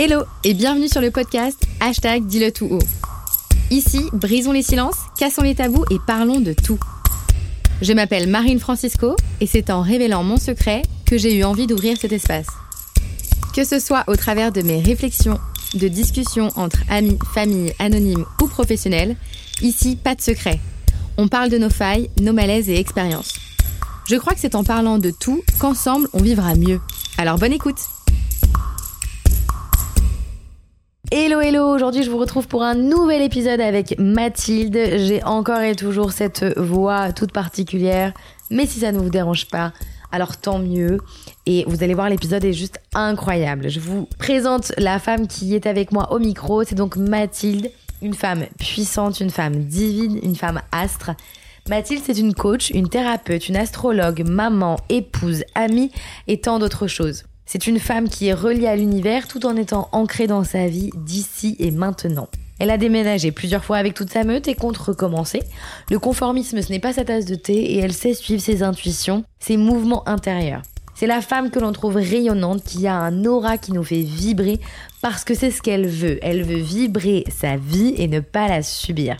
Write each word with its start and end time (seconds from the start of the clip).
Hello 0.00 0.22
et 0.44 0.54
bienvenue 0.54 0.86
sur 0.86 1.00
le 1.00 1.10
podcast 1.10 1.60
Hashtag 1.80 2.24
Dis-le 2.24 2.52
tout 2.52 2.68
haut. 2.70 2.78
Ici, 3.72 4.04
brisons 4.12 4.52
les 4.52 4.62
silences, 4.62 4.94
cassons 5.18 5.42
les 5.42 5.56
tabous 5.56 5.84
et 5.90 5.96
parlons 6.06 6.38
de 6.38 6.52
tout. 6.52 6.78
Je 7.82 7.92
m'appelle 7.92 8.28
Marine 8.28 8.60
Francisco 8.60 9.16
et 9.40 9.48
c'est 9.48 9.70
en 9.70 9.82
révélant 9.82 10.22
mon 10.22 10.36
secret 10.36 10.82
que 11.04 11.18
j'ai 11.18 11.34
eu 11.34 11.42
envie 11.42 11.66
d'ouvrir 11.66 11.96
cet 11.96 12.12
espace. 12.12 12.46
Que 13.56 13.64
ce 13.64 13.80
soit 13.80 14.04
au 14.06 14.14
travers 14.14 14.52
de 14.52 14.62
mes 14.62 14.80
réflexions, 14.80 15.40
de 15.74 15.88
discussions 15.88 16.50
entre 16.54 16.78
amis, 16.88 17.18
familles, 17.34 17.74
anonymes 17.80 18.24
ou 18.40 18.46
professionnels, 18.46 19.16
ici, 19.62 19.96
pas 19.96 20.14
de 20.14 20.20
secret. 20.20 20.60
On 21.16 21.26
parle 21.26 21.50
de 21.50 21.58
nos 21.58 21.70
failles, 21.70 22.08
nos 22.20 22.32
malaises 22.32 22.70
et 22.70 22.78
expériences. 22.78 23.34
Je 24.08 24.14
crois 24.14 24.34
que 24.34 24.40
c'est 24.40 24.54
en 24.54 24.62
parlant 24.62 24.98
de 24.98 25.10
tout 25.10 25.42
qu'ensemble 25.58 26.08
on 26.12 26.22
vivra 26.22 26.54
mieux. 26.54 26.80
Alors 27.16 27.36
bonne 27.36 27.52
écoute 27.52 27.80
Hello 31.10 31.40
hello, 31.40 31.74
aujourd'hui 31.74 32.02
je 32.02 32.10
vous 32.10 32.18
retrouve 32.18 32.48
pour 32.48 32.62
un 32.62 32.74
nouvel 32.74 33.22
épisode 33.22 33.62
avec 33.62 33.98
Mathilde. 33.98 34.78
J'ai 34.98 35.24
encore 35.24 35.60
et 35.60 35.74
toujours 35.74 36.12
cette 36.12 36.44
voix 36.58 37.12
toute 37.14 37.32
particulière, 37.32 38.12
mais 38.50 38.66
si 38.66 38.80
ça 38.80 38.92
ne 38.92 38.98
vous 38.98 39.08
dérange 39.08 39.46
pas, 39.46 39.72
alors 40.12 40.36
tant 40.36 40.58
mieux. 40.58 40.98
Et 41.46 41.64
vous 41.66 41.82
allez 41.82 41.94
voir, 41.94 42.10
l'épisode 42.10 42.44
est 42.44 42.52
juste 42.52 42.78
incroyable. 42.92 43.70
Je 43.70 43.80
vous 43.80 44.06
présente 44.18 44.74
la 44.76 44.98
femme 44.98 45.28
qui 45.28 45.54
est 45.54 45.64
avec 45.64 45.92
moi 45.92 46.12
au 46.12 46.18
micro, 46.18 46.62
c'est 46.62 46.74
donc 46.74 46.96
Mathilde, 46.96 47.70
une 48.02 48.12
femme 48.12 48.44
puissante, 48.58 49.20
une 49.20 49.30
femme 49.30 49.64
divine, 49.64 50.20
une 50.22 50.36
femme 50.36 50.60
astre. 50.72 51.12
Mathilde, 51.70 52.02
c'est 52.04 52.18
une 52.18 52.34
coach, 52.34 52.68
une 52.68 52.90
thérapeute, 52.90 53.48
une 53.48 53.56
astrologue, 53.56 54.28
maman, 54.28 54.76
épouse, 54.90 55.44
amie 55.54 55.90
et 56.26 56.38
tant 56.38 56.58
d'autres 56.58 56.86
choses. 56.86 57.24
C'est 57.50 57.66
une 57.66 57.78
femme 57.78 58.10
qui 58.10 58.26
est 58.26 58.34
reliée 58.34 58.66
à 58.66 58.76
l'univers 58.76 59.26
tout 59.26 59.46
en 59.46 59.56
étant 59.56 59.88
ancrée 59.92 60.26
dans 60.26 60.44
sa 60.44 60.66
vie 60.66 60.90
d'ici 60.94 61.56
et 61.58 61.70
maintenant. 61.70 62.28
Elle 62.58 62.68
a 62.68 62.76
déménagé 62.76 63.32
plusieurs 63.32 63.64
fois 63.64 63.78
avec 63.78 63.94
toute 63.94 64.10
sa 64.10 64.22
meute 64.22 64.48
et 64.48 64.54
compte 64.54 64.76
recommencer. 64.76 65.40
Le 65.90 65.98
conformisme, 65.98 66.60
ce 66.60 66.70
n'est 66.70 66.78
pas 66.78 66.92
sa 66.92 67.06
tasse 67.06 67.24
de 67.24 67.36
thé 67.36 67.54
et 67.54 67.78
elle 67.78 67.94
sait 67.94 68.12
suivre 68.12 68.42
ses 68.42 68.62
intuitions, 68.62 69.24
ses 69.38 69.56
mouvements 69.56 70.06
intérieurs. 70.06 70.60
C'est 70.94 71.06
la 71.06 71.22
femme 71.22 71.50
que 71.50 71.58
l'on 71.58 71.72
trouve 71.72 71.96
rayonnante, 71.96 72.64
qui 72.64 72.86
a 72.86 72.96
un 72.96 73.24
aura 73.24 73.56
qui 73.56 73.72
nous 73.72 73.84
fait 73.84 74.02
vibrer 74.02 74.60
parce 75.00 75.24
que 75.24 75.32
c'est 75.32 75.50
ce 75.50 75.62
qu'elle 75.62 75.86
veut. 75.86 76.18
Elle 76.20 76.42
veut 76.42 76.60
vibrer 76.60 77.24
sa 77.34 77.56
vie 77.56 77.94
et 77.96 78.08
ne 78.08 78.20
pas 78.20 78.48
la 78.48 78.62
subir 78.62 79.16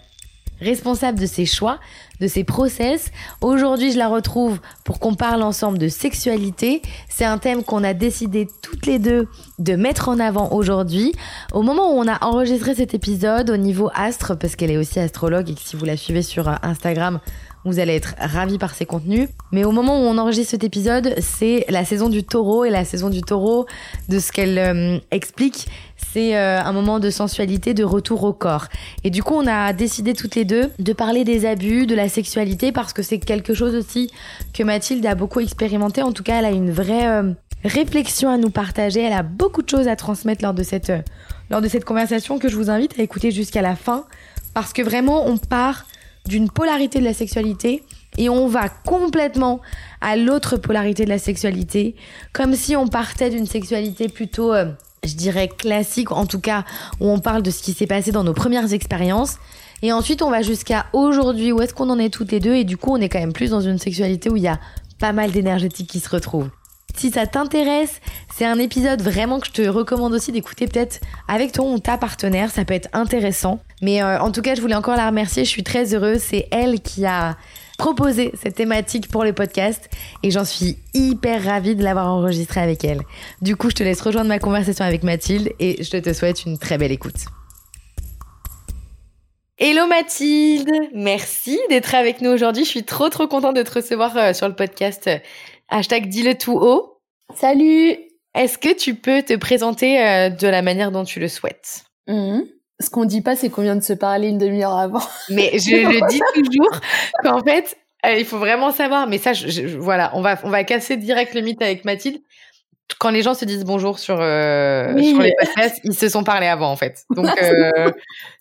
responsable 0.60 1.18
de 1.18 1.26
ses 1.26 1.46
choix, 1.46 1.78
de 2.20 2.26
ses 2.26 2.44
process. 2.44 3.10
Aujourd'hui, 3.40 3.92
je 3.92 3.98
la 3.98 4.08
retrouve 4.08 4.58
pour 4.84 4.98
qu'on 4.98 5.14
parle 5.14 5.42
ensemble 5.42 5.78
de 5.78 5.88
sexualité. 5.88 6.82
C'est 7.08 7.24
un 7.24 7.38
thème 7.38 7.62
qu'on 7.62 7.84
a 7.84 7.94
décidé 7.94 8.48
toutes 8.62 8.86
les 8.86 8.98
deux 8.98 9.28
de 9.58 9.76
mettre 9.76 10.08
en 10.08 10.18
avant 10.18 10.52
aujourd'hui. 10.52 11.12
Au 11.52 11.62
moment 11.62 11.94
où 11.94 11.98
on 11.98 12.08
a 12.08 12.24
enregistré 12.24 12.74
cet 12.74 12.94
épisode 12.94 13.50
au 13.50 13.56
niveau 13.56 13.90
astre, 13.94 14.36
parce 14.36 14.56
qu'elle 14.56 14.70
est 14.70 14.76
aussi 14.76 14.98
astrologue 14.98 15.50
et 15.50 15.54
que 15.54 15.60
si 15.60 15.76
vous 15.76 15.84
la 15.84 15.96
suivez 15.96 16.22
sur 16.22 16.48
euh, 16.48 16.54
Instagram, 16.62 17.20
vous 17.68 17.78
allez 17.78 17.94
être 17.94 18.14
ravis 18.18 18.58
par 18.58 18.74
ses 18.74 18.86
contenus. 18.86 19.28
Mais 19.52 19.64
au 19.64 19.70
moment 19.70 20.00
où 20.00 20.04
on 20.04 20.18
enregistre 20.18 20.50
cet 20.50 20.64
épisode, 20.64 21.14
c'est 21.18 21.64
la 21.68 21.84
saison 21.84 22.08
du 22.08 22.24
taureau. 22.24 22.64
Et 22.64 22.70
la 22.70 22.84
saison 22.84 23.10
du 23.10 23.22
taureau, 23.22 23.66
de 24.08 24.18
ce 24.18 24.32
qu'elle 24.32 24.58
euh, 24.58 24.98
explique, 25.10 25.68
c'est 26.12 26.36
euh, 26.36 26.60
un 26.60 26.72
moment 26.72 26.98
de 26.98 27.10
sensualité, 27.10 27.74
de 27.74 27.84
retour 27.84 28.24
au 28.24 28.32
corps. 28.32 28.66
Et 29.04 29.10
du 29.10 29.22
coup, 29.22 29.34
on 29.34 29.46
a 29.46 29.72
décidé 29.72 30.14
toutes 30.14 30.34
les 30.34 30.44
deux 30.44 30.70
de 30.78 30.92
parler 30.92 31.24
des 31.24 31.46
abus, 31.46 31.86
de 31.86 31.94
la 31.94 32.08
sexualité, 32.08 32.72
parce 32.72 32.92
que 32.92 33.02
c'est 33.02 33.18
quelque 33.18 33.54
chose 33.54 33.74
aussi 33.74 34.10
que 34.52 34.62
Mathilde 34.62 35.04
a 35.06 35.14
beaucoup 35.14 35.40
expérimenté. 35.40 36.02
En 36.02 36.12
tout 36.12 36.22
cas, 36.22 36.38
elle 36.38 36.46
a 36.46 36.50
une 36.50 36.70
vraie 36.70 37.08
euh, 37.08 37.32
réflexion 37.64 38.30
à 38.30 38.38
nous 38.38 38.50
partager. 38.50 39.02
Elle 39.02 39.12
a 39.12 39.22
beaucoup 39.22 39.62
de 39.62 39.68
choses 39.68 39.88
à 39.88 39.96
transmettre 39.96 40.42
lors 40.42 40.54
de 40.54 40.62
cette, 40.62 40.92
lors 41.50 41.60
de 41.60 41.68
cette 41.68 41.84
conversation 41.84 42.38
que 42.38 42.48
je 42.48 42.56
vous 42.56 42.70
invite 42.70 42.98
à 42.98 43.02
écouter 43.02 43.30
jusqu'à 43.30 43.62
la 43.62 43.76
fin. 43.76 44.04
Parce 44.54 44.72
que 44.72 44.82
vraiment, 44.82 45.26
on 45.26 45.36
part 45.36 45.86
d'une 46.28 46.50
polarité 46.50 47.00
de 47.00 47.04
la 47.04 47.14
sexualité 47.14 47.82
et 48.16 48.28
on 48.28 48.46
va 48.46 48.68
complètement 48.68 49.60
à 50.00 50.16
l'autre 50.16 50.56
polarité 50.56 51.04
de 51.04 51.08
la 51.08 51.18
sexualité, 51.18 51.94
comme 52.32 52.54
si 52.54 52.76
on 52.76 52.86
partait 52.86 53.30
d'une 53.30 53.46
sexualité 53.46 54.08
plutôt, 54.08 54.52
euh, 54.52 54.66
je 55.04 55.14
dirais, 55.14 55.48
classique, 55.48 56.12
en 56.12 56.26
tout 56.26 56.40
cas 56.40 56.64
où 57.00 57.08
on 57.08 57.18
parle 57.18 57.42
de 57.42 57.50
ce 57.50 57.62
qui 57.62 57.72
s'est 57.72 57.86
passé 57.86 58.12
dans 58.12 58.24
nos 58.24 58.34
premières 58.34 58.72
expériences. 58.72 59.38
Et 59.82 59.92
ensuite, 59.92 60.22
on 60.22 60.30
va 60.30 60.42
jusqu'à 60.42 60.86
aujourd'hui, 60.92 61.52
où 61.52 61.60
est-ce 61.60 61.72
qu'on 61.74 61.90
en 61.90 61.98
est 61.98 62.10
toutes 62.12 62.32
les 62.32 62.40
deux, 62.40 62.54
et 62.54 62.64
du 62.64 62.76
coup, 62.76 62.92
on 62.92 63.00
est 63.00 63.08
quand 63.08 63.20
même 63.20 63.32
plus 63.32 63.50
dans 63.50 63.60
une 63.60 63.78
sexualité 63.78 64.28
où 64.28 64.36
il 64.36 64.42
y 64.42 64.48
a 64.48 64.58
pas 64.98 65.12
mal 65.12 65.30
d'énergétique 65.30 65.88
qui 65.88 66.00
se 66.00 66.08
retrouve. 66.08 66.50
Si 66.96 67.12
ça 67.12 67.28
t'intéresse, 67.28 68.00
c'est 68.34 68.44
un 68.44 68.58
épisode 68.58 69.02
vraiment 69.02 69.38
que 69.38 69.46
je 69.46 69.52
te 69.52 69.62
recommande 69.62 70.12
aussi 70.14 70.32
d'écouter 70.32 70.66
peut-être 70.66 70.98
avec 71.28 71.52
ton 71.52 71.72
ou 71.72 71.78
ta 71.78 71.96
partenaire, 71.96 72.50
ça 72.50 72.64
peut 72.64 72.74
être 72.74 72.88
intéressant. 72.92 73.60
Mais 73.82 74.02
euh, 74.02 74.20
en 74.20 74.32
tout 74.32 74.42
cas, 74.42 74.54
je 74.54 74.60
voulais 74.60 74.74
encore 74.74 74.96
la 74.96 75.06
remercier, 75.06 75.44
je 75.44 75.50
suis 75.50 75.62
très 75.62 75.94
heureuse, 75.94 76.20
c'est 76.20 76.48
elle 76.50 76.80
qui 76.80 77.06
a 77.06 77.36
proposé 77.78 78.32
cette 78.42 78.56
thématique 78.56 79.08
pour 79.08 79.22
le 79.22 79.32
podcast 79.32 79.88
et 80.24 80.32
j'en 80.32 80.44
suis 80.44 80.78
hyper 80.94 81.44
ravie 81.44 81.76
de 81.76 81.84
l'avoir 81.84 82.08
enregistré 82.08 82.60
avec 82.60 82.84
elle. 82.84 83.02
Du 83.40 83.54
coup, 83.54 83.70
je 83.70 83.76
te 83.76 83.84
laisse 83.84 84.00
rejoindre 84.00 84.28
ma 84.28 84.40
conversation 84.40 84.84
avec 84.84 85.04
Mathilde 85.04 85.52
et 85.60 85.82
je 85.82 85.96
te 85.96 86.12
souhaite 86.12 86.44
une 86.44 86.58
très 86.58 86.76
belle 86.76 86.92
écoute. 86.92 87.26
Hello 89.58 89.86
Mathilde, 89.86 90.70
merci 90.92 91.58
d'être 91.68 91.94
avec 91.94 92.20
nous 92.20 92.30
aujourd'hui. 92.30 92.64
Je 92.64 92.70
suis 92.70 92.84
trop 92.84 93.08
trop 93.08 93.26
contente 93.26 93.56
de 93.56 93.62
te 93.62 93.74
recevoir 93.74 94.16
euh, 94.16 94.32
sur 94.32 94.48
le 94.48 94.54
podcast 94.54 95.08
Hashtag 95.68 96.08
dis-le 96.08 96.34
tout 96.34 96.56
haut. 96.56 97.00
Salut 97.34 97.96
Est-ce 98.34 98.56
que 98.56 98.74
tu 98.74 98.94
peux 98.94 99.22
te 99.22 99.36
présenter 99.36 100.02
euh, 100.02 100.30
de 100.30 100.48
la 100.48 100.62
manière 100.62 100.90
dont 100.90 101.04
tu 101.04 101.20
le 101.20 101.28
souhaites? 101.28 101.84
Mmh. 102.06 102.40
Ce 102.80 102.90
qu'on 102.90 103.04
dit 103.04 103.22
pas, 103.22 103.34
c'est 103.34 103.50
qu'on 103.50 103.62
vient 103.62 103.76
de 103.76 103.82
se 103.82 103.92
parler 103.92 104.28
une 104.28 104.38
demi-heure 104.38 104.76
avant. 104.76 105.02
Mais 105.30 105.58
je 105.58 105.74
le 105.74 106.08
dis 106.08 106.20
toujours 106.34 106.80
qu'en 107.22 107.42
fait, 107.42 107.76
euh, 108.06 108.14
il 108.14 108.24
faut 108.24 108.38
vraiment 108.38 108.70
savoir. 108.70 109.08
Mais 109.08 109.18
ça, 109.18 109.32
je, 109.32 109.76
voilà, 109.76 110.12
on 110.14 110.22
va, 110.22 110.38
on 110.44 110.50
va 110.50 110.62
casser 110.64 110.96
direct 110.96 111.34
le 111.34 111.40
mythe 111.40 111.60
avec 111.60 111.84
Mathilde. 111.84 112.20
Quand 112.98 113.10
les 113.10 113.22
gens 113.22 113.34
se 113.34 113.44
disent 113.44 113.64
bonjour 113.64 113.98
sur, 113.98 114.18
euh, 114.20 114.96
sur 115.02 115.20
les 115.20 115.34
podcasts, 115.38 115.78
ils 115.84 115.94
se 115.94 116.08
sont 116.08 116.24
parlé 116.24 116.46
avant 116.46 116.70
en 116.70 116.76
fait. 116.76 117.04
Donc 117.14 117.26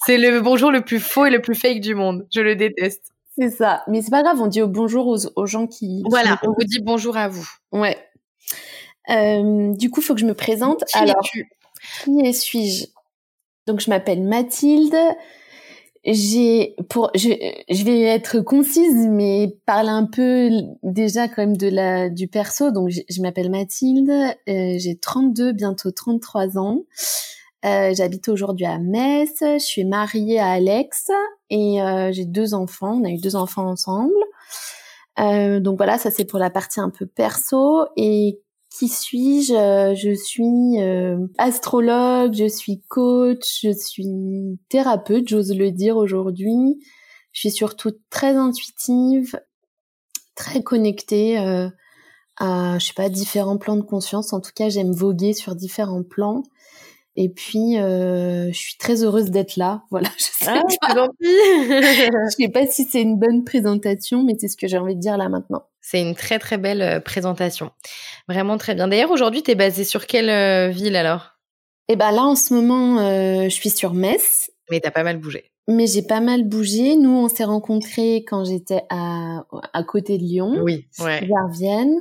c'est 0.05 0.17
le 0.17 0.39
bonjour 0.39 0.71
le 0.71 0.81
plus 0.81 0.99
faux 0.99 1.25
et 1.25 1.29
le 1.29 1.41
plus 1.41 1.55
fake 1.55 1.81
du 1.81 1.95
monde. 1.95 2.25
Je 2.33 2.39
le 2.39 2.55
déteste. 2.55 3.11
C'est 3.37 3.49
ça. 3.49 3.83
Mais 3.87 4.01
c'est 4.01 4.09
pas 4.09 4.23
grave, 4.23 4.39
on 4.39 4.47
dit 4.47 4.61
bonjour 4.61 5.17
aux, 5.35 5.45
gens 5.45 5.67
qui. 5.67 6.01
Voilà, 6.09 6.39
on 6.43 6.53
vous 6.53 6.63
dit 6.63 6.79
bonjour 6.81 7.17
à 7.17 7.27
vous. 7.27 7.47
Ouais. 7.71 7.97
Euh, 9.09 9.73
du 9.73 9.89
coup, 9.89 10.01
il 10.01 10.03
faut 10.03 10.15
que 10.15 10.21
je 10.21 10.25
me 10.25 10.33
présente. 10.33 10.83
Qui 10.85 10.97
Alors, 10.97 11.21
qui 12.03 12.33
suis-je 12.33 12.85
Donc, 13.67 13.79
je 13.79 13.89
m'appelle 13.89 14.23
Mathilde. 14.23 14.95
J'ai 16.05 16.75
pour 16.89 17.11
je, 17.15 17.29
je 17.69 17.83
vais 17.83 18.01
être 18.03 18.39
concise 18.39 19.07
mais 19.09 19.57
parler 19.65 19.89
un 19.89 20.05
peu 20.05 20.49
déjà 20.81 21.27
quand 21.27 21.41
même 21.41 21.57
de 21.57 21.67
la 21.67 22.09
du 22.09 22.29
perso 22.29 22.71
donc 22.71 22.89
je, 22.89 23.21
m'appelle 23.21 23.49
Mathilde 23.49 24.09
euh, 24.09 24.75
j'ai 24.77 24.97
32 24.97 25.51
bientôt 25.51 25.91
33 25.91 26.57
ans 26.57 26.83
euh, 27.65 27.93
j'habite 27.93 28.29
aujourd'hui 28.29 28.65
à 28.65 28.77
Metz. 28.77 29.39
Je 29.41 29.57
suis 29.59 29.83
mariée 29.83 30.39
à 30.39 30.51
Alex 30.51 31.09
et 31.49 31.81
euh, 31.81 32.11
j'ai 32.11 32.25
deux 32.25 32.53
enfants. 32.53 32.99
On 33.01 33.05
a 33.05 33.09
eu 33.09 33.17
deux 33.17 33.35
enfants 33.35 33.67
ensemble. 33.67 34.13
Euh, 35.19 35.59
donc 35.59 35.77
voilà, 35.77 35.97
ça 35.97 36.11
c'est 36.11 36.25
pour 36.25 36.39
la 36.39 36.49
partie 36.49 36.79
un 36.79 36.89
peu 36.89 37.05
perso. 37.05 37.85
Et 37.97 38.39
qui 38.69 38.87
suis-je? 38.87 39.95
Je 39.95 40.13
suis 40.13 40.77
astrologue, 41.37 42.33
je 42.33 42.47
suis 42.47 42.81
coach, 42.87 43.61
je 43.63 43.71
suis 43.71 44.59
thérapeute, 44.69 45.27
j'ose 45.27 45.55
le 45.55 45.71
dire 45.71 45.97
aujourd'hui. 45.97 46.79
Je 47.31 47.41
suis 47.41 47.51
surtout 47.51 47.91
très 48.09 48.35
intuitive, 48.35 49.39
très 50.35 50.63
connectée 50.63 51.37
à, 52.37 52.77
je 52.79 52.85
sais 52.85 52.93
pas, 52.93 53.09
différents 53.09 53.57
plans 53.57 53.77
de 53.77 53.81
conscience. 53.81 54.33
En 54.33 54.41
tout 54.41 54.51
cas, 54.55 54.69
j'aime 54.69 54.91
voguer 54.91 55.33
sur 55.33 55.55
différents 55.55 56.03
plans. 56.03 56.43
Et 57.19 57.29
puis, 57.29 57.79
euh, 57.79 58.51
je 58.51 58.57
suis 58.57 58.77
très 58.77 59.03
heureuse 59.03 59.31
d'être 59.31 59.57
là. 59.57 59.83
Voilà, 59.91 60.09
je 60.17 60.23
sais 60.23 60.45
ah, 60.47 60.61
pas. 60.79 61.07
je 61.19 62.35
sais 62.37 62.49
pas 62.49 62.67
si 62.67 62.85
c'est 62.85 63.01
une 63.01 63.17
bonne 63.17 63.43
présentation, 63.43 64.23
mais 64.23 64.35
c'est 64.39 64.47
ce 64.47 64.55
que 64.55 64.67
j'ai 64.67 64.77
envie 64.77 64.95
de 64.95 65.01
dire 65.01 65.17
là 65.17 65.27
maintenant. 65.27 65.63
C'est 65.81 66.01
une 66.01 66.15
très 66.15 66.37
très 66.37 66.57
belle 66.57 66.81
euh, 66.81 66.99
présentation. 66.99 67.71
Vraiment 68.29 68.57
très 68.57 68.75
bien. 68.75 68.87
D'ailleurs, 68.87 69.09
aujourd'hui, 69.09 69.41
tu 69.41 69.51
es 69.51 69.55
basée 69.55 69.83
sur 69.83 70.05
quelle 70.05 70.29
euh, 70.29 70.69
ville 70.69 70.95
alors? 70.95 71.31
Eh 71.89 71.95
ben 71.95 72.11
là, 72.11 72.23
en 72.23 72.35
ce 72.35 72.53
moment, 72.53 72.99
euh, 72.99 73.45
je 73.45 73.53
suis 73.53 73.69
sur 73.69 73.93
Metz. 73.93 74.51
Mais 74.69 74.79
t'as 74.79 74.91
pas 74.91 75.03
mal 75.03 75.17
bougé. 75.17 75.45
Mais 75.67 75.87
j'ai 75.87 76.03
pas 76.03 76.19
mal 76.19 76.43
bougé. 76.43 76.97
Nous, 76.97 77.09
on 77.09 77.29
s'est 77.29 77.45
rencontrés 77.45 78.17
quand 78.27 78.45
j'étais 78.45 78.83
à, 78.89 79.45
à 79.73 79.83
côté 79.83 80.17
de 80.17 80.23
Lyon, 80.23 80.59
oui, 80.61 80.85
ouais. 80.99 81.25
vers 81.25 81.47
Vienne. 81.49 81.95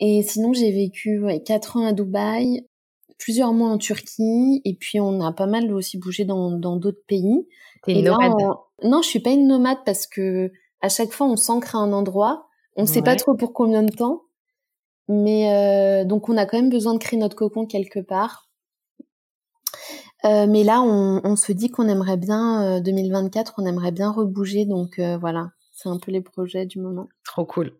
Et 0.00 0.22
sinon, 0.22 0.52
j'ai 0.52 0.70
vécu 0.72 1.20
ouais, 1.20 1.42
4 1.42 1.76
ans 1.76 1.86
à 1.86 1.92
Dubaï, 1.92 2.66
plusieurs 3.18 3.52
mois 3.52 3.68
en 3.68 3.78
Turquie 3.78 4.60
et 4.64 4.74
puis 4.74 5.00
on 5.00 5.20
a 5.20 5.32
pas 5.32 5.46
mal 5.46 5.72
aussi 5.72 5.98
bougé 5.98 6.24
dans 6.24 6.50
dans 6.50 6.76
d'autres 6.76 7.02
pays. 7.06 7.46
T'es 7.84 7.92
une 7.92 8.04
nomade. 8.04 8.32
Non, 8.82 9.02
je 9.02 9.08
suis 9.08 9.20
pas 9.20 9.30
une 9.30 9.46
nomade 9.46 9.78
parce 9.84 10.06
que 10.06 10.50
à 10.80 10.88
chaque 10.88 11.12
fois 11.12 11.26
on 11.26 11.36
s'ancre 11.36 11.76
à 11.76 11.78
un 11.78 11.92
endroit, 11.92 12.46
on 12.76 12.86
sait 12.86 13.02
pas 13.02 13.16
trop 13.16 13.34
pour 13.34 13.52
combien 13.52 13.82
de 13.82 13.92
temps, 13.92 14.22
mais 15.08 15.52
euh, 15.52 16.04
donc 16.04 16.28
on 16.28 16.36
a 16.36 16.46
quand 16.46 16.58
même 16.58 16.70
besoin 16.70 16.94
de 16.94 16.98
créer 16.98 17.18
notre 17.18 17.36
cocon 17.36 17.66
quelque 17.66 18.00
part. 18.00 18.48
mais 20.24 20.64
là, 20.64 20.82
on, 20.82 21.20
on, 21.22 21.36
se 21.36 21.52
dit 21.52 21.68
qu'on 21.68 21.88
aimerait 21.88 22.16
bien 22.16 22.80
2024, 22.80 23.54
on 23.58 23.66
aimerait 23.66 23.92
bien 23.92 24.10
rebouger, 24.10 24.64
donc 24.64 24.98
voilà, 25.20 25.50
c'est 25.84 25.90
un 25.90 25.98
peu 25.98 26.10
les 26.10 26.22
projets 26.22 26.64
du 26.66 26.80
moment. 26.80 27.08
Trop 27.24 27.44
cool. 27.44 27.72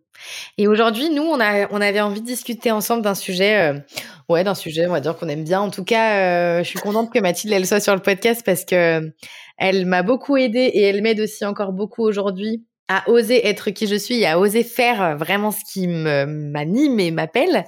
Et 0.58 0.68
aujourd'hui, 0.68 1.10
nous, 1.10 1.22
on, 1.22 1.40
a, 1.40 1.66
on 1.72 1.80
avait 1.80 2.00
envie 2.00 2.20
de 2.20 2.26
discuter 2.26 2.70
ensemble 2.70 3.02
d'un 3.02 3.14
sujet, 3.14 3.72
euh, 3.72 3.80
ouais, 4.28 4.44
d'un 4.44 4.54
sujet, 4.54 4.86
on 4.86 4.92
va 4.92 5.00
dire 5.00 5.16
qu'on 5.16 5.28
aime 5.28 5.42
bien. 5.42 5.60
En 5.60 5.70
tout 5.70 5.84
cas, 5.84 6.18
euh, 6.18 6.58
je 6.62 6.68
suis 6.68 6.78
contente 6.78 7.12
que 7.12 7.18
Mathilde 7.18 7.52
elle 7.52 7.66
soit 7.66 7.80
sur 7.80 7.94
le 7.94 8.02
podcast 8.02 8.42
parce 8.44 8.64
que 8.64 9.12
elle 9.56 9.86
m'a 9.86 10.02
beaucoup 10.02 10.36
aidée 10.36 10.70
et 10.72 10.82
elle 10.82 11.02
m'aide 11.02 11.20
aussi 11.20 11.44
encore 11.44 11.72
beaucoup 11.72 12.02
aujourd'hui 12.02 12.64
à 12.88 13.08
oser 13.08 13.46
être 13.46 13.70
qui 13.70 13.86
je 13.86 13.94
suis, 13.94 14.24
à 14.26 14.38
oser 14.38 14.62
faire 14.62 15.16
vraiment 15.16 15.50
ce 15.50 15.60
qui 15.72 15.88
m'anime 15.88 17.00
et 17.00 17.10
m'appelle, 17.10 17.64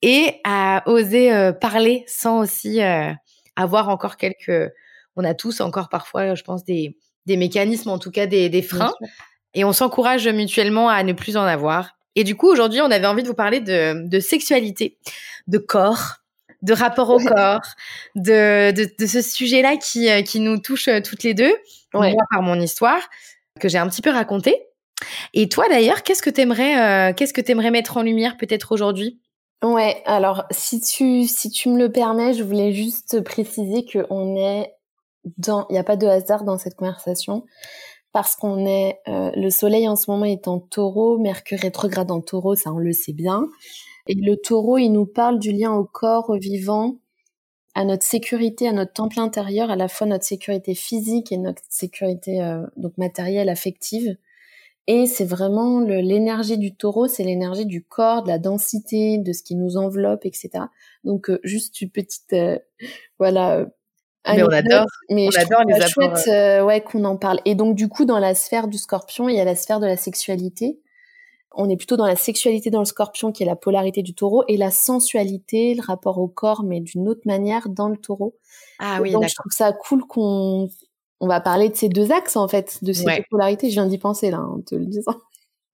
et 0.00 0.40
à 0.44 0.82
oser 0.86 1.32
euh, 1.32 1.52
parler 1.52 2.04
sans 2.06 2.40
aussi 2.40 2.80
avoir 3.54 3.90
encore 3.90 4.16
quelques. 4.16 4.72
On 5.14 5.24
a 5.24 5.34
tous 5.34 5.60
encore 5.60 5.88
parfois, 5.88 6.34
je 6.34 6.42
pense, 6.42 6.64
des, 6.64 6.96
des 7.26 7.36
mécanismes, 7.36 7.90
en 7.90 7.98
tout 7.98 8.10
cas 8.10 8.26
des, 8.26 8.48
des 8.48 8.62
freins 8.62 8.94
et 9.56 9.64
on 9.64 9.72
s'encourage 9.72 10.28
mutuellement 10.28 10.88
à 10.88 11.02
ne 11.02 11.14
plus 11.14 11.36
en 11.36 11.42
avoir. 11.42 11.96
Et 12.14 12.24
du 12.24 12.36
coup, 12.36 12.46
aujourd'hui, 12.48 12.80
on 12.82 12.90
avait 12.90 13.06
envie 13.06 13.22
de 13.22 13.28
vous 13.28 13.34
parler 13.34 13.60
de, 13.60 14.06
de 14.06 14.20
sexualité, 14.20 14.98
de 15.48 15.58
corps, 15.58 16.18
de 16.62 16.74
rapport 16.74 17.10
au 17.10 17.18
corps, 17.18 17.62
de, 18.14 18.70
de, 18.70 18.88
de 18.98 19.06
ce 19.06 19.22
sujet-là 19.22 19.76
qui, 19.76 20.10
euh, 20.10 20.22
qui 20.22 20.40
nous 20.40 20.58
touche 20.58 20.88
euh, 20.88 21.00
toutes 21.00 21.22
les 21.22 21.34
deux, 21.34 21.54
moi 21.94 22.12
par 22.30 22.42
mon 22.42 22.60
histoire, 22.60 23.00
que 23.58 23.68
j'ai 23.68 23.78
un 23.78 23.88
petit 23.88 24.02
peu 24.02 24.10
racontée. 24.10 24.62
Et 25.32 25.48
toi 25.48 25.68
d'ailleurs, 25.68 26.02
qu'est-ce 26.02 26.22
que 26.22 26.30
t'aimerais, 26.30 27.10
euh, 27.10 27.12
qu'est-ce 27.14 27.32
que 27.32 27.40
t'aimerais 27.40 27.70
mettre 27.70 27.96
en 27.96 28.02
lumière 28.02 28.36
peut-être 28.36 28.72
aujourd'hui? 28.72 29.18
Ouais, 29.62 30.02
alors 30.04 30.44
si 30.50 30.80
tu 30.80 31.26
si 31.26 31.50
tu 31.50 31.70
me 31.70 31.78
le 31.78 31.90
permets, 31.90 32.34
je 32.34 32.42
voulais 32.42 32.72
juste 32.72 33.22
préciser 33.22 33.84
que 33.86 34.06
on 34.10 34.36
est 34.36 34.72
dans, 35.38 35.66
il 35.70 35.72
n'y 35.72 35.78
a 35.78 35.84
pas 35.84 35.96
de 35.96 36.06
hasard 36.06 36.44
dans 36.44 36.58
cette 36.58 36.76
conversation 36.76 37.44
parce 38.16 38.34
qu'on 38.34 38.64
est 38.64 38.98
euh, 39.08 39.30
le 39.36 39.50
soleil 39.50 39.86
en 39.86 39.94
ce 39.94 40.10
moment 40.10 40.24
est 40.24 40.48
en 40.48 40.58
taureau, 40.58 41.18
Mercure 41.18 41.58
rétrograde 41.58 42.10
en 42.10 42.22
taureau, 42.22 42.54
ça 42.54 42.72
on 42.72 42.78
le 42.78 42.94
sait 42.94 43.12
bien. 43.12 43.46
Et 44.06 44.14
le 44.14 44.38
taureau, 44.38 44.78
il 44.78 44.88
nous 44.88 45.04
parle 45.04 45.38
du 45.38 45.52
lien 45.52 45.74
au 45.74 45.84
corps, 45.84 46.30
au 46.30 46.38
vivant, 46.38 46.96
à 47.74 47.84
notre 47.84 48.04
sécurité, 48.04 48.68
à 48.68 48.72
notre 48.72 48.94
temple 48.94 49.20
intérieur, 49.20 49.70
à 49.70 49.76
la 49.76 49.88
fois 49.88 50.06
notre 50.06 50.24
sécurité 50.24 50.74
physique 50.74 51.30
et 51.30 51.36
notre 51.36 51.60
sécurité 51.68 52.40
euh, 52.40 52.62
donc 52.78 52.96
matérielle, 52.96 53.50
affective. 53.50 54.16
Et 54.86 55.04
c'est 55.04 55.26
vraiment 55.26 55.80
l'énergie 55.80 56.56
du 56.56 56.74
taureau, 56.74 57.08
c'est 57.08 57.22
l'énergie 57.22 57.66
du 57.66 57.84
corps, 57.84 58.22
de 58.22 58.28
la 58.28 58.38
densité, 58.38 59.18
de 59.18 59.32
ce 59.34 59.42
qui 59.42 59.56
nous 59.56 59.76
enveloppe, 59.76 60.24
etc. 60.24 60.64
Donc 61.04 61.28
euh, 61.28 61.38
juste 61.44 61.82
une 61.82 61.90
petite 61.90 62.34
voilà 63.18 63.66
mais 64.26 64.42
on 64.42 64.48
adore, 64.48 64.86
mais 65.10 65.28
on 65.28 65.30
je 65.30 65.38
adore 65.38 65.62
les 65.66 65.88
chouette, 65.88 66.28
euh, 66.28 66.64
ouais, 66.64 66.80
qu'on 66.80 67.04
en 67.04 67.16
parle. 67.16 67.40
Et 67.44 67.54
donc 67.54 67.76
du 67.76 67.88
coup, 67.88 68.04
dans 68.04 68.18
la 68.18 68.34
sphère 68.34 68.68
du 68.68 68.78
Scorpion, 68.78 69.28
il 69.28 69.36
y 69.36 69.40
a 69.40 69.44
la 69.44 69.54
sphère 69.54 69.80
de 69.80 69.86
la 69.86 69.96
sexualité. 69.96 70.78
On 71.58 71.70
est 71.70 71.76
plutôt 71.76 71.96
dans 71.96 72.06
la 72.06 72.16
sexualité 72.16 72.70
dans 72.70 72.80
le 72.80 72.84
Scorpion, 72.84 73.32
qui 73.32 73.42
est 73.42 73.46
la 73.46 73.56
polarité 73.56 74.02
du 74.02 74.14
Taureau, 74.14 74.44
et 74.46 74.56
la 74.56 74.70
sensualité, 74.70 75.74
le 75.74 75.82
rapport 75.82 76.18
au 76.18 76.28
corps, 76.28 76.62
mais 76.62 76.80
d'une 76.80 77.08
autre 77.08 77.22
manière 77.24 77.68
dans 77.68 77.88
le 77.88 77.96
Taureau. 77.96 78.34
Ah 78.78 78.98
oui, 79.00 79.12
donc 79.12 79.26
je 79.28 79.34
trouve 79.34 79.52
ça 79.52 79.72
cool 79.72 80.06
qu'on 80.06 80.68
on 81.20 81.26
va 81.26 81.40
parler 81.40 81.70
de 81.70 81.76
ces 81.76 81.88
deux 81.88 82.12
axes 82.12 82.36
en 82.36 82.46
fait, 82.46 82.78
de 82.82 82.92
ces 82.92 83.04
deux 83.04 83.22
polarités. 83.30 83.68
Je 83.68 83.74
viens 83.74 83.86
d'y 83.86 83.98
penser 83.98 84.30
là, 84.30 84.42
en 84.42 84.60
te 84.60 84.74
le 84.74 84.86
disant. 84.86 85.14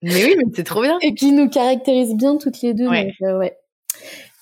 Mais 0.01 0.25
oui, 0.25 0.35
mais 0.37 0.43
c'est 0.55 0.63
trop 0.63 0.81
bien. 0.81 0.97
Et 1.01 1.15
qui 1.15 1.31
nous 1.31 1.49
caractérisent 1.49 2.15
bien 2.15 2.37
toutes 2.37 2.61
les 2.61 2.73
deux. 2.73 2.89
Ouais. 2.89 3.05
Donc, 3.05 3.13
euh, 3.23 3.37
ouais. 3.39 3.57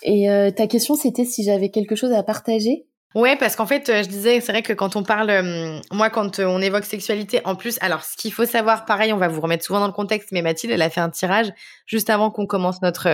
Et 0.04 0.30
euh, 0.30 0.50
ta 0.50 0.68
question, 0.68 0.96
c'était 0.96 1.26
si 1.26 1.44
j'avais 1.44 1.70
quelque 1.70 1.96
chose 1.96 2.12
à 2.12 2.24
partager. 2.24 2.86
Ouais, 3.14 3.36
parce 3.36 3.58
qu'en 3.58 3.66
fait, 3.66 3.90
euh, 3.90 4.04
je 4.04 4.08
disais, 4.08 4.40
c'est 4.40 4.54
vrai 4.54 4.62
que 4.62 4.72
quand 4.72 4.96
on 4.96 5.04
parle, 5.04 5.30
euh, 5.30 5.80
moi, 5.92 6.10
quand 6.10 6.40
euh, 6.40 6.46
on 6.46 6.62
évoque 6.62 6.86
sexualité, 6.86 7.42
en 7.44 7.56
plus, 7.56 7.78
alors, 7.82 8.06
ce 8.06 8.16
qu'il 8.16 8.32
faut 8.32 8.46
savoir, 8.46 8.86
pareil, 8.86 9.12
on 9.12 9.18
va 9.18 9.28
vous 9.28 9.42
remettre 9.42 9.66
souvent 9.66 9.82
dans 9.82 9.88
le 9.88 9.94
contexte, 9.94 10.30
mais 10.32 10.42
Mathilde, 10.42 10.72
elle 10.72 10.82
a 10.82 10.90
fait 10.90 11.02
un 11.02 11.10
tirage 11.10 11.52
juste 11.86 12.10
avant 12.10 12.32
qu'on 12.32 12.46
commence 12.46 12.82
notre 12.82 13.08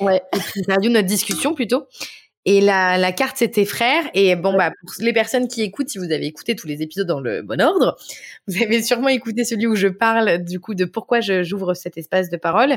ouais. 0.00 0.22
interview, 0.56 0.90
notre 0.90 1.06
discussion 1.06 1.52
plutôt. 1.54 1.86
Et 2.44 2.60
la, 2.62 2.96
la 2.96 3.12
carte, 3.12 3.36
c'était 3.36 3.66
frère. 3.66 4.04
Et 4.14 4.36
bon, 4.36 4.56
bah, 4.56 4.70
pour 4.80 4.92
les 5.00 5.12
personnes 5.12 5.48
qui 5.48 5.62
écoutent, 5.62 5.90
si 5.90 5.98
vous 5.98 6.10
avez 6.10 6.26
écouté 6.26 6.56
tous 6.56 6.66
les 6.66 6.80
épisodes 6.80 7.06
dans 7.06 7.20
le 7.20 7.42
bon 7.42 7.60
ordre, 7.60 7.96
vous 8.48 8.62
avez 8.62 8.82
sûrement 8.82 9.08
écouté 9.08 9.44
celui 9.44 9.66
où 9.66 9.76
je 9.76 9.88
parle, 9.88 10.38
du 10.38 10.60
coup, 10.60 10.74
de 10.74 10.86
pourquoi 10.86 11.20
j'ouvre 11.20 11.74
cet 11.74 11.98
espace 11.98 12.30
de 12.30 12.38
parole. 12.38 12.76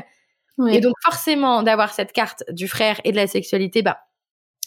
Et 0.70 0.80
donc, 0.80 0.94
forcément, 1.02 1.62
d'avoir 1.62 1.92
cette 1.92 2.12
carte 2.12 2.44
du 2.50 2.66
frère 2.66 2.98
et 3.04 3.12
de 3.12 3.16
la 3.16 3.26
sexualité, 3.26 3.82
bah, 3.82 3.98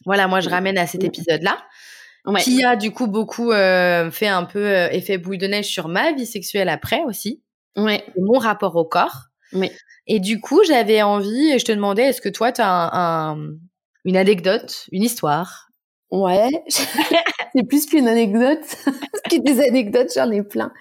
voilà, 0.06 0.28
moi, 0.28 0.40
je 0.40 0.50
ramène 0.50 0.78
à 0.78 0.88
cet 0.88 1.04
épisode-là 1.04 1.58
qui 2.36 2.64
a 2.64 2.76
du 2.76 2.92
coup 2.92 3.08
beaucoup 3.08 3.52
euh, 3.52 4.12
fait 4.12 4.28
un 4.28 4.44
peu 4.44 4.66
euh, 4.66 4.90
effet 4.92 5.18
boule 5.18 5.38
de 5.38 5.48
neige 5.48 5.68
sur 5.68 5.88
ma 5.88 6.12
vie 6.12 6.26
sexuelle 6.26 6.70
après 6.70 7.02
aussi. 7.06 7.42
Ouais. 7.76 8.04
Mon 8.18 8.40
rapport 8.40 8.76
au 8.76 8.86
corps. 8.86 9.28
Ouais. 9.54 9.72
Et 10.08 10.20
du 10.20 10.40
coup, 10.40 10.64
j'avais 10.64 11.02
envie, 11.02 11.52
et 11.52 11.60
je 11.60 11.66
te 11.66 11.72
demandais, 11.72 12.04
est-ce 12.04 12.22
que 12.22 12.30
toi, 12.30 12.52
tu 12.52 12.62
as 12.62 12.90
un, 12.96 13.38
une 14.06 14.18
anecdote, 14.18 14.88
une 14.92 15.04
histoire? 15.04 15.70
Ouais, 16.12 16.50
c'est 16.68 17.64
plus 17.68 17.86
qu'une 17.86 18.08
anecdote. 18.08 18.66
que 19.30 19.42
des 19.42 19.62
anecdotes, 19.62 20.12
j'en 20.16 20.32
ai 20.32 20.42
plein. 20.42 20.72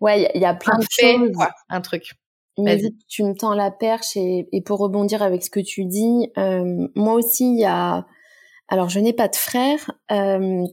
Ouais, 0.00 0.30
il 0.34 0.40
y, 0.40 0.44
a 0.44 0.54
plein 0.54 0.74
un 0.74 0.78
de 0.78 0.86
fait, 0.90 1.16
choses. 1.16 1.32
Quoi, 1.34 1.50
un 1.70 1.80
truc. 1.80 2.12
Mais 2.58 2.80
tu 3.08 3.22
me 3.24 3.34
tends 3.34 3.54
la 3.54 3.70
perche 3.70 4.16
et, 4.16 4.48
et, 4.52 4.60
pour 4.62 4.78
rebondir 4.80 5.22
avec 5.22 5.44
ce 5.44 5.50
que 5.50 5.60
tu 5.60 5.84
dis, 5.84 6.30
euh, 6.36 6.88
moi 6.94 7.14
aussi, 7.14 7.52
il 7.52 7.60
y 7.60 7.64
a 7.64 8.04
alors, 8.68 8.88
je 8.88 9.00
n'ai 9.00 9.12
pas 9.12 9.28
de 9.28 9.36
frère. 9.36 9.90
Euh, 10.12 10.64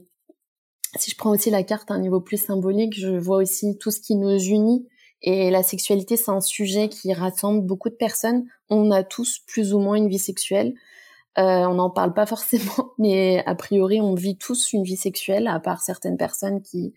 si 0.96 1.10
je 1.10 1.16
prends 1.16 1.30
aussi 1.30 1.50
la 1.50 1.62
carte 1.62 1.90
à 1.90 1.94
un 1.94 1.98
niveau 1.98 2.20
plus 2.20 2.36
symbolique, 2.36 2.98
je 2.98 3.08
vois 3.08 3.38
aussi 3.38 3.76
tout 3.78 3.90
ce 3.90 4.00
qui 4.00 4.14
nous 4.14 4.38
unit. 4.38 4.86
Et 5.22 5.50
la 5.50 5.62
sexualité, 5.62 6.16
c'est 6.16 6.30
un 6.30 6.40
sujet 6.40 6.88
qui 6.88 7.12
rassemble 7.12 7.64
beaucoup 7.64 7.88
de 7.88 7.94
personnes. 7.94 8.44
On 8.68 8.90
a 8.90 9.02
tous 9.02 9.40
plus 9.46 9.72
ou 9.72 9.78
moins 9.78 9.96
une 9.96 10.08
vie 10.08 10.18
sexuelle. 10.18 10.74
Euh, 11.38 11.66
on 11.66 11.74
n'en 11.74 11.90
parle 11.90 12.14
pas 12.14 12.26
forcément, 12.26 12.92
mais 12.98 13.42
a 13.46 13.54
priori, 13.54 14.00
on 14.00 14.14
vit 14.14 14.36
tous 14.36 14.72
une 14.72 14.84
vie 14.84 14.96
sexuelle, 14.96 15.48
à 15.48 15.58
part 15.60 15.82
certaines 15.82 16.16
personnes 16.16 16.62
qui, 16.62 16.94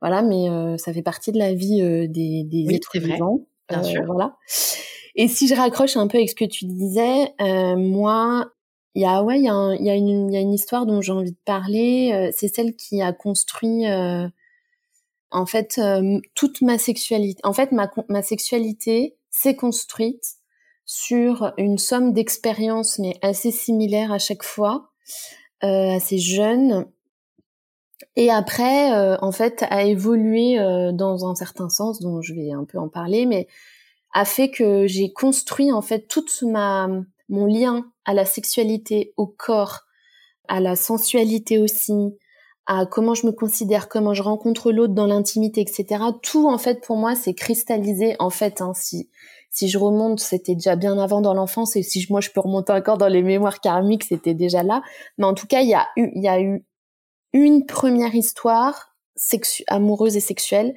voilà, 0.00 0.22
mais 0.22 0.48
euh, 0.48 0.76
ça 0.76 0.92
fait 0.92 1.02
partie 1.02 1.32
de 1.32 1.38
la 1.38 1.52
vie 1.52 1.82
euh, 1.82 2.06
des, 2.08 2.44
des 2.44 2.66
oui, 2.66 2.76
êtres 2.76 2.98
vivants. 2.98 3.46
Bien 3.68 3.82
sûr. 3.82 4.04
Voilà. 4.06 4.36
Et 5.16 5.28
si 5.28 5.48
je 5.48 5.54
raccroche 5.54 5.96
un 5.96 6.06
peu 6.06 6.18
avec 6.18 6.30
ce 6.30 6.34
que 6.34 6.44
tu 6.44 6.66
disais, 6.66 7.32
moi, 7.76 8.52
il 8.96 9.02
y 9.02 9.04
a 9.04 9.22
ouais, 9.22 9.38
il 9.38 9.44
y 9.44 9.50
a, 9.50 9.94
une 9.94 10.32
y 10.32 10.36
a 10.38 10.40
une 10.40 10.54
histoire 10.54 10.86
dont 10.86 11.02
j'ai 11.02 11.12
envie 11.12 11.32
de 11.32 11.38
parler. 11.44 12.12
Euh, 12.14 12.32
c'est 12.34 12.48
celle 12.48 12.74
qui 12.74 13.02
a 13.02 13.12
construit 13.12 13.86
euh, 13.86 14.26
en 15.30 15.44
fait 15.44 15.76
euh, 15.76 16.18
toute 16.34 16.62
ma 16.62 16.78
sexualité. 16.78 17.38
En 17.44 17.52
fait, 17.52 17.72
ma 17.72 17.90
ma 18.08 18.22
sexualité 18.22 19.18
s'est 19.30 19.54
construite 19.54 20.36
sur 20.86 21.52
une 21.58 21.76
somme 21.76 22.14
d'expériences 22.14 22.98
mais 22.98 23.18
assez 23.20 23.50
similaires 23.50 24.12
à 24.12 24.18
chaque 24.18 24.42
fois, 24.42 24.88
assez 25.60 26.16
jeune. 26.16 26.86
Et 28.14 28.30
après, 28.30 29.18
en 29.20 29.32
fait, 29.32 29.64
a 29.68 29.84
évolué 29.84 30.56
dans 30.94 31.28
un 31.28 31.34
certain 31.34 31.68
sens, 31.68 32.00
dont 32.00 32.22
je 32.22 32.34
vais 32.34 32.52
un 32.52 32.64
peu 32.64 32.78
en 32.78 32.88
parler, 32.88 33.26
mais 33.26 33.46
a 34.14 34.24
fait 34.24 34.50
que 34.50 34.86
j'ai 34.86 35.12
construit 35.12 35.72
en 35.72 35.82
fait 35.82 36.08
toute 36.08 36.42
ma 36.42 36.88
mon 37.28 37.46
lien 37.46 37.84
à 38.06 38.14
la 38.14 38.24
sexualité, 38.24 39.12
au 39.16 39.26
corps, 39.26 39.80
à 40.48 40.60
la 40.60 40.76
sensualité 40.76 41.58
aussi, 41.58 42.16
à 42.66 42.86
comment 42.86 43.14
je 43.14 43.26
me 43.26 43.32
considère, 43.32 43.88
comment 43.88 44.14
je 44.14 44.22
rencontre 44.22 44.72
l'autre 44.72 44.94
dans 44.94 45.06
l'intimité, 45.06 45.60
etc. 45.60 46.02
Tout 46.22 46.48
en 46.48 46.58
fait 46.58 46.84
pour 46.84 46.96
moi 46.96 47.14
c'est 47.14 47.34
cristallisé 47.34 48.16
en 48.18 48.30
fait. 48.30 48.60
Hein, 48.60 48.72
si 48.74 49.68
je 49.68 49.78
remonte, 49.78 50.20
c'était 50.20 50.54
déjà 50.54 50.76
bien 50.76 50.98
avant 50.98 51.20
dans 51.20 51.34
l'enfance 51.34 51.76
et 51.76 51.82
si 51.82 52.04
moi 52.10 52.20
je 52.20 52.30
peux 52.30 52.40
remonter 52.40 52.72
encore 52.72 52.98
dans 52.98 53.08
les 53.08 53.22
mémoires 53.22 53.60
karmiques, 53.60 54.04
c'était 54.04 54.34
déjà 54.34 54.62
là. 54.62 54.82
Mais 55.18 55.26
en 55.26 55.34
tout 55.34 55.46
cas, 55.46 55.60
il 55.60 55.68
y 55.68 55.74
a 55.74 55.86
eu 55.96 56.10
il 56.14 56.22
y 56.22 56.28
a 56.28 56.40
eu 56.40 56.64
une 57.32 57.66
première 57.66 58.14
histoire 58.14 58.96
amoureuse 59.68 60.16
et 60.16 60.20
sexuelle 60.20 60.74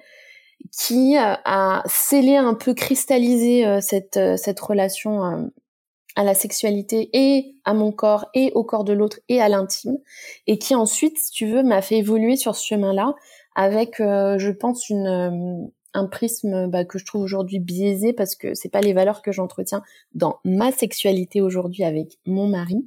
qui 0.77 1.17
euh, 1.17 1.35
a 1.45 1.83
scellé 1.87 2.35
un 2.35 2.53
peu 2.53 2.73
cristallisé 2.73 3.65
euh, 3.65 3.79
cette 3.81 4.17
euh, 4.17 4.37
cette 4.37 4.59
relation 4.59 5.49
à 6.19 6.23
la 6.25 6.33
sexualité 6.33 7.09
et 7.13 7.55
à 7.63 7.73
mon 7.73 7.93
corps 7.93 8.25
et 8.33 8.51
au 8.53 8.65
corps 8.65 8.83
de 8.83 8.91
l'autre 8.91 9.21
et 9.29 9.39
à 9.39 9.47
l'intime. 9.47 9.97
Et 10.47 10.59
qui 10.59 10.75
ensuite 10.75 11.17
si 11.17 11.31
tu 11.31 11.47
veux 11.47 11.63
m'a 11.63 11.81
fait 11.81 11.99
évoluer 11.99 12.35
sur 12.35 12.57
ce 12.57 12.65
chemin-là 12.65 13.15
avec 13.55 14.01
euh, 14.01 14.37
je 14.37 14.51
pense 14.51 14.89
une 14.89 15.07
euh, 15.07 15.65
un 15.93 16.07
prisme 16.07 16.67
bah, 16.67 16.83
que 16.83 16.99
je 16.99 17.05
trouve 17.05 17.21
aujourd'hui 17.21 17.59
biaisé 17.59 18.11
parce 18.11 18.35
que 18.35 18.53
c'est 18.53 18.67
pas 18.67 18.81
les 18.81 18.91
valeurs 18.91 19.21
que 19.21 19.31
j'entretiens 19.31 19.81
dans 20.13 20.39
ma 20.43 20.73
sexualité 20.73 21.39
aujourd'hui 21.39 21.85
avec 21.85 22.17
mon 22.25 22.47
mari. 22.47 22.85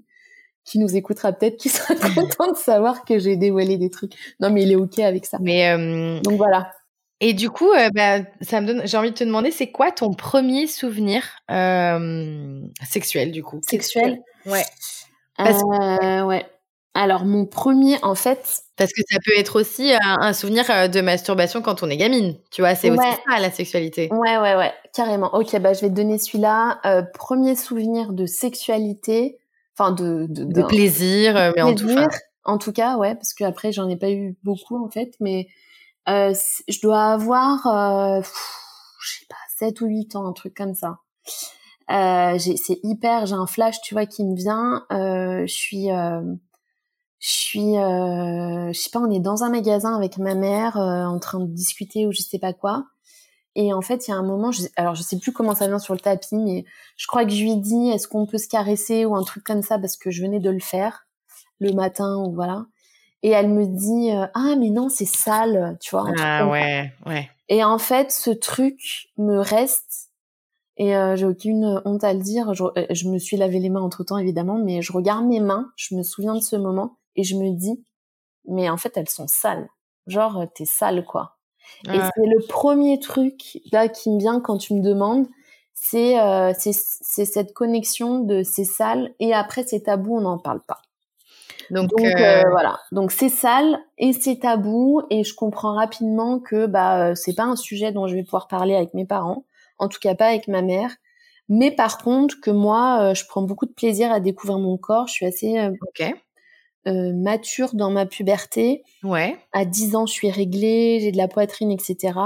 Qui 0.65 0.79
nous 0.79 0.95
écoutera 0.95 1.33
peut-être 1.33 1.57
qui 1.57 1.71
sera 1.71 1.95
content 2.15 2.53
de 2.53 2.57
savoir 2.57 3.07
que 3.07 3.19
j'ai 3.19 3.37
dévoilé 3.37 3.79
des 3.79 3.89
trucs. 3.89 4.13
Non 4.41 4.51
mais 4.51 4.65
il 4.65 4.73
est 4.73 4.77
ok 4.77 4.99
avec 4.99 5.25
ça. 5.25 5.39
Mais 5.41 5.71
euh, 5.71 6.21
donc 6.21 6.35
voilà 6.35 6.71
et 7.25 7.35
du 7.35 7.51
coup, 7.51 7.71
euh, 7.71 7.89
bah, 7.95 8.19
ça 8.41 8.61
me 8.61 8.67
donne. 8.67 8.83
J'ai 8.85 8.97
envie 8.97 9.13
de 9.13 9.17
te 9.17 9.23
demander, 9.23 9.53
c'est 9.53 9.71
quoi 9.71 9.93
ton 9.93 10.13
premier 10.13 10.67
souvenir 10.67 11.23
euh, 11.53 12.61
sexuel 12.85 13.31
du 13.31 13.45
coup? 13.45 13.61
Sexuel? 13.65 14.21
Ouais. 14.45 14.65
Euh, 15.39 16.25
ouais. 16.25 16.45
Alors, 16.95 17.25
mon 17.25 17.47
premier, 17.47 17.97
en 18.03 18.17
fait. 18.17 18.65
Parce 18.77 18.93
que 18.93 19.03
ça 19.09 19.19
peut 19.25 19.39
être 19.39 19.61
aussi 19.61 19.93
un, 20.03 20.33
souvenir 20.33 20.65
de 20.91 21.01
masturbation 21.01 21.63
quand 21.63 21.85
on 21.85 21.91
est 21.91 21.97
gamine. 21.97 22.35
Tu 22.51 22.61
vois, 22.61 22.75
c'est 22.75 22.91
aussi 22.91 22.99
ça, 22.99 23.39
la 23.39 23.53
sexualité. 23.53 24.09
Ouais, 24.11 24.37
ouais, 24.39 24.57
ouais, 24.57 24.73
carrément. 24.93 25.33
Ok, 25.33 25.57
bah, 25.61 25.75
je 25.75 25.83
vais 25.83 25.91
te 25.91 25.95
donner 25.95 26.19
celui-là. 26.19 26.81
premier 27.15 27.55
souvenir 27.55 28.13
de 28.13 28.27
sexualité. 28.27 29.39
Enfin, 29.79 29.93
de. 29.93 30.27
De, 30.29 30.63
plaisir, 30.65 31.53
mais 31.55 31.63
en 31.63 31.77
tout 31.77 31.87
cas. 31.87 32.09
En 32.45 32.59
tout 32.59 32.73
cas, 32.73 32.97
ouais, 32.97 33.15
parce 33.15 33.33
que 33.33 33.45
après, 33.45 33.71
j'en 33.71 33.89
ai 33.89 33.97
pas 33.97 34.11
eu 34.11 34.37
beaucoup, 34.43 34.85
en 34.85 34.91
fait. 34.91 35.15
Mais 35.21 35.47
je 36.07 36.81
dois 36.83 37.13
avoir. 37.13 38.23
je 38.23 39.19
sais 39.19 39.27
pas, 39.29 39.37
7 39.59 39.81
ou 39.81 39.87
8 39.87 40.17
ans, 40.17 40.27
un 40.27 40.33
truc 40.33 40.55
comme 40.55 40.75
ça. 40.75 40.99
Euh, 41.91 42.39
c'est 42.39 42.81
hyper, 42.83 43.27
j'ai 43.27 43.35
un 43.35 43.47
flash, 43.47 43.81
tu 43.83 43.95
vois, 43.95 44.07
qui 44.07 44.25
me 44.25 44.35
vient. 44.35 44.85
Euh, 44.93 45.47
je 45.47 45.53
suis, 45.53 45.91
euh, 45.91 46.23
je 47.19 47.31
suis, 47.31 47.77
euh, 47.79 48.73
je 48.73 48.79
sais 48.79 48.91
pas, 48.91 49.01
on 49.01 49.11
est 49.11 49.21
dans 49.21 49.45
un 49.45 49.51
magasin 49.51 49.95
avec 49.97 50.19
ma 50.19 50.35
mère 50.35 50.77
euh, 50.77 51.05
en 51.05 51.19
train 51.19 51.41
de 51.41 51.47
discuter 51.47 52.07
ou 52.07 52.13
je 52.13 52.23
sais 52.23 52.39
pas 52.39 52.53
quoi. 52.53 52.85
Et 53.55 53.73
en 53.75 53.83
fait, 53.83 54.09
il 54.09 54.13
y 54.13 54.15
a 54.15 54.17
un 54.17 54.23
moment, 54.23 54.51
je, 54.53 54.63
alors 54.77 54.95
je 54.95 55.03
sais 55.03 55.19
plus 55.19 55.33
comment 55.33 55.55
ça 55.55 55.67
vient 55.67 55.79
sur 55.79 55.95
le 55.95 56.01
tapis, 56.01 56.37
mais 56.37 56.65
je 56.97 57.07
crois 57.07 57.25
que 57.25 57.31
je 57.33 57.43
lui 57.43 57.57
dis, 57.59 57.91
est-ce 57.91 58.09
qu'on 58.09 58.27
peut 58.27 58.39
se 58.39 58.49
caresser 58.49 59.05
ou 59.05 59.15
un 59.15 59.25
truc 59.25 59.45
comme 59.45 59.63
ça 59.63 59.79
parce 59.79 59.97
que 59.97 60.11
je 60.11 60.23
venais 60.23 60.41
de 60.41 60.51
le 60.51 60.61
faire 60.61 61.07
le 61.61 61.73
matin 61.73 62.17
ou 62.17 62.35
voilà. 62.35 62.65
Et 63.23 63.31
elle 63.31 63.49
me 63.49 63.67
dit, 63.67 64.11
ah 64.35 64.57
mais 64.59 64.71
non, 64.71 64.89
c'est 64.89 65.07
sale, 65.07 65.77
tu 65.81 65.95
vois. 65.95 66.07
Ah 66.19 66.49
ouais, 66.49 66.93
ouais. 67.07 67.31
Et 67.49 67.63
en 67.63 67.79
fait, 67.79 68.11
ce 68.11 68.31
truc 68.31 69.11
me 69.17 69.39
reste 69.39 70.13
et 70.77 70.97
euh, 70.97 71.17
j'ai 71.17 71.27
aucune 71.27 71.83
honte 71.85 72.05
à 72.05 72.13
le 72.13 72.21
dire. 72.21 72.55
Je, 72.55 72.65
euh, 72.65 72.87
je, 72.91 73.09
me 73.09 73.19
suis 73.19 73.37
lavé 73.37 73.59
les 73.59 73.69
mains 73.69 73.83
entre 73.83 74.05
temps, 74.05 74.19
évidemment, 74.19 74.59
mais 74.59 74.83
je 74.83 74.93
regarde 74.93 75.27
mes 75.27 75.41
mains, 75.41 75.71
je 75.77 75.95
me 75.95 76.03
souviens 76.03 76.35
de 76.35 76.41
ce 76.41 76.57
moment 76.57 76.99
et 77.15 77.25
je 77.25 77.37
me 77.37 77.51
dis, 77.51 77.85
mais 78.49 78.71
en 78.71 78.77
fait, 78.77 78.97
elles 78.97 79.09
sont 79.09 79.29
sales. 79.29 79.69
Genre, 80.07 80.41
euh, 80.41 80.47
t'es 80.55 80.65
sale, 80.65 81.05
quoi. 81.05 81.37
Et 81.87 81.97
c'est 81.97 82.27
le 82.27 82.45
premier 82.49 82.99
truc 82.99 83.59
là 83.71 83.89
qui 83.89 84.11
me 84.11 84.19
vient 84.19 84.41
quand 84.41 84.59
tu 84.59 84.75
me 84.75 84.83
demandes, 84.83 85.29
c'est 85.75 86.19
euh, 86.21 86.53
c'est 86.59 87.25
cette 87.25 87.55
connexion 87.55 88.19
de 88.19 88.43
c'est 88.43 88.65
sale 88.65 89.15
et 89.21 89.33
après 89.33 89.63
c'est 89.63 89.83
tabou, 89.83 90.17
on 90.17 90.23
n'en 90.23 90.39
parle 90.39 90.61
pas. 90.61 90.83
Donc, 91.71 91.91
Donc 91.91 92.07
euh... 92.07 92.43
voilà, 92.51 92.79
donc 92.93 93.13
c'est 93.13 93.29
sale 93.29 93.79
et 93.99 94.13
c'est 94.13 94.41
tabou 94.41 95.03
et 95.11 95.25
je 95.25 95.35
comprends 95.35 95.75
rapidement 95.75 96.39
que 96.39 96.67
bah 96.67 97.15
c'est 97.15 97.35
pas 97.35 97.45
un 97.45 97.57
sujet 97.57 97.93
dont 97.93 98.07
je 98.07 98.15
vais 98.15 98.23
pouvoir 98.23 98.49
parler 98.49 98.75
avec 98.75 98.95
mes 98.95 99.07
parents 99.07 99.45
en 99.83 99.89
tout 99.89 99.99
cas 100.01 100.15
pas 100.15 100.29
avec 100.29 100.49
ma 100.49 100.63
mère. 100.63 100.97
Mais 101.49 101.71
par 101.71 101.99
contre, 101.99 102.37
que 102.41 102.51
moi, 102.51 103.01
euh, 103.03 103.15
je 103.15 103.27
prends 103.27 103.43
beaucoup 103.43 103.67
de 103.67 103.73
plaisir 103.73 104.13
à 104.13 104.21
découvrir 104.21 104.59
mon 104.59 104.79
corps. 104.79 105.09
Je 105.09 105.13
suis 105.13 105.27
assez 105.27 105.59
euh, 105.59 105.73
euh, 106.87 107.13
mature 107.13 107.75
dans 107.75 107.91
ma 107.91 108.07
puberté. 108.07 108.83
Ouais. 109.03 109.37
À 109.53 109.65
10 109.65 109.97
ans, 109.97 110.07
je 110.07 110.13
suis 110.13 110.31
réglée, 110.31 111.01
j'ai 111.01 111.13
de 111.13 111.17
la 111.17 111.29
poitrine, 111.29 111.71
etc. 111.71 112.19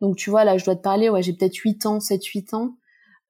Donc 0.00 0.16
tu 0.16 0.30
vois, 0.30 0.44
là, 0.44 0.58
je 0.58 0.64
dois 0.64 0.76
te 0.76 0.82
parler, 0.82 1.08
ouais, 1.08 1.22
j'ai 1.22 1.32
peut-être 1.32 1.56
8 1.56 1.86
ans, 1.86 1.98
7-8 1.98 2.54
ans. 2.54 2.74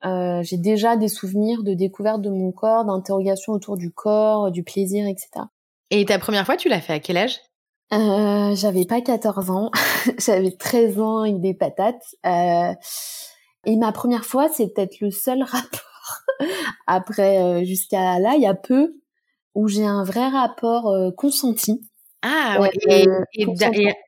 J'ai 0.02 0.56
déjà 0.56 0.96
des 0.96 1.08
souvenirs 1.08 1.62
de 1.62 1.74
découverte 1.74 2.22
de 2.22 2.30
mon 2.30 2.52
corps, 2.52 2.84
d'interrogation 2.84 3.52
autour 3.52 3.76
du 3.76 3.90
corps, 3.90 4.50
du 4.50 4.62
plaisir, 4.62 5.06
etc. 5.06 5.46
Et 5.90 6.04
ta 6.04 6.18
première 6.18 6.46
fois, 6.46 6.56
tu 6.56 6.68
l'as 6.68 6.80
fait 6.80 6.94
à 6.94 7.00
quel 7.00 7.16
âge? 7.16 7.40
J'avais 7.90 8.84
pas 8.84 9.00
14 9.00 9.50
ans, 9.50 9.70
j'avais 10.18 10.50
13 10.50 11.00
ans 11.00 11.18
avec 11.20 11.40
des 11.40 11.54
patates. 11.54 12.14
Et 12.24 13.76
ma 13.76 13.92
première 13.92 14.24
fois, 14.24 14.48
c'est 14.52 14.72
peut-être 14.72 15.00
le 15.00 15.10
seul 15.10 15.42
rapport 15.44 15.86
après 16.86 17.42
euh, 17.42 17.64
jusqu'à 17.64 18.18
là, 18.18 18.34
il 18.36 18.42
y 18.42 18.46
a 18.46 18.54
peu 18.54 18.94
où 19.54 19.68
j'ai 19.68 19.86
un 19.86 20.04
vrai 20.04 20.28
rapport 20.28 20.88
euh, 20.88 21.10
consenti. 21.10 21.80
Ah 22.22 22.58
ouais. 22.60 22.70
Euh, 22.90 23.20
et, 23.34 23.46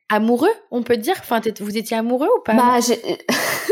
amoureux, 0.09 0.51
on 0.71 0.83
peut 0.83 0.97
dire? 0.97 1.15
Enfin, 1.19 1.41
vous 1.59 1.77
étiez 1.77 1.97
amoureux 1.97 2.27
ou 2.37 2.41
pas? 2.43 2.53
Bah, 2.53 2.79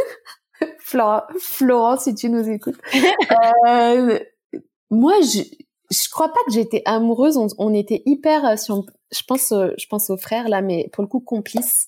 Florent, 0.89 1.23
Florent, 1.39 1.97
si 1.97 2.15
tu 2.15 2.29
nous 2.29 2.49
écoutes. 2.49 2.77
moi, 4.89 5.13
je 5.21 5.41
je 5.89 6.09
crois 6.09 6.27
pas 6.27 6.39
que 6.45 6.51
j'étais 6.51 6.81
amoureuse. 6.85 7.37
On, 7.57 7.73
était 7.73 8.03
hyper, 8.05 8.59
si 8.59 8.73
je 9.11 9.23
pense, 9.25 9.53
je 9.53 9.87
pense 9.87 10.09
aux 10.09 10.17
frères 10.17 10.49
là, 10.49 10.61
mais 10.61 10.89
pour 10.91 11.01
le 11.01 11.07
coup 11.07 11.21
complices 11.21 11.87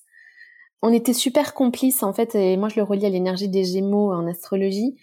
on 0.82 0.92
était 0.92 1.12
super 1.12 1.54
complices 1.54 2.02
en 2.02 2.12
fait, 2.12 2.34
et 2.34 2.56
moi 2.56 2.68
je 2.68 2.76
le 2.76 2.82
relie 2.82 3.06
à 3.06 3.10
l'énergie 3.10 3.48
des 3.48 3.64
Gémeaux 3.64 4.12
en 4.12 4.26
astrologie, 4.26 4.96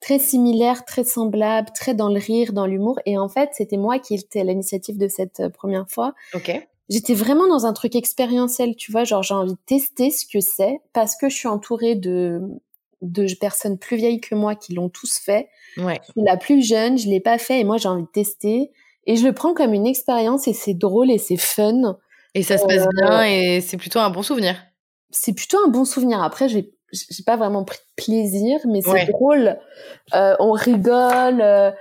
très 0.00 0.18
similaire, 0.18 0.84
très 0.84 1.04
semblable, 1.04 1.68
très 1.74 1.94
dans 1.94 2.08
le 2.08 2.18
rire, 2.18 2.52
dans 2.52 2.66
l'humour. 2.66 3.00
Et 3.06 3.18
en 3.18 3.28
fait, 3.28 3.50
c'était 3.52 3.76
moi 3.76 3.98
qui 3.98 4.14
étais 4.14 4.40
à 4.40 4.44
l'initiative 4.44 4.98
de 4.98 5.08
cette 5.08 5.40
euh, 5.40 5.48
première 5.48 5.88
fois. 5.88 6.14
Ok. 6.34 6.52
J'étais 6.90 7.14
vraiment 7.14 7.48
dans 7.48 7.64
un 7.64 7.72
truc 7.72 7.96
expérientiel, 7.96 8.76
tu 8.76 8.92
vois, 8.92 9.04
genre 9.04 9.22
j'ai 9.22 9.32
envie 9.32 9.52
de 9.52 9.58
tester 9.64 10.10
ce 10.10 10.26
que 10.26 10.40
c'est 10.40 10.80
parce 10.92 11.16
que 11.16 11.30
je 11.30 11.34
suis 11.34 11.48
entourée 11.48 11.94
de 11.94 12.42
de 13.04 13.26
personnes 13.40 13.78
plus 13.78 13.96
vieilles 13.96 14.20
que 14.20 14.34
moi 14.34 14.54
qui 14.54 14.74
l'ont 14.74 14.88
tous 14.88 15.18
fait. 15.18 15.48
Ouais. 15.76 16.00
la 16.16 16.36
plus 16.36 16.64
jeune, 16.64 16.98
je 16.98 17.08
l'ai 17.08 17.20
pas 17.20 17.38
fait 17.38 17.60
et 17.60 17.64
moi 17.64 17.78
j'ai 17.78 17.88
envie 17.88 18.04
de 18.04 18.08
tester 18.08 18.70
et 19.06 19.16
je 19.16 19.26
le 19.26 19.32
prends 19.32 19.54
comme 19.54 19.74
une 19.74 19.86
expérience 19.86 20.46
et 20.48 20.52
c'est 20.52 20.74
drôle 20.74 21.10
et 21.10 21.18
c'est 21.18 21.36
fun. 21.36 21.98
Et 22.34 22.42
ça 22.42 22.58
se 22.58 22.64
passe 22.64 22.86
euh, 22.86 22.90
bien 23.00 23.24
et 23.24 23.60
c'est 23.60 23.76
plutôt 23.76 24.00
un 24.00 24.10
bon 24.10 24.22
souvenir 24.22 24.56
c'est 25.14 25.32
plutôt 25.32 25.58
un 25.64 25.68
bon 25.68 25.84
souvenir. 25.84 26.22
Après, 26.22 26.48
j'ai 26.48 26.70
j'ai 26.92 27.24
pas 27.24 27.36
vraiment 27.36 27.64
pris 27.64 27.78
de 27.78 28.04
plaisir, 28.04 28.60
mais 28.66 28.80
c'est 28.80 29.10
drôle. 29.10 29.58
Euh, 30.14 30.36
on 30.38 30.52
rigole. 30.52 31.40
Euh, 31.40 31.72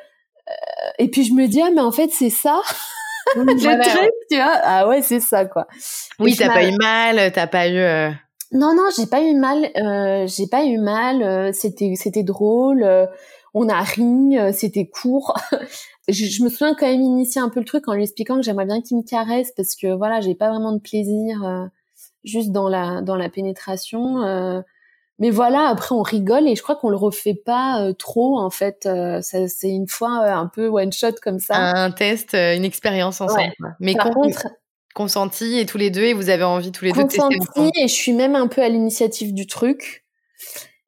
et 0.98 1.10
puis 1.10 1.24
je 1.24 1.34
me 1.34 1.48
dis 1.48 1.62
ah 1.62 1.70
mais 1.74 1.82
en 1.82 1.92
fait 1.92 2.10
c'est 2.12 2.32
ça. 2.32 2.62
le 3.36 3.46
truc, 3.56 4.12
tu 4.30 4.38
vois? 4.38 4.60
Ah 4.64 4.88
ouais, 4.88 5.02
c'est 5.02 5.20
ça 5.20 5.46
quoi. 5.46 5.68
Oui, 6.20 6.36
t'as 6.36 6.50
pas 6.50 6.64
eu 6.64 6.76
mal, 6.78 7.32
t'as 7.32 7.48
pas 7.48 7.68
eu. 7.68 8.14
Euh 8.54 8.58
non 8.58 8.76
non, 8.76 8.84
j'ai 8.98 9.06
pas 9.06 9.24
eu 9.24 9.34
mal. 9.36 9.70
Euh, 9.78 10.28
j'ai 10.28 10.48
pas 10.48 10.66
eu 10.66 10.78
mal. 10.78 11.54
C'était 11.54 11.94
c'était 11.96 12.24
drôle. 12.24 12.86
on 13.54 13.70
a 13.70 13.82
ri. 13.82 14.38
C'était 14.54 14.88
court. 14.88 15.36
je, 16.08 16.26
je, 16.26 16.44
me 16.44 16.50
souviens 16.50 16.76
quand 16.76 16.88
même 16.88 17.02
initier 17.02 17.42
un 17.42 17.50
peu 17.50 17.60
le 17.60 17.66
truc 17.66 17.88
en 17.88 17.94
lui 17.94 18.04
expliquant 18.04 18.36
que 18.36 18.42
j'aimerais 18.42 18.66
bien 18.66 18.82
qu'il 18.82 18.98
me 18.98 19.04
caresse 19.04 19.52
parce 19.56 19.76
que 19.76 19.94
voilà, 19.94 20.22
j'ai 20.22 20.36
pas 20.36 20.50
vraiment 20.50 20.72
de 20.72 20.80
plaisir 20.80 21.70
juste 22.24 22.52
dans 22.52 22.70
la 22.70 23.02
dans 23.02 23.16
la 23.16 23.30
pénétration. 23.30 24.24
Euh, 24.24 24.62
mais 25.20 25.30
voilà, 25.30 25.68
après 25.68 25.94
on 25.94 26.02
rigole 26.02 26.48
et 26.48 26.56
je 26.56 26.64
crois 26.64 26.76
qu'on 26.76 26.90
le 26.90 26.98
refait 26.98 27.36
pas 27.36 27.82
euh, 27.82 27.94
trop 27.94 28.40
en 28.40 28.50
fait. 28.50 28.86
Euh, 28.86 29.20
c'est 29.22 29.70
une 29.70 29.88
fois 29.88 30.10
un 30.10 30.48
peu 30.48 30.68
one 30.68 30.92
shot 30.92 31.16
comme 31.22 31.40
ça. 31.40 31.56
Un 31.56 31.92
test, 31.92 32.34
une 32.34 32.66
expérience 32.66 33.22
ensemble. 33.22 33.54
Mais 33.80 33.94
Par 33.96 34.12
contre, 34.12 34.48
consenti 34.94 35.58
et 35.58 35.66
tous 35.66 35.78
les 35.78 35.90
deux 35.90 36.04
et 36.04 36.14
vous 36.14 36.30
avez 36.30 36.44
envie 36.44 36.72
tous 36.72 36.86
les 36.86 36.92
deux 36.92 37.04
de 37.04 37.08
tester 37.08 37.70
et 37.76 37.88
je 37.88 37.94
suis 37.94 38.14
même 38.14 38.36
un 38.36 38.48
peu 38.48 38.62
à 38.62 38.70
l'initiative 38.70 39.34
du 39.34 39.48
truc. 39.48 40.06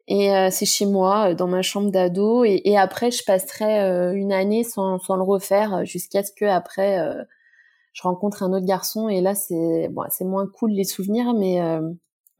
Et 0.08 0.30
c'est 0.52 0.68
chez 0.68 0.86
moi, 0.86 1.34
dans 1.34 1.48
ma 1.48 1.64
chambre 1.64 1.90
d'ado. 1.90 2.44
Et, 2.44 2.62
et, 2.66 2.78
après, 2.78 3.10
je 3.10 3.24
passerai 3.24 4.14
une 4.16 4.32
année 4.32 4.64
sans, 4.64 5.00
sans 5.00 5.16
le 5.16 5.24
refaire 5.24 5.84
jusqu'à 5.84 6.24
ce 6.24 6.32
que 6.32 6.46
après 6.46 7.00
je 7.96 8.02
rencontre 8.04 8.44
un 8.44 8.52
autre 8.52 8.66
garçon 8.66 9.08
et 9.10 9.22
là 9.22 9.34
c'est 9.34 9.88
bon, 9.90 10.04
c'est 10.10 10.26
moins 10.26 10.48
cool 10.48 10.72
les 10.72 10.84
souvenirs, 10.84 11.34
mais 11.34 11.62
euh, 11.62 11.82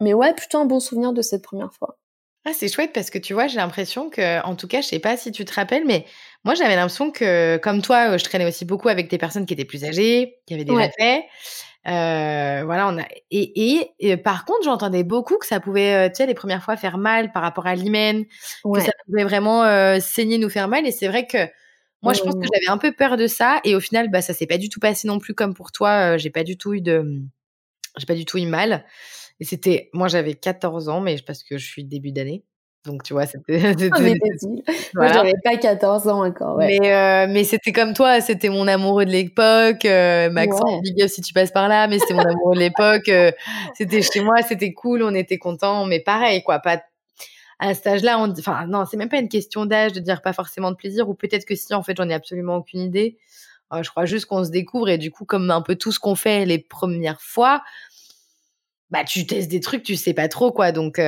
mais 0.02 0.14
ouais, 0.14 0.34
plutôt 0.34 0.58
un 0.58 0.66
bon 0.66 0.82
souvenir 0.82 1.14
de 1.14 1.22
cette 1.22 1.42
première 1.42 1.74
fois. 1.74 1.98
Ah, 2.44 2.52
c'est 2.54 2.68
chouette 2.68 2.92
parce 2.94 3.10
que 3.10 3.18
tu 3.18 3.34
vois, 3.34 3.48
j'ai 3.48 3.58
l'impression 3.58 4.10
que, 4.10 4.44
en 4.46 4.56
tout 4.56 4.68
cas, 4.68 4.82
je 4.82 4.88
sais 4.88 5.00
pas 5.00 5.18
si 5.18 5.32
tu 5.32 5.46
te 5.46 5.54
rappelles, 5.54 5.86
mais 5.86 6.06
moi 6.46 6.56
j'avais 6.56 6.76
l'impression 6.76 7.12
que, 7.12 7.58
comme 7.58 7.82
toi, 7.82 8.12
euh, 8.12 8.18
je 8.18 8.24
traînais 8.24 8.46
aussi 8.46 8.64
beaucoup 8.64 8.88
avec 8.88 9.10
des 9.10 9.18
personnes 9.18 9.46
qui 9.46 9.54
étaient 9.54 9.66
plus 9.66 9.84
âgées, 9.84 10.38
qui 10.48 10.54
avaient 10.54 10.64
déjà 10.64 10.90
fait. 10.98 11.26
Euh, 11.88 12.64
voilà, 12.66 12.88
on 12.88 12.98
a 12.98 13.06
et, 13.30 13.92
et, 14.00 14.18
par 14.18 14.46
contre, 14.46 14.64
j'entendais 14.64 15.04
beaucoup 15.04 15.38
que 15.38 15.46
ça 15.46 15.60
pouvait, 15.60 16.10
tu 16.10 16.16
sais, 16.16 16.26
les 16.26 16.34
premières 16.34 16.64
fois 16.64 16.78
faire 16.78 16.98
mal 16.98 17.32
par 17.32 17.44
rapport 17.44 17.68
à 17.68 17.76
l'hymen, 17.76 18.26
que 18.26 18.80
ça 18.80 18.92
pouvait 19.06 19.24
vraiment 19.26 19.62
saigner, 20.00 20.38
nous 20.38 20.50
faire 20.50 20.68
mal. 20.68 20.88
Et 20.88 20.92
c'est 20.92 21.08
vrai 21.08 21.28
que 21.28 21.48
moi, 22.06 22.14
je 22.14 22.22
pense 22.22 22.36
que 22.36 22.48
j'avais 22.54 22.68
un 22.68 22.78
peu 22.78 22.92
peur 22.92 23.18
de 23.18 23.26
ça 23.26 23.60
et 23.64 23.76
au 23.76 23.80
final, 23.80 24.12
bah, 24.12 24.22
ça 24.22 24.34
s'est 24.34 24.46
pas 24.46 24.60
du 24.60 24.70
tout 24.70 24.80
passé 24.80 25.08
non 25.08 25.18
plus 25.18 25.34
comme 25.34 25.56
pour 25.56 25.72
toi. 25.72 26.14
Euh, 26.14 26.18
j'ai 26.20 26.30
pas 26.30 26.44
du 26.44 26.56
tout 26.56 26.74
eu 26.76 26.82
de, 26.82 27.24
j'ai 27.98 28.06
pas 28.06 28.14
du 28.14 28.26
tout 28.26 28.38
eu 28.38 28.46
mal. 28.46 28.86
Et 29.40 29.44
c'était, 29.44 29.90
moi, 29.92 30.08
j'avais 30.08 30.36
14 30.36 30.88
ans, 30.88 31.02
mais 31.02 31.18
parce 31.26 31.44
que 31.44 31.58
je 31.58 31.66
suis 31.66 31.84
début 31.84 32.12
d'année. 32.12 32.44
Donc, 32.86 33.04
tu 33.04 33.14
vois, 33.14 33.26
c'était. 33.26 33.76
Ah, 33.96 35.00
moi, 35.00 35.08
j'avais 35.08 35.34
pas 35.44 35.58
14 35.58 36.08
ans 36.08 36.26
encore. 36.26 36.58
Ouais. 36.58 36.78
Mais, 36.80 36.94
euh, 36.94 37.28
mais 37.30 37.44
c'était 37.44 37.72
comme 37.72 37.94
toi, 37.94 38.22
c'était 38.22 38.50
mon 38.50 38.68
amoureux 38.68 39.06
de 39.06 39.12
l'époque. 39.12 39.86
Euh, 39.86 40.30
Maxence, 40.30 40.82
big 40.82 41.08
si 41.08 41.22
tu 41.22 41.34
passes 41.34 41.52
par 41.52 41.68
là, 41.68 41.88
mais 41.88 42.00
c'était 42.00 42.14
mon 42.14 42.26
amoureux 42.26 42.56
de 42.56 42.60
l'époque. 42.60 43.10
Euh, 43.10 43.32
c'était 43.76 44.02
chez 44.02 44.22
moi, 44.22 44.42
c'était 44.42 44.74
cool, 44.74 45.04
on 45.04 45.14
était 45.14 45.38
contents, 45.38 45.86
mais 45.86 46.00
pareil, 46.00 46.44
quoi, 46.44 46.60
pas 46.60 46.82
à 47.60 47.74
cet 47.74 47.88
âge-là, 47.88 48.20
on... 48.20 48.32
enfin 48.32 48.68
non, 48.68 48.86
c'est 48.86 48.98
même 48.98 49.10
pas 49.10 49.20
une 49.20 49.30
question 49.30 49.66
d'âge 49.66 49.94
de 49.94 50.00
dire 50.00 50.22
pas 50.22 50.34
forcément 50.34 50.72
de 50.72 50.76
plaisir, 50.76 51.10
ou 51.10 51.14
peut-être 51.14 51.46
que 51.46 51.56
si 51.56 51.74
en 51.74 51.84
fait 51.84 51.96
j'en 51.98 52.10
ai 52.10 52.14
absolument 52.14 52.58
aucune 52.58 52.82
idée. 52.82 53.18
Euh, 53.74 53.82
je 53.82 53.90
crois 53.90 54.06
juste 54.06 54.26
qu'on 54.28 54.44
se 54.44 54.52
découvre 54.52 54.90
et 54.90 54.98
du 54.98 55.12
coup, 55.12 55.26
comme 55.26 55.50
un 55.50 55.62
peu 55.62 55.76
tout 55.76 55.92
ce 55.92 56.00
qu'on 56.00 56.16
fait 56.16 56.46
les 56.46 56.60
premières 56.60 57.22
fois, 57.22 57.64
bah 58.92 59.04
tu 59.04 59.26
testes 59.26 59.50
des 59.50 59.60
trucs, 59.60 59.84
tu 59.84 59.96
sais 59.96 60.14
pas 60.14 60.28
trop 60.28 60.52
quoi. 60.52 60.72
Donc, 60.72 61.00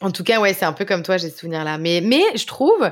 en 0.00 0.10
tout 0.10 0.24
cas, 0.24 0.40
ouais, 0.40 0.54
c'est 0.54 0.64
un 0.64 0.72
peu 0.72 0.84
comme 0.84 1.02
toi, 1.02 1.16
j'ai 1.16 1.30
ce 1.30 1.38
souvenir 1.38 1.64
là. 1.64 1.78
Mais 1.78 2.00
mais 2.02 2.22
je 2.34 2.46
trouve, 2.46 2.90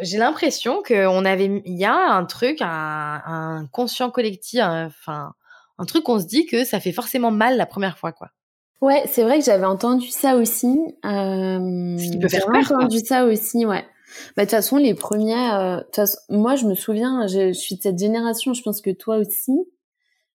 j'ai 0.00 0.18
l'impression 0.18 0.82
qu'on 0.86 1.24
avait, 1.24 1.62
il 1.64 1.78
y 1.78 1.84
a 1.84 1.94
un 1.94 2.24
truc, 2.24 2.58
un, 2.60 3.22
un 3.24 3.66
conscient 3.72 4.10
collectif, 4.10 4.60
enfin, 4.62 5.32
un, 5.78 5.84
truc 5.84 6.04
qu'on 6.04 6.18
se 6.20 6.26
dit 6.26 6.46
que 6.46 6.64
ça 6.64 6.80
fait 6.80 6.92
forcément 6.92 7.30
mal 7.30 7.56
la 7.56 7.66
première 7.66 7.98
fois, 7.98 8.12
quoi. 8.12 8.30
Ouais, 8.80 9.02
c'est 9.06 9.24
vrai 9.24 9.40
que 9.40 9.44
j'avais 9.44 9.64
entendu 9.64 10.08
ça 10.08 10.36
aussi. 10.36 10.78
Euh, 11.04 11.98
Ce 11.98 12.10
qui 12.12 12.18
peut 12.18 12.28
faire 12.28 12.46
peur. 12.46 12.62
entendu 12.70 13.00
ça 13.00 13.24
aussi, 13.24 13.66
ouais. 13.66 13.84
Bah, 14.36 14.44
de 14.44 14.48
toute 14.48 14.50
façon, 14.50 14.76
les 14.76 14.94
premières, 14.94 15.82
euh, 15.98 16.04
moi, 16.28 16.54
je 16.54 16.64
me 16.66 16.74
souviens, 16.74 17.26
je, 17.26 17.52
suis 17.52 17.76
de 17.76 17.82
cette 17.82 17.98
génération, 17.98 18.54
je 18.54 18.62
pense 18.62 18.80
que 18.80 18.90
toi 18.90 19.16
aussi, 19.16 19.52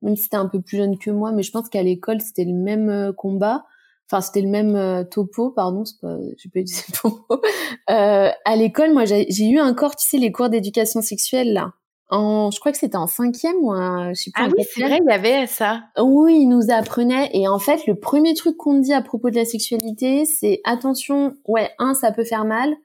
même 0.02 0.16
si 0.16 0.28
t'es 0.28 0.38
un 0.38 0.48
peu 0.48 0.60
plus 0.60 0.78
jeune 0.78 0.98
que 0.98 1.12
moi, 1.12 1.32
mais 1.32 1.44
je 1.44 1.52
pense 1.52 1.70
qu'à 1.70 1.84
l'école, 1.84 2.20
c'était 2.20 2.44
le 2.44 2.54
même 2.54 2.90
euh, 2.90 3.14
combat 3.14 3.64
enfin 4.12 4.22
c'était 4.22 4.42
le 4.42 4.50
même 4.50 4.76
euh, 4.76 5.04
topo, 5.04 5.52
pardon, 5.52 5.84
pas, 6.02 6.18
j'ai 6.38 6.50
pas 6.50 6.60
utilisé 6.60 6.84
le 6.90 7.10
bon 7.10 7.18
mot. 7.30 7.42
Euh, 7.90 8.30
à 8.46 8.56
l'école, 8.56 8.94
moi, 8.94 9.06
j'ai, 9.06 9.28
eu 9.48 9.60
un 9.60 9.74
cours, 9.74 9.96
tu 9.96 10.06
sais, 10.06 10.18
les 10.18 10.32
cours 10.32 10.50
d'éducation 10.50 11.02
sexuelle 11.02 11.54
là. 11.54 11.74
En, 12.10 12.52
je 12.52 12.60
crois 12.60 12.74
que 12.74 12.78
c'était 12.78 12.98
en 12.98 13.08
cinquième 13.08 13.56
ou 13.62 13.72
un, 13.72 14.14
je 14.14 14.24
sais. 14.24 14.32
Ah 14.36 14.50
oui, 14.56 14.66
c'est 14.70 14.84
vrai, 14.84 15.00
il 15.02 15.10
y 15.10 15.14
avait 15.14 15.48
ça. 15.48 15.84
Oui, 15.98 16.40
ils 16.42 16.50
nous 16.50 16.70
apprenaient. 16.70 17.30
Et 17.34 17.48
en 17.48 17.58
fait, 17.58 17.88
le 17.88 17.96
premier 17.96 18.34
truc 18.34 18.58
qu'on 18.58 18.80
dit 18.80 18.92
à 18.92 19.02
propos 19.02 19.30
de 19.30 19.36
la 19.36 19.46
sexualité, 19.46 20.26
c'est 20.26 20.60
attention, 20.66 21.38
ouais, 21.48 21.70
un, 21.80 21.94
ça 21.94 22.12
peut 22.12 22.26
faire 22.26 22.44
mal. 22.44 22.76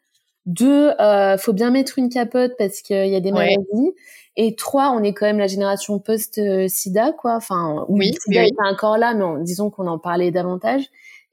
Deux, 0.47 0.92
euh, 1.00 1.37
faut 1.38 1.52
bien 1.52 1.73
mettre 1.73 1.99
une 1.99 2.09
capote 2.09 2.52
parce 2.56 2.83
qu'il 2.83 3.09
y 3.09 3.16
a 3.16 3.21
des 3.21 3.33
maladies. 3.33 3.92
Et 4.37 4.54
trois, 4.54 4.90
on 4.90 5.02
est 5.02 5.12
quand 5.12 5.26
même 5.26 5.38
la 5.38 5.49
génération 5.49 5.99
post-SIDA, 5.99 7.12
quoi. 7.12 7.35
Enfin, 7.35 7.85
oui, 7.88 8.12
SIDA 8.21 8.42
oui, 8.42 8.49
est 8.49 8.73
encore 8.73 8.99
là, 8.99 9.14
mais 9.14 9.42
disons 9.42 9.71
qu'on 9.71 9.87
en 9.87 9.99
parlait 9.99 10.30
davantage. 10.30 10.85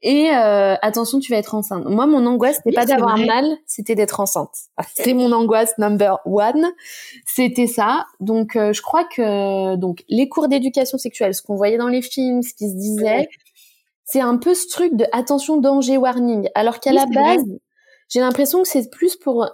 Et 0.02 0.30
euh, 0.30 0.74
attention, 0.82 1.18
tu 1.18 1.32
vas 1.32 1.38
être 1.38 1.54
enceinte. 1.54 1.86
Moi, 1.86 2.06
mon 2.06 2.26
angoisse, 2.26 2.56
c'était 2.56 2.74
pas 2.74 2.84
d'avoir 2.84 3.16
mal, 3.16 3.56
c'était 3.66 3.94
d'être 3.94 4.20
enceinte. 4.20 4.54
C'est 4.94 5.14
mon 5.14 5.32
angoisse 5.32 5.78
number 5.78 6.18
one. 6.26 6.72
C'était 7.26 7.66
ça. 7.66 8.04
Donc, 8.20 8.56
euh, 8.56 8.72
je 8.72 8.82
crois 8.82 9.04
que 9.04 9.76
donc 9.76 10.04
les 10.08 10.28
cours 10.28 10.48
d'éducation 10.48 10.98
sexuelle, 10.98 11.34
ce 11.34 11.40
qu'on 11.40 11.56
voyait 11.56 11.78
dans 11.78 11.88
les 11.88 12.02
films, 12.02 12.42
ce 12.42 12.52
qui 12.52 12.68
se 12.68 12.74
disait, 12.74 13.28
c'est 14.04 14.20
un 14.20 14.36
peu 14.36 14.54
ce 14.54 14.68
truc 14.68 14.94
de 14.94 15.06
attention, 15.12 15.56
danger, 15.56 15.96
warning. 15.96 16.50
Alors 16.54 16.80
qu'à 16.80 16.92
la 16.92 17.06
base, 17.06 17.44
j'ai 18.10 18.20
l'impression 18.20 18.62
que 18.62 18.68
c'est 18.68 18.90
plus 18.90 19.16
pour, 19.16 19.48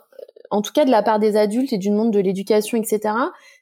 en 0.51 0.63
tout 0.63 0.73
cas 0.73 0.85
de 0.85 0.91
la 0.91 1.05
part 1.05 1.21
des 1.21 1.37
adultes 1.37 1.73
et 1.73 1.79
du 1.79 1.93
monde 1.93 2.13
de 2.13 2.19
l'éducation, 2.19 2.77
etc 2.77 3.15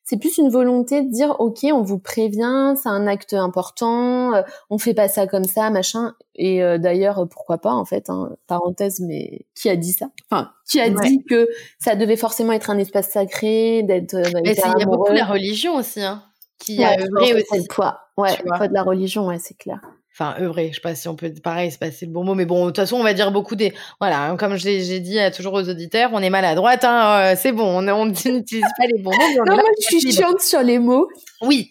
c'est 0.09 0.17
plus 0.17 0.39
une 0.39 0.49
volonté 0.49 1.03
de 1.03 1.11
dire 1.11 1.37
ok 1.39 1.59
on 1.65 1.83
vous 1.83 1.99
prévient 1.99 2.75
c'est 2.83 2.89
un 2.89 3.07
acte 3.07 3.35
important 3.35 4.33
euh, 4.33 4.43
on 4.71 4.79
fait 4.79 4.95
pas 4.95 5.07
ça 5.07 5.27
comme 5.27 5.45
ça 5.45 5.69
machin. 5.69 6.15
Et 6.35 6.63
euh, 6.63 6.79
d'ailleurs 6.79 7.27
pourquoi 7.29 7.59
pas 7.59 7.73
en 7.73 7.85
fait 7.85 8.09
hein, 8.09 8.31
parenthèse 8.47 9.01
mais 9.01 9.47
qui 9.55 9.69
a 9.69 9.77
dit 9.77 9.93
ça? 9.93 10.07
Enfin 10.31 10.51
qui 10.67 10.81
a 10.81 10.89
dit 10.89 11.25
que 11.29 11.49
ça 11.79 11.95
devait 11.95 12.17
forcément 12.17 12.53
être 12.53 12.71
un 12.71 12.79
espace 12.79 13.11
sacré 13.11 13.83
d'être 13.83 14.15
euh, 14.15 14.41
il 14.45 14.55
y 14.55 14.83
a 14.83 14.87
beaucoup 14.87 15.13
la 15.13 15.27
religion 15.27 15.77
aussi 15.77 16.01
hein 16.01 16.23
qui 16.59 16.83
a 16.83 16.97
aussi 16.97 17.59
le 17.59 17.69
poids. 17.69 18.01
Ouais 18.17 18.35
le 18.45 18.57
poids 18.57 18.69
de 18.69 18.75
la 18.75 18.85
religion 18.85 19.27
ouais 19.27 19.39
c'est 19.39 19.59
clair 19.59 19.81
enfin 20.19 20.35
œuvrer 20.41 20.69
je 20.71 20.77
sais 20.77 20.81
pas 20.81 20.95
si 20.95 21.09
on 21.09 21.15
peut 21.15 21.33
pareil 21.43 21.71
c'est 21.71 21.79
passer 21.79 22.07
le 22.07 22.13
bon 22.13 22.25
mot 22.25 22.35
mais 22.35 22.45
bon 22.47 22.63
de 22.63 22.71
toute 22.71 22.77
façon 22.77 22.97
on 22.97 23.05
va 23.05 23.15
dire 23.15 23.31
beaucoup 23.31 23.55
des 23.55 23.73
voilà 24.01 24.23
hein, 24.23 24.37
comme 24.37 24.57
j'ai 24.57 25.01
dit 25.01 25.19
toujours 25.37 25.55
aux 25.55 25.69
auditeurs 25.69 26.11
on 26.13 26.21
est 26.21 26.31
maladroite 26.31 26.85
hein, 26.85 27.33
euh, 27.33 27.35
c'est 27.37 27.53
bon 27.53 27.65
on 27.65 27.89
on 27.89 28.07
n'utilise 28.07 28.65
pas 28.79 28.87
les 28.87 29.01
bons 29.01 29.13
mots 29.13 29.45
non 29.47 29.55
moi 29.55 29.65
je 29.81 29.99
suis 29.99 30.13
chiante 30.13 30.41
sur 30.41 30.63
les 30.63 30.79
mots. 30.79 31.09
Oui 31.43 31.71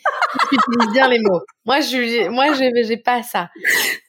tu 0.50 0.56
utilises 0.56 0.94
bien 0.94 1.08
les 1.10 1.20
mots. 1.20 1.42
Moi 1.66 1.82
je 1.82 2.30
moi 2.30 2.46
j'ai 2.54 2.98
pas 2.98 3.24
ça. 3.24 3.50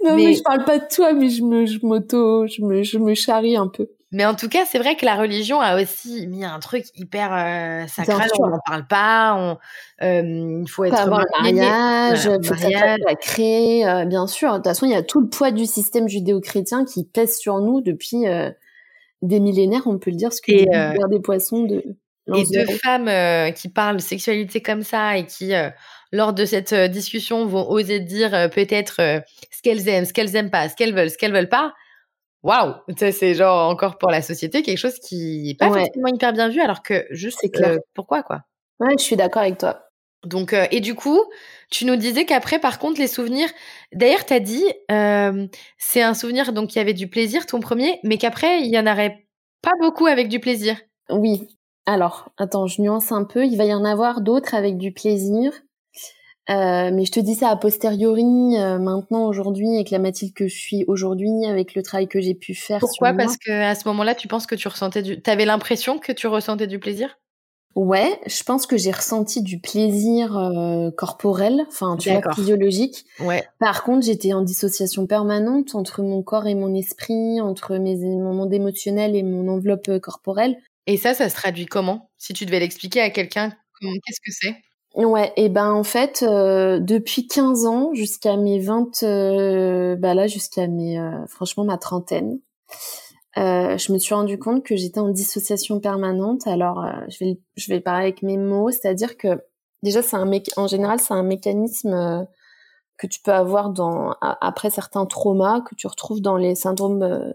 Non 0.04 0.14
mais... 0.14 0.34
je 0.34 0.42
parle 0.42 0.64
pas 0.64 0.78
de 0.78 0.84
toi 0.88 1.12
mais 1.12 1.28
je 1.28 1.42
me 1.42 1.66
je 1.66 1.78
m'auto 1.82 2.46
je 2.46 2.62
me 2.62 2.82
je 2.82 2.98
me 2.98 3.14
charrie 3.14 3.56
un 3.56 3.68
peu 3.68 3.88
mais 4.10 4.24
en 4.24 4.34
tout 4.34 4.48
cas, 4.48 4.64
c'est 4.64 4.78
vrai 4.78 4.96
que 4.96 5.04
la 5.04 5.16
religion 5.16 5.60
a 5.60 5.80
aussi 5.80 6.26
mis 6.28 6.42
un 6.42 6.58
truc 6.60 6.86
hyper 6.94 7.30
euh, 7.30 7.86
sacral. 7.88 8.30
On 8.38 8.48
n'en 8.48 8.60
parle 8.64 8.86
pas. 8.86 9.34
On, 9.36 9.58
euh, 10.02 10.62
il 10.62 10.68
faut 10.68 10.84
être 10.84 10.98
avoir 10.98 11.24
mariage, 11.42 12.24
il 12.24 12.46
faut 12.46 12.54
mariage. 12.54 12.98
la 13.06 13.14
créer. 13.16 13.86
Euh, 13.86 14.06
bien 14.06 14.26
sûr. 14.26 14.52
De 14.52 14.56
toute 14.56 14.64
façon, 14.64 14.86
il 14.86 14.92
y 14.92 14.96
a 14.96 15.02
tout 15.02 15.20
le 15.20 15.28
poids 15.28 15.50
du 15.50 15.66
système 15.66 16.08
judéo-chrétien 16.08 16.86
qui 16.86 17.04
pèse 17.04 17.36
sur 17.36 17.60
nous 17.60 17.82
depuis 17.82 18.26
euh, 18.26 18.50
des 19.20 19.40
millénaires, 19.40 19.82
on 19.84 19.98
peut 19.98 20.10
le 20.10 20.16
dire, 20.16 20.32
ce 20.32 20.40
que 20.40 20.52
et, 20.52 20.66
euh, 20.74 20.94
des 21.10 21.20
poissons 21.20 21.64
de. 21.64 21.84
Et 22.34 22.44
deux 22.44 22.66
femmes 22.84 23.52
qui 23.54 23.70
parlent 23.70 24.00
sexualité 24.00 24.60
comme 24.60 24.82
ça 24.82 25.16
et 25.16 25.24
qui 25.24 25.52
lors 26.12 26.34
de 26.34 26.44
cette 26.44 26.74
discussion 26.74 27.46
vont 27.46 27.66
oser 27.70 28.00
dire 28.00 28.50
peut-être 28.54 28.96
ce 28.96 29.62
qu'elles 29.62 29.88
aiment, 29.88 30.04
ce 30.04 30.12
qu'elles 30.12 30.36
aiment 30.36 30.50
pas, 30.50 30.68
ce 30.68 30.76
qu'elles 30.76 30.94
veulent, 30.94 31.08
ce 31.08 31.16
qu'elles 31.16 31.32
veulent 31.32 31.48
pas 31.48 31.72
waouh, 32.42 32.74
c'est 32.96 33.34
genre 33.34 33.68
encore 33.68 33.98
pour 33.98 34.10
la 34.10 34.22
société 34.22 34.62
quelque 34.62 34.78
chose 34.78 34.98
qui 34.98 35.50
est 35.50 35.58
pas 35.58 35.68
forcément 35.68 36.08
hyper 36.08 36.32
bien 36.32 36.48
vu, 36.48 36.60
alors 36.60 36.82
que 36.82 37.06
juste 37.10 37.50
clair. 37.52 37.72
Euh, 37.72 37.78
pourquoi 37.94 38.22
quoi. 38.22 38.42
Ouais, 38.80 38.94
je 38.98 39.02
suis 39.02 39.16
d'accord 39.16 39.42
avec 39.42 39.58
toi. 39.58 39.84
Donc 40.24 40.52
euh, 40.52 40.66
et 40.70 40.80
du 40.80 40.94
coup, 40.94 41.20
tu 41.70 41.84
nous 41.84 41.96
disais 41.96 42.24
qu'après, 42.24 42.58
par 42.58 42.78
contre, 42.78 43.00
les 43.00 43.06
souvenirs. 43.06 43.48
D'ailleurs, 43.92 44.24
t'as 44.24 44.40
dit 44.40 44.64
euh, 44.90 45.46
c'est 45.78 46.02
un 46.02 46.14
souvenir 46.14 46.52
donc 46.52 46.74
il 46.74 46.78
y 46.78 46.80
avait 46.80 46.94
du 46.94 47.08
plaisir 47.08 47.46
ton 47.46 47.60
premier, 47.60 48.00
mais 48.04 48.18
qu'après 48.18 48.60
il 48.62 48.68
y 48.68 48.78
en 48.78 48.86
aurait 48.86 49.26
pas 49.62 49.72
beaucoup 49.80 50.06
avec 50.06 50.28
du 50.28 50.40
plaisir. 50.40 50.76
Oui. 51.10 51.46
Alors, 51.86 52.30
attends, 52.36 52.66
je 52.66 52.82
nuance 52.82 53.12
un 53.12 53.24
peu. 53.24 53.46
Il 53.46 53.56
va 53.56 53.64
y 53.64 53.72
en 53.72 53.84
avoir 53.84 54.20
d'autres 54.20 54.54
avec 54.54 54.76
du 54.76 54.92
plaisir. 54.92 55.52
Euh, 56.50 56.90
mais 56.92 57.04
je 57.04 57.12
te 57.12 57.20
dis 57.20 57.34
ça 57.34 57.50
a 57.50 57.56
posteriori, 57.56 58.56
euh, 58.56 58.78
maintenant, 58.78 59.26
aujourd'hui, 59.26 59.74
avec 59.74 59.90
la 59.90 59.98
Mathilde 59.98 60.32
que 60.32 60.48
je 60.48 60.56
suis 60.56 60.84
aujourd'hui, 60.88 61.44
avec 61.46 61.74
le 61.74 61.82
travail 61.82 62.08
que 62.08 62.20
j'ai 62.20 62.34
pu 62.34 62.54
faire. 62.54 62.80
Pourquoi? 62.80 63.12
Parce 63.12 63.36
que 63.36 63.50
à 63.50 63.74
ce 63.74 63.86
moment-là, 63.88 64.14
tu 64.14 64.28
penses 64.28 64.46
que 64.46 64.54
tu 64.54 64.66
ressentais 64.68 65.02
du... 65.02 65.20
T'avais 65.20 65.44
l'impression 65.44 65.98
que 65.98 66.12
tu 66.12 66.26
ressentais 66.26 66.66
du 66.66 66.78
plaisir? 66.78 67.18
Ouais, 67.74 68.18
je 68.26 68.42
pense 68.42 68.66
que 68.66 68.76
j'ai 68.76 68.90
ressenti 68.90 69.42
du 69.42 69.60
plaisir 69.60 70.36
euh, 70.36 70.90
corporel, 70.90 71.64
enfin, 71.68 71.96
tu 71.96 72.10
vois, 72.10 72.32
physiologique. 72.34 73.04
Ouais. 73.20 73.44
Par 73.60 73.84
contre, 73.84 74.06
j'étais 74.06 74.32
en 74.32 74.40
dissociation 74.40 75.06
permanente 75.06 75.74
entre 75.74 76.02
mon 76.02 76.22
corps 76.22 76.46
et 76.46 76.54
mon 76.54 76.74
esprit, 76.74 77.40
entre 77.40 77.76
mes 77.76 77.96
mon 77.96 78.32
monde 78.32 78.52
émotionnel 78.52 79.14
et 79.14 79.22
mon 79.22 79.46
enveloppe 79.48 80.00
corporelle. 80.00 80.56
Et 80.86 80.96
ça, 80.96 81.12
ça 81.12 81.28
se 81.28 81.34
traduit 81.34 81.66
comment? 81.66 82.10
Si 82.16 82.32
tu 82.32 82.46
devais 82.46 82.58
l'expliquer 82.58 83.00
à 83.00 83.10
quelqu'un, 83.10 83.50
qu'est-ce 83.80 84.20
que 84.24 84.32
c'est? 84.32 84.56
Ouais, 84.98 85.32
et 85.36 85.48
ben 85.48 85.70
en 85.70 85.84
fait, 85.84 86.24
euh, 86.26 86.80
depuis 86.80 87.28
15 87.28 87.66
ans 87.66 87.94
jusqu'à 87.94 88.36
mes 88.36 88.58
20, 88.58 89.04
euh, 89.04 89.94
bah 89.94 90.12
là 90.12 90.26
jusqu'à 90.26 90.66
mes, 90.66 90.98
euh, 90.98 91.24
franchement 91.28 91.64
ma 91.64 91.78
trentaine, 91.78 92.40
je 93.36 93.92
me 93.92 93.98
suis 93.98 94.14
rendu 94.14 94.38
compte 94.40 94.64
que 94.64 94.74
j'étais 94.74 94.98
en 94.98 95.08
dissociation 95.10 95.78
permanente. 95.78 96.48
Alors, 96.48 96.84
je 97.08 97.24
vais 97.24 97.40
je 97.56 97.72
vais 97.72 97.80
parler 97.80 98.04
avec 98.04 98.22
mes 98.22 98.36
mots, 98.36 98.70
c'est-à-dire 98.72 99.16
que 99.16 99.40
déjà 99.84 100.02
c'est 100.02 100.16
un 100.16 100.28
en 100.56 100.66
général 100.66 100.98
c'est 100.98 101.14
un 101.14 101.22
mécanisme 101.22 102.26
que 102.98 103.06
tu 103.06 103.20
peux 103.22 103.32
avoir 103.32 103.70
dans 103.70 104.16
après 104.20 104.70
certains 104.70 105.06
traumas 105.06 105.60
que 105.60 105.76
tu 105.76 105.86
retrouves 105.86 106.20
dans 106.22 106.36
les 106.36 106.56
syndromes 106.56 107.32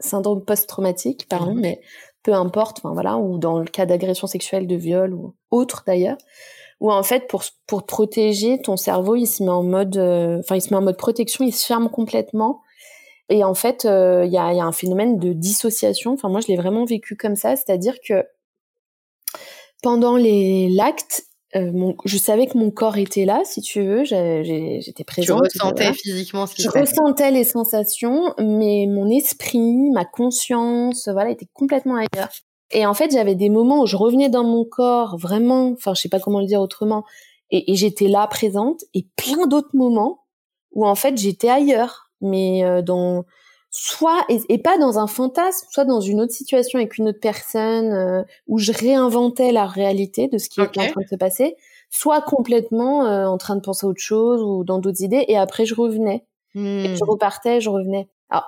syndromes 0.00 0.44
post-traumatiques, 0.44 1.28
pardon, 1.28 1.54
mmh. 1.54 1.60
mais 1.60 1.80
peu 2.22 2.32
importe, 2.34 2.78
enfin 2.78 2.92
voilà, 2.92 3.16
ou 3.16 3.38
dans 3.38 3.58
le 3.58 3.66
cas 3.66 3.86
d'agression 3.86 4.26
sexuelle, 4.26 4.66
de 4.66 4.76
viol 4.76 5.14
ou 5.14 5.34
autre 5.50 5.84
d'ailleurs, 5.86 6.18
où 6.80 6.92
en 6.92 7.02
fait 7.02 7.26
pour 7.28 7.44
pour 7.66 7.86
protéger, 7.86 8.60
ton 8.60 8.76
cerveau 8.76 9.16
il 9.16 9.26
se 9.26 9.42
met 9.42 9.50
en 9.50 9.62
mode, 9.62 9.96
euh, 9.96 10.38
enfin 10.40 10.56
il 10.56 10.60
se 10.60 10.70
met 10.70 10.76
en 10.76 10.82
mode 10.82 10.96
protection, 10.96 11.44
il 11.44 11.52
se 11.52 11.66
ferme 11.66 11.88
complètement. 11.90 12.62
Et 13.32 13.44
en 13.44 13.54
fait, 13.54 13.84
euh, 13.84 14.24
il 14.26 14.32
y, 14.32 14.38
a, 14.38 14.52
y, 14.52 14.60
a, 14.60 14.64
un 14.64 14.72
phénomène 14.72 15.16
de 15.18 15.32
dissociation. 15.32 16.12
Enfin 16.12 16.28
moi 16.28 16.40
je 16.40 16.48
l'ai 16.48 16.56
vraiment 16.56 16.84
vécu 16.84 17.16
comme 17.16 17.36
ça, 17.36 17.56
c'est-à-dire 17.56 17.94
que 18.06 18.24
pendant 19.82 20.16
les 20.16 20.68
l'acte, 20.68 21.24
euh, 21.56 21.92
je 22.04 22.16
savais 22.16 22.46
que 22.46 22.56
mon 22.56 22.70
corps 22.70 22.96
était 22.96 23.24
là, 23.24 23.42
si 23.44 23.60
tu 23.60 23.82
veux, 23.82 24.04
j'étais 24.04 25.04
présente. 25.04 25.48
Tu 25.50 25.58
ressentais 25.58 25.92
physiquement 25.92 26.46
ce 26.46 26.54
qui 26.54 26.62
Je 26.62 26.68
ressentais 26.68 27.30
les 27.30 27.44
sensations, 27.44 28.34
mais 28.38 28.86
mon 28.88 29.08
esprit, 29.08 29.90
ma 29.92 30.04
conscience, 30.04 31.08
voilà, 31.08 31.30
était 31.30 31.48
complètement 31.52 31.96
ailleurs. 31.96 32.30
Et 32.72 32.86
en 32.86 32.94
fait, 32.94 33.10
j'avais 33.10 33.34
des 33.34 33.50
moments 33.50 33.80
où 33.82 33.86
je 33.86 33.96
revenais 33.96 34.28
dans 34.28 34.44
mon 34.44 34.64
corps, 34.64 35.16
vraiment, 35.18 35.72
enfin, 35.72 35.94
je 35.94 36.02
sais 36.02 36.08
pas 36.08 36.20
comment 36.20 36.40
le 36.40 36.46
dire 36.46 36.60
autrement, 36.60 37.04
et, 37.50 37.72
et 37.72 37.74
j'étais 37.74 38.06
là 38.06 38.26
présente, 38.28 38.84
et 38.94 39.06
plein 39.16 39.48
d'autres 39.48 39.74
moments 39.74 40.20
où 40.72 40.86
en 40.86 40.94
fait 40.94 41.16
j'étais 41.18 41.48
ailleurs, 41.48 42.10
mais 42.20 42.64
euh, 42.64 42.82
dans 42.82 43.24
soit 43.70 44.24
et, 44.28 44.58
pas 44.58 44.78
dans 44.78 44.98
un 44.98 45.06
fantasme, 45.06 45.66
soit 45.70 45.84
dans 45.84 46.00
une 46.00 46.20
autre 46.20 46.32
situation 46.32 46.78
avec 46.78 46.98
une 46.98 47.08
autre 47.08 47.20
personne 47.20 47.92
euh, 47.92 48.22
où 48.48 48.58
je 48.58 48.72
réinventais 48.72 49.52
la 49.52 49.66
réalité 49.66 50.28
de 50.28 50.38
ce 50.38 50.48
qui 50.48 50.60
était 50.60 50.80
en 50.80 50.88
train 50.88 51.02
de 51.02 51.08
se 51.08 51.14
passer, 51.14 51.56
soit 51.88 52.20
complètement 52.20 53.06
euh, 53.06 53.26
en 53.26 53.38
train 53.38 53.54
de 53.54 53.60
penser 53.60 53.86
à 53.86 53.88
autre 53.88 54.00
chose 54.00 54.42
ou 54.42 54.64
dans 54.64 54.80
d'autres 54.80 55.02
idées 55.02 55.24
et 55.28 55.36
après 55.36 55.66
je 55.66 55.74
revenais 55.74 56.24
et 56.56 56.96
je 56.96 57.04
hmm. 57.04 57.08
repartais, 57.08 57.60
je 57.60 57.70
revenais. 57.70 58.08
Alors 58.28 58.44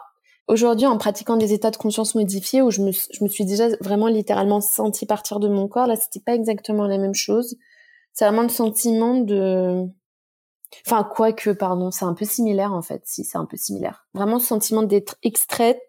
aujourd'hui 0.49 0.87
en 0.87 0.99
pratiquant 0.99 1.37
des 1.37 1.53
états 1.53 1.71
de 1.71 1.77
conscience 1.77 2.17
modifiés 2.17 2.61
où 2.61 2.73
je 2.73 2.83
me, 2.83 2.91
je 2.91 3.23
me 3.23 3.29
suis 3.29 3.45
déjà 3.45 3.69
vraiment 3.81 4.09
littéralement 4.09 4.61
senti 4.61 5.07
partir 5.07 5.39
de 5.39 5.47
mon 5.47 5.69
corps, 5.69 5.87
là 5.87 5.95
c'était 5.95 6.21
pas 6.21 6.35
exactement 6.35 6.89
la 6.89 6.99
même 6.99 7.15
chose. 7.15 7.57
C'est 8.13 8.25
vraiment 8.27 8.43
le 8.43 8.49
sentiment 8.49 9.15
de 9.15 9.87
Enfin, 10.87 11.05
quoique, 11.05 11.51
pardon, 11.51 11.91
c'est 11.91 12.05
un 12.05 12.15
peu 12.15 12.25
similaire 12.25 12.73
en 12.73 12.83
fait. 12.83 13.03
Si, 13.05 13.25
c'est 13.25 13.39
un 13.39 13.47
peu 13.47 13.57
similaire. 13.57 14.07
Vraiment, 14.15 14.39
ce 14.39 14.47
sentiment 14.47 14.83
d'être 14.83 15.17
extraite, 15.23 15.81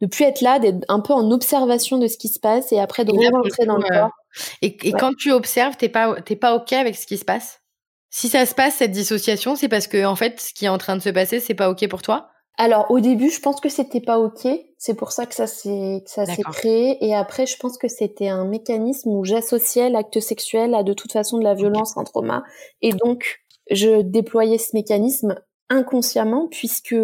de 0.00 0.06
plus 0.06 0.24
être 0.24 0.40
là, 0.40 0.58
d'être 0.58 0.84
un 0.88 1.00
peu 1.00 1.12
en 1.12 1.30
observation 1.30 1.98
de 1.98 2.08
ce 2.08 2.18
qui 2.18 2.28
se 2.28 2.40
passe 2.40 2.72
et 2.72 2.80
après 2.80 3.04
de 3.04 3.12
rentrer 3.12 3.66
dans 3.66 3.76
le 3.76 3.88
corps. 3.88 4.10
Et, 4.62 4.92
quand 4.92 5.14
tu 5.16 5.30
observes, 5.30 5.76
t'es 5.76 5.88
pas 5.88 6.20
t'es 6.20 6.36
pas 6.36 6.54
ok 6.56 6.72
avec 6.72 6.96
ce 6.96 7.06
qui 7.06 7.16
se 7.16 7.24
passe? 7.24 7.60
Si 8.10 8.28
ça 8.28 8.46
se 8.46 8.54
passe 8.54 8.76
cette 8.76 8.92
dissociation, 8.92 9.56
c'est 9.56 9.68
parce 9.68 9.86
que 9.86 10.04
en 10.04 10.16
fait, 10.16 10.40
ce 10.40 10.52
qui 10.52 10.66
est 10.66 10.68
en 10.68 10.78
train 10.78 10.96
de 10.96 11.02
se 11.02 11.10
passer, 11.10 11.40
c'est 11.40 11.54
pas 11.54 11.70
ok 11.70 11.88
pour 11.88 12.02
toi? 12.02 12.28
Alors 12.56 12.88
au 12.90 13.00
début, 13.00 13.30
je 13.30 13.40
pense 13.40 13.60
que 13.60 13.68
c'était 13.68 14.00
pas 14.00 14.18
ok. 14.18 14.46
C'est 14.78 14.94
pour 14.94 15.10
ça 15.10 15.26
que 15.26 15.34
ça 15.34 15.48
s'est 15.48 16.02
ça 16.06 16.24
s'est 16.24 16.42
créé. 16.42 17.04
Et 17.04 17.14
après, 17.14 17.46
je 17.46 17.56
pense 17.56 17.78
que 17.78 17.88
c'était 17.88 18.28
un 18.28 18.44
mécanisme 18.44 19.10
où 19.10 19.24
j'associais 19.24 19.90
l'acte 19.90 20.20
sexuel 20.20 20.74
à 20.74 20.84
de 20.84 20.92
toute 20.92 21.12
façon 21.12 21.38
de 21.38 21.44
la 21.44 21.54
violence, 21.54 21.96
un 21.96 22.04
trauma. 22.04 22.44
Et 22.82 22.92
donc, 22.92 23.40
je 23.70 24.02
déployais 24.02 24.58
ce 24.58 24.74
mécanisme 24.74 25.36
inconsciemment 25.68 26.48
puisque 26.48 26.96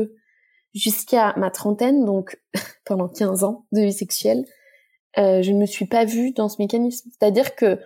jusqu'à 0.75 1.35
ma 1.37 1.51
trentaine, 1.51 2.05
donc 2.05 2.41
pendant 2.85 3.09
15 3.09 3.45
ans 3.45 3.67
de 3.73 3.83
vie 3.83 3.93
sexuelle, 3.93 4.45
euh, 5.19 5.43
je 5.43 5.51
ne 5.51 5.59
me 5.59 5.67
suis 5.67 5.87
pas 5.87 6.05
vue 6.05 6.33
dans 6.33 6.49
ce 6.49 6.57
mécanisme. 6.61 7.11
C'est-à-dire 7.11 7.55
que 7.57 7.79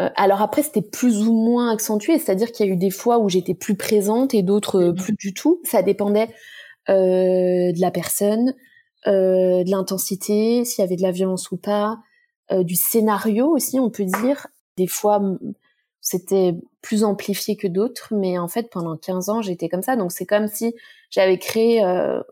euh, 0.00 0.08
alors 0.16 0.40
après, 0.40 0.62
c'était 0.62 0.82
plus 0.82 1.26
ou 1.26 1.32
moins 1.34 1.70
accentué, 1.70 2.18
c'est-à-dire 2.18 2.52
qu'il 2.52 2.66
y 2.66 2.70
a 2.70 2.72
eu 2.72 2.76
des 2.76 2.90
fois 2.90 3.18
où 3.18 3.28
j'étais 3.28 3.54
plus 3.54 3.76
présente 3.76 4.32
et 4.34 4.42
d'autres 4.42 4.80
euh, 4.80 4.92
mmh 4.92 4.96
plus 4.96 5.14
du 5.14 5.34
tout. 5.34 5.60
Ça 5.64 5.82
dépendait 5.82 6.28
euh, 6.88 7.72
de 7.72 7.80
la 7.80 7.90
personne, 7.90 8.54
euh, 9.06 9.62
de 9.62 9.70
l'intensité, 9.70 10.64
s'il 10.64 10.82
y 10.82 10.86
avait 10.86 10.96
de 10.96 11.02
la 11.02 11.12
violence 11.12 11.50
ou 11.50 11.56
pas, 11.56 11.98
euh, 12.52 12.64
du 12.64 12.74
scénario 12.74 13.48
aussi, 13.48 13.78
on 13.78 13.90
peut 13.90 14.04
dire. 14.04 14.46
Des 14.76 14.86
fois, 14.86 15.20
c'était 16.10 16.54
plus 16.82 17.04
amplifié 17.04 17.56
que 17.56 17.66
d'autres, 17.66 18.12
mais 18.12 18.38
en 18.38 18.48
fait, 18.48 18.70
pendant 18.70 18.96
15 18.96 19.28
ans, 19.28 19.42
j'étais 19.42 19.68
comme 19.68 19.82
ça. 19.82 19.96
Donc 19.96 20.12
c'est 20.12 20.26
comme 20.26 20.48
si 20.48 20.74
j'avais 21.10 21.38
créé, 21.38 21.82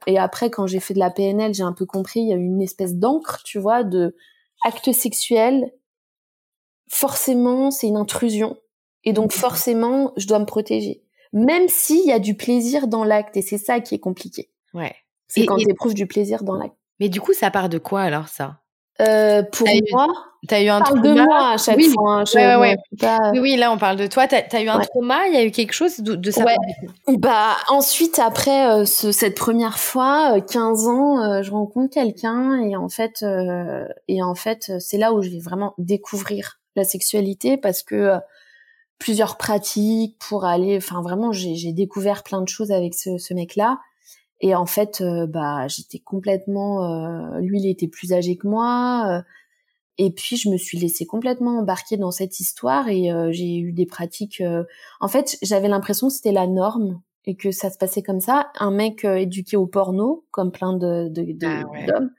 et 0.07 0.19
après, 0.19 0.51
quand 0.51 0.67
j'ai 0.67 0.81
fait 0.81 0.95
de 0.95 0.99
la 0.99 1.11
PNL, 1.11 1.55
j'ai 1.55 1.63
un 1.63 1.73
peu 1.73 1.87
compris, 1.87 2.21
il 2.21 2.29
y 2.29 2.33
a 2.33 2.37
eu 2.37 2.45
une 2.45 2.63
espèce 2.63 2.95
d'encre, 2.95 3.43
tu 3.45 3.59
vois, 3.59 3.85
de 3.85 4.17
actes 4.65 4.93
sexuels. 4.93 5.73
Forcément, 6.91 7.71
c'est 7.71 7.87
une 7.87 7.97
intrusion. 7.97 8.57
Et 9.05 9.13
donc 9.13 9.33
forcément, 9.33 10.13
je 10.17 10.27
dois 10.27 10.39
me 10.39 10.47
protéger 10.47 11.03
même 11.33 11.69
s'il 11.69 12.07
y 12.07 12.13
a 12.13 12.19
du 12.19 12.35
plaisir 12.35 12.89
dans 12.89 13.05
l'acte. 13.05 13.37
Et 13.37 13.43
c'est 13.43 13.59
ça 13.59 13.81
qui 13.81 13.95
est 13.95 14.01
compliqué. 14.01 14.51
Ouais. 14.75 14.95
C'est 15.27 15.45
quand 15.45 15.57
tu 15.57 15.71
éprouves 15.71 15.95
du 15.95 16.07
plaisir 16.07 16.43
dans 16.43 16.55
l'acte. 16.55 16.77
Mais 17.01 17.09
du 17.09 17.21
coup, 17.21 17.33
ça 17.33 17.51
part 17.51 17.69
de 17.69 17.79
quoi 17.79 18.03
alors 18.03 18.29
ça? 18.29 18.61
Euh, 19.01 19.43
Pour 19.43 19.67
moi, 19.91 20.07
t'as 20.47 20.63
eu 20.63 20.69
un 20.69 20.81
trauma. 20.81 21.03
de 21.03 21.13
moi 21.13 21.51
à 21.51 21.57
chaque 21.57 21.77
oui. 21.77 21.93
fois. 21.93 22.25
Hein, 22.35 22.61
ouais, 22.61 22.77
Oui, 23.33 23.39
oui, 23.41 23.57
là 23.57 23.73
on 23.73 23.79
parle 23.79 23.97
de 23.97 24.07
toi. 24.07 24.27
T'as 24.27 24.43
as 24.53 24.63
eu 24.63 24.69
un 24.69 24.81
trauma. 24.81 25.27
Il 25.29 25.35
y 25.35 25.37
a 25.37 25.45
eu 25.45 25.51
quelque 25.51 25.73
chose 25.73 26.01
de, 26.01 26.15
de 26.15 26.31
ça. 26.31 26.45
Bah 27.07 27.57
ensuite, 27.69 28.19
après 28.19 28.71
euh, 28.71 28.85
ce, 28.85 29.13
cette 29.13 29.37
première 29.37 29.79
fois, 29.79 30.41
15 30.41 30.87
euh, 30.87 30.91
ans, 30.91 31.23
euh, 31.23 31.43
je 31.43 31.51
rencontre 31.51 31.93
quelqu'un 31.95 32.61
et 32.61 32.77
en 32.77 32.89
fait, 32.89 33.25
et 34.09 34.23
en 34.23 34.35
fait, 34.35 34.73
c'est 34.81 34.99
là 34.99 35.13
où 35.13 35.23
je 35.23 35.31
vais 35.31 35.41
vraiment 35.41 35.75
découvrir 35.79 36.59
la 36.77 36.85
sexualité 36.85 37.57
parce 37.57 37.83
que 37.83 38.19
plusieurs 38.99 39.37
pratiques 39.37 40.17
pour 40.19 40.45
aller. 40.45 40.77
Enfin, 40.77 41.03
vraiment, 41.03 41.33
j'ai 41.33 41.73
découvert 41.73 42.23
plein 42.23 42.41
de 42.41 42.49
choses 42.49 42.73
avec 42.73 42.95
ce, 42.95 43.19
ce 43.19 43.35
mec-là. 43.35 43.79
Et 44.41 44.55
en 44.55 44.67
fait, 44.67 45.01
euh, 45.01 45.27
bah, 45.27 45.67
j'étais 45.69 45.99
complètement. 45.99 46.85
Euh, 46.85 47.41
lui, 47.41 47.61
il 47.61 47.69
était 47.69 47.89
plus 47.89 48.13
âgé 48.13 48.37
que 48.37 48.47
moi. 48.47 49.05
Euh, 49.09 49.23
et 49.99 50.11
puis, 50.13 50.37
je 50.37 50.49
me 50.49 50.57
suis 50.57 50.79
laissée 50.79 51.07
complètement 51.07 51.59
embarquer 51.59 51.97
dans 51.97 52.13
cette 52.13 52.39
histoire 52.39 52.89
et 52.89 53.11
j'ai 53.33 53.57
eu 53.57 53.73
des 53.73 53.85
pratiques. 53.85 54.41
En 55.01 55.09
fait, 55.09 55.37
j'avais 55.43 55.67
l'impression 55.67 56.07
que 56.07 56.15
c'était 56.15 56.31
la 56.31 56.47
norme 56.47 57.01
et 57.25 57.35
que 57.35 57.51
ça 57.51 57.69
se 57.69 57.79
passait 57.79 58.03
comme 58.03 58.21
ça. 58.21 58.53
Un 58.61 58.71
mec 58.71 59.05
éduqué 59.05 59.57
au 59.57 59.67
porno, 59.67 60.25
comme 60.31 60.53
plein 60.53 60.73
de 60.73 61.13
ah 61.43 61.65
d'hommes. 61.89 62.11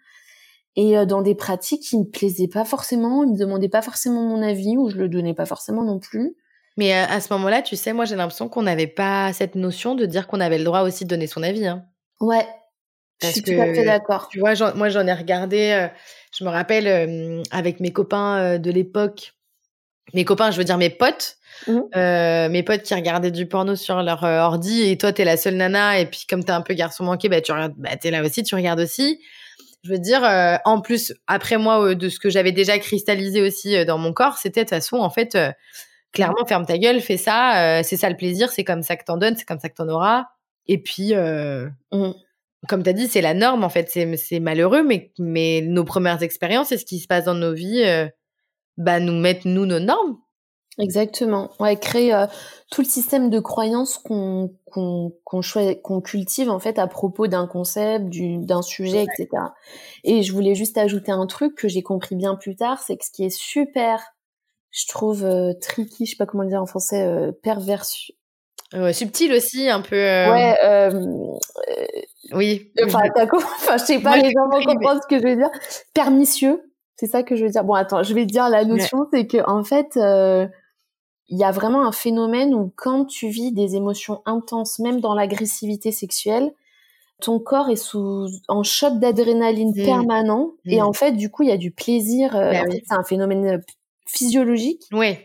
et 0.76 1.06
dans 1.06 1.22
des 1.22 1.36
pratiques 1.36 1.84
qui 1.84 1.98
me 1.98 2.04
plaisaient 2.04 2.50
pas 2.50 2.66
forcément, 2.66 3.24
il 3.24 3.32
me 3.32 3.38
demandait 3.38 3.70
pas 3.70 3.82
forcément 3.82 4.24
mon 4.24 4.42
avis 4.42 4.76
ou 4.76 4.90
je 4.90 4.98
le 4.98 5.08
donnais 5.08 5.34
pas 5.34 5.46
forcément 5.46 5.86
non 5.86 6.00
plus. 6.00 6.36
Mais 6.80 6.94
euh, 6.94 7.06
à 7.10 7.20
ce 7.20 7.34
moment-là, 7.34 7.62
tu 7.62 7.76
sais, 7.76 7.92
moi 7.92 8.06
j'ai 8.06 8.16
l'impression 8.16 8.48
qu'on 8.48 8.62
n'avait 8.62 8.88
pas 8.88 9.34
cette 9.34 9.56
notion 9.56 9.96
de 9.96 10.06
dire 10.06 10.28
qu'on 10.28 10.40
avait 10.40 10.58
le 10.58 10.64
droit 10.64 10.82
aussi 10.84 11.04
de 11.04 11.10
donner 11.10 11.28
son 11.28 11.44
avis. 11.44 11.68
Hein. 11.68 11.84
Ouais. 12.20 12.46
je 13.22 13.28
suis 13.28 13.42
tout 13.42 13.52
à 13.52 13.74
fait 13.74 13.86
d'accord. 13.86 14.28
Tu 14.30 14.40
vois, 14.40 14.54
moi 14.74 14.90
j'en 14.90 15.06
ai 15.08 15.14
regardé, 15.14 15.72
euh, 15.72 15.88
je 16.38 16.44
me 16.44 16.50
rappelle 16.50 16.88
euh, 16.88 17.44
avec 17.52 17.80
mes 17.80 17.92
copains 17.92 18.58
de 18.58 18.72
l'époque, 18.72 19.34
mes 20.14 20.26
copains, 20.26 20.52
je 20.52 20.58
veux 20.58 20.64
dire 20.64 20.78
mes 20.78 20.90
potes, 20.90 21.38
mmh. 21.68 22.50
mes 22.50 22.64
potes 22.64 22.84
qui 22.84 22.94
regardaient 22.94 23.32
du 23.32 23.48
porno 23.48 23.76
sur 23.76 24.02
leur 24.02 24.24
ordi 24.24 24.90
et 24.90 24.98
toi 24.98 25.14
t'es 25.14 25.26
la 25.26 25.38
seule 25.38 25.56
nana 25.56 26.00
et 26.00 26.06
puis 26.06 26.26
comme 26.30 26.44
t'es 26.44 26.52
un 26.52 26.62
peu 26.62 26.74
garçon 26.74 27.04
manqué, 27.04 27.30
bah 27.30 27.42
tu 27.42 27.52
regardes, 27.52 27.76
bah 27.78 27.96
t'es 27.96 28.12
là 28.12 28.24
aussi, 28.24 28.44
tu 28.44 28.56
regardes 28.56 28.80
aussi. 28.80 29.20
Je 29.84 29.92
veux 29.92 30.00
dire, 30.00 30.24
en 30.66 30.82
plus, 30.82 31.14
après 31.28 31.58
moi, 31.58 31.96
de 31.96 32.10
ce 32.10 32.20
que 32.20 32.30
j'avais 32.30 32.52
déjà 32.52 32.78
cristallisé 32.80 33.42
aussi 33.42 33.86
dans 33.86 33.98
mon 33.98 34.12
corps, 34.12 34.38
c'était 34.38 34.66
de 34.66 34.66
toute 34.66 34.76
façon, 34.76 34.98
en 34.98 35.10
fait, 35.10 35.38
clairement, 36.12 36.46
ferme 36.46 36.66
ta 36.66 36.78
gueule, 36.78 37.02
fais 37.02 37.18
ça, 37.18 37.80
euh, 37.80 37.82
c'est 37.84 37.98
ça 37.98 38.10
le 38.10 38.18
plaisir, 38.18 38.52
c'est 38.52 38.64
comme 38.64 38.84
ça 38.84 38.96
que 38.96 39.04
t'en 39.04 39.18
donnes, 39.18 39.36
c'est 39.38 39.46
comme 39.46 39.60
ça 39.60 39.70
que 39.70 39.76
t'en 39.76 39.88
auras. 39.90 40.26
Et 40.70 40.78
puis, 40.78 41.14
euh, 41.14 41.68
mmh. 41.92 42.12
comme 42.68 42.84
t'as 42.84 42.94
dit, 42.94 43.08
c'est 43.08 43.22
la 43.22 43.34
norme 43.34 43.64
en 43.64 43.70
fait, 43.70 43.90
c'est 43.90 44.40
malheureux, 44.40 44.84
mais, 44.84 45.12
mais 45.20 45.62
nos 45.62 45.84
premières 45.84 46.24
expériences 46.24 46.72
et 46.72 46.78
ce 46.78 46.86
qui 46.86 47.00
se 47.00 47.08
passe 47.08 47.26
dans 47.26 47.36
nos 47.36 47.54
vies, 47.54 47.84
euh, 47.84 48.08
bah, 48.78 49.00
nous 49.00 49.20
mettent, 49.20 49.46
nous, 49.46 49.66
nos 49.66 49.80
normes. 49.80 50.18
Exactement. 50.78 51.50
Ouais, 51.60 51.76
créer 51.76 52.26
tout 52.72 52.82
le 52.82 52.88
système 52.88 53.30
de 53.30 53.42
croyances 53.42 53.98
qu'on 53.98 54.56
qu'on 54.64 55.12
qu'on 55.84 56.00
cultive 56.00 56.50
en 56.50 56.60
fait 56.60 56.80
à 56.80 56.88
propos 56.88 57.28
d'un 57.28 57.48
concept, 57.48 58.06
d'un 58.08 58.62
sujet, 58.62 59.04
etc. 59.04 59.28
Et 60.06 60.24
je 60.24 60.32
voulais 60.32 60.56
juste 60.56 60.78
ajouter 60.78 61.12
un 61.12 61.26
truc 61.26 61.56
que 61.56 61.68
j'ai 61.68 61.84
compris 61.84 62.16
bien 62.16 62.36
plus 62.36 62.56
tard, 62.56 62.82
c'est 62.82 62.96
que 62.96 63.04
ce 63.04 63.12
qui 63.12 63.26
est 63.26 63.30
super 63.30 64.14
je 64.72 64.88
trouve 64.88 65.24
euh, 65.24 65.54
tricky, 65.60 66.06
je 66.06 66.12
sais 66.12 66.18
pas 66.18 66.26
comment 66.26 66.44
le 66.44 66.50
dire 66.50 66.62
en 66.62 66.66
français, 66.66 67.02
euh, 67.02 67.32
perversu. 67.32 68.14
Subtil 68.94 69.34
aussi, 69.34 69.70
un 69.70 69.82
peu. 69.82 69.96
Euh, 69.96 70.32
ouais. 70.32 70.58
Euh, 70.64 70.92
oui. 72.34 72.72
Enfin, 72.86 73.00
enfin, 73.34 73.78
je 73.78 73.84
sais 73.84 74.00
pas, 74.00 74.18
les 74.18 74.32
gens 74.32 74.48
vont 74.50 74.64
comprendre 74.64 75.02
ce 75.02 75.08
que 75.08 75.22
je 75.22 75.28
veux 75.28 75.36
dire. 75.36 75.50
Pernicieux, 75.94 76.62
c'est 76.96 77.08
ça 77.08 77.24
que 77.24 77.36
je 77.36 77.44
veux 77.46 77.50
dire. 77.50 77.64
Bon, 77.64 77.74
attends, 77.74 78.04
je 78.04 78.14
vais 78.14 78.26
dire 78.26 78.50
la 78.50 78.66
notion, 78.66 79.08
c'est 79.12 79.28
que 79.28 79.38
en 79.50 79.64
fait, 79.64 79.96
il 79.96 81.38
y 81.38 81.44
a 81.44 81.52
vraiment 81.52 81.86
un 81.86 81.92
phénomène 81.92 82.54
où 82.54 82.72
quand 82.76 83.06
tu 83.06 83.30
vis 83.30 83.52
des 83.52 83.76
émotions 83.76 84.22
intenses, 84.26 84.80
même 84.80 85.00
dans 85.00 85.14
l'agressivité 85.14 85.92
sexuelle, 85.92 86.52
ton 87.22 87.40
corps 87.40 87.70
est 87.70 87.76
sous 87.76 88.28
en 88.48 88.64
choc 88.64 88.98
d'adrénaline 89.00 89.74
mmh. 89.76 89.86
permanent 89.86 90.52
et 90.66 90.80
mmh. 90.80 90.86
en 90.86 90.94
fait 90.94 91.12
du 91.12 91.30
coup 91.30 91.44
il 91.44 91.50
y 91.50 91.52
a 91.52 91.58
du 91.58 91.70
plaisir 91.70 92.32
bah 92.32 92.64
c'est 92.70 92.96
un 92.96 93.04
phénomène 93.04 93.62
physiologique. 94.12 94.84
Oui. 94.92 95.18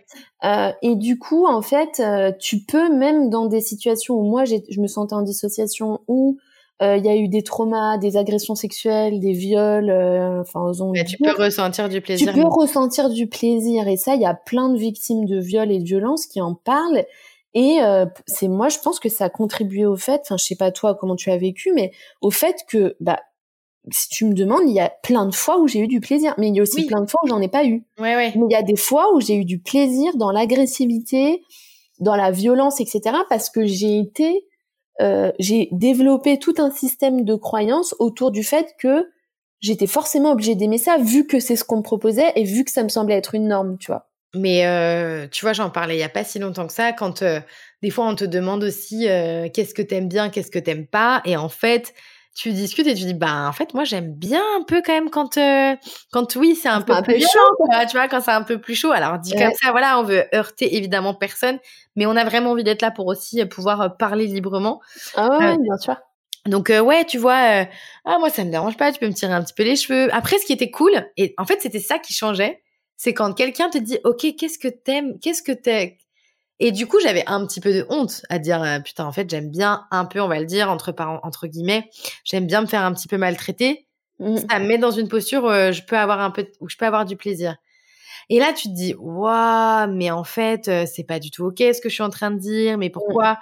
Euh, 0.44 0.70
et 0.82 0.94
du 0.94 1.18
coup, 1.18 1.46
en 1.46 1.62
fait, 1.62 2.00
euh, 2.00 2.32
tu 2.38 2.64
peux 2.64 2.94
même 2.94 3.30
dans 3.30 3.46
des 3.46 3.60
situations 3.60 4.14
où 4.14 4.22
moi, 4.22 4.44
je 4.44 4.80
me 4.80 4.86
sentais 4.86 5.14
en 5.14 5.22
dissociation, 5.22 6.00
où 6.06 6.36
euh, 6.82 6.96
il 6.96 7.04
y 7.04 7.08
a 7.08 7.16
eu 7.16 7.28
des 7.28 7.42
traumas, 7.42 7.96
des 7.98 8.16
agressions 8.16 8.54
sexuelles, 8.54 9.20
des 9.20 9.32
viols, 9.32 9.90
enfin, 10.40 10.70
tu 11.06 11.16
peux 11.16 11.32
ressentir 11.42 11.88
du 11.88 12.00
plaisir. 12.00 12.32
Tu 12.32 12.40
peux 12.40 12.46
ressentir 12.46 13.08
du 13.08 13.26
plaisir. 13.26 13.88
Et 13.88 13.96
ça, 13.96 14.14
il 14.16 14.20
y 14.20 14.26
a 14.26 14.34
plein 14.34 14.68
de 14.68 14.78
victimes 14.78 15.24
de 15.24 15.38
viols 15.38 15.72
et 15.72 15.78
de 15.78 15.84
violences 15.84 16.26
qui 16.26 16.40
en 16.40 16.54
parlent. 16.54 17.04
Et 17.54 17.78
c'est 18.26 18.48
moi, 18.48 18.68
je 18.68 18.78
pense 18.80 18.98
que 18.98 19.08
ça 19.08 19.26
a 19.26 19.30
contribué 19.30 19.86
au 19.86 19.96
fait, 19.96 20.22
enfin, 20.24 20.36
je 20.36 20.44
sais 20.44 20.56
pas 20.56 20.72
toi 20.72 20.94
comment 20.94 21.16
tu 21.16 21.30
as 21.30 21.38
vécu, 21.38 21.72
mais 21.72 21.92
au 22.20 22.32
fait 22.32 22.56
que, 22.68 22.96
bah, 23.00 23.20
si 23.90 24.08
tu 24.08 24.24
me 24.24 24.34
demandes, 24.34 24.62
il 24.66 24.74
y 24.74 24.80
a 24.80 24.90
plein 25.02 25.26
de 25.26 25.34
fois 25.34 25.58
où 25.58 25.68
j'ai 25.68 25.80
eu 25.80 25.88
du 25.88 26.00
plaisir, 26.00 26.34
mais 26.38 26.48
il 26.48 26.56
y 26.56 26.60
a 26.60 26.62
aussi 26.62 26.86
plein 26.86 27.02
de 27.02 27.10
fois 27.10 27.20
où 27.24 27.28
j'en 27.28 27.40
ai 27.40 27.48
pas 27.48 27.64
eu. 27.64 27.84
Ouais, 27.98 28.16
ouais. 28.16 28.32
Mais 28.36 28.46
il 28.48 28.52
y 28.52 28.56
a 28.56 28.62
des 28.62 28.76
fois 28.76 29.14
où 29.14 29.20
j'ai 29.20 29.34
eu 29.34 29.44
du 29.44 29.58
plaisir 29.58 30.16
dans 30.16 30.30
l'agressivité, 30.30 31.42
dans 32.00 32.16
la 32.16 32.30
violence, 32.30 32.80
etc. 32.80 33.16
Parce 33.28 33.50
que 33.50 33.66
j'ai 33.66 33.98
été, 33.98 34.46
euh, 35.00 35.32
j'ai 35.38 35.68
développé 35.72 36.38
tout 36.38 36.54
un 36.58 36.70
système 36.70 37.24
de 37.24 37.34
croyances 37.34 37.94
autour 37.98 38.30
du 38.30 38.42
fait 38.42 38.74
que 38.78 39.10
j'étais 39.60 39.86
forcément 39.86 40.32
obligée 40.32 40.54
d'aimer 40.54 40.78
ça, 40.78 40.96
vu 40.98 41.26
que 41.26 41.38
c'est 41.38 41.56
ce 41.56 41.64
qu'on 41.64 41.78
me 41.78 41.82
proposait 41.82 42.32
et 42.36 42.44
vu 42.44 42.64
que 42.64 42.70
ça 42.70 42.82
me 42.82 42.88
semblait 42.88 43.16
être 43.16 43.34
une 43.34 43.48
norme, 43.48 43.76
tu 43.78 43.88
vois. 43.88 44.08
Mais 44.34 44.66
euh, 44.66 45.28
tu 45.30 45.44
vois, 45.44 45.52
j'en 45.52 45.70
parlais 45.70 45.96
il 45.96 46.00
y 46.00 46.04
a 46.04 46.08
pas 46.08 46.24
si 46.24 46.38
longtemps 46.38 46.66
que 46.66 46.72
ça, 46.72 46.92
quand 46.92 47.22
euh, 47.22 47.40
des 47.82 47.90
fois 47.90 48.08
on 48.08 48.16
te 48.16 48.24
demande 48.24 48.64
aussi 48.64 49.06
qu'est-ce 49.52 49.74
que 49.74 49.82
t'aimes 49.82 50.08
bien, 50.08 50.30
qu'est-ce 50.30 50.50
que 50.50 50.58
t'aimes 50.58 50.86
pas, 50.86 51.22
et 51.24 51.36
en 51.36 51.48
fait 51.48 51.94
tu 52.34 52.52
discutes 52.52 52.86
et 52.88 52.94
tu 52.94 53.04
dis 53.04 53.14
bah 53.14 53.46
en 53.48 53.52
fait 53.52 53.74
moi 53.74 53.84
j'aime 53.84 54.12
bien 54.12 54.42
un 54.58 54.64
peu 54.64 54.82
quand 54.84 54.92
même 54.92 55.08
quand 55.08 55.38
euh, 55.38 55.76
quand 56.10 56.34
oui 56.34 56.56
c'est 56.56 56.68
un 56.68 56.80
peu 56.80 56.94
plus 57.02 57.20
chaud 57.20 57.66
tu 57.88 57.96
vois 57.96 58.08
quand 58.08 58.20
c'est 58.20 58.32
un 58.32 58.42
peu 58.42 58.60
plus 58.60 58.74
chaud. 58.74 58.90
Alors 58.90 59.18
dit 59.18 59.34
comme 59.34 59.52
ça 59.62 59.70
voilà 59.70 60.00
on 60.00 60.02
veut 60.02 60.24
heurter 60.34 60.76
évidemment 60.76 61.14
personne 61.14 61.58
mais 61.94 62.06
on 62.06 62.16
a 62.16 62.24
vraiment 62.24 62.50
envie 62.50 62.64
d'être 62.64 62.82
là 62.82 62.90
pour 62.90 63.06
aussi 63.06 63.40
euh, 63.40 63.46
pouvoir 63.46 63.80
euh, 63.80 63.88
parler 63.88 64.26
librement. 64.26 64.80
Ah 65.14 65.28
ouais, 65.38 65.56
bien 65.58 65.78
sûr. 65.78 65.96
donc 66.46 66.70
ouais 66.70 67.04
tu 67.04 67.18
vois 67.18 67.66
ah 68.04 68.18
moi 68.18 68.30
ça 68.30 68.44
me 68.44 68.50
dérange 68.50 68.76
pas 68.76 68.90
tu 68.90 68.98
peux 68.98 69.06
me 69.06 69.14
tirer 69.14 69.32
un 69.32 69.42
petit 69.42 69.54
peu 69.54 69.62
les 69.62 69.76
cheveux. 69.76 70.12
Après 70.12 70.38
ce 70.38 70.46
qui 70.46 70.52
était 70.52 70.72
cool 70.72 70.92
et 71.16 71.34
en 71.38 71.44
fait 71.44 71.60
c'était 71.62 71.78
ça 71.78 71.98
qui 72.00 72.14
changeait 72.14 72.62
c'est 72.96 73.14
quand 73.14 73.32
quelqu'un 73.32 73.70
te 73.70 73.78
dit 73.78 73.98
ok 74.02 74.34
qu'est-ce 74.36 74.58
que 74.58 74.68
t'aimes 74.68 75.18
qu'est-ce 75.20 75.42
que 75.42 75.52
t'es 75.52 75.98
et 76.64 76.72
du 76.72 76.86
coup, 76.86 76.98
j'avais 76.98 77.24
un 77.26 77.46
petit 77.46 77.60
peu 77.60 77.74
de 77.74 77.84
honte 77.90 78.22
à 78.30 78.38
dire 78.38 78.62
euh, 78.62 78.78
putain, 78.78 79.04
en 79.04 79.12
fait, 79.12 79.28
j'aime 79.28 79.50
bien 79.50 79.86
un 79.90 80.06
peu, 80.06 80.18
on 80.22 80.28
va 80.28 80.40
le 80.40 80.46
dire 80.46 80.70
entre 80.70 80.94
entre 81.22 81.46
guillemets, 81.46 81.90
j'aime 82.24 82.46
bien 82.46 82.62
me 82.62 82.66
faire 82.66 82.80
un 82.82 82.94
petit 82.94 83.06
peu 83.06 83.18
maltraiter. 83.18 83.86
mmh. 84.18 84.36
ça 84.50 84.58
me 84.60 84.66
met 84.66 84.78
dans 84.78 84.90
une 84.90 85.08
posture 85.08 85.44
où 85.44 85.50
je 85.50 85.82
peux 85.82 85.98
avoir 85.98 86.20
un 86.20 86.30
peu, 86.30 86.46
où 86.60 86.70
je 86.70 86.78
peux 86.78 86.86
avoir 86.86 87.04
du 87.04 87.18
plaisir. 87.18 87.56
Et 88.30 88.38
là, 88.38 88.54
tu 88.54 88.68
te 88.68 88.74
dis, 88.74 88.94
waouh, 88.98 89.92
mais 89.92 90.10
en 90.10 90.24
fait, 90.24 90.70
c'est 90.86 91.04
pas 91.04 91.18
du 91.18 91.30
tout 91.30 91.44
ok 91.44 91.58
ce 91.58 91.82
que 91.82 91.90
je 91.90 91.94
suis 91.94 92.02
en 92.02 92.08
train 92.08 92.30
de 92.30 92.38
dire, 92.38 92.78
mais 92.78 92.88
pourquoi? 92.88 93.38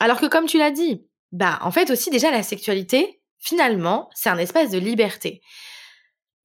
Alors 0.00 0.18
que 0.18 0.26
comme 0.26 0.46
tu 0.46 0.58
l'as 0.58 0.72
dit, 0.72 1.06
bah 1.30 1.60
en 1.62 1.70
fait 1.70 1.90
aussi 1.92 2.10
déjà 2.10 2.32
la 2.32 2.42
sexualité, 2.42 3.20
finalement, 3.38 4.10
c'est 4.16 4.30
un 4.30 4.38
espace 4.38 4.70
de 4.70 4.78
liberté. 4.78 5.42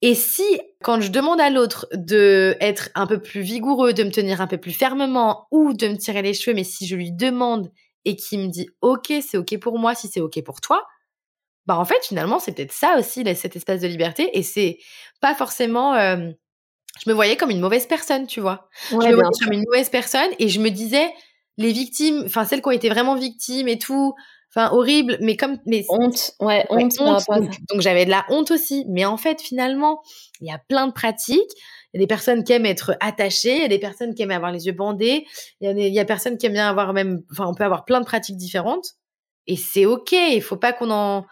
Et 0.05 0.15
si, 0.15 0.43
quand 0.83 0.99
je 0.99 1.09
demande 1.09 1.39
à 1.39 1.49
l'autre 1.49 1.87
de 1.93 2.57
être 2.59 2.89
un 2.93 3.07
peu 3.07 3.21
plus 3.21 3.39
vigoureux, 3.39 3.93
de 3.93 4.03
me 4.03 4.11
tenir 4.11 4.41
un 4.41 4.47
peu 4.47 4.57
plus 4.57 4.73
fermement 4.73 5.47
ou 5.49 5.71
de 5.71 5.87
me 5.87 5.95
tirer 5.95 6.21
les 6.21 6.33
cheveux, 6.33 6.53
mais 6.53 6.65
si 6.65 6.85
je 6.85 6.97
lui 6.97 7.13
demande 7.13 7.71
et 8.03 8.17
qu'il 8.17 8.41
me 8.41 8.47
dit 8.47 8.67
OK, 8.81 9.13
c'est 9.25 9.37
OK 9.37 9.57
pour 9.59 9.79
moi, 9.79 9.95
si 9.95 10.09
c'est 10.09 10.19
OK 10.19 10.43
pour 10.43 10.59
toi, 10.59 10.85
bah 11.67 11.77
en 11.77 11.85
fait 11.85 12.03
finalement 12.05 12.39
c'est 12.39 12.51
peut-être 12.51 12.73
ça 12.73 12.97
aussi 12.99 13.23
cet 13.33 13.55
espace 13.55 13.79
de 13.79 13.87
liberté 13.87 14.37
et 14.37 14.43
c'est 14.43 14.77
pas 15.21 15.33
forcément 15.35 15.95
euh, 15.95 16.29
je 17.01 17.09
me 17.09 17.13
voyais 17.13 17.37
comme 17.37 17.49
une 17.49 17.61
mauvaise 17.61 17.87
personne, 17.87 18.27
tu 18.27 18.41
vois. 18.41 18.67
je 18.89 18.95
me 18.95 18.99
voyais 18.99 19.29
comme 19.41 19.53
une 19.53 19.63
mauvaise 19.65 19.87
personne 19.87 20.29
et 20.37 20.49
je 20.49 20.59
me 20.59 20.69
disais 20.69 21.09
les 21.55 21.71
victimes, 21.71 22.23
enfin 22.25 22.43
celles 22.43 22.61
qui 22.61 22.67
ont 22.67 22.71
été 22.71 22.89
vraiment 22.89 23.15
victimes 23.15 23.69
et 23.69 23.79
tout, 23.79 24.13
enfin 24.55 24.71
horrible, 24.71 25.17
mais 25.21 25.35
comme 25.35 25.57
mais 25.65 25.83
honte, 25.89 26.33
ouais, 26.39 26.65
honte. 26.69 26.93
donc, 27.69 27.81
j'avais 27.81 28.05
de 28.05 28.09
la 28.09 28.25
honte 28.29 28.51
aussi, 28.51 28.85
mais 28.89 29.05
en 29.05 29.17
fait 29.17 29.41
finalement 29.41 30.01
il 30.41 30.47
y 30.47 30.51
a 30.51 30.59
plein 30.67 30.87
de 30.87 30.93
pratiques. 30.93 31.51
Il 31.93 31.99
y 31.99 32.03
a 32.03 32.05
des 32.05 32.07
personnes 32.07 32.43
qui 32.43 32.53
aiment 32.53 32.65
être 32.65 32.97
attachées, 33.01 33.55
il 33.55 33.61
y 33.61 33.65
a 33.65 33.67
des 33.67 33.77
personnes 33.77 34.15
qui 34.15 34.23
aiment 34.23 34.31
avoir 34.31 34.51
les 34.51 34.65
yeux 34.65 34.71
bandés, 34.73 35.27
il 35.61 35.67
y 35.67 35.69
a, 35.69 35.73
des, 35.75 35.87
il 35.87 35.93
y 35.93 35.99
a 35.99 36.05
personnes 36.05 36.39
qui 36.39 36.47
aiment 36.47 36.53
bien 36.53 36.67
avoir 36.67 36.91
même, 36.91 37.21
enfin 37.31 37.45
on 37.47 37.53
peut 37.53 37.63
avoir 37.63 37.85
plein 37.85 37.99
de 37.99 38.05
pratiques 38.05 38.37
différentes 38.37 38.95
et 39.47 39.55
c'est 39.55 39.85
ok. 39.85 40.11
Il 40.11 40.41
faut 40.41 40.57
pas 40.57 40.73
qu'on 40.73 40.89
en 40.89 41.25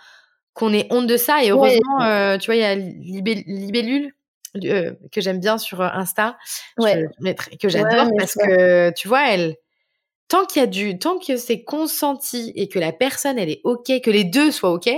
qu'on 0.53 0.73
ait 0.73 0.87
honte 0.89 1.07
de 1.07 1.17
ça 1.17 1.43
et 1.43 1.51
heureusement, 1.51 2.01
euh, 2.01 2.37
tu 2.37 2.47
vois, 2.47 2.55
il 2.55 2.61
y 2.61 2.65
a 2.65 2.75
Libellule 2.75 4.13
euh, 4.65 4.93
que 5.11 5.21
j'aime 5.21 5.39
bien 5.39 5.57
sur 5.57 5.81
euh, 5.81 5.87
Insta, 5.93 6.37
ouais. 6.77 7.05
que 7.61 7.69
j'adore 7.69 8.09
parce 8.17 8.33
que 8.33 8.91
tu 8.93 9.07
vois, 9.07 9.29
elle, 9.29 9.55
tant 10.31 10.45
qu'il 10.45 10.61
y 10.61 10.63
a 10.63 10.67
du, 10.67 10.97
tant 10.97 11.19
que 11.19 11.35
c'est 11.35 11.61
consenti 11.61 12.53
et 12.55 12.69
que 12.69 12.79
la 12.79 12.93
personne 12.93 13.37
elle 13.37 13.49
est 13.49 13.59
ok, 13.65 13.99
que 14.01 14.09
les 14.09 14.23
deux 14.23 14.49
soient 14.49 14.71
ok, 14.71 14.89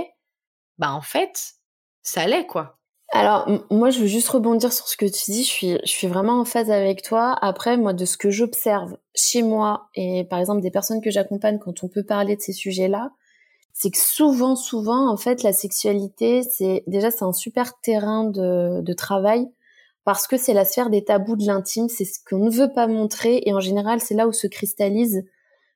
bah 0.78 0.92
en 0.92 1.00
fait, 1.00 1.54
ça 2.02 2.24
l'est 2.28 2.46
quoi. 2.46 2.78
Alors 3.12 3.48
moi 3.68 3.90
je 3.90 3.98
veux 3.98 4.06
juste 4.06 4.28
rebondir 4.28 4.72
sur 4.72 4.86
ce 4.86 4.96
que 4.96 5.06
tu 5.06 5.32
dis, 5.32 5.42
je 5.42 5.48
suis, 5.48 5.78
je 5.82 5.90
suis 5.90 6.06
vraiment 6.06 6.38
en 6.38 6.44
phase 6.44 6.70
avec 6.70 7.02
toi. 7.02 7.36
Après 7.42 7.76
moi 7.76 7.92
de 7.92 8.04
ce 8.04 8.16
que 8.16 8.30
j'observe 8.30 8.96
chez 9.12 9.42
moi 9.42 9.88
et 9.96 10.22
par 10.22 10.38
exemple 10.38 10.60
des 10.60 10.70
personnes 10.70 11.00
que 11.00 11.10
j'accompagne 11.10 11.58
quand 11.58 11.82
on 11.82 11.88
peut 11.88 12.04
parler 12.04 12.36
de 12.36 12.40
ces 12.40 12.52
sujets-là, 12.52 13.10
c'est 13.72 13.90
que 13.90 13.98
souvent, 13.98 14.54
souvent, 14.54 15.10
en 15.10 15.16
fait, 15.16 15.42
la 15.42 15.52
sexualité, 15.52 16.44
c'est 16.44 16.84
déjà 16.86 17.10
c'est 17.10 17.24
un 17.24 17.32
super 17.32 17.80
terrain 17.80 18.22
de, 18.22 18.82
de 18.82 18.92
travail 18.92 19.48
parce 20.04 20.26
que 20.26 20.36
c'est 20.36 20.52
la 20.52 20.64
sphère 20.64 20.90
des 20.90 21.04
tabous 21.04 21.36
de 21.36 21.46
l'intime, 21.46 21.88
c'est 21.88 22.04
ce 22.04 22.18
qu'on 22.28 22.44
ne 22.44 22.50
veut 22.50 22.72
pas 22.72 22.86
montrer 22.86 23.42
et 23.46 23.54
en 23.54 23.60
général, 23.60 24.00
c'est 24.00 24.14
là 24.14 24.28
où 24.28 24.32
se 24.32 24.46
cristallise 24.46 25.24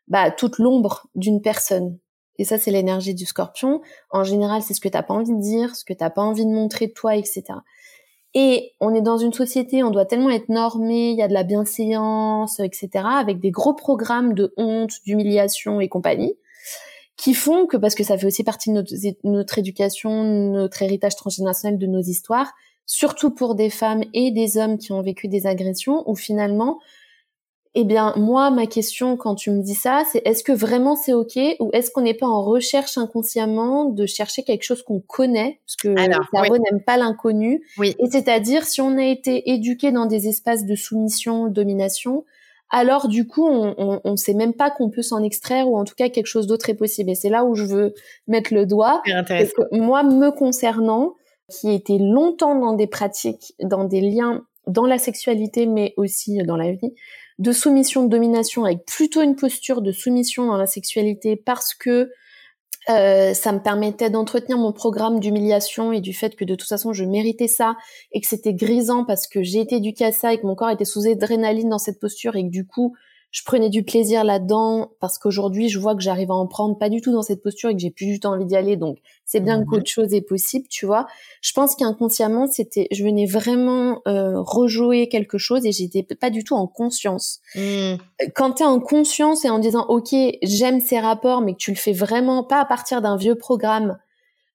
bah, 0.07 0.31
toute 0.31 0.59
l'ombre 0.59 1.07
d'une 1.14 1.41
personne. 1.41 1.99
Et 2.37 2.45
ça, 2.45 2.57
c'est 2.57 2.71
l'énergie 2.71 3.14
du 3.14 3.27
scorpion. 3.27 3.81
En 4.11 4.23
général, 4.23 4.62
c'est 4.62 4.75
ce 4.75 4.81
que 4.81 4.88
t'as 4.88 5.03
pas 5.03 5.14
envie 5.14 5.35
de 5.35 5.41
dire, 5.41 5.75
ce 5.75 5.85
que 5.85 5.93
t'as 5.93 6.11
pas 6.11 6.23
envie 6.23 6.47
de 6.47 6.51
montrer 6.51 6.87
de 6.87 6.93
toi, 6.93 7.17
etc. 7.17 7.43
Et 8.35 8.75
on 8.81 8.95
est 8.95 9.01
dans 9.01 9.19
une 9.19 9.33
société, 9.33 9.83
on 9.83 9.91
doit 9.91 10.05
tellement 10.05 10.31
être 10.31 10.49
normé, 10.49 11.11
il 11.11 11.17
y 11.17 11.23
a 11.23 11.29
de 11.29 11.33
la 11.33 11.43
bienséance, 11.43 12.61
etc., 12.61 12.91
avec 13.05 13.41
des 13.41 13.51
gros 13.51 13.75
programmes 13.75 14.35
de 14.35 14.53
honte, 14.57 14.93
d'humiliation 15.05 15.81
et 15.81 15.88
compagnie 15.88 16.37
qui 17.19 17.35
font 17.35 17.67
que, 17.67 17.77
parce 17.77 17.97
que 17.97 18.05
ça 18.05 18.17
fait 18.17 18.27
aussi 18.27 18.45
partie 18.45 18.71
de 18.71 18.77
notre, 18.77 18.95
notre 19.25 19.59
éducation, 19.59 20.23
notre 20.53 20.83
héritage 20.83 21.17
transgénérationnel 21.17 21.77
de 21.77 21.87
nos 21.87 22.01
histoires, 22.01 22.53
surtout 22.88 23.31
pour 23.31 23.55
des 23.55 23.70
femmes 23.70 24.03
et 24.14 24.33
des 24.33 24.57
hommes 24.57 24.79
qui 24.79 24.90
ont 24.90 25.03
vécu 25.03 25.29
des 25.29 25.46
agressions, 25.46 26.03
où 26.11 26.16
finalement, 26.16 26.81
eh 27.74 27.85
bien, 27.85 28.14
moi, 28.16 28.51
ma 28.51 28.66
question 28.66 29.16
quand 29.16 29.35
tu 29.35 29.51
me 29.51 29.62
dis 29.62 29.74
ça, 29.74 30.03
c'est 30.11 30.27
est-ce 30.27 30.42
que 30.42 30.53
vraiment 30.53 30.96
c'est 30.96 31.12
ok 31.12 31.38
ou 31.61 31.70
est-ce 31.74 31.90
qu'on 31.90 32.01
n'est 32.01 32.14
pas 32.14 32.27
en 32.27 32.42
recherche 32.42 32.96
inconsciemment 32.96 33.85
de 33.85 34.07
chercher 34.07 34.42
quelque 34.42 34.64
chose 34.64 34.83
qu'on 34.83 35.01
connaît, 35.01 35.61
parce 35.66 35.77
que 35.77 35.88
le 35.88 36.24
cerveau 36.33 36.57
n'aime 36.57 36.83
pas 36.83 36.96
l'inconnu. 36.96 37.62
Oui. 37.77 37.94
Et 38.01 38.11
c'est-à-dire, 38.11 38.64
si 38.64 38.81
on 38.81 38.96
a 38.96 39.05
été 39.05 39.51
éduqué 39.51 39.92
dans 39.92 40.07
des 40.07 40.27
espaces 40.27 40.64
de 40.64 40.74
soumission, 40.74 41.46
domination, 41.48 42.24
alors 42.70 43.07
du 43.07 43.27
coup, 43.27 43.46
on 43.46 44.01
ne 44.05 44.16
sait 44.16 44.35
même 44.35 44.55
pas 44.55 44.70
qu'on 44.70 44.88
peut 44.88 45.03
s'en 45.03 45.22
extraire 45.22 45.68
ou 45.68 45.79
en 45.79 45.85
tout 45.85 45.94
cas 45.94 46.09
quelque 46.09 46.27
chose 46.27 46.46
d'autre 46.46 46.70
est 46.70 46.74
possible. 46.74 47.11
Et 47.11 47.14
c'est 47.14 47.31
là 47.31 47.44
où 47.44 47.55
je 47.55 47.64
veux 47.64 47.94
mettre 48.27 48.55
le 48.55 48.64
doigt. 48.64 49.03
Parce 49.29 49.53
que 49.53 49.77
moi, 49.77 50.03
me 50.03 50.31
concernant, 50.31 51.14
qui 51.51 51.71
était 51.71 51.99
longtemps 51.99 52.55
dans 52.55 52.75
des 52.75 52.87
pratiques, 52.87 53.55
dans 53.63 53.85
des 53.85 54.01
liens 54.01 54.45
dans 54.67 54.87
la 54.87 54.99
sexualité, 54.99 55.67
mais 55.67 55.95
aussi 55.97 56.39
dans 56.45 56.57
la 56.57 56.73
vie, 56.73 56.95
de 57.39 57.53
soumission, 57.53 58.05
de 58.05 58.11
domination, 58.11 58.65
avec 58.65 58.85
plutôt 58.85 59.23
une 59.23 59.35
posture 59.35 59.81
de 59.81 59.93
soumission 59.93 60.47
dans 60.47 60.57
la 60.57 60.67
sexualité 60.67 61.37
parce 61.37 61.75
que 61.75 62.11
euh, 62.91 63.35
ça 63.35 63.53
me 63.53 63.61
permettait 63.61 64.09
d'entretenir 64.09 64.57
mon 64.57 64.73
programme 64.73 65.21
d'humiliation 65.21 65.93
et 65.93 66.01
du 66.01 66.15
fait 66.15 66.37
que 66.37 66.45
de 66.45 66.55
toute 66.55 66.69
façon 66.69 66.95
je 66.95 67.05
méritais 67.05 67.49
ça 67.49 67.77
et 68.13 68.21
que 68.21 68.27
c'était 68.27 68.55
grisant 68.55 69.05
parce 69.05 69.29
que 69.29 69.43
j'ai 69.43 69.61
été 69.61 69.77
éduquée 69.77 70.07
à 70.07 70.13
ça 70.13 70.33
et 70.33 70.41
que 70.41 70.47
mon 70.47 70.55
corps 70.55 70.71
était 70.71 70.87
sous 70.87 71.07
adrénaline 71.07 71.69
dans 71.69 71.79
cette 71.79 72.01
posture 72.01 72.37
et 72.37 72.45
que 72.45 72.51
du 72.51 72.67
coup 72.67 72.97
je 73.31 73.43
prenais 73.45 73.69
du 73.69 73.83
plaisir 73.83 74.25
là-dedans 74.25 74.93
parce 75.01 75.19
qu'aujourd'hui 75.19 75.69
je 75.69 75.79
vois 75.79 75.95
que 75.95 76.01
j'arrive 76.01 76.31
à 76.31 76.35
en 76.35 76.47
prendre 76.47 76.79
pas 76.79 76.88
du 76.88 77.03
tout 77.03 77.12
dans 77.12 77.23
cette 77.23 77.43
posture 77.43 77.69
et 77.69 77.75
que 77.75 77.81
j'ai 77.81 77.91
plus 77.91 78.07
du 78.07 78.21
tout 78.21 78.29
envie 78.29 78.47
d'y 78.47 78.57
aller 78.57 78.77
donc 78.77 78.99
c'est 79.27 79.41
bien 79.41 79.59
mhm. 79.59 79.73
autre 79.73 79.87
chose 79.87 80.14
est 80.14 80.23
possible 80.23 80.67
tu 80.69 80.87
vois 80.87 81.07
je 81.43 81.53
pense 81.53 81.77
qu'inconsciemment 81.77 82.47
c'était 82.47 82.88
je 82.91 83.05
venais 83.05 83.27
vraiment 83.27 84.01
euh, 84.09 84.41
rejouer 84.41 85.09
quelque 85.09 85.37
chose 85.37 85.67
et 85.67 85.73
j'étais 85.73 86.03
pas 86.03 86.31
du 86.31 86.43
tout 86.43 86.55
en 86.55 86.67
conscience 86.67 87.41
mmh. 87.55 87.95
quand 88.35 88.53
tu 88.55 88.62
es 88.62 88.67
en 88.67 88.81
conscience 88.81 89.45
et 89.45 89.51
en 89.51 89.59
disant 89.59 89.85
ok 89.88 90.14
j'aime 90.43 90.81
ces 90.81 90.99
rapports 90.99 91.43
mais 91.43 91.53
que 91.53 91.59
tu 91.59 91.71
le 91.71 91.77
fais 91.77 91.93
vraiment 91.93 92.45
pas 92.45 92.61
à 92.61 92.64
partir 92.64 93.03
d'un 93.03 93.17
vieux 93.17 93.35
programme 93.35 93.99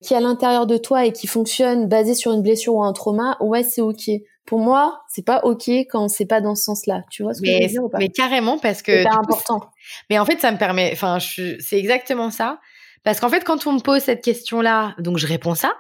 qui 0.02 0.14
est 0.14 0.18
à 0.18 0.22
l'intérieur 0.22 0.66
de 0.66 0.78
toi 0.78 1.06
et 1.06 1.14
qui 1.14 1.28
fonctionne 1.28 1.88
basé 1.88 2.16
sur 2.16 2.34
une 2.34 2.42
blessure 2.42 2.76
ou 2.76 2.84
un 2.84 2.94
trauma 2.94 3.38
ouais 3.40 3.64
c'est 3.64 3.82
ok 3.82 4.10
pour 4.46 4.60
moi, 4.60 5.02
c'est 5.08 5.26
pas 5.26 5.42
ok 5.44 5.70
quand 5.90 6.10
c'est 6.10 6.26
pas 6.26 6.42
dans 6.42 6.56
ce 6.56 6.64
sens-là. 6.64 7.04
Tu 7.10 7.24
vois 7.24 7.34
ce 7.34 7.42
que 7.42 7.48
je 7.48 7.54
veux 7.54 7.68
dire 7.68 7.84
ou 7.84 7.90
pas? 7.90 7.98
Mais 7.98 8.10
carrément 8.10 8.58
parce 8.58 8.82
que 8.82 9.04
c'est 9.04 9.08
important. 9.08 9.62
Mais 10.10 10.20
en 10.20 10.26
fait, 10.26 10.40
ça 10.40 10.52
me 10.52 10.58
permet. 10.58 10.92
Enfin, 10.92 11.20
c'est 11.20 11.78
exactement 11.78 12.30
ça. 12.30 12.60
Parce 13.04 13.20
qu'en 13.20 13.30
fait, 13.30 13.44
quand 13.44 13.68
on 13.68 13.74
me 13.74 13.80
pose 13.80 14.02
cette 14.02 14.24
question-là, 14.24 14.96
donc 15.00 15.18
je 15.18 15.28
réponds 15.28 15.56
ça. 15.56 15.74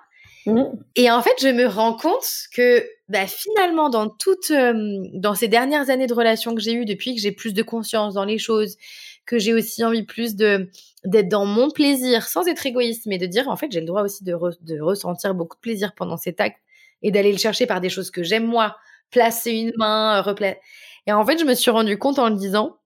Mmh. 0.45 0.63
Et 0.95 1.09
en 1.09 1.21
fait, 1.21 1.35
je 1.41 1.47
me 1.47 1.65
rends 1.67 1.95
compte 1.95 2.25
que 2.53 2.85
bah, 3.07 3.27
finalement, 3.27 3.89
dans 3.89 4.09
toutes, 4.09 4.51
euh, 4.51 4.73
dans 5.13 5.35
ces 5.35 5.47
dernières 5.47 5.89
années 5.89 6.07
de 6.07 6.13
relations 6.13 6.53
que 6.53 6.61
j'ai 6.61 6.73
eues, 6.73 6.85
depuis 6.85 7.15
que 7.15 7.21
j'ai 7.21 7.31
plus 7.31 7.53
de 7.53 7.63
conscience 7.63 8.13
dans 8.13 8.25
les 8.25 8.37
choses, 8.37 8.77
que 9.25 9.39
j'ai 9.39 9.53
aussi 9.53 9.83
envie 9.83 10.03
plus 10.03 10.35
de 10.35 10.69
d'être 11.05 11.27
dans 11.27 11.45
mon 11.45 11.69
plaisir, 11.69 12.23
sans 12.27 12.47
être 12.47 12.65
égoïste, 12.65 13.05
mais 13.07 13.17
de 13.17 13.25
dire 13.25 13.49
en 13.49 13.57
fait, 13.57 13.71
j'ai 13.71 13.81
le 13.81 13.85
droit 13.85 14.03
aussi 14.03 14.23
de, 14.23 14.37
de 14.61 14.81
ressentir 14.81 15.33
beaucoup 15.33 15.57
de 15.57 15.61
plaisir 15.61 15.93
pendant 15.95 16.15
cet 16.15 16.39
acte 16.39 16.62
et 17.03 17.11
d'aller 17.11 17.31
le 17.31 17.37
chercher 17.37 17.65
par 17.67 17.81
des 17.81 17.89
choses 17.89 18.11
que 18.11 18.23
j'aime 18.23 18.45
moi, 18.45 18.75
placer 19.11 19.51
une 19.51 19.73
main, 19.77 20.17
euh, 20.17 20.21
replacer. 20.21 20.59
Et 21.05 21.11
en 21.11 21.25
fait, 21.25 21.37
je 21.37 21.45
me 21.45 21.53
suis 21.53 21.71
rendu 21.71 21.97
compte 21.97 22.17
en 22.17 22.29
le 22.29 22.35
disant 22.35 22.77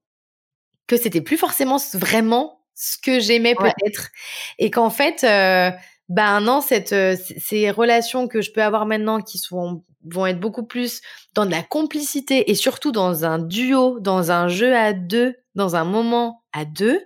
que 0.86 0.96
c'était 0.96 1.20
plus 1.20 1.36
forcément 1.36 1.78
vraiment 1.94 2.58
ce 2.74 2.96
que 2.96 3.20
j'aimais 3.20 3.54
peut-être 3.54 4.10
et 4.58 4.70
qu'en 4.70 4.88
fait 4.88 5.24
euh, 5.24 5.70
ben 6.08 6.40
non 6.40 6.60
cette 6.60 6.92
euh, 6.92 7.16
ces 7.38 7.70
relations 7.72 8.28
que 8.28 8.40
je 8.40 8.52
peux 8.52 8.62
avoir 8.62 8.86
maintenant 8.86 9.20
qui 9.20 9.38
sont 9.38 9.84
vont 10.04 10.26
être 10.26 10.40
beaucoup 10.40 10.64
plus 10.64 11.00
dans 11.34 11.44
de 11.44 11.50
la 11.50 11.62
complicité 11.62 12.50
et 12.50 12.54
surtout 12.54 12.92
dans 12.92 13.24
un 13.24 13.38
duo, 13.38 13.98
dans 14.00 14.30
un 14.30 14.48
jeu 14.48 14.74
à 14.74 14.92
deux, 14.92 15.34
dans 15.54 15.76
un 15.76 15.84
moment 15.84 16.44
à 16.52 16.64
deux, 16.64 17.04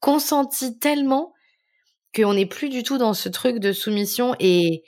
consenti 0.00 0.78
tellement 0.78 1.32
qu'on 2.14 2.34
n'est 2.34 2.46
plus 2.46 2.68
du 2.68 2.82
tout 2.82 2.98
dans 2.98 3.14
ce 3.14 3.28
truc 3.28 3.58
de 3.58 3.72
soumission 3.72 4.36
et 4.38 4.84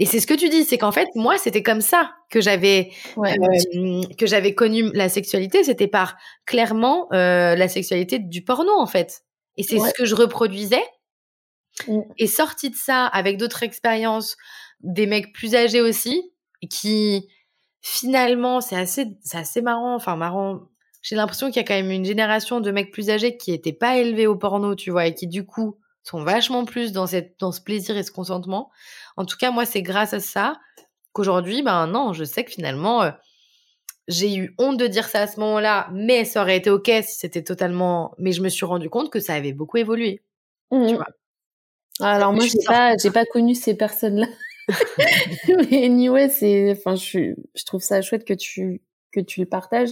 et 0.00 0.06
c'est 0.06 0.18
ce 0.18 0.26
que 0.26 0.32
tu 0.32 0.48
dis, 0.48 0.64
c'est 0.64 0.78
qu'en 0.78 0.92
fait, 0.92 1.08
moi, 1.14 1.36
c'était 1.36 1.62
comme 1.62 1.82
ça 1.82 2.14
que 2.30 2.40
j'avais 2.40 2.90
euh, 3.18 4.00
que 4.16 4.26
j'avais 4.26 4.54
connu 4.54 4.90
la 4.94 5.10
sexualité. 5.10 5.62
C'était 5.62 5.88
par 5.88 6.16
clairement 6.46 7.06
euh, 7.12 7.54
la 7.54 7.68
sexualité 7.68 8.18
du 8.18 8.42
porno, 8.42 8.72
en 8.72 8.86
fait. 8.86 9.24
Et 9.58 9.62
c'est 9.62 9.78
ce 9.78 9.92
que 9.92 10.06
je 10.06 10.14
reproduisais. 10.14 10.82
Mmh. 11.86 12.00
Et 12.16 12.26
sorti 12.26 12.70
de 12.70 12.76
ça, 12.76 13.04
avec 13.04 13.36
d'autres 13.36 13.62
expériences, 13.62 14.38
des 14.80 15.06
mecs 15.06 15.34
plus 15.34 15.54
âgés 15.54 15.82
aussi, 15.82 16.32
qui 16.70 17.28
finalement, 17.82 18.62
c'est 18.62 18.76
assez, 18.76 19.18
c'est 19.22 19.38
assez 19.38 19.60
marrant. 19.60 19.94
Enfin, 19.94 20.16
marrant. 20.16 20.60
J'ai 21.02 21.16
l'impression 21.16 21.48
qu'il 21.48 21.56
y 21.56 21.60
a 21.60 21.64
quand 21.64 21.74
même 21.74 21.90
une 21.90 22.06
génération 22.06 22.60
de 22.60 22.70
mecs 22.70 22.90
plus 22.90 23.10
âgés 23.10 23.36
qui 23.36 23.50
n'étaient 23.50 23.74
pas 23.74 23.98
élevés 23.98 24.26
au 24.26 24.36
porno, 24.36 24.74
tu 24.74 24.90
vois, 24.90 25.06
et 25.06 25.14
qui 25.14 25.26
du 25.26 25.44
coup 25.44 25.76
sont 26.02 26.22
vachement 26.22 26.64
plus 26.64 26.92
dans, 26.92 27.06
cette, 27.06 27.38
dans 27.38 27.52
ce 27.52 27.60
plaisir 27.60 27.96
et 27.96 28.02
ce 28.02 28.10
consentement. 28.10 28.70
En 29.16 29.24
tout 29.24 29.36
cas, 29.36 29.50
moi, 29.50 29.66
c'est 29.66 29.82
grâce 29.82 30.14
à 30.14 30.20
ça 30.20 30.54
qu'aujourd'hui, 31.12 31.62
ben 31.62 31.86
non, 31.86 32.12
je 32.12 32.24
sais 32.24 32.44
que 32.44 32.50
finalement, 32.50 33.02
euh, 33.02 33.10
j'ai 34.08 34.34
eu 34.34 34.54
honte 34.58 34.78
de 34.78 34.86
dire 34.86 35.08
ça 35.08 35.22
à 35.22 35.26
ce 35.26 35.38
moment-là, 35.40 35.88
mais 35.92 36.24
ça 36.24 36.42
aurait 36.42 36.56
été 36.56 36.70
ok 36.70 36.90
si 37.02 37.16
c'était 37.18 37.42
totalement. 37.42 38.14
Mais 38.18 38.32
je 38.32 38.42
me 38.42 38.48
suis 38.48 38.66
rendu 38.66 38.88
compte 38.88 39.10
que 39.10 39.20
ça 39.20 39.34
avait 39.34 39.52
beaucoup 39.52 39.76
évolué. 39.76 40.22
Tu 40.72 40.78
mmh. 40.78 40.94
vois? 40.94 41.06
Alors 42.00 42.32
moi, 42.32 42.44
j'ai 42.46 42.64
pas, 42.66 42.96
j'ai 42.96 43.10
pas 43.10 43.24
connu 43.26 43.54
ces 43.54 43.76
personnes-là. 43.76 44.26
mais 45.70 45.84
anyway, 45.84 46.28
c'est, 46.28 46.72
enfin, 46.72 46.94
je, 46.94 47.34
je 47.54 47.64
trouve 47.64 47.82
ça 47.82 48.02
chouette 48.02 48.24
que 48.24 48.34
tu 48.34 48.82
que 49.12 49.20
tu 49.20 49.40
le 49.40 49.46
partages. 49.46 49.90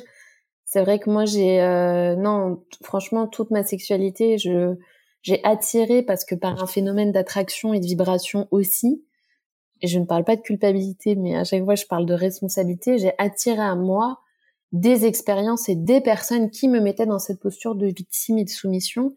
C'est 0.65 0.83
vrai 0.83 0.99
que 0.99 1.11
moi, 1.11 1.25
j'ai, 1.25 1.63
euh, 1.63 2.15
non, 2.15 2.63
franchement, 2.83 3.27
toute 3.27 3.51
ma 3.51 3.65
sexualité, 3.65 4.39
je 4.39 4.77
j'ai 5.23 5.41
attiré 5.45 6.03
parce 6.03 6.25
que 6.25 6.35
par 6.35 6.63
un 6.63 6.67
phénomène 6.67 7.13
d'attraction 7.13 7.75
et 7.75 7.81
de 7.81 7.87
vibration 7.87 8.49
aussi. 8.51 9.05
Et 9.81 9.87
je 9.87 9.99
ne 9.99 10.07
parle 10.07 10.25
pas 10.25 10.37
de 10.37 10.41
culpabilité, 10.41 11.15
mais 11.15 11.37
à 11.37 11.45
chaque 11.45 11.65
fois, 11.65 11.77
je 11.77 11.87
parle 11.87 12.07
de 12.07 12.15
responsabilité. 12.15 12.99
J'ai 12.99 13.13
attiré 13.19 13.61
à 13.61 13.77
moi 13.77 14.21
des 14.73 15.07
expériences 15.07 15.69
et 15.69 15.77
des 15.77 16.01
personnes 16.01 16.51
qui 16.51 16.69
me 16.69 16.81
mettaient 16.81 17.07
dans 17.07 17.19
cette 17.19 17.41
posture 17.41 17.75
de 17.75 17.87
victime 17.87 18.39
et 18.39 18.45
de 18.45 18.51
soumission 18.51 19.15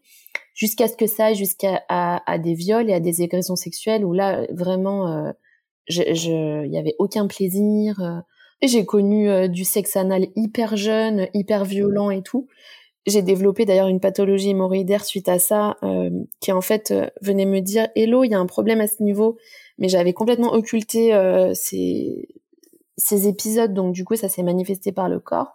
jusqu'à 0.54 0.88
ce 0.88 0.96
que 0.96 1.06
ça 1.06 1.26
aille 1.26 1.34
jusqu'à 1.34 1.82
à, 1.88 2.38
des 2.38 2.54
viols 2.54 2.90
et 2.90 2.94
à 2.94 3.00
des 3.00 3.22
agressions 3.22 3.56
sexuelles 3.56 4.04
où 4.04 4.12
là 4.12 4.46
vraiment 4.50 5.08
euh, 5.08 5.32
je 5.88 6.64
il 6.64 6.72
y 6.72 6.78
avait 6.78 6.94
aucun 6.98 7.26
plaisir 7.26 8.00
euh. 8.00 8.20
j'ai 8.62 8.86
connu 8.86 9.28
euh, 9.28 9.48
du 9.48 9.64
sexe 9.64 9.96
anal 9.96 10.26
hyper 10.36 10.76
jeune 10.76 11.28
hyper 11.34 11.64
violent 11.64 12.10
et 12.10 12.22
tout 12.22 12.48
j'ai 13.06 13.22
développé 13.22 13.64
d'ailleurs 13.64 13.88
une 13.88 14.00
pathologie 14.00 14.50
hémorroïdaire 14.50 15.04
suite 15.04 15.28
à 15.28 15.38
ça 15.38 15.76
euh, 15.82 16.10
qui 16.40 16.52
en 16.52 16.60
fait 16.60 16.94
venait 17.20 17.46
me 17.46 17.60
dire 17.60 17.88
hello 17.96 18.24
il 18.24 18.30
y 18.30 18.34
a 18.34 18.38
un 18.38 18.46
problème 18.46 18.80
à 18.80 18.86
ce 18.86 19.02
niveau 19.02 19.38
mais 19.78 19.88
j'avais 19.88 20.12
complètement 20.12 20.52
occulté 20.52 21.12
ces 21.54 22.28
ces 22.96 23.26
épisodes 23.26 23.74
donc 23.74 23.92
du 23.92 24.04
coup 24.04 24.14
ça 24.14 24.28
s'est 24.28 24.42
manifesté 24.42 24.92
par 24.92 25.08
le 25.08 25.18
corps 25.18 25.52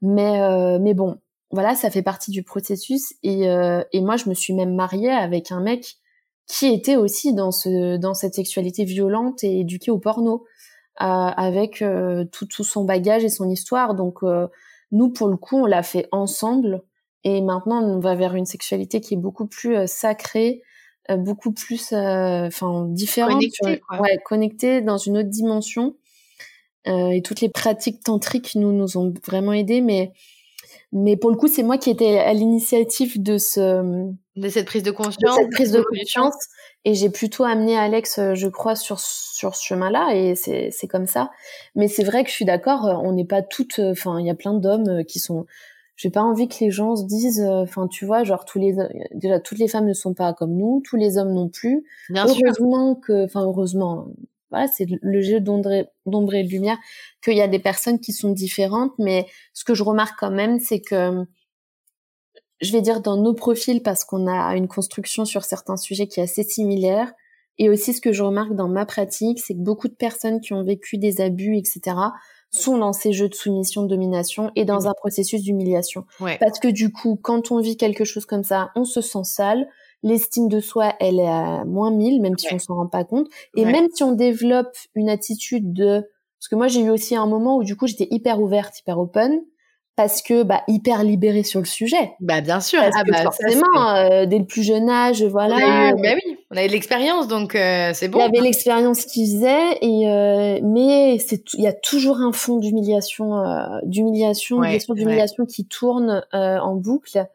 mais 0.00 0.78
mais 0.78 0.94
bon 0.94 1.18
voilà, 1.50 1.74
ça 1.74 1.90
fait 1.90 2.02
partie 2.02 2.30
du 2.30 2.42
processus. 2.42 3.14
Et, 3.22 3.48
euh, 3.48 3.82
et 3.92 4.00
moi, 4.00 4.16
je 4.16 4.28
me 4.28 4.34
suis 4.34 4.52
même 4.52 4.74
mariée 4.74 5.10
avec 5.10 5.50
un 5.50 5.60
mec 5.60 5.96
qui 6.46 6.66
était 6.66 6.96
aussi 6.96 7.34
dans 7.34 7.52
ce 7.52 7.96
dans 7.98 8.14
cette 8.14 8.34
sexualité 8.34 8.84
violente 8.84 9.44
et 9.44 9.60
éduqué 9.60 9.90
au 9.90 9.98
porno, 9.98 10.44
euh, 11.00 11.04
avec 11.04 11.82
euh, 11.82 12.24
tout, 12.32 12.46
tout 12.46 12.64
son 12.64 12.84
bagage 12.84 13.24
et 13.24 13.28
son 13.28 13.48
histoire. 13.48 13.94
Donc 13.94 14.22
nous, 14.92 15.10
pour 15.10 15.28
le 15.28 15.36
coup, 15.36 15.58
on 15.58 15.66
l'a 15.66 15.82
fait 15.82 16.08
ensemble. 16.12 16.82
Et 17.24 17.40
maintenant, 17.40 17.82
on 17.82 17.98
va 18.00 18.14
vers 18.14 18.34
une 18.34 18.46
sexualité 18.46 19.00
qui 19.00 19.14
est 19.14 19.18
beaucoup 19.18 19.46
plus 19.46 19.76
sacrée, 19.86 20.62
beaucoup 21.10 21.52
plus, 21.52 21.92
enfin, 21.92 22.86
différente, 22.88 23.42
connectée, 23.60 23.82
ouais, 24.00 24.18
connectée 24.24 24.80
dans 24.82 24.98
une 24.98 25.18
autre 25.18 25.28
dimension. 25.28 25.96
et 26.86 27.20
toutes 27.24 27.40
les 27.40 27.48
pratiques 27.48 28.02
tantriques 28.04 28.54
nous 28.54 28.72
nous 28.72 28.96
ont 28.96 29.12
vraiment 29.26 29.52
aidés, 29.52 29.80
mais 29.80 30.12
mais 30.92 31.16
pour 31.16 31.30
le 31.30 31.36
coup, 31.36 31.48
c'est 31.48 31.62
moi 31.62 31.76
qui 31.76 31.90
étais 31.90 32.18
à 32.18 32.32
l'initiative 32.32 33.22
de 33.22 33.36
ce 33.36 34.10
de 34.36 34.48
cette 34.48 34.66
prise 34.66 34.82
de 34.82 34.90
conscience, 34.90 35.36
de 35.36 35.42
cette 35.42 35.50
prise 35.50 35.72
de 35.72 35.82
conscience, 35.82 36.34
et 36.88 36.94
j'ai 36.94 37.10
plutôt 37.10 37.44
amené 37.44 37.76
Alex, 37.76 38.18
euh, 38.18 38.34
je 38.34 38.48
crois, 38.48 38.74
sur 38.74 38.98
sur 38.98 39.54
ce 39.54 39.62
chemin-là, 39.62 40.14
et 40.14 40.34
c'est 40.34 40.70
c'est 40.70 40.86
comme 40.86 41.04
ça. 41.04 41.30
Mais 41.74 41.86
c'est 41.86 42.02
vrai 42.02 42.24
que 42.24 42.30
je 42.30 42.34
suis 42.34 42.46
d'accord, 42.46 42.86
euh, 42.86 42.94
on 42.94 43.12
n'est 43.12 43.26
pas 43.26 43.42
toutes, 43.42 43.78
euh, 43.78 43.92
enfin, 43.92 44.18
il 44.18 44.24
y 44.24 44.30
a 44.30 44.34
plein 44.34 44.54
d'hommes 44.54 45.04
qui 45.04 45.18
sont. 45.18 45.44
J'ai 45.96 46.08
pas 46.08 46.22
envie 46.22 46.48
que 46.48 46.54
les 46.60 46.70
gens 46.70 46.96
se 46.96 47.04
disent, 47.04 47.42
enfin, 47.42 47.88
tu 47.88 48.06
vois, 48.06 48.24
genre 48.24 48.46
tous 48.46 48.58
les 48.58 48.74
déjà 49.12 49.38
toutes 49.38 49.58
les 49.58 49.68
femmes 49.68 49.86
ne 49.86 49.92
sont 49.92 50.14
pas 50.14 50.32
comme 50.32 50.54
nous, 50.56 50.80
tous 50.82 50.96
les 50.96 51.18
hommes 51.18 51.34
non 51.34 51.50
plus. 51.50 51.84
Bien 52.08 52.24
heureusement 52.26 52.94
que, 52.94 53.26
enfin, 53.26 53.42
heureusement, 53.42 54.06
voilà, 54.50 54.66
c'est 54.68 54.86
le 54.88 55.20
jeu 55.20 55.40
d'ombre 55.40 55.72
et 55.72 56.44
de 56.44 56.48
lumière, 56.48 56.78
qu'il 57.22 57.36
y 57.36 57.42
a 57.42 57.48
des 57.48 57.58
personnes 57.58 58.00
qui 58.00 58.12
sont 58.12 58.30
différentes, 58.30 58.92
mais 58.98 59.26
ce 59.52 59.64
que 59.64 59.74
je 59.74 59.82
remarque 59.82 60.18
quand 60.18 60.30
même, 60.30 60.58
c'est 60.58 60.80
que, 60.80 61.26
je 62.60 62.72
vais 62.72 62.82
dire 62.82 63.00
dans 63.00 63.16
nos 63.16 63.34
profils, 63.34 63.82
parce 63.82 64.04
qu'on 64.04 64.26
a 64.26 64.56
une 64.56 64.68
construction 64.68 65.24
sur 65.24 65.44
certains 65.44 65.76
sujets 65.76 66.06
qui 66.06 66.20
est 66.20 66.24
assez 66.24 66.42
similaire, 66.42 67.12
et 67.58 67.68
aussi 67.68 67.92
ce 67.92 68.00
que 68.00 68.12
je 68.12 68.22
remarque 68.22 68.54
dans 68.54 68.68
ma 68.68 68.86
pratique, 68.86 69.40
c'est 69.40 69.54
que 69.54 69.60
beaucoup 69.60 69.88
de 69.88 69.94
personnes 69.94 70.40
qui 70.40 70.52
ont 70.52 70.62
vécu 70.62 70.96
des 70.96 71.20
abus, 71.20 71.56
etc., 71.56 71.96
sont 72.50 72.78
dans 72.78 72.94
ces 72.94 73.12
jeux 73.12 73.28
de 73.28 73.34
soumission, 73.34 73.82
de 73.82 73.88
domination 73.88 74.50
et 74.56 74.64
dans 74.64 74.88
un 74.88 74.94
processus 74.94 75.42
d'humiliation. 75.42 76.04
Parce 76.40 76.58
que 76.58 76.68
du 76.68 76.90
coup, 76.90 77.18
quand 77.20 77.50
on 77.50 77.60
vit 77.60 77.76
quelque 77.76 78.04
chose 78.04 78.24
comme 78.24 78.44
ça, 78.44 78.70
on 78.74 78.84
se 78.84 79.02
sent 79.02 79.24
sale, 79.24 79.68
l'estime 80.02 80.48
de 80.48 80.60
soi, 80.60 80.94
elle 81.00 81.20
est 81.20 81.28
à 81.28 81.64
moins 81.66 81.90
1000, 81.90 82.22
même 82.22 82.38
si 82.38 82.46
on 82.54 82.58
s'en 82.58 82.76
rend 82.76 82.86
pas 82.86 83.04
compte. 83.04 83.26
Et 83.54 83.64
même 83.64 83.88
si 83.92 84.02
on 84.02 84.12
développe 84.12 84.74
une 84.94 85.10
attitude 85.10 85.72
de... 85.72 86.08
Parce 86.38 86.48
que 86.48 86.54
moi, 86.54 86.68
j'ai 86.68 86.80
eu 86.80 86.90
aussi 86.90 87.16
un 87.16 87.26
moment 87.26 87.56
où, 87.56 87.64
du 87.64 87.76
coup, 87.76 87.86
j'étais 87.86 88.08
hyper 88.10 88.40
ouverte, 88.40 88.78
hyper 88.78 88.98
open, 88.98 89.42
parce 89.98 90.22
que 90.22 90.44
bah 90.44 90.62
hyper 90.66 91.04
libérée 91.04 91.42
sur 91.42 91.60
le 91.60 91.66
sujet. 91.66 92.12
Bah 92.20 92.40
bien 92.40 92.60
sûr, 92.60 92.80
parce 92.80 92.96
ah, 92.98 93.04
que 93.04 93.10
bah, 93.10 93.22
forcément 93.24 93.94
euh, 93.96 94.24
dès 94.24 94.38
le 94.38 94.46
plus 94.46 94.62
jeune 94.62 94.88
âge, 94.88 95.22
voilà. 95.24 95.56
On 95.56 95.58
a 95.58 95.90
eu, 95.90 96.02
bah 96.02 96.14
oui, 96.14 96.38
on 96.50 96.56
avait 96.56 96.68
de 96.68 96.72
l'expérience 96.72 97.28
donc 97.28 97.54
euh, 97.54 97.90
c'est 97.92 98.08
bon. 98.08 98.20
Il 98.20 98.22
y 98.22 98.24
avait 98.24 98.40
l'expérience 98.40 99.04
qui 99.04 99.26
faisait 99.26 99.78
et 99.82 100.08
euh, 100.08 100.60
mais 100.62 101.18
c'est 101.18 101.42
il 101.54 101.62
y 101.62 101.66
a 101.66 101.74
toujours 101.74 102.20
un 102.20 102.32
fond 102.32 102.56
d'humiliation 102.56 103.42
d'humiliation, 103.82 104.58
ouais, 104.58 104.78
d'humiliation 104.88 105.44
qui 105.44 105.66
tourne 105.66 106.22
en 106.32 106.74
boucle 106.76 107.26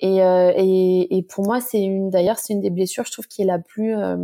et, 0.00 0.22
euh, 0.22 0.52
et, 0.56 1.16
et, 1.16 1.22
pour 1.22 1.44
moi, 1.44 1.60
c'est 1.60 1.82
une, 1.82 2.10
d'ailleurs, 2.10 2.38
c'est 2.38 2.52
une 2.52 2.60
des 2.60 2.70
blessures, 2.70 3.04
je 3.04 3.12
trouve, 3.12 3.26
qui 3.26 3.42
est 3.42 3.44
la 3.44 3.58
plus, 3.58 3.96
euh, 3.96 4.16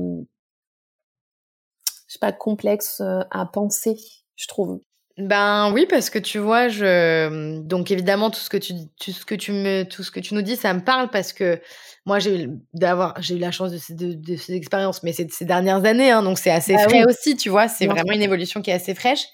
je 2.06 2.12
sais 2.12 2.18
pas, 2.20 2.32
complexe 2.32 3.00
euh, 3.00 3.22
à 3.30 3.44
penser, 3.46 3.96
je 4.36 4.46
trouve. 4.46 4.80
Ben 5.16 5.72
oui, 5.72 5.86
parce 5.88 6.10
que 6.10 6.18
tu 6.18 6.38
vois, 6.38 6.66
je 6.68 7.60
donc 7.60 7.92
évidemment 7.92 8.30
tout 8.30 8.40
ce 8.40 8.50
que 8.50 8.56
tu 8.56 8.74
tout 9.00 9.12
ce 9.12 9.24
que 9.24 9.36
tu 9.36 9.52
me 9.52 9.84
tout 9.84 10.02
ce 10.02 10.10
que 10.10 10.18
tu 10.18 10.34
nous 10.34 10.42
dis, 10.42 10.56
ça 10.56 10.74
me 10.74 10.80
parle 10.80 11.08
parce 11.08 11.32
que 11.32 11.60
moi 12.04 12.18
j'ai 12.18 12.42
eu 12.42 12.50
d'avoir 12.72 13.14
j'ai 13.22 13.36
eu 13.36 13.38
la 13.38 13.52
chance 13.52 13.70
de, 13.70 13.78
ces, 13.78 13.94
de, 13.94 14.36
ces 14.36 14.54
expériences, 14.54 15.04
mais 15.04 15.12
c'est 15.12 15.30
ces 15.30 15.44
dernières 15.44 15.84
années, 15.84 16.10
hein, 16.10 16.24
donc 16.24 16.38
c'est 16.38 16.50
assez 16.50 16.74
bah 16.74 16.88
frais 16.88 17.04
aussi, 17.08 17.36
tu 17.36 17.48
vois, 17.48 17.68
c'est 17.68 17.86
vraiment 17.86 18.12
une 18.12 18.22
évolution 18.22 18.60
qui 18.60 18.70
est 18.70 18.74
assez 18.74 18.94
fraîche 18.94 19.24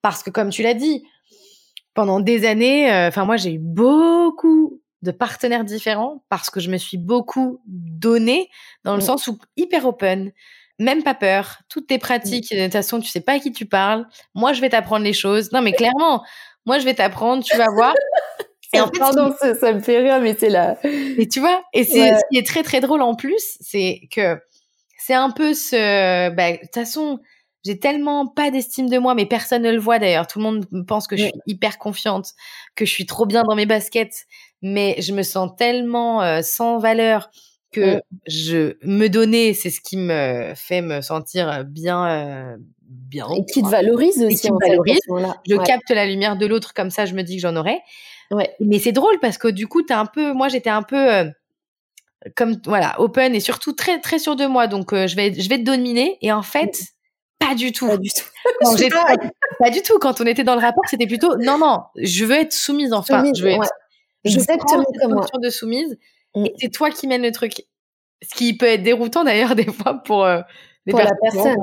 parce 0.00 0.24
que 0.24 0.30
comme 0.30 0.50
tu 0.50 0.64
l'as 0.64 0.74
dit, 0.74 1.04
pendant 1.94 2.18
des 2.18 2.44
années, 2.44 2.90
enfin 3.06 3.24
moi 3.24 3.36
j'ai 3.36 3.52
eu 3.52 3.60
beaucoup 3.60 4.82
de 5.02 5.12
partenaires 5.12 5.64
différents 5.64 6.24
parce 6.30 6.50
que 6.50 6.58
je 6.58 6.68
me 6.68 6.78
suis 6.78 6.98
beaucoup 6.98 7.60
donnée 7.66 8.48
dans 8.84 8.94
le 8.94 9.02
mm. 9.02 9.06
sens 9.06 9.28
où 9.28 9.38
hyper 9.56 9.86
open, 9.86 10.32
même 10.78 11.02
pas 11.02 11.14
peur, 11.14 11.58
toutes 11.68 11.86
tes 11.86 11.98
pratiques, 11.98 12.52
mm. 12.52 12.56
de 12.56 12.62
toute 12.64 12.72
façon, 12.72 13.00
tu 13.00 13.08
sais 13.08 13.20
pas 13.20 13.34
à 13.34 13.38
qui 13.38 13.52
tu 13.52 13.66
parles. 13.66 14.06
Moi, 14.34 14.52
je 14.52 14.60
vais 14.60 14.70
t'apprendre 14.70 15.04
les 15.04 15.12
choses. 15.12 15.52
Non, 15.52 15.60
mais 15.62 15.72
clairement, 15.72 16.22
moi, 16.66 16.78
je 16.78 16.84
vais 16.84 16.94
t'apprendre, 16.94 17.42
tu 17.42 17.56
vas 17.56 17.70
voir. 17.74 17.94
Et 18.74 18.80
en 18.80 18.86
fait, 18.86 18.98
Pardon, 18.98 19.34
ça, 19.38 19.72
me 19.74 19.80
fait 19.80 19.98
rire, 19.98 20.18
mais 20.20 20.34
c'est 20.38 20.48
là. 20.48 20.78
Et 20.82 21.28
tu 21.28 21.40
vois, 21.40 21.62
et 21.74 21.84
c'est 21.84 22.08
ce 22.08 22.22
qui 22.30 22.38
est 22.38 22.46
très 22.46 22.62
très 22.62 22.80
drôle 22.80 23.02
en 23.02 23.14
plus, 23.14 23.58
c'est 23.60 24.00
que 24.10 24.38
c'est 24.98 25.12
un 25.12 25.30
peu 25.30 25.52
ce. 25.52 26.30
Bah, 26.30 26.52
de 26.52 26.56
toute 26.56 26.74
façon, 26.74 27.18
j'ai 27.64 27.78
tellement 27.78 28.26
pas 28.26 28.50
d'estime 28.50 28.88
de 28.88 28.96
moi, 28.96 29.14
mais 29.14 29.26
personne 29.26 29.62
ne 29.62 29.70
le 29.70 29.78
voit 29.78 29.98
d'ailleurs. 29.98 30.26
Tout 30.26 30.38
le 30.38 30.44
monde 30.44 30.66
pense 30.86 31.06
que 31.06 31.18
je 31.18 31.24
suis 31.24 31.32
hyper 31.46 31.76
confiante, 31.78 32.30
que 32.74 32.86
je 32.86 32.90
suis 32.90 33.04
trop 33.04 33.26
bien 33.26 33.42
dans 33.42 33.54
mes 33.54 33.66
baskets, 33.66 34.24
mais 34.62 34.96
je 35.00 35.12
me 35.12 35.22
sens 35.22 35.50
tellement 35.56 36.22
euh, 36.22 36.40
sans 36.42 36.78
valeur 36.78 37.30
que 37.72 38.00
je 38.26 38.76
me 38.82 39.08
donner, 39.08 39.54
c'est 39.54 39.70
ce 39.70 39.80
qui 39.80 39.96
me 39.96 40.52
fait 40.54 40.82
me 40.82 41.00
sentir 41.00 41.64
bien, 41.64 42.06
euh, 42.06 42.56
bien. 42.80 43.28
Et 43.30 43.44
qui 43.44 43.62
te 43.62 43.68
valorise 43.68 44.22
aussi. 44.22 44.34
Et 44.34 44.36
qui 44.36 44.52
me 44.52 44.58
valorise. 44.60 45.00
je 45.48 45.56
capte 45.56 45.90
la 45.90 46.06
lumière 46.06 46.36
de 46.36 46.46
l'autre 46.46 46.74
comme 46.74 46.90
ça, 46.90 47.06
je 47.06 47.14
me 47.14 47.22
dis 47.22 47.36
que 47.36 47.42
j'en 47.42 47.56
aurai. 47.56 47.78
Ouais. 48.30 48.54
Mais 48.60 48.78
c'est 48.78 48.92
drôle 48.92 49.18
parce 49.20 49.38
que 49.38 49.48
du 49.48 49.66
coup, 49.66 49.82
un 49.90 50.06
peu, 50.06 50.32
moi, 50.32 50.48
j'étais 50.48 50.70
un 50.70 50.82
peu 50.82 51.12
euh, 51.12 51.24
comme 52.36 52.56
voilà, 52.66 53.00
open 53.00 53.34
et 53.34 53.40
surtout 53.40 53.72
très 53.72 54.00
très 54.00 54.18
sûr 54.18 54.36
de 54.36 54.46
moi. 54.46 54.66
Donc 54.68 54.94
je 54.94 55.16
vais 55.16 55.34
je 55.34 55.48
vais 55.48 55.58
te 55.58 55.64
dominer 55.64 56.18
et 56.22 56.32
en 56.32 56.42
fait. 56.42 56.78
Pas 57.38 57.56
du 57.56 57.72
tout. 57.72 57.88
Pas 57.88 57.96
du 57.96 58.08
tout. 58.08 58.24
pas, 59.58 59.70
du 59.70 59.82
tout. 59.82 59.98
Quand 59.98 60.20
on 60.20 60.26
était 60.26 60.44
dans 60.44 60.54
le 60.54 60.60
rapport, 60.60 60.84
c'était 60.88 61.08
plutôt 61.08 61.36
non, 61.38 61.58
non, 61.58 61.80
je 61.96 62.24
veux 62.24 62.36
être 62.36 62.52
soumise 62.52 62.92
enfin. 62.92 63.24
je 63.34 63.42
veux 63.42 63.50
être 63.50 63.68
Exactement 64.24 64.84
comme 65.00 65.14
moi. 65.14 65.26
de 65.40 65.50
soumise. 65.50 65.98
Mm. 66.34 66.46
Et 66.46 66.54
c'est 66.58 66.70
toi 66.70 66.90
qui 66.90 67.06
mènes 67.06 67.22
le 67.22 67.32
truc. 67.32 67.66
Ce 68.22 68.34
qui 68.36 68.56
peut 68.56 68.66
être 68.66 68.82
déroutant 68.82 69.24
d'ailleurs 69.24 69.54
des 69.56 69.70
fois 69.70 69.94
pour 69.94 70.24
euh, 70.24 70.40
pour 70.88 70.98
la 70.98 71.14
personne. 71.20 71.56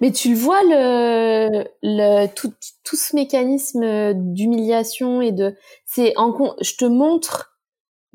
Mais 0.00 0.12
tu 0.12 0.30
le 0.30 0.36
vois 0.36 0.62
le, 0.62 1.64
le 1.82 2.26
tout, 2.34 2.52
tout 2.84 2.96
ce 2.96 3.16
mécanisme 3.16 4.12
d'humiliation 4.14 5.22
et 5.22 5.32
de 5.32 5.54
c'est 5.86 6.12
en 6.16 6.34
je 6.60 6.74
te 6.76 6.84
montre 6.84 7.55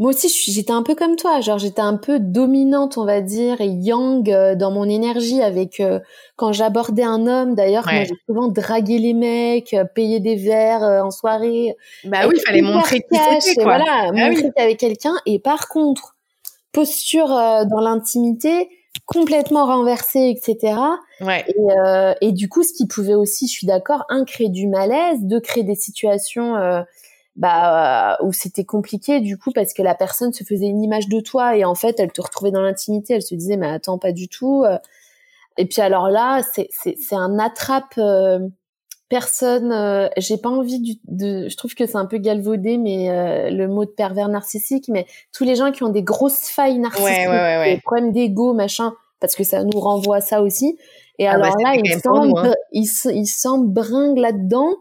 moi 0.01 0.09
aussi 0.09 0.51
j'étais 0.51 0.71
un 0.71 0.81
peu 0.81 0.95
comme 0.95 1.15
toi 1.15 1.41
genre 1.41 1.59
j'étais 1.59 1.81
un 1.81 1.95
peu 1.95 2.17
dominante 2.19 2.97
on 2.97 3.05
va 3.05 3.21
dire 3.21 3.61
et 3.61 3.67
yang 3.67 4.27
euh, 4.27 4.55
dans 4.55 4.71
mon 4.71 4.85
énergie 4.89 5.43
avec 5.43 5.79
euh, 5.79 5.99
quand 6.35 6.51
j'abordais 6.53 7.03
un 7.03 7.27
homme. 7.27 7.53
D'ailleurs 7.53 7.85
moi 7.85 8.03
j'ai 8.05 8.15
souvent 8.27 8.47
dragué 8.47 8.97
les 8.97 9.13
mecs 9.13 9.75
euh, 9.75 9.85
payé 9.85 10.19
des 10.19 10.35
verres 10.35 10.81
en 10.81 11.11
soirée 11.11 11.75
bah 12.03 12.21
oui 12.27 12.33
il 12.35 12.41
fallait 12.41 12.63
montrer 12.63 13.01
qui 13.01 13.19
c'était 13.41 13.53
quoi. 13.61 13.77
voilà 13.77 14.09
ah 14.09 14.11
montrer 14.11 14.51
avait 14.55 14.75
quelqu'un. 14.75 15.13
Et 15.27 15.37
par 15.37 15.67
contre 15.67 16.15
posture 16.71 17.27
dans 17.27 17.79
l'intimité 17.79 18.69
complètement 19.05 19.67
renversée 19.67 20.33
etc 20.35 20.77
ouais. 21.19 21.45
et, 21.47 22.27
et 22.27 22.31
du 22.31 22.49
coup 22.49 22.63
ce 22.63 22.73
qui 22.73 22.87
pouvait 22.87 23.13
aussi 23.13 23.47
je 23.47 23.51
suis 23.51 23.67
d'accord 23.67 24.03
un 24.09 24.25
créer 24.25 24.49
du 24.49 24.67
malaise 24.67 25.19
deux 25.21 25.41
créer 25.41 25.63
des 25.63 25.75
situations 25.75 26.55
bah 27.35 28.17
où 28.21 28.33
c'était 28.33 28.65
compliqué 28.65 29.21
du 29.21 29.37
coup 29.37 29.51
parce 29.53 29.73
que 29.73 29.81
la 29.81 29.95
personne 29.95 30.33
se 30.33 30.43
faisait 30.43 30.67
une 30.67 30.83
image 30.83 31.07
de 31.07 31.21
toi 31.21 31.55
et 31.55 31.63
en 31.63 31.75
fait 31.75 31.99
elle 31.99 32.11
te 32.11 32.21
retrouvait 32.21 32.51
dans 32.51 32.61
l'intimité 32.61 33.13
elle 33.13 33.21
se 33.21 33.35
disait 33.35 33.55
mais 33.55 33.67
attends 33.67 33.97
pas 33.97 34.11
du 34.11 34.27
tout 34.27 34.65
Et 35.57 35.65
puis 35.65 35.81
alors 35.81 36.09
là, 36.09 36.41
c'est 36.53 36.69
c'est 36.71 37.15
un 37.15 37.39
attrape 37.39 37.99
personne. 39.11 39.71
Euh, 39.71 40.07
j'ai 40.17 40.37
pas 40.37 40.49
envie 40.49 40.79
du, 40.79 40.93
de. 41.07 41.47
Je 41.49 41.57
trouve 41.57 41.75
que 41.75 41.85
c'est 41.85 41.97
un 41.97 42.07
peu 42.07 42.17
galvaudé, 42.17 42.77
mais 42.77 43.09
euh, 43.11 43.51
le 43.51 43.67
mot 43.67 43.85
de 43.85 43.91
pervers 43.91 44.29
narcissique. 44.29 44.85
Mais 44.87 45.05
tous 45.33 45.43
les 45.43 45.55
gens 45.55 45.71
qui 45.71 45.83
ont 45.83 45.89
des 45.89 46.01
grosses 46.01 46.47
failles 46.47 46.79
narcissiques, 46.79 47.29
des 47.65 47.81
problèmes 47.83 48.13
d'ego, 48.13 48.53
machin, 48.53 48.93
parce 49.19 49.35
que 49.35 49.43
ça 49.43 49.63
nous 49.63 49.79
renvoie 49.79 50.17
à 50.17 50.21
ça 50.21 50.41
aussi. 50.41 50.79
Et 51.19 51.27
ah 51.27 51.37
bah, 51.37 51.47
alors 51.47 51.57
là, 51.61 51.75
ils 51.75 51.93
hein. 53.45 53.57
bringuent 53.67 54.17
là-dedans. 54.17 54.73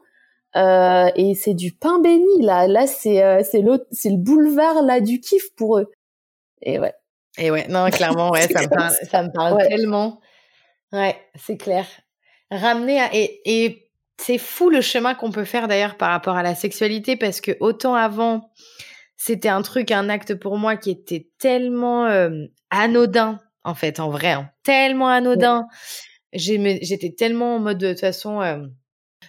Euh, 0.57 1.09
et 1.15 1.35
c'est 1.35 1.55
du 1.55 1.73
pain 1.73 2.01
béni 2.01 2.43
là. 2.43 2.67
Là, 2.67 2.87
c'est 2.87 3.23
euh, 3.23 3.43
c'est 3.49 3.63
l'autre, 3.63 3.87
c'est 3.93 4.11
le 4.11 4.17
boulevard 4.17 4.83
là 4.83 5.01
du 5.01 5.21
kiff 5.21 5.55
pour 5.57 5.79
eux. 5.79 5.91
Et 6.63 6.79
ouais. 6.79 6.95
Et 7.39 7.51
ouais, 7.51 7.69
non, 7.69 7.89
clairement, 7.91 8.31
ouais, 8.31 8.49
ça 8.49 8.63
me 8.63 8.69
parle, 8.69 8.93
ça 9.09 9.23
me 9.23 9.33
parle 9.33 9.63
tellement. 9.69 10.21
Ouais, 10.93 11.17
c'est 11.37 11.57
clair. 11.57 11.87
Ramener 12.51 13.01
à, 13.01 13.09
et, 13.15 13.41
et 13.45 13.91
c'est 14.19 14.39
fou 14.39 14.69
le 14.69 14.81
chemin 14.81 15.15
qu'on 15.15 15.31
peut 15.31 15.45
faire 15.45 15.69
d'ailleurs 15.69 15.97
par 15.97 16.11
rapport 16.11 16.37
à 16.37 16.43
la 16.43 16.57
sexualité 16.57 17.17
parce 17.17 17.41
que 17.41 17.57
autant 17.61 17.95
avant, 17.95 18.51
c'était 19.17 19.49
un 19.49 19.63
truc, 19.63 19.93
un 19.93 20.09
acte 20.09 20.35
pour 20.35 20.59
moi 20.59 20.77
qui 20.77 20.91
était 20.91 21.29
tellement 21.39 22.07
euh, 22.07 22.47
anodin 22.71 23.39
en 23.65 23.75
fait, 23.75 24.01
en 24.01 24.11
vrai, 24.11 24.33
hein. 24.33 24.51
tellement 24.63 25.09
anodin. 25.09 25.67
J'étais 26.33 27.15
tellement 27.17 27.57
en 27.57 27.59
mode 27.59 27.79
de 27.79 27.91
toute 27.91 28.01
façon, 28.01 28.41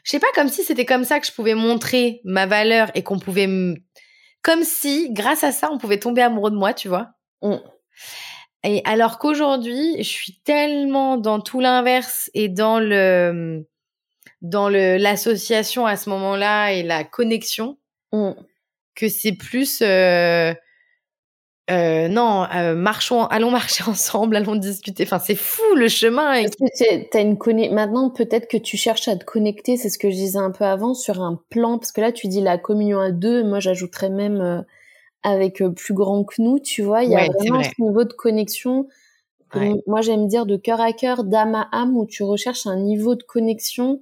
je 0.04 0.12
sais 0.12 0.20
pas 0.20 0.32
comme 0.34 0.50
si 0.50 0.64
c'était 0.64 0.86
comme 0.86 1.04
ça 1.04 1.20
que 1.20 1.28
je 1.28 1.32
pouvais 1.32 1.56
montrer 1.56 2.22
ma 2.24 2.46
valeur 2.46 2.90
et 2.96 3.04
qu'on 3.04 3.20
pouvait, 3.20 3.48
comme 4.42 4.64
si 4.64 5.12
grâce 5.12 5.44
à 5.44 5.52
ça 5.52 5.70
on 5.72 5.78
pouvait 5.78 6.00
tomber 6.00 6.22
amoureux 6.22 6.52
de 6.52 6.56
moi, 6.56 6.74
tu 6.74 6.88
vois. 6.88 7.10
Mmh. 7.42 7.58
Et 8.64 8.82
alors 8.86 9.18
qu'aujourd'hui, 9.18 9.96
je 9.98 10.08
suis 10.10 10.40
tellement 10.44 11.18
dans 11.18 11.40
tout 11.40 11.60
l'inverse 11.60 12.30
et 12.34 12.48
dans 12.48 12.80
le 12.80 13.66
dans 14.42 14.70
l'association 14.70 15.86
à 15.86 15.96
ce 15.96 16.10
moment-là 16.10 16.74
et 16.74 16.84
la 16.84 17.04
connexion 17.04 17.78
mmh. 18.12 18.32
que 18.96 19.08
c'est 19.08 19.34
plus 19.34 19.82
euh, 19.82 20.54
euh, 21.70 22.08
non 22.08 22.48
euh, 22.54 22.74
marchons 22.74 23.26
allons 23.26 23.52
marcher 23.52 23.84
ensemble 23.88 24.36
allons 24.36 24.56
discuter. 24.56 25.04
Enfin 25.04 25.20
c'est 25.20 25.36
fou 25.36 25.62
le 25.76 25.88
chemin 25.88 26.34
et... 26.34 26.46
que 26.50 27.18
as 27.18 27.22
une 27.22 27.38
maintenant 27.74 28.10
peut-être 28.10 28.48
que 28.48 28.58
tu 28.58 28.78
cherches 28.78 29.08
à 29.08 29.16
te 29.16 29.24
connecter 29.24 29.78
c'est 29.78 29.90
ce 29.90 30.00
que 30.00 30.10
je 30.10 30.16
disais 30.16 30.40
un 30.40 30.52
peu 30.52 30.66
avant 30.66 30.94
sur 30.94 31.22
un 31.22 31.40
plan 31.50 31.78
parce 31.78 31.92
que 31.92 32.02
là 32.02 32.12
tu 32.12 32.28
dis 32.28 32.42
la 32.42 32.58
communion 32.58 33.00
à 33.00 33.12
deux 33.12 33.44
moi 33.44 33.60
j'ajouterais 33.60 34.10
même 34.10 34.42
euh, 34.42 34.62
avec 35.24 35.62
euh, 35.62 35.70
plus 35.70 35.94
grand 35.94 36.24
que 36.24 36.42
nous 36.42 36.60
tu 36.60 36.82
vois 36.82 37.04
il 37.04 37.12
y 37.12 37.16
a 37.16 37.28
vraiment 37.40 37.62
ce 37.62 37.80
niveau 37.80 38.06
de 38.06 38.14
connexion 38.14 38.88
moi 39.86 40.02
j'aime 40.02 40.28
dire 40.28 40.48
de 40.48 40.58
cœur 40.58 40.82
à 40.82 40.94
cœur 40.94 41.24
d'âme 41.24 41.56
à 41.56 41.70
âme 41.72 41.96
où 41.96 42.06
tu 42.06 42.24
recherches 42.24 42.66
un 42.66 42.78
niveau 42.78 43.16
de 43.16 43.24
connexion 43.24 44.02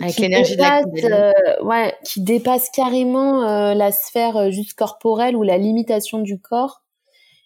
avec 0.00 0.16
l'énergie 0.18 0.56
de 0.56 0.60
la 1.08 1.30
euh, 1.30 1.64
ouais, 1.64 1.94
qui 2.04 2.22
dépasse 2.22 2.70
carrément 2.70 3.42
euh, 3.42 3.74
la 3.74 3.92
sphère 3.92 4.36
euh, 4.36 4.50
juste 4.50 4.74
corporelle 4.74 5.36
ou 5.36 5.42
la 5.42 5.58
limitation 5.58 6.18
du 6.18 6.40
corps. 6.40 6.82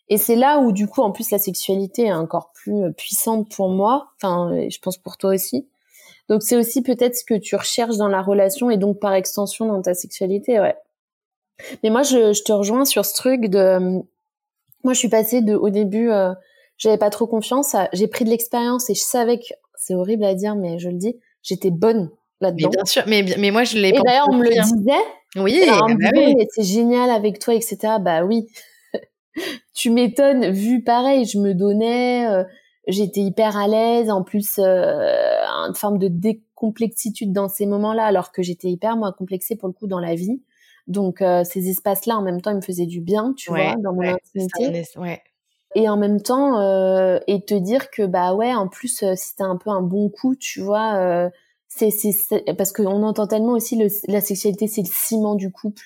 Et 0.09 0.19
c'est 0.19 0.37
là 0.37 0.59
où 0.59 0.73
du 0.73 0.87
coup 0.87 1.01
en 1.01 1.13
plus 1.13 1.31
la 1.31 1.39
sexualité 1.39 2.07
est 2.07 2.13
encore 2.13 2.53
plus 2.53 2.93
puissante 2.93 3.51
pour 3.51 3.71
moi, 3.71 4.11
enfin 4.17 4.69
je 4.69 4.79
pense 4.79 4.99
pour 4.99 5.17
toi 5.17 5.35
aussi. 5.35 5.67
Donc 6.29 6.43
c'est 6.43 6.57
aussi 6.57 6.83
peut-être 6.83 7.17
ce 7.17 7.25
que 7.25 7.35
tu 7.35 7.57
recherches 7.57 7.97
dans 7.97 8.09
la 8.09 8.21
relation 8.21 8.69
et 8.71 8.77
donc 8.77 9.01
par 9.01 9.15
extension 9.15 9.67
dans 9.67 9.81
ta 9.81 9.95
sexualité, 9.95 10.61
ouais. 10.61 10.77
Mais 11.83 11.89
moi 11.89 12.03
je, 12.03 12.35
je 12.35 12.43
te 12.43 12.53
rejoins 12.53 12.85
sur 12.85 13.07
ce 13.07 13.15
truc 13.15 13.47
de 13.47 13.79
moi 14.83 14.93
je 14.93 14.99
suis 14.99 15.09
passée 15.09 15.41
de 15.41 15.55
au 15.55 15.71
début 15.71 16.11
j'avais 16.77 16.99
pas 16.99 17.09
trop 17.09 17.27
confiance, 17.27 17.75
j'ai 17.95 18.09
pris 18.09 18.27
de 18.27 18.31
l'expérience 18.31 18.91
et 18.91 18.95
je 18.95 19.03
savais 19.03 19.39
que 19.39 19.55
c'est 19.75 19.95
horrible 19.95 20.25
à 20.25 20.35
dire 20.35 20.55
mais 20.55 20.79
je 20.79 20.91
le 20.91 20.97
dis, 20.97 21.19
j'étais 21.43 21.71
bonne 21.71 22.11
mais 22.53 22.68
bien 22.68 22.84
sûr, 22.84 23.03
mais, 23.07 23.24
mais 23.38 23.51
moi 23.51 23.64
je 23.64 23.76
l'ai 23.76 23.92
pas. 23.92 23.99
Et 23.99 24.03
d'ailleurs, 24.03 24.28
on 24.30 24.36
me 24.36 24.45
le 24.45 24.51
disait. 24.51 24.92
Oui, 25.36 25.61
bah 25.68 26.45
c'est 26.55 26.62
génial 26.62 27.11
avec 27.11 27.38
toi, 27.38 27.55
etc. 27.55 27.95
Bah 28.01 28.24
oui. 28.24 28.47
tu 29.74 29.90
m'étonnes, 29.90 30.51
vu 30.51 30.82
pareil, 30.82 31.24
je 31.24 31.38
me 31.38 31.55
donnais, 31.55 32.26
euh, 32.28 32.45
j'étais 32.86 33.20
hyper 33.20 33.57
à 33.57 33.68
l'aise, 33.68 34.11
en 34.11 34.22
plus, 34.22 34.59
euh, 34.59 35.45
une 35.68 35.74
forme 35.74 35.99
de 35.99 36.09
décomplexitude 36.09 37.32
dans 37.32 37.49
ces 37.49 37.66
moments-là, 37.66 38.05
alors 38.05 38.32
que 38.32 38.42
j'étais 38.42 38.68
hyper, 38.68 38.97
moi, 38.97 39.12
complexée 39.12 39.57
pour 39.57 39.68
le 39.68 39.74
coup 39.74 39.86
dans 39.86 40.01
la 40.01 40.14
vie. 40.14 40.42
Donc, 40.86 41.22
euh, 41.22 41.45
ces 41.45 41.68
espaces-là, 41.68 42.16
en 42.16 42.22
même 42.22 42.40
temps, 42.40 42.51
ils 42.51 42.57
me 42.57 42.62
faisaient 42.62 42.86
du 42.86 43.01
bien, 43.01 43.32
tu 43.36 43.51
vois, 43.51 43.74
dans 43.76 43.95
mon 43.95 44.03
intimité. 44.03 44.84
Ouais. 44.97 45.22
Et 45.76 45.88
en 45.88 45.97
même 45.97 46.20
temps, 46.20 46.61
euh, 46.61 47.18
et 47.26 47.45
te 47.45 47.55
dire 47.55 47.90
que, 47.90 48.07
bah 48.07 48.34
ouais, 48.34 48.55
en 48.55 48.68
plus, 48.68 49.03
si 49.16 49.36
t'as 49.36 49.45
un 49.45 49.57
peu 49.57 49.70
un 49.70 49.82
bon 49.82 50.09
coup, 50.09 50.36
tu 50.36 50.61
vois, 50.61 51.30
c'est 51.77 52.55
parce 52.57 52.72
qu'on 52.72 53.03
entend 53.03 53.27
tellement 53.27 53.53
aussi 53.53 53.77
le, 53.77 53.89
la 54.07 54.20
sexualité 54.20 54.66
c'est 54.66 54.83
le 54.83 54.91
ciment 54.91 55.35
du 55.35 55.51
couple. 55.51 55.83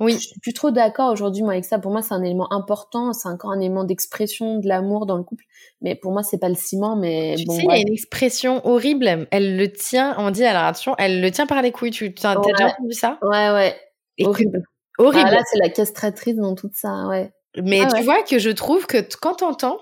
Oui. 0.00 0.14
Je 0.14 0.18
suis 0.18 0.40
plus 0.40 0.54
trop 0.54 0.70
d'accord 0.70 1.12
aujourd'hui 1.12 1.42
moi 1.42 1.52
avec 1.52 1.64
ça. 1.64 1.78
Pour 1.78 1.92
moi 1.92 2.02
c'est 2.02 2.14
un 2.14 2.22
élément 2.22 2.52
important 2.52 3.12
c'est 3.12 3.28
encore 3.28 3.50
un 3.52 3.60
élément 3.60 3.84
d'expression 3.84 4.58
de 4.58 4.66
l'amour 4.66 5.06
dans 5.06 5.16
le 5.16 5.22
couple. 5.22 5.44
Mais 5.82 5.94
pour 5.94 6.12
moi 6.12 6.22
c'est 6.22 6.38
pas 6.38 6.48
le 6.48 6.54
ciment 6.54 6.96
mais 6.96 7.34
tu 7.36 7.44
sais 7.44 7.62
il 7.62 7.70
y 7.70 7.72
a 7.72 7.78
une 7.78 7.92
expression 7.92 8.66
horrible. 8.66 9.28
Elle 9.30 9.56
le 9.56 9.70
tient 9.70 10.16
on 10.18 10.30
dit 10.30 10.44
alors 10.44 10.64
attention 10.64 10.94
elle 10.98 11.20
le 11.20 11.30
tient 11.30 11.46
par 11.46 11.62
les 11.62 11.70
couilles. 11.70 11.90
Tu 11.90 12.06
as 12.24 12.36
déjà 12.36 12.68
entendu 12.68 12.92
ça? 12.92 13.18
Ouais 13.22 13.50
ouais. 13.50 13.76
Horrible. 14.24 14.62
horrible. 14.98 15.28
Ah, 15.28 15.34
là 15.34 15.42
c'est 15.50 15.58
la 15.58 15.68
castratrice 15.68 16.36
dans 16.36 16.54
tout 16.54 16.70
ça 16.74 17.06
ouais. 17.06 17.30
Mais 17.62 17.82
ah 17.84 17.88
tu 17.94 18.02
vois 18.02 18.22
que 18.22 18.38
je 18.38 18.50
trouve 18.50 18.86
que 18.86 18.98
quand 19.20 19.34
t'entends 19.34 19.78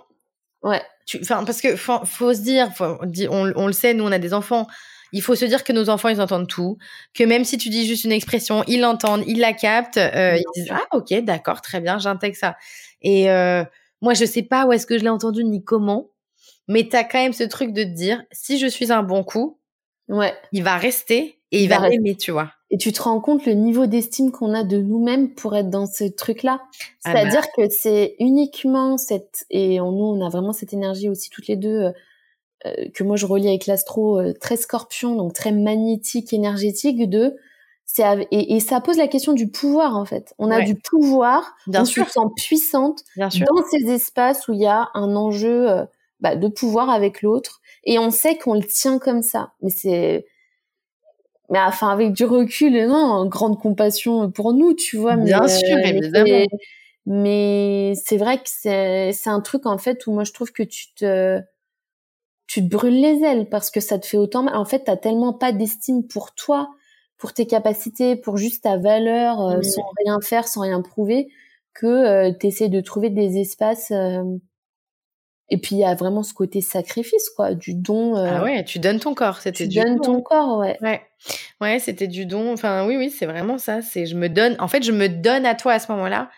ouais. 0.62 0.82
enfin 1.22 1.44
parce 1.44 1.60
que 1.60 1.76
faut, 1.76 2.04
faut 2.04 2.34
se 2.34 2.40
dire 2.40 2.72
faut, 2.74 2.98
on, 3.30 3.52
on 3.54 3.66
le 3.66 3.72
sait 3.72 3.94
nous 3.94 4.04
on 4.04 4.12
a 4.12 4.18
des 4.18 4.34
enfants 4.34 4.66
il 5.12 5.22
faut 5.22 5.34
se 5.34 5.44
dire 5.44 5.64
que 5.64 5.72
nos 5.72 5.88
enfants, 5.88 6.08
ils 6.08 6.20
entendent 6.20 6.48
tout, 6.48 6.78
que 7.14 7.24
même 7.24 7.44
si 7.44 7.58
tu 7.58 7.68
dis 7.68 7.86
juste 7.86 8.04
une 8.04 8.12
expression, 8.12 8.64
ils 8.66 8.80
l'entendent, 8.80 9.24
ils 9.26 9.38
la 9.38 9.52
captent, 9.52 9.96
euh, 9.96 10.36
ils 10.36 10.44
disent 10.54 10.72
ah 10.72 10.84
ok 10.92 11.12
d'accord 11.24 11.60
très 11.60 11.80
bien, 11.80 11.98
j'intègre 11.98 12.36
ça. 12.36 12.56
Et 13.02 13.30
euh, 13.30 13.64
moi 14.00 14.14
je 14.14 14.24
sais 14.24 14.42
pas 14.42 14.66
où 14.66 14.72
est-ce 14.72 14.86
que 14.86 14.98
je 14.98 15.02
l'ai 15.02 15.10
entendu 15.10 15.44
ni 15.44 15.64
comment, 15.64 16.10
mais 16.66 16.88
tu 16.88 16.96
as 16.96 17.04
quand 17.04 17.18
même 17.18 17.32
ce 17.32 17.44
truc 17.44 17.72
de 17.72 17.82
te 17.82 17.88
dire 17.88 18.22
si 18.32 18.58
je 18.58 18.66
suis 18.66 18.92
un 18.92 19.02
bon 19.02 19.24
coup, 19.24 19.58
ouais, 20.08 20.34
il 20.52 20.62
va 20.62 20.76
rester 20.76 21.40
et 21.50 21.62
il, 21.62 21.68
va 21.68 21.88
aimer, 21.88 22.14
tu 22.14 22.30
vois. 22.30 22.52
Et 22.70 22.76
tu 22.76 22.92
te 22.92 23.00
rends 23.00 23.20
compte 23.20 23.46
le 23.46 23.54
niveau 23.54 23.86
d'estime 23.86 24.30
qu'on 24.30 24.52
a 24.52 24.64
de 24.64 24.76
nous-mêmes 24.76 25.34
pour 25.34 25.56
être 25.56 25.70
dans 25.70 25.86
ce 25.86 26.04
truc-là. 26.04 26.60
Ah 27.04 27.12
C'est-à-dire 27.12 27.40
bah. 27.40 27.48
que 27.56 27.70
c'est 27.70 28.16
uniquement 28.18 28.98
cette 28.98 29.46
et 29.48 29.78
nous 29.78 29.84
on 29.84 30.24
a 30.24 30.28
vraiment 30.28 30.52
cette 30.52 30.74
énergie 30.74 31.08
aussi 31.08 31.30
toutes 31.30 31.46
les 31.46 31.56
deux 31.56 31.84
euh, 31.84 31.92
que 32.64 33.04
moi 33.04 33.16
je 33.16 33.26
relie 33.26 33.48
avec 33.48 33.66
l'astro 33.66 34.18
euh, 34.18 34.32
très 34.32 34.56
scorpion, 34.56 35.14
donc 35.14 35.32
très 35.32 35.52
magnétique, 35.52 36.32
énergétique, 36.32 37.08
de 37.08 37.36
c'est 37.84 38.04
et, 38.30 38.54
et, 38.54 38.60
ça 38.60 38.82
pose 38.82 38.98
la 38.98 39.08
question 39.08 39.32
du 39.32 39.48
pouvoir 39.48 39.96
en 39.96 40.04
fait. 40.04 40.34
On 40.38 40.50
a 40.50 40.60
du 40.60 40.74
pouvoir, 40.74 41.56
Bien 41.66 41.82
on 41.82 41.84
sûr. 41.86 42.06
se 42.06 42.12
sent 42.12 42.26
puissante 42.36 43.02
dans 43.16 43.30
ces 43.30 43.90
espaces 43.90 44.46
où 44.46 44.52
il 44.52 44.60
y 44.60 44.66
a 44.66 44.90
un 44.92 45.16
enjeu 45.16 45.70
euh, 45.70 45.84
bah, 46.20 46.36
de 46.36 46.48
pouvoir 46.48 46.90
avec 46.90 47.22
l'autre, 47.22 47.60
et 47.84 47.98
on 47.98 48.10
sait 48.10 48.36
qu'on 48.36 48.54
le 48.54 48.64
tient 48.64 48.98
comme 48.98 49.22
ça. 49.22 49.52
Mais 49.62 49.70
c'est 49.70 50.26
mais 51.50 51.60
enfin 51.60 51.88
avec 51.88 52.12
du 52.12 52.26
recul, 52.26 52.72
non, 52.86 53.24
grande 53.26 53.58
compassion 53.58 54.30
pour 54.30 54.52
nous, 54.52 54.74
tu 54.74 54.98
vois. 54.98 55.16
Bien 55.16 55.48
sûr, 55.48 55.78
évidemment. 55.78 56.46
Mais 57.06 57.94
c'est 58.04 58.18
vrai 58.18 58.36
que 58.36 58.44
c'est 58.44 59.12
c'est 59.14 59.30
un 59.30 59.40
truc 59.40 59.64
en 59.64 59.78
fait 59.78 60.06
où 60.06 60.12
moi 60.12 60.24
je 60.24 60.32
trouve 60.32 60.52
que 60.52 60.62
tu 60.62 60.92
te 60.94 61.40
tu 62.48 62.62
te 62.66 62.74
brûles 62.74 63.00
les 63.00 63.22
ailes 63.22 63.48
parce 63.48 63.70
que 63.70 63.78
ça 63.78 63.98
te 63.98 64.06
fait 64.06 64.16
autant 64.16 64.42
mal. 64.42 64.56
En 64.56 64.64
fait, 64.64 64.84
t'as 64.84 64.96
tellement 64.96 65.34
pas 65.34 65.52
d'estime 65.52 66.08
pour 66.08 66.34
toi, 66.34 66.70
pour 67.18 67.34
tes 67.34 67.46
capacités, 67.46 68.16
pour 68.16 68.38
juste 68.38 68.64
ta 68.64 68.78
valeur, 68.78 69.40
euh, 69.40 69.62
sans 69.62 69.84
rien 69.98 70.18
faire, 70.20 70.48
sans 70.48 70.62
rien 70.62 70.80
prouver, 70.80 71.28
que 71.74 71.86
euh, 71.86 72.32
tu 72.32 72.46
essaies 72.46 72.70
de 72.70 72.80
trouver 72.80 73.10
des 73.10 73.38
espaces. 73.38 73.90
Euh, 73.90 74.24
et 75.50 75.58
puis 75.58 75.76
il 75.76 75.78
y 75.80 75.84
a 75.84 75.94
vraiment 75.94 76.22
ce 76.22 76.32
côté 76.32 76.62
sacrifice, 76.62 77.28
quoi, 77.30 77.54
du 77.54 77.74
don. 77.74 78.16
ah 78.16 78.42
ouais, 78.42 78.64
tu 78.64 78.78
donnes 78.78 78.98
ton 78.98 79.14
corps, 79.14 79.40
c'était 79.40 79.66
du 79.66 79.78
donnes 79.78 80.00
ton 80.00 80.22
corps, 80.22 80.58
ouais. 80.58 80.78
Ouais, 80.80 81.02
ouais, 81.60 81.78
c'était 81.78 82.06
du 82.06 82.24
don. 82.24 82.52
Enfin, 82.52 82.86
oui, 82.86 82.96
oui, 82.96 83.10
c'est 83.10 83.26
vraiment 83.26 83.58
ça. 83.58 83.82
C'est, 83.82 84.06
je 84.06 84.16
me 84.16 84.28
donne. 84.28 84.56
En 84.58 84.68
fait, 84.68 84.82
je 84.82 84.92
me 84.92 85.08
donne 85.08 85.44
à 85.44 85.54
toi 85.54 85.74
à 85.74 85.78
ce 85.78 85.92
moment-là. 85.92 86.30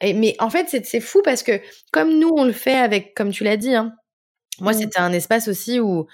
Et, 0.00 0.12
mais 0.12 0.36
en 0.38 0.50
fait, 0.50 0.68
c'est, 0.68 0.84
c'est 0.84 1.00
fou 1.00 1.22
parce 1.22 1.42
que 1.42 1.60
comme 1.92 2.18
nous, 2.18 2.30
on 2.36 2.44
le 2.44 2.52
fait 2.52 2.76
avec, 2.76 3.14
comme 3.14 3.30
tu 3.30 3.44
l'as 3.44 3.56
dit, 3.56 3.74
hein, 3.74 3.94
moi, 4.60 4.72
mmh. 4.72 4.74
c'était 4.74 5.00
un 5.00 5.12
espace 5.12 5.48
aussi 5.48 5.80
où, 5.80 6.06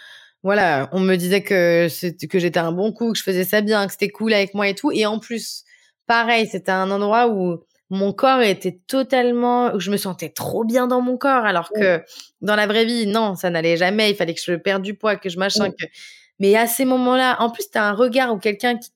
voilà, 0.42 0.88
on 0.92 1.00
me 1.00 1.16
disait 1.16 1.42
que 1.42 1.88
que 2.26 2.38
j'étais 2.38 2.60
un 2.60 2.72
bon 2.72 2.92
coup, 2.92 3.12
que 3.12 3.18
je 3.18 3.22
faisais 3.22 3.44
ça 3.44 3.60
bien, 3.60 3.86
que 3.86 3.92
c'était 3.92 4.08
cool 4.08 4.32
avec 4.32 4.54
moi 4.54 4.68
et 4.68 4.74
tout. 4.74 4.90
Et 4.92 5.06
en 5.06 5.18
plus, 5.18 5.64
pareil, 6.06 6.46
c'était 6.46 6.72
un 6.72 6.90
endroit 6.90 7.28
où 7.28 7.58
mon 7.90 8.12
corps 8.12 8.40
était 8.40 8.78
totalement, 8.86 9.74
où 9.74 9.80
je 9.80 9.90
me 9.90 9.96
sentais 9.96 10.28
trop 10.28 10.64
bien 10.64 10.86
dans 10.86 11.00
mon 11.00 11.16
corps, 11.16 11.44
alors 11.44 11.70
que 11.70 12.02
dans 12.40 12.54
la 12.54 12.66
vraie 12.66 12.84
vie, 12.84 13.06
non, 13.06 13.34
ça 13.34 13.50
n'allait 13.50 13.76
jamais. 13.76 14.10
Il 14.10 14.16
fallait 14.16 14.34
que 14.34 14.40
je 14.42 14.54
perde 14.54 14.82
du 14.82 14.94
poids, 14.94 15.16
que 15.16 15.28
je 15.28 15.38
machin, 15.38 15.70
que. 15.70 15.86
Mais 16.38 16.56
à 16.56 16.66
ces 16.66 16.84
moments-là, 16.86 17.36
en 17.40 17.50
plus, 17.50 17.68
t'as 17.70 17.82
un 17.82 17.92
regard 17.92 18.32
ou 18.32 18.38
quelqu'un 18.38 18.78
qui, 18.78 18.90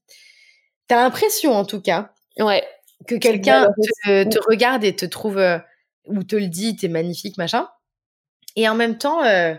t'as 0.86 0.96
l'impression, 0.96 1.52
en 1.52 1.64
tout 1.64 1.80
cas, 1.80 2.12
ouais, 2.38 2.64
que 3.06 3.16
quelqu'un 3.16 3.68
te, 4.04 4.24
te, 4.24 4.38
regarde 4.48 4.84
et 4.84 4.96
te 4.96 5.04
trouve 5.04 5.38
euh, 5.38 5.58
ou 6.06 6.22
te 6.22 6.36
le 6.36 6.46
dit, 6.46 6.76
t'es 6.76 6.88
magnifique, 6.88 7.36
machin. 7.36 7.68
Et 8.56 8.68
en 8.68 8.74
même 8.74 8.98
temps, 8.98 9.22
euh, 9.24 9.54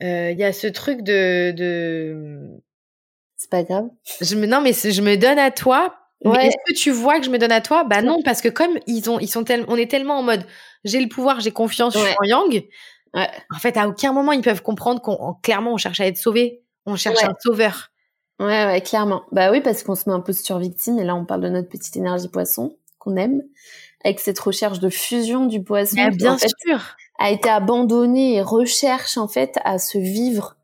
il 0.00 0.38
y 0.38 0.44
a 0.44 0.52
ce 0.52 0.66
truc 0.66 1.02
de, 1.02 1.52
de... 1.52 2.46
C'est 3.36 3.50
pas 3.50 3.62
grave. 3.62 3.88
Je 4.20 4.34
me, 4.36 4.46
non, 4.46 4.60
mais 4.60 4.72
je 4.72 5.02
me 5.02 5.16
donne 5.16 5.38
à 5.38 5.50
toi. 5.50 5.94
Ouais. 6.24 6.46
Est-ce 6.46 6.56
que 6.66 6.74
tu 6.76 6.90
vois 6.90 7.20
que 7.20 7.26
je 7.26 7.30
me 7.30 7.38
donne 7.38 7.52
à 7.52 7.60
toi? 7.60 7.84
Bah 7.84 8.02
non, 8.02 8.22
parce 8.24 8.40
que 8.40 8.48
comme 8.48 8.78
ils 8.88 9.08
ont, 9.08 9.20
ils 9.20 9.28
sont 9.28 9.44
tellement, 9.44 9.66
on 9.68 9.76
est 9.76 9.88
tellement 9.88 10.18
en 10.18 10.22
mode, 10.22 10.44
j'ai 10.82 11.00
le 11.00 11.08
pouvoir, 11.08 11.38
j'ai 11.38 11.52
confiance, 11.52 11.94
je 11.94 12.00
suis 12.00 12.16
en 12.20 12.24
Yang. 12.24 12.66
Ouais. 13.14 13.28
En 13.54 13.58
fait, 13.58 13.76
à 13.76 13.86
aucun 13.88 14.12
moment 14.12 14.32
ils 14.32 14.42
peuvent 14.42 14.62
comprendre 14.62 15.00
qu'on, 15.00 15.34
clairement, 15.42 15.74
on 15.74 15.76
cherche 15.76 16.00
à 16.00 16.06
être 16.06 16.16
sauvé, 16.16 16.64
on 16.86 16.96
cherche 16.96 17.22
un 17.22 17.34
sauveur. 17.40 17.92
Ouais, 18.40 18.66
ouais, 18.66 18.80
clairement. 18.80 19.22
Bah 19.30 19.52
oui, 19.52 19.60
parce 19.60 19.84
qu'on 19.84 19.94
se 19.94 20.08
met 20.08 20.14
un 20.14 20.20
peu 20.20 20.32
sur 20.32 20.58
victime, 20.58 20.98
et 20.98 21.04
là 21.04 21.14
on 21.14 21.24
parle 21.24 21.42
de 21.42 21.48
notre 21.50 21.68
petite 21.68 21.96
énergie 21.96 22.28
poisson 22.28 22.76
qu'on 22.98 23.16
aime, 23.16 23.40
avec 24.04 24.18
cette 24.18 24.40
recherche 24.40 24.80
de 24.80 24.88
fusion 24.88 25.46
du 25.46 25.62
poisson. 25.62 26.08
bien 26.14 26.36
sûr. 26.36 26.96
A 27.18 27.30
été 27.30 27.48
abandonné 27.48 28.34
et 28.34 28.42
recherche 28.42 29.18
en 29.18 29.28
fait 29.28 29.58
à 29.64 29.78
se 29.78 29.98
vivre. 29.98 30.56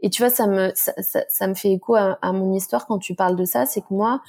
Et 0.00 0.10
tu 0.10 0.22
vois, 0.22 0.30
ça 0.30 0.46
me 0.46 0.72
ça, 0.74 0.92
ça, 1.28 1.46
me 1.46 1.54
fait 1.54 1.72
écho 1.72 1.94
à, 1.94 2.32
mon 2.32 2.52
histoire 2.52 2.86
quand 2.86 2.98
tu 2.98 3.14
parles 3.14 3.36
de 3.36 3.44
ça, 3.44 3.66
c'est 3.66 3.80
que 3.80 3.92
moi, 3.92 4.20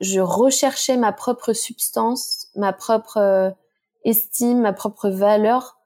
je 0.00 0.20
recherchais 0.20 0.96
ma 0.96 1.12
propre 1.12 1.52
substance, 1.52 2.48
ma 2.56 2.72
propre 2.72 3.18
euh, 3.18 3.50
estime, 4.04 4.60
ma 4.60 4.72
propre 4.72 5.08
valeur 5.08 5.78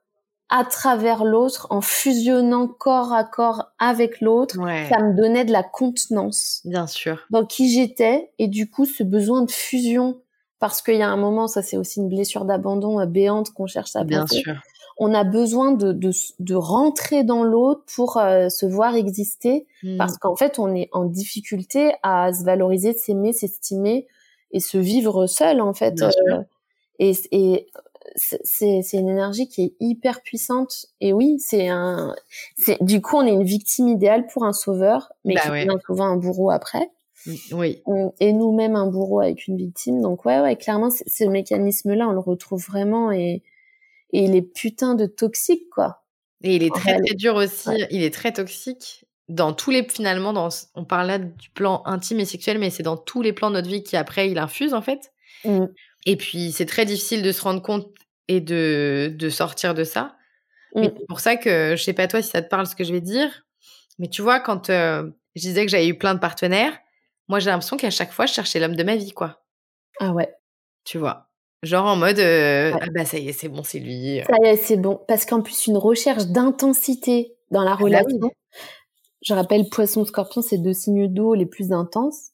à 0.48 0.64
travers 0.64 1.24
l'autre, 1.24 1.66
en 1.70 1.80
fusionnant 1.80 2.68
corps 2.68 3.12
à 3.12 3.24
corps 3.24 3.72
avec 3.78 4.20
l'autre, 4.20 4.54
ça 4.54 5.00
me 5.00 5.16
donnait 5.16 5.44
de 5.44 5.52
la 5.52 5.64
contenance. 5.64 6.60
Bien 6.64 6.86
sûr. 6.86 7.26
Dans 7.30 7.44
qui 7.44 7.68
j'étais, 7.68 8.30
et 8.38 8.46
du 8.46 8.70
coup, 8.70 8.84
ce 8.84 9.02
besoin 9.02 9.42
de 9.42 9.50
fusion, 9.50 10.20
parce 10.60 10.82
qu'il 10.82 10.96
y 10.96 11.02
a 11.02 11.08
un 11.08 11.16
moment, 11.16 11.48
ça 11.48 11.62
c'est 11.62 11.76
aussi 11.76 12.00
une 12.00 12.08
blessure 12.08 12.44
d'abandon 12.44 13.00
euh, 13.00 13.06
béante 13.06 13.50
qu'on 13.52 13.66
cherche 13.66 13.96
à 13.96 14.04
Bien 14.04 14.26
sûr. 14.26 14.54
On 14.98 15.12
a 15.12 15.24
besoin 15.24 15.72
de, 15.72 15.92
de, 15.92 16.10
de 16.38 16.54
rentrer 16.54 17.22
dans 17.22 17.44
l'autre 17.44 17.82
pour 17.94 18.16
euh, 18.16 18.48
se 18.48 18.64
voir 18.64 18.94
exister, 18.94 19.66
hmm. 19.82 19.98
parce 19.98 20.16
qu'en 20.16 20.36
fait, 20.36 20.58
on 20.58 20.74
est 20.74 20.88
en 20.92 21.04
difficulté 21.04 21.92
à 22.02 22.32
se 22.32 22.44
valoriser, 22.44 22.94
s'aimer, 22.94 23.32
s'estimer 23.32 24.06
et 24.52 24.60
se 24.60 24.78
vivre 24.78 25.26
seul, 25.26 25.60
en 25.60 25.74
fait. 25.74 26.00
Euh, 26.02 26.42
et, 26.98 27.12
et 27.30 27.66
c'est 28.14 28.92
une 28.94 29.08
énergie 29.08 29.48
qui 29.48 29.62
est 29.62 29.74
hyper 29.80 30.22
puissante 30.22 30.86
et 31.00 31.12
oui 31.12 31.38
c'est 31.38 31.68
un 31.68 32.14
c'est 32.56 32.82
du 32.82 33.00
coup 33.00 33.16
on 33.16 33.26
est 33.26 33.32
une 33.32 33.44
victime 33.44 33.88
idéale 33.88 34.26
pour 34.26 34.44
un 34.44 34.52
sauveur 34.52 35.12
mais 35.24 35.34
bah 35.34 35.40
qui 35.42 35.48
devient 35.50 35.78
souvent 35.84 36.06
un 36.06 36.16
bourreau 36.16 36.50
après 36.50 36.90
oui 37.52 37.82
et 38.20 38.32
nous-mêmes 38.32 38.76
un 38.76 38.86
bourreau 38.86 39.20
avec 39.20 39.46
une 39.48 39.56
victime 39.56 40.00
donc 40.00 40.24
ouais 40.24 40.40
ouais 40.40 40.56
clairement 40.56 40.90
ce 40.90 41.24
mécanisme 41.24 41.92
là 41.94 42.08
on 42.08 42.12
le 42.12 42.20
retrouve 42.20 42.64
vraiment 42.64 43.10
et 43.10 43.42
et 44.12 44.24
il 44.24 44.34
est 44.34 44.42
putain 44.42 44.94
de 44.94 45.06
toxique 45.06 45.68
quoi 45.70 46.04
et 46.42 46.56
il 46.56 46.62
est 46.62 46.74
très 46.74 47.00
très 47.00 47.14
dur 47.14 47.34
aussi 47.34 47.70
il 47.90 48.02
est 48.02 48.14
très 48.14 48.32
toxique 48.32 49.04
dans 49.28 49.52
tous 49.52 49.70
les 49.70 49.82
finalement 49.88 50.32
dans 50.32 50.48
on 50.74 50.84
parle 50.84 51.06
là 51.08 51.18
du 51.18 51.50
plan 51.50 51.82
intime 51.84 52.20
et 52.20 52.24
sexuel 52.24 52.58
mais 52.58 52.70
c'est 52.70 52.82
dans 52.82 52.96
tous 52.96 53.22
les 53.22 53.32
plans 53.32 53.50
de 53.50 53.56
notre 53.56 53.68
vie 53.68 53.82
qui 53.82 53.96
après 53.96 54.30
il 54.30 54.38
infuse 54.38 54.74
en 54.74 54.82
fait 54.82 55.12
mmh. 55.44 55.66
Et 56.06 56.16
puis, 56.16 56.52
c'est 56.52 56.66
très 56.66 56.86
difficile 56.86 57.20
de 57.20 57.32
se 57.32 57.42
rendre 57.42 57.60
compte 57.60 57.92
et 58.28 58.40
de, 58.40 59.12
de 59.14 59.28
sortir 59.28 59.74
de 59.74 59.84
ça. 59.84 60.16
Mmh. 60.74 60.84
C'est 60.84 61.06
pour 61.08 61.20
ça 61.20 61.36
que, 61.36 61.74
je 61.76 61.82
sais 61.82 61.92
pas 61.92 62.06
toi 62.06 62.22
si 62.22 62.30
ça 62.30 62.40
te 62.40 62.48
parle 62.48 62.66
ce 62.66 62.76
que 62.76 62.84
je 62.84 62.92
vais 62.92 63.00
dire, 63.00 63.44
mais 63.98 64.08
tu 64.08 64.22
vois, 64.22 64.40
quand 64.40 64.70
euh, 64.70 65.10
je 65.34 65.42
disais 65.42 65.66
que 65.66 65.70
j'avais 65.70 65.88
eu 65.88 65.98
plein 65.98 66.14
de 66.14 66.20
partenaires, 66.20 66.78
moi 67.28 67.40
j'ai 67.40 67.50
l'impression 67.50 67.76
qu'à 67.76 67.90
chaque 67.90 68.12
fois, 68.12 68.26
je 68.26 68.32
cherchais 68.32 68.60
l'homme 68.60 68.76
de 68.76 68.84
ma 68.84 68.94
vie, 68.94 69.10
quoi. 69.10 69.42
Ah 69.98 70.12
ouais. 70.12 70.32
Tu 70.84 70.98
vois? 70.98 71.25
Genre 71.66 71.84
en 71.84 71.96
mode, 71.96 72.20
euh, 72.20 72.72
ah 72.80 72.86
bah 72.94 73.04
ça 73.04 73.18
y 73.18 73.28
est, 73.28 73.32
c'est 73.32 73.48
bon, 73.48 73.64
c'est 73.64 73.80
lui. 73.80 74.20
Euh. 74.20 74.24
Ça 74.24 74.36
y 74.44 74.46
est, 74.46 74.56
c'est 74.56 74.76
bon. 74.76 75.00
Parce 75.08 75.26
qu'en 75.26 75.42
plus, 75.42 75.66
une 75.66 75.76
recherche 75.76 76.26
d'intensité 76.26 77.34
dans 77.50 77.62
la 77.62 77.72
ah 77.72 77.76
bah 77.76 77.84
relation. 77.84 78.30
Je 79.22 79.34
rappelle, 79.34 79.68
poisson, 79.68 80.04
scorpion, 80.04 80.42
c'est 80.42 80.58
deux 80.58 80.72
signes 80.72 81.12
d'eau 81.12 81.34
les 81.34 81.46
plus 81.46 81.72
intenses. 81.72 82.30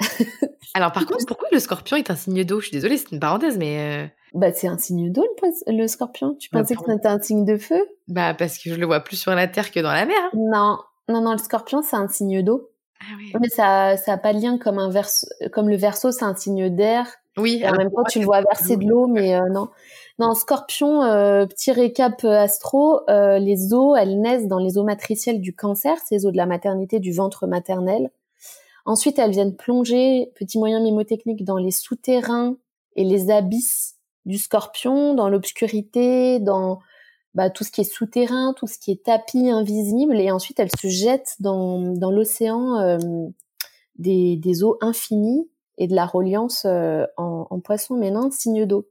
Alors 0.74 0.90
par 0.90 1.06
contre, 1.06 1.24
pourquoi 1.26 1.48
le 1.52 1.60
scorpion 1.60 1.96
est 1.96 2.10
un 2.10 2.16
signe 2.16 2.42
d'eau? 2.42 2.58
Je 2.58 2.66
suis 2.66 2.72
désolée, 2.72 2.96
c'est 2.96 3.12
une 3.12 3.20
parenthèse, 3.20 3.58
mais... 3.58 3.78
Euh, 3.78 4.08
bah 4.32 4.52
c'est 4.52 4.66
un 4.66 4.76
signe 4.76 5.12
d'eau 5.12 5.24
le, 5.68 5.86
scorpion. 5.86 6.34
Tu 6.34 6.48
bah, 6.52 6.60
pensais 6.60 6.74
que 6.74 6.80
c'était 6.84 7.06
un 7.06 7.20
signe 7.20 7.44
de 7.44 7.56
feu? 7.56 7.80
Bah 8.08 8.34
parce 8.34 8.58
que 8.58 8.70
je 8.70 8.74
le 8.74 8.86
vois 8.86 8.98
plus 8.98 9.16
sur 9.16 9.32
la 9.32 9.46
terre 9.46 9.70
que 9.70 9.78
dans 9.78 9.92
la 9.92 10.06
mer. 10.06 10.16
Hein. 10.18 10.30
Non, 10.34 10.78
non, 11.08 11.20
non, 11.20 11.32
le 11.32 11.38
scorpion 11.38 11.82
c'est 11.82 11.94
un 11.94 12.08
signe 12.08 12.42
d'eau. 12.42 12.72
Ah 13.00 13.14
oui. 13.16 13.32
Mais 13.40 13.48
ça, 13.48 13.96
ça 13.96 14.14
a 14.14 14.18
pas 14.18 14.34
de 14.34 14.40
lien 14.40 14.58
comme 14.58 14.80
un 14.80 14.90
verso, 14.90 15.28
comme 15.52 15.68
le 15.68 15.76
verso 15.76 16.10
c'est 16.10 16.24
un 16.24 16.34
signe 16.34 16.68
d'air. 16.74 17.06
Oui. 17.36 17.62
en 17.66 17.72
même 17.72 17.90
temps 17.90 18.04
tu 18.08 18.20
le 18.20 18.24
vois 18.24 18.40
verser 18.42 18.76
de 18.76 18.84
l'eau, 18.84 19.06
mais 19.06 19.34
euh, 19.34 19.48
non. 19.50 19.68
Non, 20.20 20.34
scorpion, 20.34 21.02
euh, 21.02 21.44
petit 21.46 21.72
récap 21.72 22.24
astro, 22.24 23.00
les 23.08 23.74
os, 23.74 23.98
elles 23.98 24.20
naissent 24.20 24.46
dans 24.46 24.58
les 24.58 24.78
os 24.78 24.84
matriciels 24.84 25.40
du 25.40 25.54
cancer, 25.54 25.96
ces 26.06 26.24
os 26.24 26.32
de 26.32 26.36
la 26.36 26.46
maternité, 26.46 27.00
du 27.00 27.12
ventre 27.12 27.46
maternel. 27.48 28.10
Ensuite, 28.86 29.18
elles 29.18 29.30
viennent 29.30 29.56
plonger, 29.56 30.30
petit 30.36 30.58
moyen 30.58 30.80
mémotechnique, 30.80 31.44
dans 31.44 31.56
les 31.56 31.70
souterrains 31.70 32.56
et 32.96 33.04
les 33.04 33.30
abysses 33.30 33.96
du 34.26 34.38
scorpion, 34.38 35.14
dans 35.14 35.28
l'obscurité, 35.28 36.38
dans 36.38 36.80
bah, 37.34 37.50
tout 37.50 37.64
ce 37.64 37.70
qui 37.70 37.80
est 37.80 37.84
souterrain, 37.84 38.54
tout 38.56 38.66
ce 38.66 38.78
qui 38.78 38.92
est 38.92 39.02
tapis 39.04 39.50
invisible, 39.50 40.20
et 40.20 40.30
ensuite 40.30 40.60
elles 40.60 40.74
se 40.78 40.88
jettent 40.88 41.34
dans, 41.40 41.80
dans 41.80 42.10
l'océan 42.10 42.78
euh, 42.78 42.98
des, 43.96 44.36
des 44.36 44.62
eaux 44.62 44.78
infinies 44.80 45.48
et 45.78 45.86
de 45.88 45.94
la 45.94 46.06
reliance 46.06 46.64
euh, 46.66 47.04
en, 47.16 47.46
en, 47.50 47.60
poisson, 47.60 47.96
mais 47.96 48.10
non, 48.10 48.30
signe 48.30 48.66
d'eau. 48.66 48.86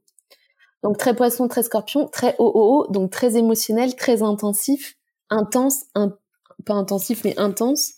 Donc 0.82 0.98
très 0.98 1.14
poisson, 1.14 1.48
très 1.48 1.62
scorpion, 1.62 2.08
très 2.08 2.36
haut, 2.38 2.50
haut, 2.54 2.84
haut, 2.84 2.92
donc 2.92 3.10
très 3.10 3.36
émotionnel, 3.36 3.96
très 3.96 4.22
intensif, 4.22 4.96
intense, 5.30 5.84
pas 6.66 6.74
intensif 6.74 7.24
mais 7.24 7.38
intense, 7.38 7.94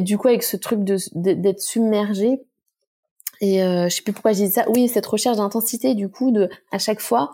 du 0.00 0.16
coup 0.16 0.28
avec 0.28 0.42
ce 0.42 0.56
truc 0.56 0.80
d'être 0.84 1.60
submergé. 1.60 2.40
Et 3.42 3.62
euh, 3.62 3.88
je 3.88 3.96
sais 3.96 4.02
plus 4.02 4.12
pourquoi 4.12 4.32
j'ai 4.32 4.46
dit 4.46 4.52
ça. 4.52 4.64
Oui 4.70 4.88
cette 4.88 5.06
recherche 5.06 5.36
d'intensité 5.36 5.94
du 5.94 6.08
coup 6.08 6.34
à 6.70 6.78
chaque 6.78 7.00
fois. 7.00 7.32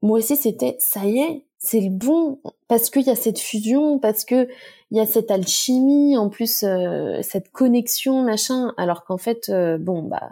Moi 0.00 0.18
aussi 0.18 0.36
c'était 0.36 0.76
ça 0.78 1.04
y 1.04 1.18
est 1.18 1.44
c'est 1.62 1.80
le 1.80 1.90
bon 1.90 2.40
parce 2.66 2.90
qu'il 2.90 3.02
y 3.02 3.10
a 3.10 3.14
cette 3.14 3.38
fusion 3.38 3.98
parce 3.98 4.24
que 4.24 4.48
il 4.90 4.98
y 4.98 5.00
a 5.00 5.06
cette 5.06 5.30
alchimie 5.30 6.18
en 6.18 6.28
plus 6.28 6.64
euh, 6.64 7.22
cette 7.22 7.50
connexion 7.52 8.22
machin 8.22 8.74
alors 8.76 9.04
qu'en 9.04 9.16
fait 9.16 9.48
euh, 9.48 9.78
bon 9.78 10.02
bah 10.02 10.30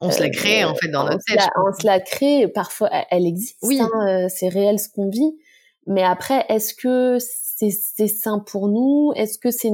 on 0.00 0.10
se 0.10 0.22
la 0.22 0.30
crée 0.30 0.64
en 0.64 0.74
fait 0.74 0.88
dans 0.88 1.04
notre 1.04 1.24
tête. 1.26 1.40
on 1.56 1.72
se 1.72 1.84
la 1.84 1.98
crée, 1.98 2.46
parfois 2.46 2.88
elle 3.10 3.26
existe, 3.26 3.58
oui. 3.62 3.80
Hein, 3.80 4.28
c'est 4.28 4.48
réel 4.48 4.78
ce 4.78 4.88
qu'on 4.88 5.10
vit. 5.10 5.36
Mais 5.88 6.04
après, 6.04 6.44
est-ce 6.48 6.72
que 6.74 7.18
c'est 7.18 8.06
sain 8.06 8.38
pour 8.38 8.68
nous? 8.68 9.12
Est-ce 9.16 9.38
que 9.38 9.50
c'est 9.50 9.72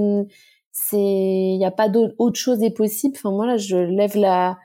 c'est 0.73 0.97
il 0.97 1.59
n'y 1.59 1.67
a 1.67 1.71
pas 1.71 1.91
d'autre 1.91 2.39
chose 2.39 2.63
est 2.63 2.71
possible? 2.71 3.15
Enfin 3.19 3.33
moi 3.33 3.47
là 3.47 3.59
je 3.59 3.77
lève 3.77 4.17
la 4.17 4.57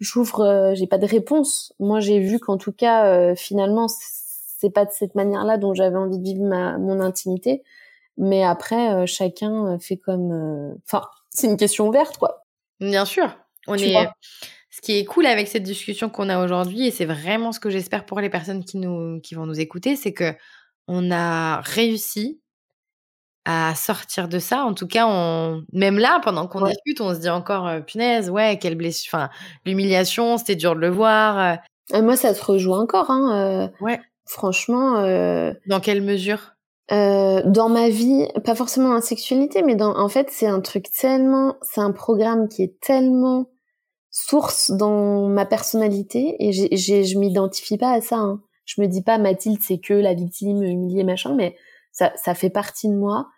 j'ouvre 0.00 0.40
euh, 0.40 0.74
j'ai 0.74 0.86
pas 0.86 0.98
de 0.98 1.06
réponse 1.06 1.72
moi 1.80 2.00
j'ai 2.00 2.20
vu 2.20 2.38
qu'en 2.38 2.58
tout 2.58 2.72
cas 2.72 3.06
euh, 3.06 3.34
finalement 3.34 3.88
c'est 4.58 4.70
pas 4.70 4.84
de 4.84 4.90
cette 4.92 5.14
manière 5.14 5.44
là 5.44 5.58
dont 5.58 5.74
j'avais 5.74 5.96
envie 5.96 6.18
de 6.18 6.22
vivre 6.22 6.44
ma 6.44 6.78
mon 6.78 7.00
intimité 7.00 7.62
mais 8.16 8.44
après 8.44 8.94
euh, 8.94 9.06
chacun 9.06 9.78
fait 9.78 9.96
comme 9.96 10.76
enfin 10.84 11.06
c'est 11.30 11.46
une 11.46 11.56
question 11.56 11.88
ouverte 11.88 12.16
quoi 12.18 12.44
bien 12.80 13.04
sûr 13.04 13.36
on 13.66 13.74
est 13.74 13.94
ce 14.70 14.80
qui 14.82 14.98
est 14.98 15.04
cool 15.04 15.26
avec 15.26 15.48
cette 15.48 15.62
discussion 15.62 16.10
qu'on 16.10 16.28
a 16.28 16.42
aujourd'hui 16.44 16.86
et 16.86 16.90
c'est 16.90 17.06
vraiment 17.06 17.52
ce 17.52 17.60
que 17.60 17.70
j'espère 17.70 18.04
pour 18.04 18.20
les 18.20 18.28
personnes 18.28 18.64
qui 18.64 18.78
nous 18.78 19.20
qui 19.20 19.34
vont 19.34 19.46
nous 19.46 19.60
écouter 19.60 19.96
c'est 19.96 20.12
que 20.12 20.32
on 20.88 21.10
a 21.10 21.60
réussi 21.62 22.40
à 23.46 23.74
sortir 23.76 24.28
de 24.28 24.40
ça. 24.40 24.64
En 24.64 24.74
tout 24.74 24.88
cas, 24.88 25.06
on... 25.06 25.62
même 25.72 25.98
là, 25.98 26.20
pendant 26.22 26.48
qu'on 26.48 26.66
discute, 26.66 27.00
on 27.00 27.14
se 27.14 27.20
dit 27.20 27.30
encore, 27.30 27.66
euh, 27.66 27.80
punaise, 27.80 28.28
ouais, 28.28 28.58
quelle 28.58 28.74
blessure. 28.74 29.14
Enfin, 29.14 29.30
l'humiliation, 29.64 30.36
c'était 30.36 30.56
dur 30.56 30.74
de 30.74 30.80
le 30.80 30.90
voir. 30.90 31.60
Euh. 31.94 32.02
moi, 32.02 32.16
ça 32.16 32.34
te 32.34 32.44
rejoue 32.44 32.74
encore. 32.74 33.08
Hein, 33.10 33.70
euh... 33.80 33.84
ouais. 33.84 34.00
Franchement. 34.26 35.02
Dans 35.66 35.80
quelle 35.80 36.02
mesure? 36.02 36.52
Dans 36.90 37.68
ma 37.68 37.88
vie, 37.88 38.28
pas 38.44 38.54
forcément 38.54 38.90
en 38.90 39.00
sexualité, 39.00 39.62
mais 39.62 39.76
dans, 39.76 39.96
en 39.96 40.08
fait, 40.08 40.28
c'est 40.30 40.46
un 40.46 40.60
truc 40.60 40.90
tellement, 40.90 41.56
c'est 41.62 41.80
un 41.80 41.92
programme 41.92 42.48
qui 42.48 42.62
est 42.62 42.80
tellement 42.80 43.46
source 44.10 44.70
dans 44.70 45.28
ma 45.28 45.44
personnalité 45.44 46.36
et 46.38 46.52
j'ai, 46.52 47.04
je 47.04 47.18
m'identifie 47.18 47.76
pas 47.76 47.92
à 47.92 48.00
ça. 48.00 48.16
Hein. 48.16 48.40
Je 48.64 48.80
me 48.80 48.86
dis 48.86 49.02
pas 49.02 49.18
Mathilde, 49.18 49.60
c'est 49.62 49.78
que 49.78 49.94
la 49.94 50.14
victime 50.14 50.62
humiliée 50.62 51.04
machin, 51.04 51.34
mais 51.34 51.56
ça, 51.92 52.12
ça 52.16 52.34
fait 52.34 52.50
partie 52.50 52.88
de 52.88 52.94
moi 52.94 53.28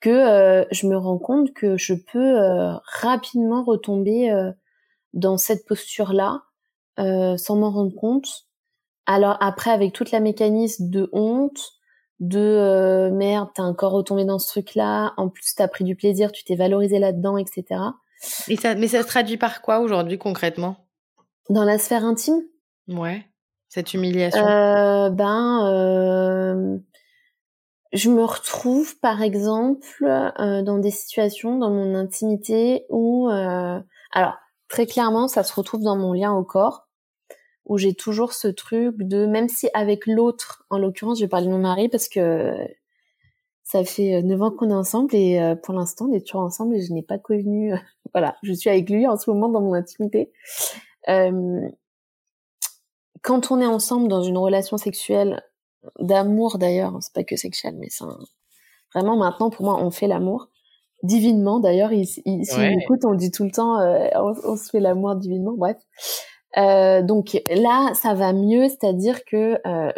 que 0.00 0.10
euh, 0.10 0.64
je 0.70 0.86
me 0.86 0.96
rends 0.96 1.18
compte 1.18 1.52
que 1.52 1.76
je 1.76 1.94
peux 1.94 2.40
euh, 2.40 2.74
rapidement 2.84 3.64
retomber 3.64 4.30
euh, 4.30 4.52
dans 5.12 5.38
cette 5.38 5.66
posture-là 5.66 6.42
sans 6.98 7.54
m'en 7.54 7.70
rendre 7.70 7.94
compte. 7.94 8.47
Alors 9.08 9.36
après, 9.40 9.70
avec 9.70 9.92
toute 9.92 10.12
la 10.12 10.20
mécanisme 10.20 10.88
de 10.88 11.10
honte, 11.12 11.72
de 12.20 13.10
merde, 13.12 13.48
t'as 13.54 13.64
encore 13.64 13.92
retombé 13.92 14.24
dans 14.24 14.38
ce 14.38 14.48
truc-là, 14.48 15.14
en 15.16 15.28
plus 15.28 15.54
t'as 15.56 15.66
pris 15.66 15.84
du 15.84 15.96
plaisir, 15.96 16.30
tu 16.30 16.44
t'es 16.44 16.54
valorisé 16.54 17.00
là-dedans, 17.00 17.38
etc. 17.38 17.80
Et 18.48 18.56
ça, 18.56 18.74
mais 18.74 18.88
ça 18.88 19.02
se 19.02 19.08
traduit 19.08 19.36
par 19.36 19.62
quoi 19.62 19.80
aujourd'hui 19.80 20.18
concrètement? 20.18 20.76
Dans 21.50 21.64
la 21.64 21.78
sphère 21.78 22.04
intime? 22.04 22.42
Ouais, 22.88 23.24
cette 23.68 23.94
humiliation. 23.94 24.44
ben 24.44 26.80
je 27.92 28.10
me 28.10 28.24
retrouve 28.24 28.98
par 29.00 29.22
exemple 29.22 30.04
euh, 30.04 30.62
dans 30.62 30.78
des 30.78 30.90
situations 30.90 31.58
dans 31.58 31.70
mon 31.70 31.94
intimité 31.94 32.84
où 32.90 33.30
euh, 33.30 33.80
alors 34.12 34.34
très 34.68 34.86
clairement 34.86 35.28
ça 35.28 35.42
se 35.42 35.54
retrouve 35.54 35.82
dans 35.82 35.96
mon 35.96 36.12
lien 36.12 36.32
au 36.32 36.44
corps 36.44 36.87
où 37.68 37.78
j'ai 37.78 37.94
toujours 37.94 38.32
ce 38.32 38.48
truc 38.48 38.96
de 38.98 39.26
même 39.26 39.48
si 39.48 39.68
avec 39.74 40.06
l'autre 40.06 40.64
en 40.70 40.78
l'occurrence 40.78 41.18
je 41.18 41.24
vais 41.24 41.28
parler 41.28 41.46
de 41.46 41.52
mon 41.52 41.58
mari 41.58 41.88
parce 41.88 42.08
que 42.08 42.52
ça 43.62 43.84
fait 43.84 44.22
neuf 44.22 44.40
ans 44.42 44.50
qu'on 44.50 44.70
est 44.70 44.74
ensemble 44.74 45.14
et 45.14 45.40
euh, 45.40 45.54
pour 45.54 45.74
l'instant 45.74 46.06
on 46.06 46.12
est 46.12 46.26
toujours 46.26 46.42
ensemble 46.42 46.76
et 46.76 46.82
je 46.82 46.92
n'ai 46.92 47.02
pas 47.02 47.18
connu 47.18 47.72
voilà 48.14 48.36
je 48.42 48.52
suis 48.52 48.70
avec 48.70 48.88
lui 48.90 49.06
en 49.06 49.16
ce 49.16 49.30
moment 49.30 49.48
dans 49.48 49.60
mon 49.60 49.74
intimité 49.74 50.32
quand 53.22 53.50
on 53.50 53.60
est 53.60 53.66
ensemble 53.66 54.08
dans 54.08 54.22
une 54.22 54.38
relation 54.38 54.76
sexuelle 54.76 55.42
d'amour 55.98 56.58
d'ailleurs, 56.58 56.96
c'est 57.00 57.12
pas 57.12 57.24
que 57.24 57.36
sexuel, 57.36 57.74
mais 57.78 57.88
c'est 57.90 58.04
vraiment 58.94 59.16
maintenant 59.16 59.50
pour 59.50 59.64
moi 59.64 59.76
on 59.82 59.90
fait 59.90 60.06
l'amour 60.06 60.48
divinement 61.02 61.60
d'ailleurs. 61.60 61.92
Il, 61.92 62.06
il, 62.24 62.44
si 62.44 62.54
on 62.54 62.62
écoute, 62.62 63.04
on 63.04 63.14
dit 63.14 63.30
tout 63.30 63.44
le 63.44 63.50
temps 63.50 63.78
euh, 63.80 64.08
on, 64.16 64.56
se 64.56 64.70
fait 64.70 64.80
l'amour 64.80 65.14
divinement. 65.16 65.54
Bref. 65.56 65.76
Euh, 66.56 67.02
donc 67.02 67.40
là, 67.50 67.92
ça 67.94 68.14
va 68.14 68.32
mieux, 68.32 68.68
c'est-à-dire 68.68 69.24
que 69.24 69.60
euh, 69.66 69.92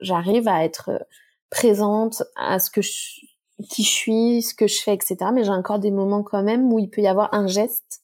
j'arrive 0.00 0.48
à 0.48 0.64
être 0.64 1.06
présente 1.50 2.22
à 2.36 2.58
ce 2.58 2.70
que 2.70 2.80
je, 2.80 3.20
qui 3.68 3.82
je 3.82 3.90
suis, 3.90 4.42
ce 4.42 4.54
que 4.54 4.66
je 4.66 4.80
fais, 4.80 4.94
etc. 4.94 5.16
Mais 5.32 5.44
j'ai 5.44 5.50
encore 5.50 5.78
des 5.78 5.90
moments 5.90 6.22
quand 6.22 6.42
même 6.42 6.72
où 6.72 6.78
il 6.78 6.88
peut 6.88 7.02
y 7.02 7.08
avoir 7.08 7.34
un 7.34 7.46
geste, 7.46 8.02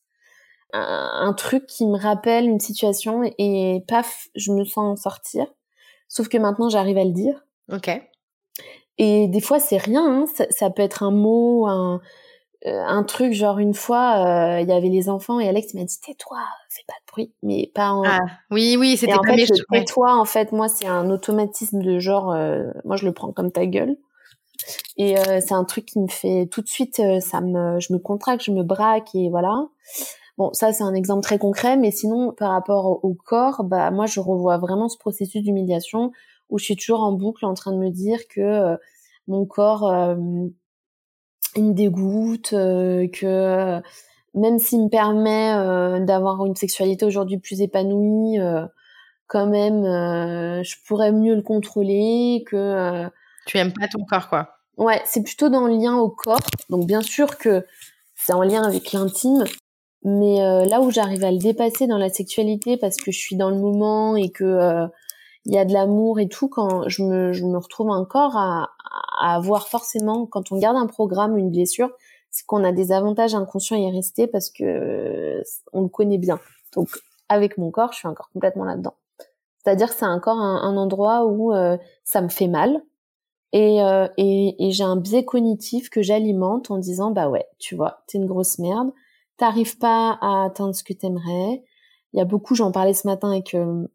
un, 0.72 1.10
un 1.22 1.32
truc 1.32 1.66
qui 1.66 1.86
me 1.86 1.96
rappelle 1.96 2.46
une 2.46 2.60
situation 2.60 3.22
et 3.38 3.84
paf, 3.88 4.28
je 4.34 4.52
me 4.52 4.64
sens 4.64 5.02
sortir. 5.02 5.46
Sauf 6.08 6.28
que 6.28 6.38
maintenant, 6.38 6.68
j'arrive 6.68 6.98
à 6.98 7.04
le 7.04 7.12
dire. 7.12 7.44
Ok. 7.72 7.88
Et 8.98 9.28
des 9.28 9.40
fois, 9.40 9.58
c'est 9.58 9.78
rien. 9.78 10.04
Hein. 10.04 10.26
Ça, 10.50 10.68
peut 10.68 10.82
être 10.82 11.02
un 11.02 11.10
mot, 11.10 11.66
un, 11.66 12.02
un 12.66 13.02
truc 13.04 13.32
genre 13.32 13.58
une 13.58 13.74
fois, 13.74 14.56
euh, 14.56 14.60
il 14.60 14.68
y 14.68 14.72
avait 14.72 14.88
les 14.88 15.08
enfants 15.08 15.40
et 15.40 15.48
Alex 15.48 15.74
m'a 15.74 15.84
dit 15.84 15.98
tais-toi, 16.00 16.38
fais 16.68 16.82
pas 16.86 16.94
de 16.94 17.12
bruit, 17.12 17.32
mais 17.42 17.70
pas 17.74 17.90
en. 17.92 18.04
Ah, 18.04 18.20
oui, 18.50 18.76
oui, 18.78 18.96
c'était 18.96 19.14
pas 19.14 19.34
fait, 19.34 19.46
Tais-toi, 19.70 20.14
en 20.14 20.24
fait, 20.24 20.52
moi, 20.52 20.68
c'est 20.68 20.86
un 20.86 21.10
automatisme 21.10 21.80
de 21.80 21.98
genre, 21.98 22.32
euh, 22.32 22.64
moi, 22.84 22.96
je 22.96 23.06
le 23.06 23.12
prends 23.12 23.32
comme 23.32 23.50
ta 23.50 23.66
gueule. 23.66 23.96
Et 24.98 25.14
c'est 25.16 25.54
un 25.54 25.64
truc 25.64 25.86
qui 25.86 25.98
me 25.98 26.06
fait 26.06 26.46
tout 26.50 26.60
de 26.60 26.68
suite, 26.68 27.00
ça 27.20 27.40
me, 27.40 27.80
je 27.80 27.94
me 27.94 27.98
contracte, 27.98 28.44
je 28.44 28.50
me 28.50 28.62
braque 28.62 29.14
et 29.14 29.30
voilà. 29.30 29.68
Bon, 30.40 30.54
ça 30.54 30.72
c'est 30.72 30.84
un 30.84 30.94
exemple 30.94 31.22
très 31.22 31.38
concret, 31.38 31.76
mais 31.76 31.90
sinon 31.90 32.32
par 32.32 32.52
rapport 32.52 33.04
au, 33.04 33.12
corps, 33.12 33.62
bah 33.62 33.90
moi 33.90 34.06
je 34.06 34.20
revois 34.20 34.56
vraiment 34.56 34.88
ce 34.88 34.96
processus 34.96 35.42
d'humiliation 35.42 36.12
où 36.48 36.58
je 36.58 36.64
suis 36.64 36.76
toujours 36.76 37.02
en 37.02 37.12
boucle 37.12 37.44
en 37.44 37.52
train 37.52 37.72
de 37.72 37.76
me 37.76 37.90
dire 37.90 38.20
que 38.26 38.40
euh, 38.40 38.76
mon 39.28 39.44
corps 39.44 39.86
euh, 39.86 40.16
il 41.56 41.64
me 41.64 41.72
dégoûte, 41.72 42.52
euh, 42.52 43.08
que 43.08 43.80
même 44.34 44.58
s'il 44.58 44.84
me 44.84 44.88
permet 44.88 46.04
d'avoir 46.04 46.46
une 46.46 46.54
sexualité 46.54 47.04
aujourd'hui 47.04 47.38
plus 47.38 47.60
épanouie, 47.62 48.38
quand 49.26 49.46
même 49.46 49.82
je 50.62 50.74
pourrais 50.86 51.10
mieux 51.10 51.34
le 51.34 51.42
contrôler, 51.42 52.44
que 52.46 53.08
tu 53.46 53.58
aimes 53.58 53.72
pas 53.72 53.88
ton 53.88 54.04
corps 54.04 54.28
quoi. 54.28 54.50
Ouais, 54.76 55.02
c'est 55.04 55.22
plutôt 55.22 55.48
dans 55.48 55.66
le 55.66 55.74
lien 55.74 55.96
au 55.96 56.08
corps. 56.08 56.38
Donc 56.68 56.86
bien 56.86 57.02
sûr 57.02 57.36
que 57.38 57.66
c'est 58.14 58.32
en 58.32 58.42
lien 58.42 58.62
avec 58.62 58.92
l'intime, 58.92 59.44
mais 60.04 60.42
euh, 60.42 60.64
là 60.64 60.80
où 60.80 60.90
j'arrive 60.90 61.24
à 61.24 61.30
le 61.30 61.38
dépasser 61.38 61.86
dans 61.86 61.98
la 61.98 62.08
sexualité 62.08 62.76
parce 62.76 62.96
que 62.96 63.10
je 63.10 63.18
suis 63.18 63.36
dans 63.36 63.50
le 63.50 63.56
moment 63.56 64.16
et 64.16 64.30
que 64.30 64.44
euh, 64.44 64.86
il 65.46 65.54
y 65.54 65.58
a 65.58 65.64
de 65.64 65.72
l'amour 65.72 66.20
et 66.20 66.28
tout, 66.28 66.48
quand 66.48 66.88
je 66.88 67.02
me, 67.02 67.32
je 67.32 67.44
me 67.44 67.58
retrouve 67.58 67.90
encore 67.90 68.36
à, 68.36 68.70
à 69.20 69.34
avoir 69.34 69.68
forcément, 69.68 70.26
quand 70.26 70.52
on 70.52 70.58
garde 70.58 70.76
un 70.76 70.86
programme, 70.86 71.38
une 71.38 71.50
blessure, 71.50 71.90
c'est 72.30 72.46
qu'on 72.46 72.64
a 72.64 72.72
des 72.72 72.92
avantages 72.92 73.34
inconscients 73.34 73.76
à 73.76 73.80
y 73.80 73.90
rester 73.90 74.26
parce 74.26 74.50
que 74.50 74.64
euh, 74.64 75.42
on 75.72 75.82
le 75.82 75.88
connaît 75.88 76.18
bien. 76.18 76.38
Donc 76.74 76.88
avec 77.28 77.58
mon 77.58 77.70
corps, 77.70 77.92
je 77.92 77.98
suis 77.98 78.08
encore 78.08 78.30
complètement 78.32 78.64
là-dedans. 78.64 78.94
C'est-à-dire 79.62 79.88
que 79.88 79.94
c'est 79.94 80.06
encore 80.06 80.38
un, 80.38 80.62
un, 80.62 80.76
endroit 80.76 81.26
où 81.26 81.52
ça 82.04 82.22
me 82.22 82.28
fait 82.28 82.48
mal 82.48 82.82
et, 83.52 83.78
et, 84.16 84.66
et 84.66 84.70
j'ai 84.70 84.84
un 84.84 84.96
biais 84.96 85.24
cognitif 85.24 85.90
que 85.90 86.00
j'alimente 86.00 86.70
en 86.70 86.78
disant 86.78 87.10
bah 87.10 87.28
ouais, 87.28 87.46
tu 87.58 87.74
vois, 87.74 88.02
t'es 88.06 88.16
une 88.16 88.26
grosse 88.26 88.58
merde 88.58 88.90
t'arrives 89.40 89.78
pas 89.78 90.18
à 90.20 90.44
atteindre 90.44 90.74
ce 90.74 90.84
que 90.84 90.92
t'aimerais. 90.92 91.64
Il 92.12 92.18
y 92.18 92.20
a 92.20 92.26
beaucoup, 92.26 92.54
j'en 92.54 92.72
parlais 92.72 92.92
ce 92.92 93.06
matin 93.06 93.30
avec 93.30 93.54
euh, 93.54 93.86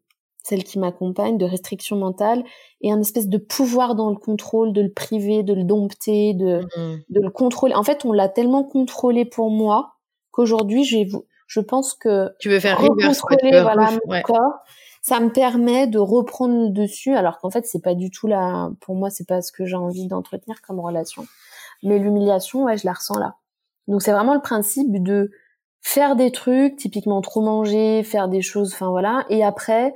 celle 0.46 0.62
qui 0.62 0.78
m'accompagne, 0.78 1.38
de 1.38 1.44
restrictions 1.44 1.96
mentales 1.96 2.44
et 2.80 2.92
un 2.92 3.00
espèce 3.00 3.28
de 3.28 3.38
pouvoir 3.38 3.96
dans 3.96 4.10
le 4.10 4.16
contrôle, 4.16 4.72
de 4.72 4.80
le 4.80 4.92
priver, 4.92 5.42
de 5.42 5.54
le 5.54 5.64
dompter, 5.64 6.34
de, 6.34 6.60
mm-hmm. 6.60 7.04
de 7.08 7.20
le 7.20 7.30
contrôler. 7.30 7.74
En 7.74 7.82
fait, 7.82 8.04
on 8.04 8.12
l'a 8.12 8.28
tellement 8.28 8.62
contrôlé 8.62 9.24
pour 9.24 9.50
moi 9.50 9.94
qu'aujourd'hui, 10.30 10.84
je, 10.84 10.98
je 11.48 11.60
pense 11.60 11.94
que 11.94 12.30
tu 12.38 12.48
veux 12.48 12.60
faire 12.60 12.76
contrôler 12.76 13.60
voilà, 13.60 13.90
mon 14.06 14.22
corps, 14.22 14.52
ça 15.02 15.18
me 15.18 15.30
permet 15.30 15.88
de 15.88 15.98
reprendre 15.98 16.66
le 16.66 16.70
dessus, 16.70 17.14
alors 17.14 17.38
qu'en 17.38 17.50
fait, 17.50 17.66
c'est 17.66 17.82
pas 17.82 17.94
du 17.94 18.10
tout 18.10 18.28
là. 18.28 18.70
Pour 18.80 18.94
moi, 18.94 19.10
c'est 19.10 19.26
pas 19.26 19.42
ce 19.42 19.50
que 19.50 19.66
j'ai 19.66 19.76
envie 19.76 20.06
d'entretenir 20.06 20.60
comme 20.62 20.78
relation. 20.78 21.26
Mais 21.82 21.98
l'humiliation, 21.98 22.64
ouais, 22.64 22.76
je 22.76 22.86
la 22.86 22.92
ressens 22.92 23.18
là. 23.18 23.34
Donc 23.88 24.02
c'est 24.02 24.12
vraiment 24.12 24.34
le 24.34 24.40
principe 24.40 25.02
de 25.02 25.30
faire 25.80 26.14
des 26.14 26.30
trucs, 26.30 26.76
typiquement 26.76 27.20
trop 27.20 27.40
manger, 27.40 28.02
faire 28.04 28.28
des 28.28 28.42
choses, 28.42 28.72
enfin 28.74 28.90
voilà, 28.90 29.24
et 29.28 29.44
après 29.44 29.94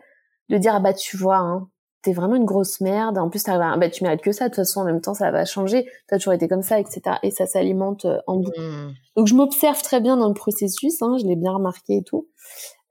de 0.51 0.59
dire 0.59 0.74
ah 0.74 0.80
bah 0.80 0.92
tu 0.92 1.16
vois, 1.16 1.38
hein, 1.38 1.68
t'es 2.03 2.12
vraiment 2.12 2.36
une 2.36 2.44
grosse 2.44 2.80
merde. 2.80 3.16
En 3.16 3.30
plus 3.30 3.42
t'arrives 3.42 3.62
à, 3.62 3.76
bah 3.76 3.88
tu 3.88 4.05
mérites 4.05 4.20
que 4.20 4.32
ça. 4.32 4.44
De 4.44 4.48
toute 4.51 4.57
façon 4.57 4.80
en 4.80 4.84
même 4.84 5.01
temps 5.01 5.14
ça 5.14 5.30
va 5.30 5.44
changer. 5.44 5.86
T'as 6.09 6.18
toujours 6.18 6.34
été 6.34 6.48
comme 6.48 6.62
ça, 6.62 6.78
etc. 6.78 7.16
Et 7.22 7.30
ça 7.30 7.46
s'alimente 7.46 8.05
euh, 8.05 8.18
en 8.26 8.36
boucle. 8.36 8.61
Mmh. 8.61 8.94
Donc 9.16 9.26
je 9.26 9.34
m'observe 9.34 9.80
très 9.82 10.01
bien 10.01 10.16
dans 10.16 10.28
le 10.28 10.34
processus, 10.34 11.01
hein, 11.01 11.16
je 11.20 11.26
l'ai 11.26 11.36
bien 11.36 11.53
remarqué 11.53 11.96
et 11.96 12.03
tout, 12.03 12.28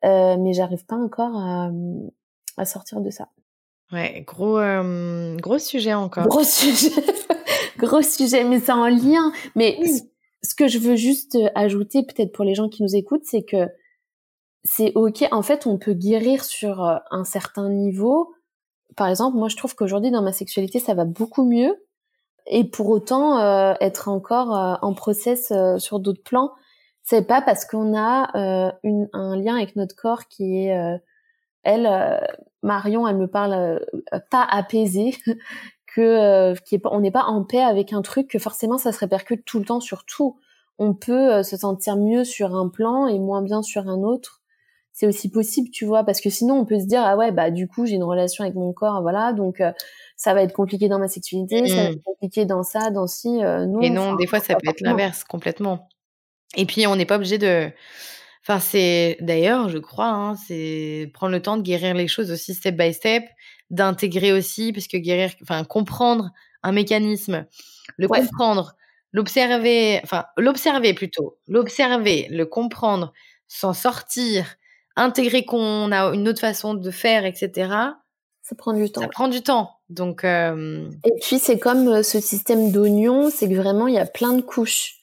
euh, 0.06 0.38
mais 0.40 0.54
j'arrive 0.54 0.86
pas 0.86 0.96
encore 0.96 1.36
à, 1.36 1.70
à 2.58 2.66
sortir 2.66 3.02
de 3.02 3.10
ça. 3.10 3.28
Ouais, 3.92 4.24
gros 4.26 4.60
euh, 4.60 5.36
gros 5.38 5.58
sujet 5.58 5.94
encore. 5.94 6.28
Gros 6.28 6.44
sujet, 6.44 6.92
gros 7.78 8.04
sujet, 8.04 8.44
mais 8.44 8.60
c'est 8.60 8.72
en 8.72 8.88
lien. 8.88 9.32
Mais 9.56 9.80
ce 10.44 10.54
que 10.54 10.68
je 10.68 10.78
veux 10.78 10.96
juste 10.96 11.36
euh, 11.36 11.50
ajouter, 11.56 12.04
peut-être 12.04 12.32
pour 12.32 12.46
les 12.46 12.54
gens 12.54 12.70
qui 12.70 12.84
nous 12.84 12.96
écoutent, 12.96 13.26
c'est 13.26 13.44
que 13.44 13.68
c'est 14.64 14.92
ok. 14.96 15.26
En 15.32 15.42
fait, 15.42 15.68
on 15.68 15.78
peut 15.78 15.94
guérir 15.94 16.44
sur 16.44 16.84
euh, 16.84 16.98
un 17.12 17.24
certain 17.24 17.70
niveau. 17.70 18.34
Par 18.96 19.08
exemple, 19.08 19.38
moi, 19.38 19.48
je 19.48 19.56
trouve 19.56 19.76
qu'aujourd'hui, 19.76 20.12
dans 20.12 20.22
ma 20.22 20.34
sexualité, 20.34 20.80
ça 20.80 20.94
va 20.94 21.06
beaucoup 21.06 21.46
mieux. 21.46 21.86
Et 22.48 22.64
pour 22.64 22.90
autant, 22.90 23.40
euh, 23.40 23.74
être 23.80 24.08
encore 24.08 24.80
en 24.82 24.94
process 24.94 25.54
sur 25.78 26.00
d'autres 26.00 26.24
plans, 26.24 26.52
c'est 27.04 27.22
pas 27.22 27.42
parce 27.42 27.66
qu'on 27.66 27.96
a 27.96 28.74
une, 28.84 29.08
un 29.14 29.36
lien 29.38 29.56
avec 29.56 29.76
notre 29.76 29.96
corps 29.96 30.28
qui 30.28 30.66
est, 30.66 31.00
elle, 31.62 32.20
Marion, 32.64 33.08
elle 33.08 33.18
me 33.18 33.28
parle 33.28 33.86
pas 34.32 34.48
apaisé, 34.50 35.16
que 35.96 36.02
euh, 36.02 36.56
est, 36.72 37.00
n'est 37.00 37.12
pas 37.12 37.26
en 37.26 37.44
paix 37.44 37.62
avec 37.62 37.94
un 37.94 38.02
truc 38.02 38.28
que 38.28 38.40
forcément 38.40 38.78
ça 38.78 38.92
se 38.92 39.00
répercute 39.00 39.46
tout 39.46 39.60
le 39.60 39.66
temps 39.66 39.80
sur 39.80 40.06
tout. 40.06 40.38
On 40.78 40.94
peut 40.94 41.34
euh, 41.34 41.44
se 41.44 41.58
sentir 41.58 41.98
mieux 41.98 42.24
sur 42.24 42.56
un 42.56 42.70
plan 42.70 43.08
et 43.08 43.20
moins 43.20 43.42
bien 43.42 43.62
sur 43.62 43.88
un 43.88 44.04
autre. 44.04 44.39
C'est 45.00 45.08
aussi 45.08 45.32
possible, 45.32 45.70
tu 45.70 45.86
vois, 45.86 46.04
parce 46.04 46.20
que 46.20 46.30
sinon 46.30 46.56
on 46.56 46.66
peut 46.66 46.78
se 46.78 46.86
dire 46.86 47.02
ah 47.02 47.16
ouais 47.16 47.32
bah 47.32 47.52
du 47.52 47.70
coup 47.70 47.86
j'ai 47.86 47.96
une 47.96 48.04
relation 48.04 48.44
avec 48.44 48.56
mon 48.56 48.74
corps, 48.74 49.02
voilà, 49.02 49.32
donc 49.32 49.62
euh, 49.62 49.72
ça 50.18 50.34
va 50.34 50.44
être 50.44 50.52
compliqué 50.52 50.90
dans 50.90 51.00
ma 51.00 51.08
sexualité, 51.08 51.66
ça 51.68 51.76
va 51.76 51.90
être 51.92 52.04
compliqué 52.04 52.46
dans 52.46 52.64
ça, 52.64 52.90
dans 52.90 53.08
ci. 53.08 53.30
non, 53.30 53.80
et 53.80 53.90
non, 53.90 54.16
des 54.16 54.28
fois 54.28 54.42
ça 54.42 54.56
peut 54.56 54.70
être 54.70 54.82
l'inverse 54.82 55.24
complètement. 55.24 55.88
Et 56.58 56.66
puis 56.66 56.86
on 56.86 56.98
n'est 56.98 57.06
pas 57.06 57.16
obligé 57.16 57.38
de 57.38 57.72
Enfin, 58.42 58.60
c'est 58.60 59.18
d'ailleurs, 59.20 59.70
je 59.70 59.78
crois, 59.78 60.10
hein, 60.10 60.36
c'est 60.36 61.12
prendre 61.14 61.34
le 61.34 61.42
temps 61.42 61.58
de 61.58 61.62
guérir 61.62 61.94
les 61.94 62.08
choses 62.08 62.32
aussi 62.32 62.54
step 62.54 62.76
by 62.76 62.94
step 62.94 63.24
d'intégrer 63.70 64.34
aussi, 64.34 64.74
parce 64.74 64.88
que 64.88 64.98
guérir, 64.98 65.32
enfin, 65.44 65.64
comprendre 65.64 66.32
un 66.64 66.72
mécanisme, 66.72 67.46
le 67.98 68.08
comprendre, 68.08 68.76
l'observer, 69.12 70.00
enfin, 70.04 70.26
l'observer 70.38 70.94
plutôt, 70.94 71.38
l'observer, 71.48 72.28
le 72.32 72.46
comprendre, 72.46 73.14
s'en 73.48 73.74
sortir, 73.74 74.56
intégrer 75.00 75.46
qu'on 75.46 75.92
a 75.92 76.14
une 76.14 76.28
autre 76.28 76.42
façon 76.42 76.74
de 76.74 76.92
faire, 76.92 77.26
etc. 77.26 77.70
Ça 78.42 78.56
prend 78.56 78.74
du 78.74 78.92
temps. 78.92 79.02
Ça 79.02 79.08
prend 79.08 79.28
du 79.28 79.42
temps. 79.42 79.72
Donc. 79.90 80.24
Euh... 80.24 80.90
Et 81.04 81.14
puis 81.22 81.40
c'est 81.40 81.60
comme 81.60 81.88
euh, 81.88 82.04
ce 82.04 82.20
système 82.20 82.72
d'oignon, 82.72 83.30
c'est 83.30 83.48
que 83.48 83.56
vraiment 83.56 83.88
il 83.88 83.96
y 83.96 84.00
a 84.00 84.06
plein 84.06 84.34
de 84.34 84.42
couches. 84.42 84.96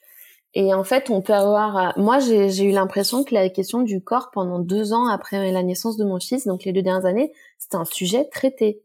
Et 0.55 0.73
en 0.73 0.85
fait, 0.85 1.11
on 1.11 1.21
peut 1.21 1.35
avoir. 1.35 1.77
Euh, 1.77 1.91
moi, 1.97 2.19
j'ai 2.19 2.65
eu 2.65 2.71
l'impression 2.71 3.25
que 3.25 3.35
la 3.35 3.49
question 3.51 3.83
du 3.83 4.03
corps 4.03 4.31
pendant 4.33 4.59
deux 4.59 4.93
ans 4.93 5.07
après 5.07 5.53
la 5.53 5.63
naissance 5.63 5.97
de 5.97 6.05
mon 6.05 6.19
fils, 6.19 6.47
donc 6.47 6.65
les 6.65 6.73
deux 6.73 6.83
dernières 6.83 7.07
années, 7.07 7.33
c'était 7.59 7.77
un 7.77 7.85
sujet 7.85 8.25
traité. 8.33 8.83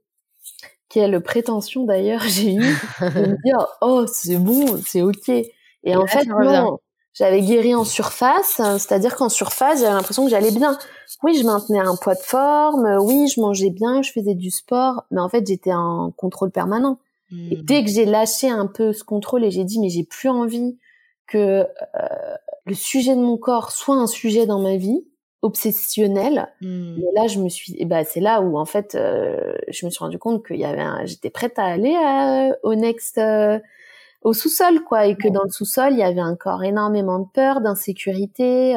Quelle 0.90 1.22
prétention 1.22 1.86
d'ailleurs 1.86 2.22
j'ai 2.28 2.54
eu 2.54 2.76
de 3.00 3.28
me 3.32 3.44
dire 3.44 3.68
oh 3.82 4.06
c'est 4.06 4.38
bon, 4.38 4.82
c'est 4.86 5.02
ok. 5.02 5.30
Et, 5.30 5.96
en 5.96 6.06
fait 6.06 6.26
non, 6.26 6.80
j'avais 7.14 7.42
guéri 7.42 7.76
en 7.76 7.84
surface, 7.84 8.62
c'est-à-dire 8.78 9.16
qu'en 9.16 9.30
surface 9.30 9.82
j'avais 9.82 9.94
l'impression 9.94 10.24
que 10.24 10.30
j'allais 10.30 10.52
bien. 10.52 10.78
Oui, 11.24 11.38
je 11.38 11.44
maintenais 11.44 11.80
un 11.80 11.96
poids 11.96 12.16
de 12.16 12.22
forme, 12.22 12.98
oui, 13.02 13.28
je 13.28 13.42
mangeais 13.42 13.70
bien, 13.70 14.02
je 14.02 14.12
faisais 14.12 14.36
du 14.36 14.50
sport, 14.50 15.04
mais 15.12 15.20
en 15.20 15.30
fait 15.30 15.46
j'étais 15.46 15.74
en 15.74 16.12
contrôle 16.12 16.52
permanent. 16.52 17.00
Et 17.32 17.58
mmh. 17.58 17.62
dès 17.64 17.84
que 17.84 17.90
j'ai 17.90 18.06
lâché 18.06 18.50
un 18.50 18.68
peu 18.68 18.92
ce 18.92 19.04
contrôle 19.04 19.46
et 19.46 19.52
j'ai 19.52 19.64
dit 19.64 19.80
mais 19.80 19.90
j'ai 19.90 20.04
plus 20.04 20.30
envie 20.30 20.78
que 21.28 21.66
euh, 21.96 22.36
le 22.66 22.74
sujet 22.74 23.16
de 23.16 23.22
mon 23.22 23.38
corps 23.38 23.72
soit 23.72 23.96
un 23.96 24.08
sujet 24.08 24.46
dans 24.46 24.60
ma 24.60 24.76
vie 24.76 25.06
obsessionnel. 25.42 26.50
Mmh. 26.62 26.98
Et 27.00 27.20
là, 27.20 27.28
je 27.28 27.40
me 27.40 27.50
suis, 27.50 27.84
bah, 27.86 28.04
c'est 28.04 28.20
là 28.20 28.42
où 28.42 28.58
en 28.58 28.66
fait, 28.66 28.96
euh, 28.96 29.54
je 29.70 29.86
me 29.86 29.92
suis 29.92 30.00
rendu 30.00 30.20
compte 30.20 30.46
qu'il 30.46 30.58
y 30.58 30.66
avait, 30.66 31.08
j'étais 31.08 31.30
prête 31.30 31.58
à 31.58 31.66
aller 31.66 31.96
euh, 31.96 32.56
au 32.64 32.76
next, 32.76 33.20
au 34.22 34.34
sous-sol, 34.34 34.84
quoi, 34.84 35.06
et 35.08 35.16
que 35.16 35.28
dans 35.28 35.44
le 35.44 35.50
sous-sol, 35.50 35.94
il 35.94 36.00
y 36.00 36.04
avait 36.04 36.22
encore 36.22 36.64
énormément 36.64 37.20
de 37.20 37.28
peur, 37.34 37.62
d'insécurité, 37.62 38.76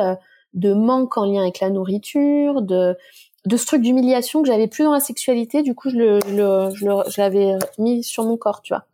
de 0.54 0.72
manque 0.72 1.18
en 1.18 1.26
lien 1.26 1.42
avec 1.42 1.60
la 1.60 1.70
nourriture, 1.70 2.62
de 2.62 2.96
de 3.46 3.56
ce 3.56 3.66
truc 3.66 3.82
d'humiliation 3.82 4.42
que 4.42 4.48
j'avais 4.48 4.68
plus 4.68 4.84
dans 4.84 4.92
la 4.92 5.00
sexualité. 5.00 5.62
Du 5.62 5.74
coup, 5.74 5.90
je 5.90 5.96
le, 5.96 6.20
je 6.26 6.34
le, 6.86 7.10
je 7.10 7.20
l'avais 7.20 7.58
mis 7.78 8.02
sur 8.02 8.24
mon 8.24 8.36
corps, 8.36 8.62
tu 8.62 8.72
vois. 8.72 8.86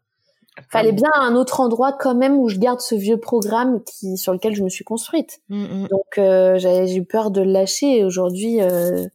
Fallait 0.69 0.93
bien 0.93 1.11
un 1.15 1.37
autre 1.37 1.61
endroit 1.61 1.93
quand 1.93 2.15
même 2.15 2.37
où 2.37 2.49
je 2.49 2.59
garde 2.59 2.81
ce 2.81 2.95
vieux 2.95 3.17
programme 3.17 3.83
qui 3.85 4.19
sur 4.19 4.33
lequel 4.33 4.55
je 4.55 4.63
me 4.63 4.69
suis 4.69 4.85
construite. 4.85 5.41
Mm, 5.49 5.63
mm. 5.63 5.89
Donc 5.89 6.19
euh, 6.19 6.59
j'ai 6.59 6.95
eu 6.95 7.05
peur 7.05 7.31
de 7.31 7.41
le 7.41 7.51
lâcher 7.51 7.99
et 7.99 8.05
aujourd'hui 8.05 8.61
euh, 8.61 9.07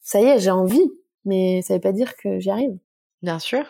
ça 0.00 0.20
y 0.20 0.24
est, 0.24 0.40
j'ai 0.40 0.50
envie, 0.50 0.90
mais 1.24 1.62
ça 1.62 1.74
veut 1.74 1.80
pas 1.80 1.92
dire 1.92 2.16
que 2.16 2.40
j'y 2.40 2.50
arrive. 2.50 2.76
Bien 3.22 3.38
sûr. 3.38 3.64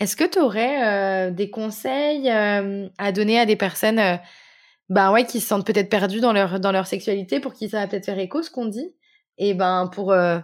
Est-ce 0.00 0.16
que 0.16 0.24
tu 0.24 0.38
aurais 0.38 1.28
euh, 1.28 1.30
des 1.30 1.50
conseils 1.50 2.28
à 2.28 3.12
donner 3.12 3.38
à 3.38 3.46
des 3.46 3.56
personnes 3.56 4.18
bah 4.90 5.12
ouais 5.12 5.24
qui 5.24 5.40
se 5.40 5.46
sentent 5.46 5.66
peut-être 5.66 5.88
perdues 5.88 6.20
dans 6.20 6.32
leur 6.32 6.58
dans 6.58 6.72
leur 6.72 6.86
sexualité 6.86 7.38
pour 7.40 7.54
qui 7.54 7.68
ça 7.68 7.78
va 7.78 7.86
peut-être 7.86 8.06
faire 8.06 8.18
écho 8.18 8.42
ce 8.42 8.50
qu'on 8.50 8.66
dit? 8.66 8.92
Et 9.38 9.54
ben 9.54 9.88
pour 9.90 10.12
euh, 10.12 10.40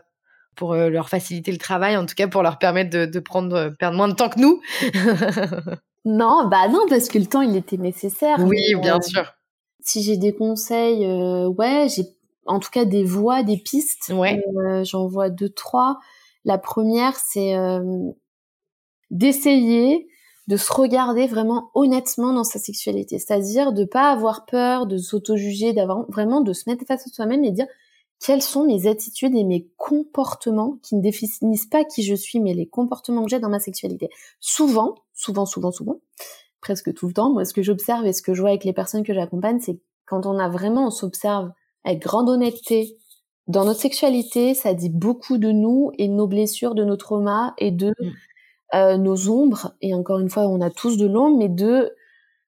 pour 0.55 0.73
euh, 0.73 0.89
leur 0.89 1.11
faciliter 1.11 1.53
le 1.53 1.59
travail, 1.59 1.97
en 1.97 2.07
tout 2.07 2.15
cas 2.15 2.29
pour 2.29 2.43
leur 2.43 2.59
permettre 2.59 2.91
de, 2.91 3.05
de 3.07 3.21
prendre 3.21 3.57
euh, 3.57 3.71
perdre 3.71 3.97
moins 3.97 4.09
de 4.09 4.15
temps 4.15 4.31
que 4.31 4.41
nous? 4.41 4.63
non, 6.05 6.47
bah 6.49 6.69
non 6.69 6.87
parce 6.89 7.09
que 7.09 7.19
le 7.19 7.27
temps 7.27 7.43
il 7.43 7.57
était 7.57 7.77
nécessaire. 7.77 8.39
Oui, 8.39 8.75
bien 8.81 9.01
sûr. 9.03 9.35
Si 9.81 10.03
j'ai 10.03 10.17
des 10.17 10.35
conseils, 10.35 11.07
ouais, 11.07 11.89
j'ai 11.95 12.05
en 12.47 12.61
tout 12.61 12.71
cas 12.71 12.85
des 12.85 13.05
voies, 13.05 13.43
des 13.43 13.59
pistes. 13.59 14.13
Ouais. 14.15 14.43
J'en 14.85 15.07
vois 15.07 15.29
deux 15.29 15.49
trois. 15.49 15.99
La 16.45 16.59
première, 16.59 17.17
c'est 17.17 17.55
d'essayer 19.11 20.09
de 20.47 20.57
se 20.57 20.73
regarder 20.73 21.27
vraiment 21.27 21.71
honnêtement 21.75 22.33
dans 22.33 22.45
sa 22.45 22.59
sexualité, 22.59 23.19
c'est-à-dire 23.19 23.73
de 23.73 23.85
pas 23.85 24.11
avoir 24.11 24.47
peur, 24.47 24.87
de 24.87 24.97
s'auto-juger, 24.97 25.73
d'avoir 25.73 26.09
vraiment 26.11 26.41
de 26.41 26.53
se 26.53 26.69
mettre 26.71 26.85
face 26.87 27.07
à 27.07 27.11
soi-même 27.11 27.43
et 27.43 27.51
dire 27.51 27.67
quelles 28.21 28.43
sont 28.43 28.65
mes 28.65 28.87
attitudes 28.87 29.35
et 29.35 29.45
mes 29.45 29.69
comportements 29.77 30.79
qui 30.83 30.95
ne 30.95 31.03
définissent 31.03 31.67
pas 31.67 31.85
qui 31.85 32.03
je 32.03 32.15
suis, 32.15 32.41
mais 32.41 32.55
les 32.55 32.67
comportements 32.67 33.25
que 33.25 33.31
j'ai 33.31 33.41
dans 33.41 33.49
ma 33.49 33.61
sexualité. 33.61 34.09
Souvent, 34.41 34.95
souvent, 35.15 35.47
souvent, 35.47 35.73
souvent, 35.73 36.01
presque 36.61 36.95
tout 36.95 37.09
le 37.09 37.13
temps, 37.13 37.31
moi, 37.31 37.45
ce 37.45 37.53
que 37.53 37.63
j'observe 37.63 38.07
et 38.07 38.13
ce 38.13 38.23
que 38.23 38.33
je 38.33 38.41
vois 38.41 38.51
avec 38.51 38.65
les 38.65 38.73
personnes 38.73 39.03
que 39.03 39.13
j'accompagne, 39.13 39.61
c'est 39.61 39.81
quand 40.07 40.27
on 40.27 40.39
a 40.39 40.49
vraiment, 40.49 40.87
on 40.87 40.91
s'observe 40.91 41.51
avec 41.85 42.01
grande 42.01 42.29
honnêteté 42.29 42.97
dans 43.49 43.65
notre 43.65 43.81
sexualité, 43.81 44.55
ça 44.55 44.75
dit 44.75 44.91
beaucoup 44.91 45.39
de 45.39 45.53
nous 45.53 45.93
et 45.99 46.09
de 46.09 46.13
nos 46.13 46.27
blessures, 46.27 46.75
de 46.75 46.85
nos 46.85 46.97
traumas 46.97 47.55
et 47.59 47.71
de 47.71 47.95
mm. 48.01 48.13
Euh, 48.75 48.97
nos 48.97 49.29
ombres. 49.29 49.75
Et 49.81 49.95
encore 49.95 50.19
une 50.19 50.31
fois, 50.31 50.47
on 50.49 50.61
a 50.61 50.71
tous 50.71 50.97
de 50.97 51.07
l'ombre, 51.07 51.39
mais 51.39 51.49
de 51.49 51.93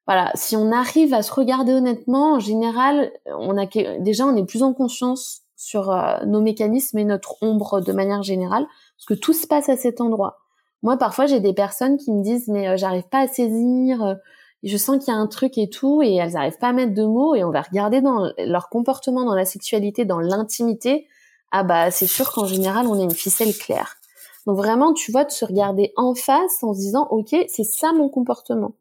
voilà, 0.07 0.31
si 0.35 0.57
on 0.57 0.73
arrive 0.73 1.13
à 1.13 1.23
se 1.23 1.33
regarder 1.33 1.73
honnêtement, 1.73 2.35
en 2.35 2.41
général, 2.41 3.13
on 3.27 3.59
a 3.59 3.67
déjà 4.01 4.25
on 4.25 4.37
est 4.37 4.47
plus 4.47 4.63
en 4.63 4.73
conscience 4.73 5.43
sur 5.55 5.91
euh, 5.91 6.25
nos 6.27 6.41
mécanismes 6.41 6.99
et 6.99 7.05
notre 7.05 7.37
ombre 7.43 7.81
de 7.81 7.93
manière 7.93 8.23
générale, 8.23 8.67
parce 8.97 9.07
que 9.07 9.15
tout 9.15 9.35
se 9.35 9.47
passe 9.47 9.69
à 9.69 9.77
cet 9.77 10.01
endroit. 10.01 10.39
Moi, 10.83 10.97
parfois, 10.97 11.27
j'ai 11.27 11.41
des 11.41 11.53
personnes 11.53 11.99
qui 11.99 12.11
me 12.13 12.23
disent 12.23 12.49
mais 12.49 12.69
euh, 12.69 12.77
j'arrive 12.77 13.09
pas 13.09 13.21
à 13.21 13.29
saisir, 13.29 14.17
je 14.63 14.77
sens 14.77 14.99
qu'il 14.99 15.13
y 15.13 15.17
a 15.17 15.21
un 15.21 15.27
truc 15.27 15.57
et 15.57 15.71
tout, 15.71 16.03
et 16.03 16.17
elles 16.17 16.33
n'arrivent 16.33 16.59
pas 16.59 16.69
à 16.69 16.73
mettre 16.73 16.95
de 16.95 17.05
mots, 17.05 17.35
et 17.35 17.45
on 17.45 17.51
va 17.51 17.63
regarder 17.63 18.01
dans 18.01 18.33
leur 18.39 18.69
comportement, 18.71 19.25
dans 19.25 19.35
la 19.35 19.45
sexualité, 19.45 20.05
dans 20.05 20.21
l'intimité. 20.21 21.07
Ah 21.53 21.63
bah, 21.63 21.91
c'est 21.91 22.07
sûr 22.07 22.33
qu'en 22.33 22.47
général, 22.47 22.87
on 22.87 22.99
a 22.99 23.03
une 23.03 23.11
ficelle 23.11 23.57
claire. 23.57 23.98
Donc 24.47 24.57
vraiment, 24.57 24.93
tu 24.95 25.13
vois, 25.13 25.25
de 25.25 25.31
se 25.31 25.45
regarder 25.45 25.93
en 25.97 26.15
face 26.15 26.63
en 26.63 26.73
se 26.73 26.79
disant, 26.79 27.07
ok, 27.11 27.35
c'est 27.49 27.65
ça 27.65 27.93
mon 27.93 28.09
comportement. 28.09 28.75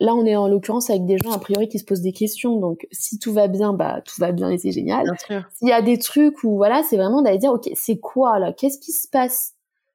Là, 0.00 0.14
on 0.14 0.26
est 0.26 0.34
en 0.34 0.48
l'occurrence 0.48 0.90
avec 0.90 1.06
des 1.06 1.16
gens 1.16 1.30
a 1.30 1.38
priori 1.38 1.68
qui 1.68 1.78
se 1.78 1.84
posent 1.84 2.00
des 2.00 2.12
questions. 2.12 2.56
Donc, 2.56 2.88
si 2.90 3.20
tout 3.20 3.32
va 3.32 3.46
bien, 3.46 3.72
bah 3.72 4.00
tout 4.04 4.20
va 4.20 4.32
bien 4.32 4.50
et 4.50 4.58
c'est 4.58 4.72
génial. 4.72 5.06
S'il 5.54 5.68
y 5.68 5.72
a 5.72 5.80
des 5.80 5.98
trucs 5.98 6.42
où 6.42 6.56
voilà, 6.56 6.82
c'est 6.82 6.96
vraiment 6.96 7.22
d'aller 7.22 7.38
dire 7.38 7.52
ok, 7.52 7.70
c'est 7.74 7.98
quoi 7.98 8.40
là? 8.40 8.52
Qu'est-ce 8.52 8.80
qui 8.80 8.90
se 8.90 9.06
passe? 9.06 9.54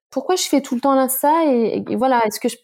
Pourquoi 0.10 0.38
je 0.38 0.44
fais 0.44 0.62
tout 0.62 0.76
le 0.76 0.82
temps 0.82 0.96
là 0.96 1.10
ça? 1.10 1.46
Et, 1.48 1.84
voilà, 1.98 2.26
est-ce 2.26 2.40
que 2.40 2.48
je 2.48 2.56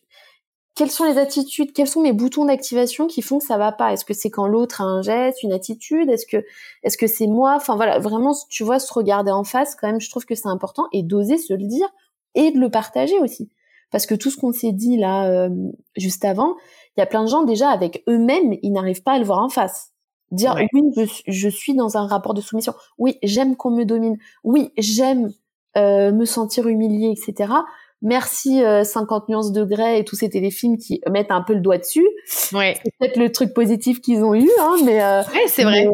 quelles 0.76 0.90
sont 0.90 1.04
les 1.04 1.20
attitudes, 1.20 1.72
quels 1.74 1.88
sont 1.88 2.02
mes 2.02 2.14
boutons 2.14 2.46
d'activation 2.46 3.06
qui 3.06 3.22
font 3.22 3.40
que 3.40 3.46
ça 3.46 3.58
va 3.58 3.72
pas? 3.72 3.94
Est-ce 3.94 4.06
que 4.06 4.14
c'est 4.14 4.32
quand 4.32 4.48
l'autre 4.48 4.82
a 4.82 4.86
un 4.86 5.02
geste, 5.02 5.44
une 5.44 5.52
attitude? 5.52 6.10
Est-ce 6.10 6.26
que 6.26 6.44
est-ce 6.84 6.98
que 6.98 7.08
c'est 7.08 7.28
moi? 7.28 7.56
Enfin 7.56 7.76
voilà, 7.76 8.00
vraiment, 8.00 8.34
tu 8.50 8.64
vois, 8.64 8.80
se 8.80 8.92
regarder 8.92 9.32
en 9.32 9.44
face, 9.44 9.76
quand 9.76 9.88
même, 9.88 10.00
je 10.00 10.10
trouve 10.10 10.26
que 10.26 10.34
c'est 10.34 10.48
important 10.48 10.88
et 10.94 11.04
d'oser 11.04 11.38
se 11.38 11.54
le 11.54 11.66
dire 11.68 11.90
et 12.36 12.52
de 12.52 12.60
le 12.60 12.70
partager 12.70 13.18
aussi, 13.20 13.50
parce 13.92 14.06
que 14.06 14.16
tout 14.16 14.30
ce 14.30 14.38
qu'on 14.38 14.52
s'est 14.52 14.72
dit 14.72 14.98
là 14.98 15.28
euh, 15.28 15.50
juste 15.96 16.26
avant, 16.26 16.56
il 16.96 17.00
y 17.00 17.04
a 17.04 17.06
plein 17.06 17.24
de 17.24 17.30
gens 17.30 17.44
déjà 17.44 17.70
avec 17.70 18.04
eux-mêmes, 18.08 18.56
ils 18.62 18.72
n'arrivent 18.72 19.04
pas 19.04 19.14
à 19.14 19.20
le 19.20 19.26
voir 19.26 19.40
en 19.40 19.50
face. 19.50 19.94
Dire 20.32 20.56
oui, 20.74 21.08
je, 21.28 21.50
suis 21.50 21.76
dans 21.76 21.96
un 21.96 22.08
rapport 22.08 22.34
de 22.34 22.42
soumission. 22.42 22.74
Oui, 22.98 23.20
j'aime 23.22 23.56
qu'on 23.56 23.70
me 23.70 23.84
domine. 23.84 24.18
Oui, 24.44 24.72
j'aime 24.80 25.32
euh, 25.78 26.12
me 26.12 26.26
sentir 26.26 26.68
humiliée, 26.68 27.12
etc. 27.12 27.54
Merci 28.02 28.62
50 28.84 29.24
euh, 29.24 29.26
nuances 29.30 29.52
de 29.52 29.96
et 29.96 30.04
tous 30.04 30.16
ces 30.16 30.30
téléfilms 30.30 30.78
qui 30.78 31.02
mettent 31.10 31.32
un 31.32 31.42
peu 31.42 31.54
le 31.54 31.62
doigt 31.62 31.78
dessus. 31.78 32.06
Ouais. 32.52 32.76
C'est 32.84 32.92
peut-être 33.00 33.18
le 33.18 33.32
truc 33.32 33.54
positif 33.54 34.02
qu'ils 34.02 34.24
ont 34.24 34.34
eu, 34.34 34.50
hein, 34.60 34.76
mais 34.84 35.04
euh, 35.04 35.22
c'est 35.48 35.64
vrai. 35.64 35.88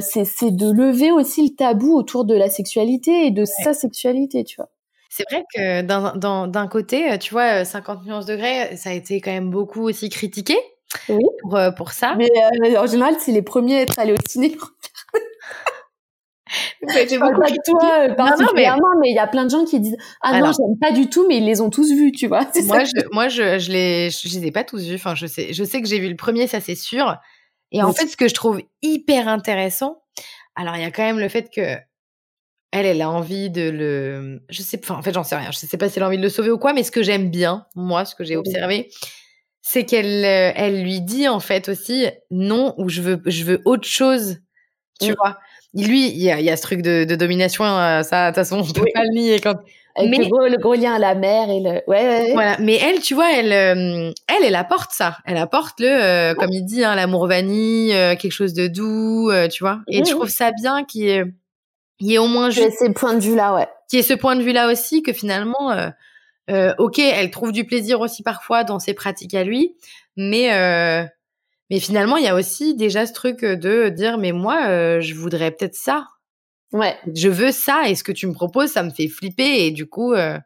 c'est 0.00 0.54
de 0.54 0.70
lever 0.70 1.10
aussi 1.10 1.48
le 1.48 1.56
tabou 1.56 1.96
autour 1.96 2.26
de 2.26 2.34
la 2.34 2.50
sexualité 2.50 3.26
et 3.26 3.30
de 3.30 3.44
sa 3.44 3.72
sexualité, 3.72 4.44
tu 4.44 4.56
vois. 4.56 4.68
C'est 5.18 5.24
vrai 5.32 5.44
que 5.52 6.46
d'un 6.46 6.68
côté, 6.68 7.10
euh, 7.10 7.18
tu 7.18 7.32
vois, 7.34 7.64
50 7.64 8.06
nuances 8.06 8.26
degrés, 8.26 8.76
ça 8.76 8.90
a 8.90 8.92
été 8.92 9.20
quand 9.20 9.32
même 9.32 9.50
beaucoup 9.50 9.82
aussi 9.82 10.10
critiqué 10.10 10.56
pour, 11.42 11.56
euh, 11.56 11.72
pour 11.72 11.90
ça. 11.90 12.14
Mais 12.16 12.30
euh, 12.64 12.78
en 12.78 12.86
général, 12.86 13.16
c'est 13.18 13.32
les 13.32 13.42
premiers 13.42 13.78
à 13.78 13.82
être 13.82 13.98
allés 13.98 14.12
au 14.12 14.28
ciné. 14.28 14.56
j'ai 17.08 17.18
beaucoup 17.18 17.40
toi 17.64 18.08
particulièrement, 18.16 18.94
mais... 19.00 19.10
il 19.10 19.16
y 19.16 19.18
a 19.18 19.26
plein 19.26 19.44
de 19.44 19.50
gens 19.50 19.64
qui 19.64 19.80
disent 19.80 19.96
ah 20.22 20.38
non 20.38 20.52
j'aime 20.52 20.78
pas 20.80 20.92
du 20.92 21.10
tout, 21.10 21.26
mais 21.26 21.38
ils 21.38 21.44
les 21.44 21.60
ont 21.60 21.70
tous 21.70 21.92
vus, 21.92 22.12
tu 22.12 22.28
vois. 22.28 22.46
Moi, 22.66 22.84
je, 22.84 23.12
moi, 23.12 23.28
je, 23.28 23.58
je 23.58 23.72
les, 23.72 24.10
je 24.10 24.38
les 24.38 24.46
ai 24.46 24.52
pas 24.52 24.62
tous 24.62 24.84
vus. 24.84 24.94
Enfin, 24.94 25.16
je 25.16 25.26
sais, 25.26 25.52
je 25.52 25.64
sais 25.64 25.82
que 25.82 25.88
j'ai 25.88 25.98
vu 25.98 26.08
le 26.08 26.16
premier, 26.16 26.46
ça 26.46 26.60
c'est 26.60 26.76
sûr. 26.76 27.16
Et 27.72 27.82
en 27.82 27.92
fait, 27.92 28.06
ce 28.06 28.16
que 28.16 28.28
je 28.28 28.34
trouve 28.34 28.62
hyper 28.82 29.26
intéressant, 29.26 30.00
alors 30.54 30.76
il 30.76 30.82
y 30.82 30.86
a 30.86 30.92
quand 30.92 31.02
même 31.02 31.18
le 31.18 31.28
fait 31.28 31.50
que 31.50 31.76
elle, 32.70 32.86
elle 32.86 33.02
a 33.02 33.10
envie 33.10 33.50
de 33.50 33.70
le. 33.70 34.40
Je 34.50 34.62
sais, 34.62 34.78
enfin, 34.82 34.96
en 34.96 35.02
fait, 35.02 35.14
j'en 35.14 35.24
sais 35.24 35.36
rien. 35.36 35.50
Je 35.50 35.58
sais 35.58 35.78
pas 35.78 35.88
si 35.88 35.98
elle 35.98 36.02
a 36.02 36.06
envie 36.06 36.18
de 36.18 36.22
le 36.22 36.28
sauver 36.28 36.50
ou 36.50 36.58
quoi, 36.58 36.72
mais 36.72 36.82
ce 36.82 36.90
que 36.90 37.02
j'aime 37.02 37.30
bien, 37.30 37.66
moi, 37.74 38.04
ce 38.04 38.14
que 38.14 38.24
j'ai 38.24 38.36
observé, 38.36 38.90
c'est 39.62 39.84
qu'elle, 39.84 40.24
euh, 40.24 40.52
elle 40.54 40.82
lui 40.82 41.00
dit 41.00 41.28
en 41.28 41.40
fait 41.40 41.68
aussi 41.68 42.06
non 42.30 42.74
ou 42.76 42.88
je 42.88 43.00
veux, 43.00 43.22
je 43.26 43.44
veux 43.44 43.62
autre 43.64 43.86
chose. 43.86 44.38
Tu 45.00 45.12
vois. 45.12 45.38
Lui, 45.74 46.08
il 46.08 46.22
y 46.22 46.30
a, 46.30 46.40
y 46.40 46.50
a, 46.50 46.56
ce 46.56 46.62
truc 46.62 46.82
de, 46.82 47.04
de 47.04 47.14
domination, 47.14 47.64
euh, 47.64 48.02
ça, 48.02 48.30
de 48.30 48.34
toute 48.34 48.44
façon, 48.44 48.58
on 48.58 48.72
peut 48.72 48.86
pas 48.92 49.02
le 49.04 49.14
nier 49.14 49.40
quand. 49.40 49.56
mais, 49.98 50.18
le, 50.18 50.58
gros, 50.58 50.74
lien 50.74 50.94
à 50.94 50.98
la 50.98 51.14
mère 51.14 51.48
et 51.50 51.60
le. 51.60 51.70
Ouais, 51.86 52.06
ouais, 52.06 52.32
Voilà. 52.32 52.56
Mais 52.58 52.76
elle, 52.76 53.00
tu 53.00 53.14
vois, 53.14 53.32
elle, 53.32 53.52
euh, 53.52 54.12
elle, 54.26 54.44
elle 54.44 54.56
apporte 54.56 54.90
ça. 54.92 55.18
Elle 55.24 55.36
apporte 55.36 55.80
le, 55.80 56.34
comme 56.34 56.50
il 56.52 56.64
dit, 56.64 56.84
hein, 56.84 56.94
l'amour 56.96 57.26
vanille, 57.28 57.90
quelque 58.18 58.32
chose 58.32 58.54
de 58.54 58.66
doux, 58.66 59.30
tu 59.50 59.62
vois. 59.62 59.80
Et 59.88 60.04
je 60.04 60.10
trouve 60.10 60.28
ça 60.28 60.50
bien 60.52 60.84
qui 60.84 61.08
est 61.08 61.24
il 62.00 62.12
y 62.12 62.16
a 62.16 62.22
au 62.22 62.28
moins 62.28 62.50
juste 62.50 62.78
ces 62.78 62.92
points 62.92 63.14
de 63.14 63.20
vue 63.20 63.34
là 63.34 63.54
ouais. 63.54 63.68
qui 63.88 63.98
est 63.98 64.02
ce 64.02 64.14
point 64.14 64.36
de 64.36 64.42
vue 64.42 64.52
là 64.52 64.70
aussi 64.70 65.02
que 65.02 65.12
finalement 65.12 65.72
euh, 65.72 65.88
euh, 66.50 66.74
ok 66.78 66.98
elle 66.98 67.30
trouve 67.30 67.52
du 67.52 67.64
plaisir 67.64 68.00
aussi 68.00 68.22
parfois 68.22 68.64
dans 68.64 68.78
ses 68.78 68.94
pratiques 68.94 69.34
à 69.34 69.44
lui 69.44 69.76
mais 70.16 70.52
euh, 70.52 71.04
mais 71.70 71.80
finalement 71.80 72.16
il 72.16 72.24
y 72.24 72.28
a 72.28 72.34
aussi 72.34 72.74
déjà 72.76 73.06
ce 73.06 73.12
truc 73.12 73.44
de 73.44 73.88
dire 73.88 74.18
mais 74.18 74.32
moi 74.32 74.66
euh, 74.68 75.00
je 75.00 75.14
voudrais 75.14 75.50
peut-être 75.50 75.74
ça. 75.74 76.08
Ouais. 76.72 76.96
Je 77.14 77.28
veux 77.28 77.50
ça 77.50 77.88
et 77.88 77.94
ce 77.94 78.04
que 78.04 78.12
tu 78.12 78.26
me 78.26 78.34
proposes 78.34 78.72
ça 78.72 78.82
me 78.82 78.90
fait 78.90 79.08
flipper 79.08 79.66
et 79.66 79.70
du 79.70 79.86
coup 79.86 80.12
euh, 80.12 80.38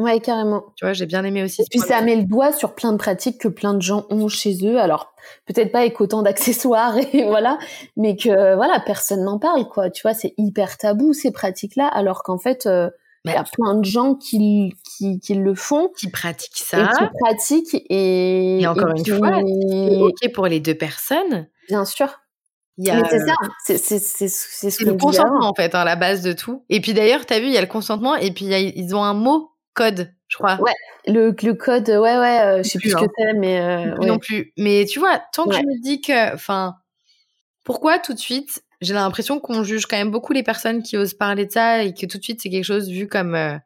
Ouais, 0.00 0.20
carrément. 0.20 0.64
Tu 0.76 0.84
vois, 0.84 0.92
j'ai 0.92 1.06
bien 1.06 1.24
aimé 1.24 1.42
aussi. 1.42 1.62
Et 1.62 1.64
puis 1.70 1.80
ça 1.80 2.00
met 2.00 2.16
le 2.16 2.24
doigt 2.24 2.52
sur 2.52 2.74
plein 2.74 2.92
de 2.92 2.96
pratiques 2.96 3.38
que 3.38 3.48
plein 3.48 3.74
de 3.74 3.82
gens 3.82 4.06
ont 4.10 4.28
chez 4.28 4.64
eux. 4.64 4.78
Alors 4.80 5.12
peut-être 5.46 5.70
pas 5.70 5.80
avec 5.80 6.00
autant 6.00 6.22
d'accessoires 6.22 6.96
et 7.12 7.24
voilà, 7.24 7.58
mais 7.96 8.16
que 8.16 8.54
voilà, 8.56 8.80
personne 8.80 9.24
n'en 9.24 9.38
parle 9.38 9.68
quoi. 9.68 9.90
Tu 9.90 10.02
vois, 10.02 10.14
c'est 10.14 10.34
hyper 10.38 10.78
tabou 10.78 11.12
ces 11.12 11.30
pratiques-là, 11.30 11.86
alors 11.86 12.22
qu'en 12.22 12.38
fait. 12.38 12.66
Euh, 12.66 12.90
il 13.26 13.32
y 13.32 13.34
a 13.34 13.44
plein 13.44 13.74
de 13.74 13.84
gens 13.84 14.14
qui, 14.14 14.72
qui, 14.96 15.20
qui, 15.20 15.34
le 15.34 15.54
font. 15.54 15.90
Qui 15.94 16.08
pratiquent 16.08 16.56
ça. 16.56 16.78
Et 16.78 16.86
qui 16.86 17.04
pratiquent. 17.20 17.86
Et, 17.90 18.62
et 18.62 18.66
encore 18.66 18.94
une 18.96 19.04
fois, 19.04 19.42
c'est 19.68 19.96
OK 20.00 20.32
pour 20.32 20.46
les 20.46 20.58
deux 20.58 20.74
personnes. 20.74 21.46
Bien 21.68 21.84
sûr. 21.84 22.08
Il 22.80 22.86
y 22.86 22.90
a... 22.90 22.96
Mais 22.96 23.08
c'est 23.10 23.18
ça, 23.18 23.34
c'est 23.66 24.28
c'est 24.28 24.70
ce 24.70 24.84
le 24.84 24.94
consentement 24.94 25.46
en 25.46 25.54
fait, 25.54 25.74
hein, 25.74 25.84
la 25.84 25.96
base 25.96 26.22
de 26.22 26.32
tout. 26.32 26.64
Et 26.70 26.80
puis 26.80 26.94
d'ailleurs, 26.94 27.26
tu 27.26 27.34
as 27.34 27.40
vu, 27.40 27.46
il 27.46 27.52
y 27.52 27.58
a 27.58 27.60
le 27.60 27.66
consentement 27.66 28.16
et 28.16 28.30
puis 28.30 28.46
y 28.46 28.54
a, 28.54 28.58
ils 28.58 28.94
ont 28.96 29.04
un 29.04 29.12
mot 29.12 29.50
code 29.80 30.12
je 30.30 30.36
crois. 30.36 30.58
Ouais, 30.60 30.72
le, 31.06 31.34
le 31.42 31.54
code, 31.54 31.88
ouais, 31.88 31.96
ouais, 31.96 32.40
euh, 32.40 32.62
je 32.62 32.68
sais 32.68 32.78
plus, 32.78 32.90
ce 32.90 32.94
que 32.94 33.04
hein. 33.04 33.08
c'est, 33.18 33.34
mais. 33.34 33.60
Euh, 33.60 33.96
Non 33.96 34.18
plus. 34.18 34.52
Mais 34.56 34.86
tu 34.86 35.00
vois, 35.00 35.20
tant 35.32 35.46
que 35.46 35.56
je 35.56 35.60
me 35.60 35.82
dis 35.82 36.00
que. 36.00 36.32
Enfin, 36.32 36.76
pourquoi 37.64 37.98
tout 37.98 38.14
de 38.14 38.18
suite, 38.18 38.62
j'ai 38.80 38.94
l'impression 38.94 39.40
qu'on 39.40 39.64
juge 39.64 39.86
quand 39.86 39.96
même 39.96 40.12
beaucoup 40.12 40.32
les 40.32 40.44
personnes 40.44 40.82
qui 40.82 40.96
osent 40.96 41.14
parler 41.14 41.46
de 41.46 41.50
ça 41.50 41.82
et 41.82 41.92
que 41.92 42.06
tout 42.06 42.18
de 42.18 42.22
suite, 42.22 42.40
c'est 42.40 42.48
quelque 42.48 42.64
chose 42.64 42.88
vu 42.88 43.08
comme. 43.08 43.34
Euh, 43.34 43.58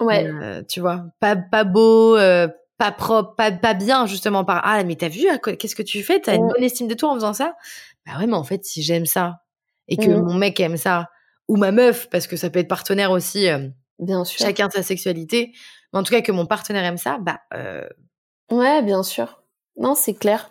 ouais. 0.00 0.26
Tu 0.68 0.80
vois, 0.80 1.04
pas, 1.20 1.36
pas 1.36 1.64
beau, 1.64 2.16
pas 2.16 2.92
propre, 2.92 3.34
pas, 3.36 3.52
pas 3.52 3.74
bien, 3.74 4.06
justement, 4.06 4.42
par 4.42 4.62
Ah, 4.64 4.82
mais 4.84 4.96
t'as 4.96 5.08
vu, 5.08 5.26
qu'est-ce 5.58 5.76
que 5.76 5.82
tu 5.82 6.02
fais? 6.02 6.18
T'as 6.18 6.34
une 6.34 6.48
bonne 6.48 6.64
estime 6.64 6.88
de 6.88 6.94
toi 6.94 7.10
en 7.10 7.14
faisant 7.14 7.34
ça? 7.34 7.56
Bah 8.06 8.12
ouais, 8.18 8.26
mais 8.26 8.34
en 8.34 8.44
fait, 8.44 8.64
si 8.64 8.82
j'aime 8.82 9.04
ça 9.04 9.42
et 9.86 9.98
que 9.98 10.08
mmh. 10.08 10.22
mon 10.22 10.34
mec 10.34 10.58
aime 10.60 10.78
ça, 10.78 11.10
ou 11.46 11.56
ma 11.56 11.72
meuf, 11.72 12.08
parce 12.08 12.26
que 12.26 12.36
ça 12.36 12.48
peut 12.48 12.60
être 12.60 12.68
partenaire 12.68 13.10
aussi. 13.10 13.48
Bien 14.00 14.24
sûr. 14.24 14.44
Chacun 14.44 14.68
sa 14.70 14.82
sexualité 14.82 15.52
en 15.92 16.02
tout 16.02 16.12
cas 16.12 16.22
que 16.22 16.32
mon 16.32 16.46
partenaire 16.46 16.84
aime 16.84 16.98
ça, 16.98 17.18
bah. 17.18 17.40
Euh... 17.54 17.86
Ouais, 18.50 18.82
bien 18.82 19.02
sûr. 19.02 19.42
Non, 19.76 19.94
c'est 19.94 20.14
clair. 20.14 20.50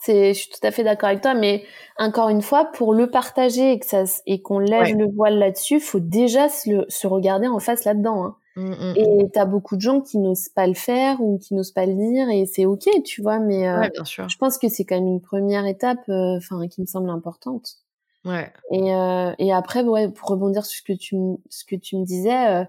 C'est, 0.00 0.32
je 0.32 0.38
suis 0.38 0.50
tout 0.50 0.64
à 0.64 0.70
fait 0.70 0.84
d'accord 0.84 1.08
avec 1.08 1.22
toi, 1.22 1.34
mais 1.34 1.64
encore 1.98 2.28
une 2.28 2.42
fois, 2.42 2.66
pour 2.66 2.94
le 2.94 3.10
partager 3.10 3.72
et 3.72 3.78
que 3.80 3.86
ça 3.86 4.04
et 4.26 4.42
qu'on 4.42 4.60
lève 4.60 4.96
le 4.96 5.06
voile 5.12 5.38
là-dessus, 5.38 5.80
faut 5.80 5.98
déjà 5.98 6.48
se, 6.48 6.84
se 6.88 7.06
regarder 7.08 7.48
en 7.48 7.58
face 7.58 7.84
là-dedans. 7.84 8.24
Hein. 8.24 8.36
Mmh, 8.54 8.70
mmh, 8.70 8.94
et 8.96 9.24
mmh. 9.24 9.30
t'as 9.32 9.44
beaucoup 9.44 9.76
de 9.76 9.80
gens 9.80 10.00
qui 10.00 10.18
n'osent 10.18 10.48
pas 10.48 10.66
le 10.68 10.74
faire 10.74 11.20
ou 11.20 11.38
qui 11.38 11.54
n'osent 11.54 11.72
pas 11.72 11.86
le 11.86 11.94
dire 11.94 12.28
et 12.28 12.46
c'est 12.46 12.64
ok, 12.64 12.88
tu 13.04 13.22
vois. 13.22 13.40
Mais 13.40 13.68
euh, 13.68 13.88
bien 13.92 14.04
sûr. 14.04 14.28
je 14.28 14.36
pense 14.38 14.58
que 14.58 14.68
c'est 14.68 14.84
quand 14.84 14.96
même 14.96 15.08
une 15.08 15.20
première 15.20 15.66
étape, 15.66 16.08
euh, 16.08 16.38
qui 16.70 16.80
me 16.80 16.86
semble 16.86 17.10
importante. 17.10 17.78
Ouais. 18.24 18.52
Et, 18.72 18.94
euh, 18.94 19.32
et 19.38 19.52
après, 19.52 19.82
ouais, 19.82 20.08
pour 20.08 20.28
rebondir 20.28 20.66
sur 20.66 20.78
ce 20.78 20.82
que 20.82 20.96
tu, 20.96 21.16
ce 21.48 21.64
que 21.64 21.76
tu 21.76 21.96
me 21.96 22.04
disais, 22.04 22.48
euh, 22.48 22.64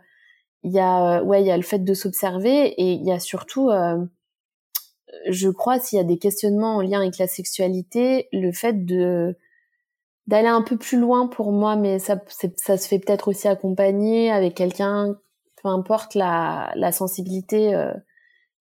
il 0.63 0.71
y 0.71 0.79
a 0.79 1.23
ouais 1.23 1.41
il 1.41 1.47
y 1.47 1.51
a 1.51 1.57
le 1.57 1.63
fait 1.63 1.79
de 1.79 1.93
s'observer 1.93 2.67
et 2.67 2.93
il 2.93 3.03
y 3.05 3.11
a 3.11 3.19
surtout 3.19 3.69
euh, 3.69 3.97
je 5.29 5.49
crois 5.49 5.79
s'il 5.79 5.97
y 5.97 6.01
a 6.01 6.05
des 6.05 6.17
questionnements 6.17 6.77
en 6.77 6.81
lien 6.81 7.01
avec 7.01 7.17
la 7.17 7.27
sexualité 7.27 8.27
le 8.33 8.51
fait 8.51 8.85
de 8.85 9.37
d'aller 10.27 10.47
un 10.47 10.61
peu 10.61 10.77
plus 10.77 10.99
loin 10.99 11.27
pour 11.27 11.51
moi 11.51 11.75
mais 11.75 11.99
ça 11.99 12.21
ça 12.57 12.77
se 12.77 12.87
fait 12.87 12.99
peut-être 12.99 13.29
aussi 13.29 13.47
accompagner 13.47 14.31
avec 14.31 14.55
quelqu'un 14.55 15.17
peu 15.61 15.69
importe 15.69 16.15
la 16.15 16.71
la 16.75 16.91
sensibilité 16.91 17.73
euh, 17.73 17.93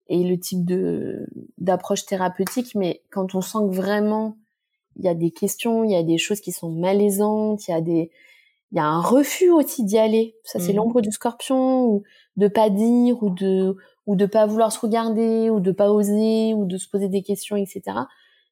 et 0.09 0.24
le 0.24 0.39
type 0.39 0.64
de 0.64 1.26
d'approche 1.59 2.07
thérapeutique 2.07 2.74
mais 2.74 3.03
quand 3.11 3.34
on 3.34 3.41
sent 3.41 3.59
que 3.70 3.74
vraiment 3.74 4.36
il 4.99 5.05
y 5.05 5.09
a 5.09 5.15
des 5.15 5.31
questions 5.31 5.85
il 5.85 5.93
y 5.93 5.97
a 5.97 6.03
des 6.03 6.19
choses 6.19 6.41
qui 6.41 6.53
sont 6.53 6.71
malaisantes 6.71 7.67
il 7.69 7.71
y 7.71 7.75
a 7.75 7.81
des 7.81 8.11
il 8.73 8.77
y 8.77 8.81
a 8.81 8.85
un 8.85 9.01
refus 9.01 9.51
aussi 9.51 9.85
d'y 9.85 9.99
aller. 9.99 10.37
Ça, 10.45 10.59
c'est 10.59 10.73
mmh. 10.73 10.77
l'ombre 10.77 11.01
du 11.01 11.11
scorpion, 11.11 11.87
ou 11.87 12.03
de 12.37 12.49
pas 12.49 12.71
dire, 12.71 13.23
ou 13.23 13.31
de 13.31 13.77
ou 14.07 14.17
de 14.17 14.27
pas 14.27 14.47
vouloir 14.47 14.73
se 14.73 14.81
regarder, 14.81 15.51
ou 15.51 15.61
de 15.61 15.73
pas 15.73 15.91
oser, 15.91 16.55
ou 16.55 16.65
de 16.65 16.79
se 16.79 16.89
poser 16.89 17.09
des 17.09 17.23
questions, 17.23 17.57
etc. 17.57 17.83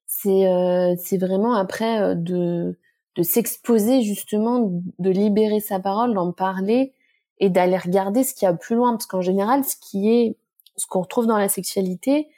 C'est 0.07 0.47
euh, 0.47 0.95
c'est 0.99 1.19
vraiment 1.19 1.55
après 1.55 2.01
euh, 2.01 2.15
de 2.15 2.79
de 3.17 3.23
s'exposer 3.23 4.03
justement, 4.03 4.71
de 4.99 5.11
libérer 5.11 5.61
sa 5.61 5.81
parole, 5.81 6.15
d'en 6.15 6.33
parler 6.33 6.93
et 7.39 7.51
d'aller 7.51 7.79
regarder 7.79 8.25
ce 8.25 8.35
qu'il 8.35 8.47
y 8.47 8.49
a 8.49 8.55
plus 8.55 8.77
loin, 8.77 8.93
parce 8.93 9.07
qu'en 9.07 9.23
général, 9.23 9.65
ce 9.65 9.77
qui 9.77 10.11
est 10.11 10.37
ce 10.77 10.87
qu'on 10.87 11.03
retrouve 11.03 11.27
dans 11.27 11.39
la 11.39 11.49
sexualité, 11.49 12.29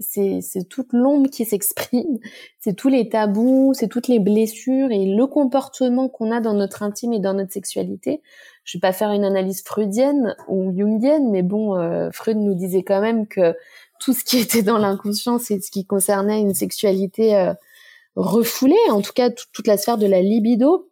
c'est 0.00 0.68
toute 0.68 0.92
l'ombre 0.92 1.28
qui 1.30 1.44
s'exprime, 1.44 2.18
c'est 2.58 2.74
tous 2.74 2.88
les 2.88 3.08
tabous, 3.08 3.72
c'est 3.74 3.88
toutes 3.88 4.08
les 4.08 4.18
blessures 4.18 4.90
et 4.90 5.04
le 5.04 5.26
comportement 5.26 6.08
qu'on 6.08 6.32
a 6.32 6.40
dans 6.40 6.54
notre 6.54 6.82
intime 6.82 7.12
et 7.12 7.20
dans 7.20 7.34
notre 7.34 7.52
sexualité. 7.52 8.22
Je 8.64 8.78
vais 8.78 8.80
pas 8.80 8.92
faire 8.92 9.12
une 9.12 9.24
analyse 9.24 9.62
freudienne 9.62 10.34
ou 10.48 10.72
jungienne, 10.76 11.30
mais 11.30 11.42
bon, 11.42 11.76
euh, 11.76 12.10
Freud 12.12 12.38
nous 12.38 12.54
disait 12.54 12.82
quand 12.82 13.00
même 13.00 13.26
que 13.26 13.54
tout 14.00 14.12
ce 14.12 14.24
qui 14.24 14.38
était 14.38 14.62
dans 14.62 14.78
l'inconscient, 14.78 15.38
c'est 15.38 15.60
ce 15.60 15.70
qui 15.70 15.84
concernait 15.84 16.40
une 16.40 16.54
sexualité 16.54 17.36
euh, 17.36 17.52
refoulée, 18.16 18.76
en 18.90 19.02
tout 19.02 19.12
cas 19.12 19.30
toute 19.30 19.66
la 19.66 19.76
sphère 19.76 19.98
de 19.98 20.06
la 20.06 20.22
libido. 20.22 20.90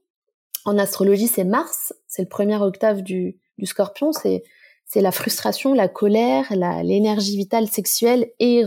En 0.64 0.76
astrologie, 0.76 1.28
c'est 1.28 1.44
Mars, 1.44 1.94
c'est 2.06 2.22
le 2.22 2.28
premier 2.28 2.56
octave 2.56 3.02
du, 3.02 3.38
du 3.56 3.66
Scorpion, 3.66 4.12
c'est 4.12 4.42
c'est 4.88 5.02
la 5.02 5.12
frustration, 5.12 5.74
la 5.74 5.86
colère, 5.86 6.50
l'énergie 6.82 7.36
vitale 7.36 7.68
sexuelle 7.68 8.30
et 8.38 8.64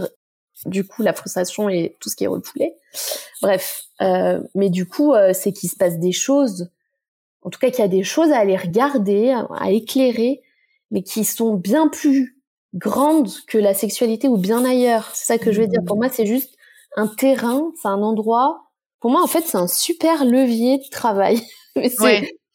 du 0.65 0.85
coup 0.85 1.01
la 1.01 1.13
frustration 1.13 1.69
et 1.69 1.95
tout 1.99 2.09
ce 2.09 2.15
qui 2.15 2.25
est 2.25 2.27
refoulé. 2.27 2.73
Bref, 3.41 3.83
euh, 4.01 4.41
mais 4.55 4.69
du 4.69 4.85
coup, 4.85 5.13
euh, 5.13 5.31
c'est 5.33 5.51
qu'il 5.51 5.69
se 5.69 5.75
passe 5.75 5.99
des 5.99 6.11
choses, 6.11 6.69
en 7.41 7.49
tout 7.49 7.59
cas 7.59 7.69
qu'il 7.69 7.79
y 7.79 7.83
a 7.83 7.87
des 7.87 8.03
choses 8.03 8.31
à 8.31 8.37
aller 8.37 8.57
regarder, 8.57 9.31
à, 9.31 9.71
éclairer, 9.71 10.41
mais 10.91 11.03
qui 11.03 11.23
sont 11.23 11.55
bien 11.55 11.87
plus 11.87 12.37
grandes 12.73 13.29
que 13.47 13.57
la 13.57 13.73
sexualité 13.73 14.27
ou 14.27 14.37
bien 14.37 14.63
ailleurs. 14.65 15.09
C'est 15.13 15.25
ça 15.25 15.37
que 15.37 15.51
je 15.51 15.61
veux 15.61 15.67
dire. 15.67 15.81
Pour 15.85 15.97
moi, 15.97 16.09
c'est 16.09 16.25
juste 16.25 16.55
un 16.95 17.07
terrain, 17.07 17.71
c'est 17.81 17.87
un 17.87 18.01
endroit. 18.01 18.63
Pour 18.99 19.11
moi, 19.11 19.21
en 19.23 19.27
fait, 19.27 19.41
c'est 19.41 19.57
un 19.57 19.67
super 19.67 20.25
levier 20.25 20.77
de 20.77 20.89
travail. 20.89 21.41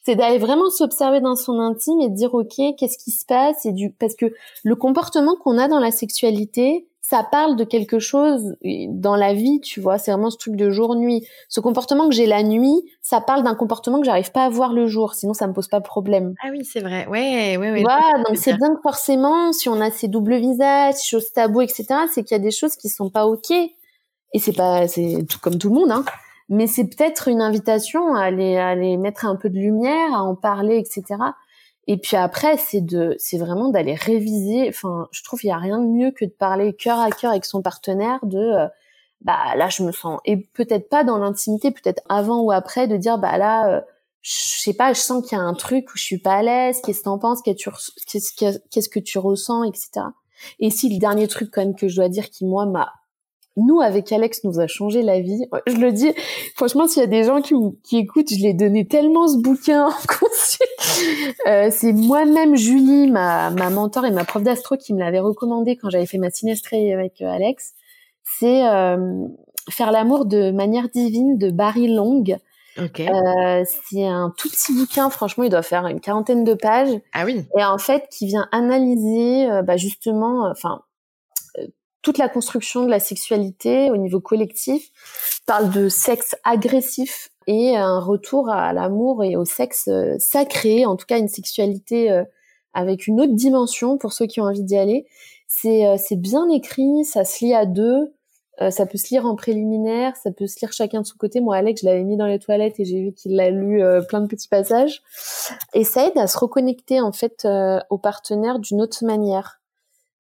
c'est 0.04 0.14
d'aller 0.14 0.38
vraiment 0.38 0.70
s'observer 0.70 1.20
dans 1.20 1.34
son 1.34 1.58
intime 1.58 2.00
et 2.00 2.08
de 2.08 2.14
dire 2.14 2.32
ok, 2.32 2.54
qu'est-ce 2.78 2.98
qui 2.98 3.10
se 3.10 3.24
passe? 3.24 3.66
Et 3.66 3.72
du 3.72 3.90
parce 3.90 4.14
que 4.14 4.32
le 4.62 4.76
comportement 4.76 5.34
qu'on 5.36 5.58
a 5.58 5.66
dans 5.66 5.80
la 5.80 5.90
sexualité, 5.90 6.86
ça 7.08 7.22
parle 7.22 7.54
de 7.54 7.62
quelque 7.62 8.00
chose 8.00 8.56
dans 8.88 9.14
la 9.14 9.32
vie, 9.32 9.60
tu 9.60 9.80
vois. 9.80 9.96
C'est 9.96 10.10
vraiment 10.10 10.28
ce 10.28 10.38
truc 10.38 10.56
de 10.56 10.70
jour-nuit. 10.70 11.24
Ce 11.48 11.60
comportement 11.60 12.08
que 12.08 12.14
j'ai 12.16 12.26
la 12.26 12.42
nuit, 12.42 12.82
ça 13.00 13.20
parle 13.20 13.44
d'un 13.44 13.54
comportement 13.54 14.00
que 14.00 14.06
j'arrive 14.06 14.32
pas 14.32 14.44
à 14.44 14.48
voir 14.48 14.72
le 14.72 14.88
jour. 14.88 15.14
Sinon, 15.14 15.32
ça 15.32 15.46
me 15.46 15.52
pose 15.52 15.68
pas 15.68 15.78
de 15.78 15.84
problème. 15.84 16.34
Ah 16.42 16.48
oui, 16.50 16.64
c'est 16.64 16.80
vrai. 16.80 17.06
Ouais, 17.06 17.56
ouais, 17.58 17.70
ouais. 17.70 17.82
Voilà, 17.82 18.24
donc 18.26 18.36
c'est 18.36 18.54
bien 18.54 18.74
que 18.74 18.80
forcément, 18.82 19.52
si 19.52 19.68
on 19.68 19.80
a 19.80 19.92
ces 19.92 20.08
doubles 20.08 20.34
visages, 20.38 20.94
ces 20.94 21.06
choses 21.06 21.30
taboues, 21.32 21.60
etc., 21.60 21.86
c'est 22.12 22.24
qu'il 22.24 22.36
y 22.36 22.40
a 22.40 22.42
des 22.42 22.50
choses 22.50 22.74
qui 22.74 22.88
sont 22.88 23.08
pas 23.08 23.24
ok. 23.28 23.52
Et 23.52 24.38
c'est 24.40 24.56
pas, 24.56 24.88
c'est 24.88 25.24
tout 25.30 25.38
comme 25.40 25.58
tout 25.58 25.68
le 25.68 25.76
monde, 25.76 25.92
hein. 25.92 26.04
Mais 26.48 26.66
c'est 26.66 26.86
peut-être 26.86 27.28
une 27.28 27.40
invitation 27.40 28.16
à 28.16 28.22
aller, 28.22 28.56
à 28.56 28.66
aller 28.66 28.96
mettre 28.96 29.26
un 29.26 29.36
peu 29.36 29.48
de 29.48 29.58
lumière, 29.58 30.12
à 30.12 30.24
en 30.24 30.34
parler, 30.34 30.76
etc. 30.78 31.20
Et 31.88 31.98
puis 31.98 32.16
après, 32.16 32.56
c'est 32.56 32.80
de, 32.80 33.14
c'est 33.18 33.38
vraiment 33.38 33.68
d'aller 33.68 33.94
réviser. 33.94 34.68
Enfin, 34.68 35.08
je 35.12 35.22
trouve 35.22 35.40
qu'il 35.40 35.50
y 35.50 35.52
a 35.52 35.58
rien 35.58 35.78
de 35.80 35.86
mieux 35.86 36.10
que 36.10 36.24
de 36.24 36.30
parler 36.30 36.74
cœur 36.74 36.98
à 36.98 37.10
cœur 37.10 37.30
avec 37.30 37.44
son 37.44 37.62
partenaire 37.62 38.18
de, 38.24 38.38
euh, 38.38 38.66
bah 39.22 39.54
là, 39.56 39.68
je 39.68 39.82
me 39.82 39.92
sens 39.92 40.20
et 40.24 40.36
peut-être 40.36 40.88
pas 40.88 41.04
dans 41.04 41.18
l'intimité, 41.18 41.70
peut-être 41.70 42.02
avant 42.08 42.40
ou 42.42 42.50
après, 42.52 42.88
de 42.88 42.96
dire 42.96 43.18
bah 43.18 43.38
là, 43.38 43.68
euh, 43.68 43.80
je 44.22 44.32
sais 44.32 44.74
pas, 44.74 44.92
je 44.92 45.00
sens 45.00 45.24
qu'il 45.26 45.38
y 45.38 45.40
a 45.40 45.44
un 45.44 45.54
truc 45.54 45.88
où 45.94 45.96
je 45.96 46.02
suis 46.02 46.18
pas 46.18 46.34
à 46.34 46.42
l'aise. 46.42 46.80
Qu'est-ce 46.84 47.00
que 47.00 47.04
t'en 47.04 47.18
penses 47.18 47.42
Qu'est-ce 47.42 48.32
que 48.34 48.58
qu'est-ce 48.70 48.88
que 48.88 49.00
tu 49.00 49.18
ressens, 49.18 49.62
etc. 49.64 50.06
Et 50.58 50.70
si 50.70 50.92
le 50.92 50.98
dernier 50.98 51.28
truc 51.28 51.50
quand 51.52 51.62
même 51.62 51.76
que 51.76 51.88
je 51.88 51.96
dois 51.96 52.08
dire 52.08 52.30
qui 52.30 52.44
moi 52.44 52.66
m'a 52.66 52.92
nous, 53.56 53.80
avec 53.80 54.12
Alex, 54.12 54.44
nous 54.44 54.60
a 54.60 54.66
changé 54.66 55.02
la 55.02 55.20
vie. 55.20 55.46
Je 55.66 55.76
le 55.76 55.92
dis, 55.92 56.12
franchement, 56.54 56.86
s'il 56.86 57.00
y 57.00 57.04
a 57.04 57.08
des 57.08 57.24
gens 57.24 57.40
qui, 57.40 57.54
qui 57.82 57.98
écoutent, 57.98 58.30
je 58.30 58.42
l'ai 58.42 58.54
donné 58.54 58.86
tellement 58.86 59.28
ce 59.28 59.38
bouquin 59.38 59.88
euh, 61.46 61.68
c'est 61.70 61.92
moi-même, 61.92 62.56
Julie, 62.56 63.10
ma, 63.10 63.50
ma 63.50 63.70
mentor 63.70 64.04
et 64.06 64.10
ma 64.10 64.24
prof 64.24 64.42
d'astro, 64.42 64.76
qui 64.76 64.94
me 64.94 65.00
l'avait 65.00 65.20
recommandé 65.20 65.76
quand 65.76 65.90
j'avais 65.90 66.06
fait 66.06 66.18
ma 66.18 66.30
synestrée 66.30 66.92
avec 66.92 67.20
euh, 67.22 67.26
Alex. 67.26 67.74
C'est 68.24 68.66
euh, 68.68 69.26
Faire 69.68 69.90
l'amour 69.90 70.26
de 70.26 70.52
manière 70.52 70.88
divine 70.88 71.38
de 71.38 71.50
Barry 71.50 71.88
Long. 71.88 72.22
Okay. 72.78 73.08
Euh, 73.08 73.64
c'est 73.64 74.06
un 74.06 74.32
tout 74.36 74.48
petit 74.48 74.72
bouquin, 74.74 75.10
franchement, 75.10 75.42
il 75.44 75.50
doit 75.50 75.62
faire 75.62 75.86
une 75.86 76.00
quarantaine 76.00 76.44
de 76.44 76.54
pages. 76.54 76.96
Ah 77.12 77.24
oui. 77.24 77.44
Et 77.58 77.64
en 77.64 77.78
fait, 77.78 78.06
qui 78.10 78.26
vient 78.26 78.48
analyser, 78.52 79.50
euh, 79.50 79.62
bah 79.62 79.76
justement, 79.76 80.48
enfin, 80.48 80.82
toute 82.06 82.18
la 82.18 82.28
construction 82.28 82.84
de 82.84 82.88
la 82.88 83.00
sexualité 83.00 83.90
au 83.90 83.96
niveau 83.96 84.20
collectif 84.20 84.92
parle 85.44 85.72
de 85.72 85.88
sexe 85.88 86.36
agressif 86.44 87.30
et 87.48 87.76
un 87.76 87.98
retour 87.98 88.48
à 88.48 88.72
l'amour 88.72 89.24
et 89.24 89.34
au 89.34 89.44
sexe 89.44 89.88
euh, 89.88 90.14
sacré, 90.20 90.86
en 90.86 90.94
tout 90.94 91.04
cas 91.04 91.18
une 91.18 91.26
sexualité 91.26 92.12
euh, 92.12 92.22
avec 92.74 93.08
une 93.08 93.20
autre 93.20 93.32
dimension 93.34 93.98
pour 93.98 94.12
ceux 94.12 94.26
qui 94.26 94.40
ont 94.40 94.44
envie 94.44 94.62
d'y 94.62 94.76
aller. 94.76 95.08
C'est 95.48 95.84
euh, 95.84 95.96
bien 96.12 96.48
écrit, 96.48 97.04
ça 97.04 97.24
se 97.24 97.44
lit 97.44 97.54
à 97.54 97.66
deux, 97.66 98.14
ça 98.70 98.86
peut 98.86 98.98
se 98.98 99.10
lire 99.10 99.26
en 99.26 99.34
préliminaire, 99.34 100.16
ça 100.16 100.30
peut 100.30 100.46
se 100.46 100.60
lire 100.60 100.72
chacun 100.72 101.00
de 101.00 101.06
son 101.06 101.16
côté. 101.18 101.40
Moi, 101.40 101.56
Alex, 101.56 101.80
je 101.80 101.86
l'avais 101.86 102.04
mis 102.04 102.16
dans 102.16 102.26
les 102.26 102.38
toilettes 102.38 102.78
et 102.78 102.84
j'ai 102.84 103.02
vu 103.02 103.12
qu'il 103.12 103.34
l'a 103.34 103.50
lu 103.50 103.82
plein 104.08 104.20
de 104.20 104.28
petits 104.28 104.48
passages. 104.48 105.02
Et 105.74 105.84
ça 105.84 106.06
aide 106.06 106.16
à 106.16 106.26
se 106.26 106.38
reconnecter 106.38 107.02
en 107.02 107.12
fait 107.12 107.46
au 107.90 107.98
partenaire 107.98 108.58
d'une 108.58 108.80
autre 108.80 109.04
manière 109.04 109.60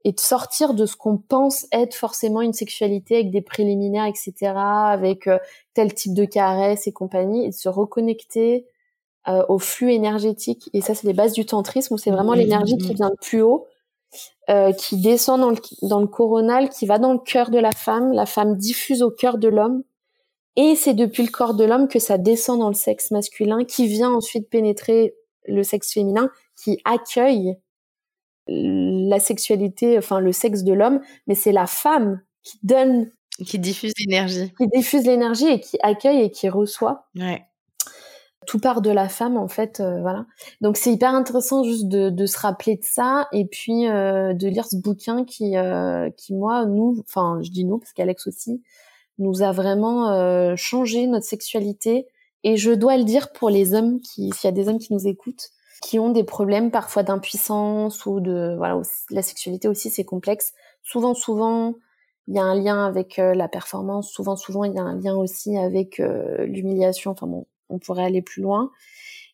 et 0.06 0.12
de 0.12 0.20
sortir 0.20 0.74
de 0.74 0.86
ce 0.86 0.94
qu'on 0.94 1.18
pense 1.18 1.66
être 1.72 1.96
forcément 1.96 2.40
une 2.40 2.52
sexualité 2.52 3.16
avec 3.16 3.32
des 3.32 3.40
préliminaires, 3.40 4.06
etc., 4.06 4.52
avec 4.54 5.26
euh, 5.26 5.38
tel 5.74 5.92
type 5.94 6.14
de 6.14 6.24
caresse 6.24 6.86
et 6.86 6.92
compagnie, 6.92 7.44
et 7.44 7.48
de 7.48 7.54
se 7.54 7.68
reconnecter 7.68 8.68
euh, 9.26 9.44
au 9.48 9.58
flux 9.58 9.92
énergétique. 9.92 10.70
Et 10.72 10.80
ça, 10.80 10.94
c'est 10.94 11.08
les 11.08 11.12
bases 11.12 11.32
du 11.32 11.44
tantrisme, 11.44 11.94
où 11.94 11.98
c'est 11.98 12.12
vraiment 12.12 12.34
mmh, 12.34 12.38
l'énergie 12.38 12.78
qui 12.78 12.92
mmh. 12.92 12.94
vient 12.94 13.10
de 13.10 13.16
plus 13.20 13.42
haut, 13.42 13.66
euh, 14.48 14.70
qui 14.70 14.96
descend 14.98 15.40
dans 15.40 15.50
le, 15.50 15.56
dans 15.82 15.98
le 15.98 16.06
coronal, 16.06 16.68
qui 16.68 16.86
va 16.86 17.00
dans 17.00 17.12
le 17.12 17.18
cœur 17.18 17.50
de 17.50 17.58
la 17.58 17.72
femme, 17.72 18.12
la 18.12 18.26
femme 18.26 18.56
diffuse 18.56 19.02
au 19.02 19.10
cœur 19.10 19.38
de 19.38 19.48
l'homme, 19.48 19.82
et 20.54 20.76
c'est 20.76 20.94
depuis 20.94 21.24
le 21.24 21.32
corps 21.32 21.54
de 21.54 21.64
l'homme 21.64 21.88
que 21.88 21.98
ça 21.98 22.16
descend 22.16 22.60
dans 22.60 22.68
le 22.68 22.74
sexe 22.74 23.10
masculin, 23.10 23.64
qui 23.64 23.88
vient 23.88 24.12
ensuite 24.12 24.48
pénétrer 24.48 25.16
le 25.48 25.64
sexe 25.64 25.92
féminin, 25.92 26.30
qui 26.54 26.78
accueille 26.84 27.56
la 28.48 29.20
sexualité, 29.20 29.98
enfin 29.98 30.20
le 30.20 30.32
sexe 30.32 30.62
de 30.62 30.72
l'homme, 30.72 31.00
mais 31.26 31.34
c'est 31.34 31.52
la 31.52 31.66
femme 31.66 32.20
qui 32.42 32.58
donne, 32.62 33.10
qui 33.44 33.58
diffuse 33.58 33.92
l'énergie, 33.98 34.52
qui 34.56 34.68
diffuse 34.68 35.04
l'énergie 35.04 35.48
et 35.48 35.60
qui 35.60 35.78
accueille 35.82 36.22
et 36.22 36.30
qui 36.30 36.48
reçoit. 36.48 37.06
Ouais. 37.16 37.42
Tout 38.46 38.60
part 38.60 38.80
de 38.80 38.90
la 38.90 39.08
femme 39.08 39.36
en 39.36 39.48
fait, 39.48 39.80
euh, 39.80 40.00
voilà. 40.00 40.24
Donc 40.60 40.76
c'est 40.76 40.92
hyper 40.92 41.12
intéressant 41.12 41.64
juste 41.64 41.88
de, 41.88 42.10
de, 42.10 42.26
se 42.26 42.38
rappeler 42.38 42.76
de 42.76 42.84
ça 42.84 43.26
et 43.32 43.44
puis 43.44 43.88
euh, 43.88 44.34
de 44.34 44.46
lire 44.46 44.66
ce 44.66 44.76
bouquin 44.76 45.24
qui, 45.24 45.56
euh, 45.56 46.08
qui 46.16 46.32
moi, 46.32 46.64
nous, 46.66 46.96
enfin 47.00 47.40
je 47.42 47.50
dis 47.50 47.64
nous 47.64 47.78
parce 47.78 47.92
qu'Alex 47.92 48.28
aussi, 48.28 48.62
nous 49.18 49.42
a 49.42 49.50
vraiment 49.50 50.54
changé 50.56 51.06
notre 51.06 51.24
sexualité. 51.24 52.06
Et 52.44 52.56
je 52.56 52.70
dois 52.70 52.96
le 52.96 53.02
dire 53.02 53.32
pour 53.32 53.50
les 53.50 53.74
hommes 53.74 54.00
qui, 54.00 54.30
s'il 54.32 54.44
y 54.44 54.46
a 54.46 54.52
des 54.52 54.68
hommes 54.68 54.78
qui 54.78 54.92
nous 54.92 55.08
écoutent, 55.08 55.50
qui 55.82 55.98
ont 55.98 56.10
des 56.10 56.24
problèmes 56.24 56.70
parfois 56.70 57.02
d'impuissance 57.02 58.06
ou 58.06 58.20
de 58.20 58.54
voilà 58.56 58.80
la 59.10 59.22
sexualité 59.22 59.68
aussi 59.68 59.90
c'est 59.90 60.04
complexe. 60.04 60.52
Souvent 60.82 61.14
souvent 61.14 61.74
il 62.28 62.34
y 62.34 62.38
a 62.38 62.42
un 62.42 62.54
lien 62.54 62.84
avec 62.84 63.18
euh, 63.18 63.34
la 63.34 63.48
performance. 63.48 64.10
Souvent 64.10 64.36
souvent 64.36 64.64
il 64.64 64.74
y 64.74 64.78
a 64.78 64.82
un 64.82 64.98
lien 64.98 65.14
aussi 65.16 65.56
avec 65.56 66.00
euh, 66.00 66.44
l'humiliation. 66.46 67.12
Enfin 67.12 67.26
bon 67.26 67.46
on 67.68 67.78
pourrait 67.78 68.04
aller 68.04 68.22
plus 68.22 68.42
loin. 68.42 68.70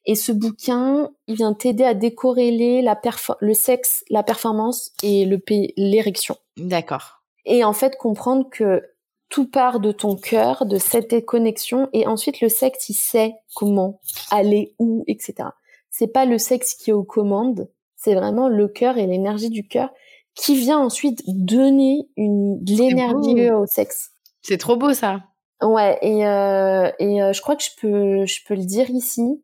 Et 0.04 0.14
ce 0.14 0.32
bouquin 0.32 1.10
il 1.26 1.36
vient 1.36 1.54
t'aider 1.54 1.84
à 1.84 1.94
décorréler 1.94 2.82
la 2.82 3.00
le 3.40 3.54
sexe 3.54 4.04
la 4.10 4.22
performance 4.22 4.92
et 5.02 5.24
le 5.24 5.40
l'érection. 5.76 6.36
D'accord. 6.56 7.22
Et 7.44 7.64
en 7.64 7.72
fait 7.72 7.96
comprendre 7.96 8.48
que 8.50 8.82
tout 9.28 9.48
part 9.48 9.80
de 9.80 9.92
ton 9.92 10.16
cœur, 10.16 10.66
de 10.66 10.76
cette 10.76 11.24
connexion, 11.24 11.88
et 11.94 12.06
ensuite 12.06 12.42
le 12.42 12.50
sexe, 12.50 12.90
il 12.90 12.94
sait 12.94 13.32
comment 13.54 13.98
aller, 14.30 14.74
où, 14.78 15.04
etc 15.06 15.48
c'est 15.92 16.08
pas 16.08 16.24
le 16.24 16.38
sexe 16.38 16.74
qui 16.74 16.90
est 16.90 16.94
aux 16.94 17.04
commandes, 17.04 17.68
c'est 17.94 18.14
vraiment 18.14 18.48
le 18.48 18.66
cœur 18.66 18.98
et 18.98 19.06
l'énergie 19.06 19.50
du 19.50 19.68
cœur 19.68 19.90
qui 20.34 20.56
vient 20.56 20.78
ensuite 20.78 21.22
donner 21.26 22.08
une 22.16 22.64
de 22.64 22.74
l'énergie 22.74 23.50
au 23.50 23.66
sexe. 23.66 24.10
C'est 24.40 24.56
trop 24.56 24.76
beau 24.76 24.94
ça. 24.94 25.20
Ouais 25.62 25.98
et 26.02 26.26
euh, 26.26 26.90
et 26.98 27.22
euh, 27.22 27.32
je 27.32 27.40
crois 27.40 27.54
que 27.54 27.62
je 27.62 27.70
peux 27.80 28.26
je 28.26 28.40
peux 28.46 28.54
le 28.54 28.64
dire 28.64 28.90
ici. 28.90 29.42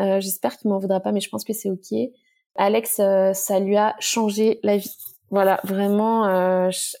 Euh, 0.00 0.20
J'espère 0.20 0.58
qu'il 0.58 0.68
m'en 0.68 0.78
voudra 0.78 1.00
pas, 1.00 1.12
mais 1.12 1.20
je 1.20 1.30
pense 1.30 1.44
que 1.44 1.52
c'est 1.52 1.70
ok. 1.70 1.96
Alex, 2.56 3.00
ça 3.34 3.60
lui 3.60 3.76
a 3.76 3.94
changé 4.00 4.58
la 4.64 4.76
vie. 4.76 4.92
Voilà, 5.30 5.60
vraiment. 5.62 6.24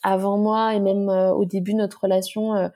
Avant 0.02 0.38
moi 0.38 0.74
et 0.74 0.80
même 0.80 1.08
au 1.08 1.44
début 1.44 1.72
de 1.72 1.78
notre 1.78 2.00
relation, 2.02 2.70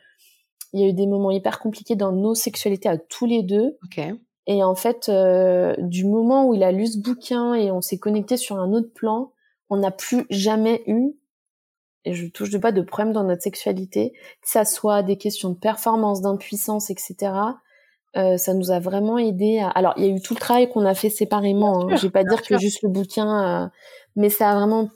il 0.72 0.80
y 0.80 0.84
a 0.84 0.88
eu 0.88 0.92
des 0.92 1.06
moments 1.06 1.30
hyper 1.30 1.60
compliqués 1.60 1.94
dans 1.94 2.10
nos 2.10 2.34
sexualités 2.34 2.88
à 2.88 2.98
tous 2.98 3.26
les 3.26 3.42
deux. 3.42 3.78
Ok. 3.84 4.00
Et 4.46 4.62
en 4.64 4.74
fait, 4.74 5.08
euh, 5.08 5.74
du 5.78 6.04
moment 6.04 6.48
où 6.48 6.54
il 6.54 6.62
a 6.62 6.72
lu 6.72 6.86
ce 6.86 6.98
bouquin 6.98 7.54
et 7.54 7.70
on 7.70 7.80
s'est 7.80 7.98
connecté 7.98 8.36
sur 8.36 8.58
un 8.58 8.72
autre 8.72 8.92
plan, 8.92 9.32
on 9.70 9.76
n'a 9.76 9.90
plus 9.90 10.26
jamais 10.30 10.82
eu, 10.86 11.12
et 12.04 12.14
je 12.14 12.26
touche 12.26 12.50
de 12.50 12.58
pas 12.58 12.72
de 12.72 12.82
problème 12.82 13.12
dans 13.12 13.24
notre 13.24 13.42
sexualité, 13.42 14.12
que 14.42 14.48
ça 14.48 14.64
soit 14.64 15.02
des 15.02 15.16
questions 15.16 15.50
de 15.50 15.58
performance, 15.58 16.20
d'impuissance, 16.20 16.90
etc. 16.90 17.32
Euh, 18.16 18.36
ça 18.36 18.54
nous 18.54 18.70
a 18.72 18.80
vraiment 18.80 19.18
aidé. 19.18 19.60
À... 19.60 19.68
Alors, 19.68 19.94
il 19.96 20.04
y 20.04 20.08
a 20.08 20.14
eu 20.14 20.20
tout 20.20 20.34
le 20.34 20.40
travail 20.40 20.68
qu'on 20.68 20.84
a 20.84 20.94
fait 20.94 21.10
séparément. 21.10 21.84
Hein. 21.84 21.96
Je 21.96 22.02
vais 22.02 22.10
pas 22.10 22.24
dire 22.24 22.42
que 22.42 22.58
juste 22.58 22.82
le 22.82 22.88
bouquin, 22.88 23.64
euh... 23.64 23.68
mais 24.16 24.28
ça 24.28 24.50
a 24.50 24.54
vraiment 24.56 24.90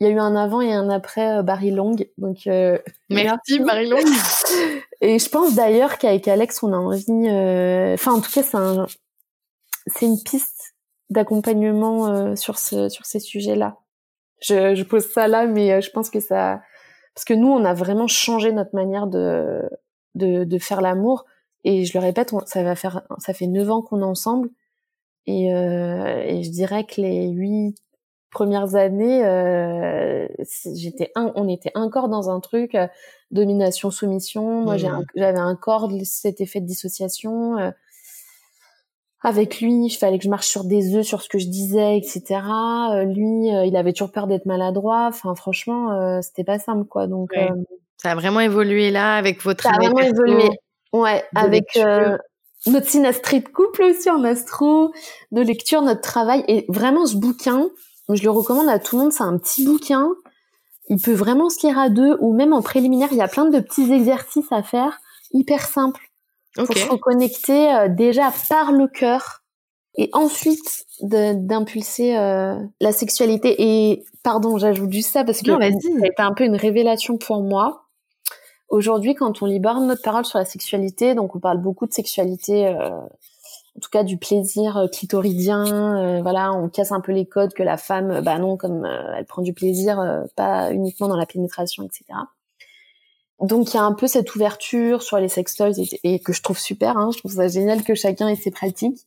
il 0.00 0.06
y 0.06 0.10
a 0.10 0.12
eu 0.12 0.18
un 0.18 0.34
avant 0.34 0.62
et 0.62 0.72
un 0.72 0.88
après 0.88 1.38
euh, 1.38 1.42
Barry 1.42 1.70
Long. 1.70 1.94
Donc 2.16 2.46
euh, 2.46 2.78
merci 3.10 3.60
Barry 3.60 3.86
Long. 3.86 3.98
et 5.02 5.18
je 5.18 5.28
pense 5.28 5.54
d'ailleurs 5.54 5.98
qu'avec 5.98 6.26
Alex, 6.26 6.62
on 6.62 6.72
a 6.72 6.76
envie. 6.76 7.04
Euh, 7.10 7.94
enfin, 7.94 8.12
en 8.14 8.20
tout 8.20 8.30
cas, 8.30 8.42
c'est 8.42 8.56
un, 8.56 8.86
c'est 9.86 10.06
une 10.06 10.20
piste 10.22 10.74
d'accompagnement 11.10 12.34
sur 12.36 12.58
ce, 12.58 12.88
sur 12.88 13.04
ces 13.04 13.20
sujets-là. 13.20 13.78
Je, 14.40 14.74
je 14.74 14.82
pose 14.84 15.06
ça 15.06 15.28
là, 15.28 15.46
mais 15.46 15.82
je 15.82 15.90
pense 15.90 16.08
que 16.08 16.20
ça, 16.20 16.62
parce 17.14 17.24
que 17.24 17.34
nous, 17.34 17.48
on 17.48 17.64
a 17.64 17.74
vraiment 17.74 18.06
changé 18.06 18.52
notre 18.52 18.74
manière 18.74 19.06
de 19.06 19.60
de, 20.14 20.44
de 20.44 20.58
faire 20.58 20.80
l'amour. 20.80 21.26
Et 21.64 21.84
je 21.84 21.98
le 21.98 22.02
répète, 22.02 22.32
ça 22.46 22.62
va 22.62 22.74
faire, 22.74 23.02
ça 23.18 23.34
fait 23.34 23.46
neuf 23.46 23.68
ans 23.70 23.82
qu'on 23.82 24.00
est 24.00 24.04
ensemble. 24.04 24.48
Et, 25.26 25.48
et 25.48 26.42
je 26.42 26.50
dirais 26.50 26.84
que 26.84 27.00
les 27.00 27.28
huit 27.28 27.74
premières 28.30 28.74
années, 28.76 29.24
euh, 29.24 30.26
j'étais 30.74 31.12
on 31.16 31.48
était 31.48 31.72
encore 31.74 32.08
dans 32.08 32.30
un 32.30 32.40
truc 32.40 32.74
euh, 32.74 32.86
domination 33.30 33.90
soumission. 33.90 34.62
Moi, 34.62 34.76
mmh. 34.76 35.04
j'avais 35.16 35.38
un, 35.38 35.56
corps 35.56 35.90
cet 36.04 36.40
effet 36.40 36.60
de 36.60 36.66
dissociation. 36.66 37.58
Euh, 37.58 37.70
avec 39.22 39.60
lui, 39.60 39.84
il 39.84 39.90
fallait 39.90 40.16
que 40.16 40.24
je 40.24 40.30
marche 40.30 40.46
sur 40.46 40.64
des 40.64 40.94
œufs 40.94 41.04
sur 41.04 41.20
ce 41.20 41.28
que 41.28 41.38
je 41.38 41.48
disais, 41.48 41.98
etc. 41.98 42.40
lui, 43.04 43.48
il 43.48 43.76
avait 43.76 43.92
toujours 43.92 44.12
peur 44.12 44.26
d'être 44.26 44.46
maladroit. 44.46 45.08
Enfin, 45.08 45.34
franchement, 45.34 46.22
c'était 46.22 46.44
pas 46.44 46.58
simple, 46.58 46.86
quoi. 46.86 47.06
Donc, 47.06 47.34
ça 47.98 48.12
a 48.12 48.14
vraiment 48.14 48.40
évolué 48.40 48.90
là 48.90 49.16
avec 49.16 49.42
votre. 49.42 49.64
Ça 49.64 49.72
a 49.72 49.76
vraiment 49.76 49.98
évolué. 49.98 50.48
Ouais, 50.94 51.22
avec 51.34 51.78
notre 52.66 52.88
synastrie 52.88 53.40
de 53.40 53.48
couple 53.48 53.82
aussi 53.82 54.08
en 54.08 54.24
astro, 54.24 54.92
de 55.32 55.42
lecture, 55.42 55.82
notre 55.82 56.00
travail 56.00 56.42
et 56.48 56.64
vraiment 56.68 57.04
ce 57.04 57.16
bouquin 57.16 57.68
je 58.16 58.24
le 58.24 58.30
recommande 58.30 58.68
à 58.68 58.78
tout 58.78 58.96
le 58.96 59.04
monde. 59.04 59.12
C'est 59.12 59.24
un 59.24 59.38
petit 59.38 59.64
bouquin. 59.64 60.08
Il 60.88 61.00
peut 61.00 61.12
vraiment 61.12 61.50
se 61.50 61.66
lire 61.66 61.78
à 61.78 61.88
deux 61.88 62.16
ou 62.20 62.34
même 62.34 62.52
en 62.52 62.62
préliminaire. 62.62 63.08
Il 63.12 63.18
y 63.18 63.22
a 63.22 63.28
plein 63.28 63.44
de 63.44 63.60
petits 63.60 63.92
exercices 63.92 64.50
à 64.50 64.62
faire, 64.62 64.98
hyper 65.32 65.66
simples, 65.66 66.10
pour 66.56 66.76
se 66.76 66.88
reconnecter 66.88 67.72
euh, 67.72 67.88
déjà 67.88 68.32
par 68.48 68.72
le 68.72 68.88
cœur 68.88 69.42
et 69.96 70.10
ensuite 70.12 70.86
d'impulser 71.00 72.16
euh, 72.16 72.56
la 72.80 72.92
sexualité. 72.92 73.54
Et 73.58 74.04
pardon, 74.22 74.58
j'ajoute 74.58 74.92
juste 74.92 75.10
ça 75.12 75.24
parce 75.24 75.42
que 75.42 75.52
ça 75.52 75.58
a 75.60 75.66
été 75.66 75.88
un 76.18 76.34
peu 76.34 76.44
une 76.44 76.56
révélation 76.56 77.18
pour 77.18 77.42
moi. 77.42 77.86
Aujourd'hui, 78.68 79.14
quand 79.14 79.42
on 79.42 79.46
libère 79.46 79.80
notre 79.80 80.02
parole 80.02 80.24
sur 80.24 80.38
la 80.38 80.44
sexualité, 80.44 81.14
donc 81.14 81.34
on 81.34 81.40
parle 81.40 81.58
beaucoup 81.58 81.86
de 81.86 81.92
sexualité 81.92 82.68
euh, 82.68 83.00
en 83.76 83.80
tout 83.80 83.90
cas 83.90 84.04
du 84.04 84.16
plaisir 84.16 84.76
euh, 84.76 84.86
clitoridien. 84.88 85.96
Euh, 85.96 86.22
voilà, 86.22 86.52
on 86.52 86.68
casse 86.68 86.92
un 86.92 87.00
peu 87.00 87.12
les 87.12 87.26
codes 87.26 87.54
que 87.54 87.62
la 87.62 87.76
femme, 87.76 88.10
euh, 88.10 88.20
bah 88.20 88.38
non, 88.38 88.56
comme 88.56 88.84
elle 88.84 89.26
prend 89.26 89.42
du 89.42 89.52
plaisir, 89.52 90.24
pas 90.36 90.72
uniquement 90.72 91.08
dans 91.08 91.16
la 91.16 91.26
pénétration, 91.26 91.84
etc. 91.84 92.04
Donc 93.40 93.72
il 93.72 93.76
y 93.76 93.80
a 93.80 93.84
un 93.84 93.94
peu 93.94 94.06
cette 94.06 94.34
ouverture 94.34 95.02
sur 95.02 95.18
les 95.18 95.28
sextoys 95.28 95.78
et, 95.78 96.14
et 96.14 96.20
que 96.20 96.32
je 96.32 96.42
trouve 96.42 96.58
super. 96.58 96.96
Hein, 96.96 97.10
je 97.12 97.18
trouve 97.18 97.32
ça 97.32 97.48
génial 97.48 97.82
que 97.82 97.94
chacun 97.94 98.28
ait 98.28 98.36
ses 98.36 98.50
pratiques. 98.50 99.06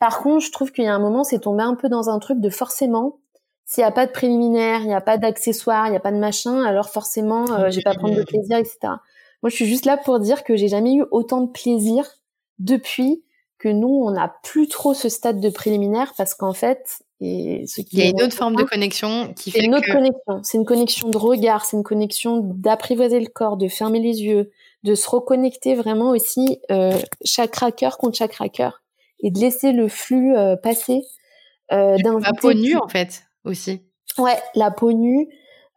Par 0.00 0.20
contre, 0.20 0.44
je 0.44 0.50
trouve 0.50 0.72
qu'il 0.72 0.84
y 0.84 0.88
a 0.88 0.94
un 0.94 0.98
moment, 0.98 1.24
c'est 1.24 1.40
tombé 1.40 1.62
un 1.62 1.74
peu 1.74 1.88
dans 1.88 2.08
un 2.08 2.18
truc 2.18 2.40
de 2.40 2.48
forcément, 2.48 3.18
s'il 3.66 3.82
n'y 3.82 3.88
a 3.88 3.92
pas 3.92 4.06
de 4.06 4.10
préliminaire, 4.10 4.80
il 4.80 4.88
n'y 4.88 4.94
a 4.94 5.00
pas 5.00 5.16
d'accessoires, 5.18 5.86
il 5.86 5.90
n'y 5.90 5.96
a 5.96 6.00
pas 6.00 6.10
de 6.10 6.16
machin, 6.18 6.64
alors 6.64 6.88
forcément, 6.88 7.48
euh, 7.52 7.70
je 7.70 7.76
vais 7.76 7.82
pas 7.82 7.94
prendre 7.94 8.16
de 8.16 8.24
plaisir, 8.24 8.56
etc. 8.56 8.78
Moi, 9.42 9.50
je 9.50 9.54
suis 9.54 9.66
juste 9.66 9.84
là 9.84 9.96
pour 9.96 10.18
dire 10.18 10.42
que 10.42 10.56
j'ai 10.56 10.66
jamais 10.66 10.94
eu 10.94 11.04
autant 11.12 11.42
de 11.42 11.50
plaisir 11.52 12.04
depuis 12.58 13.22
que 13.60 13.68
nous, 13.68 14.02
on 14.04 14.10
n'a 14.10 14.34
plus 14.42 14.66
trop 14.66 14.94
ce 14.94 15.08
stade 15.08 15.40
de 15.40 15.50
préliminaire 15.50 16.14
parce 16.16 16.34
qu'en 16.34 16.54
fait, 16.54 17.02
et 17.20 17.66
ce 17.66 17.82
qui 17.82 17.96
il 17.96 17.98
y 17.98 18.02
a 18.02 18.08
une 18.08 18.22
autre 18.22 18.34
forme 18.34 18.56
de 18.56 18.62
connexion 18.62 19.34
qui 19.34 19.50
fait 19.50 19.64
une 19.64 19.74
autre 19.74 19.92
connexion. 19.92 20.40
C'est 20.42 20.56
une 20.56 20.64
connexion 20.64 21.10
de 21.10 21.18
regard, 21.18 21.66
c'est 21.66 21.76
une 21.76 21.82
connexion 21.82 22.40
d'apprivoiser 22.42 23.20
le 23.20 23.26
corps, 23.26 23.58
de 23.58 23.68
fermer 23.68 24.00
les 24.00 24.22
yeux, 24.22 24.50
de 24.82 24.94
se 24.94 25.08
reconnecter 25.08 25.74
vraiment 25.74 26.10
aussi 26.10 26.58
euh, 26.70 26.98
chakra 27.24 27.70
cœur 27.70 27.98
contre 27.98 28.16
chakra 28.16 28.48
cœur 28.48 28.82
et 29.22 29.30
de 29.30 29.38
laisser 29.38 29.72
le 29.72 29.88
flux 29.88 30.34
euh, 30.34 30.56
passer. 30.56 31.02
Euh, 31.70 31.96
la 32.02 32.32
peau 32.40 32.54
nue 32.54 32.76
en 32.76 32.88
fait 32.88 33.24
aussi. 33.44 33.82
Ouais, 34.18 34.38
la 34.54 34.70
peau 34.70 34.92
nue. 34.92 35.28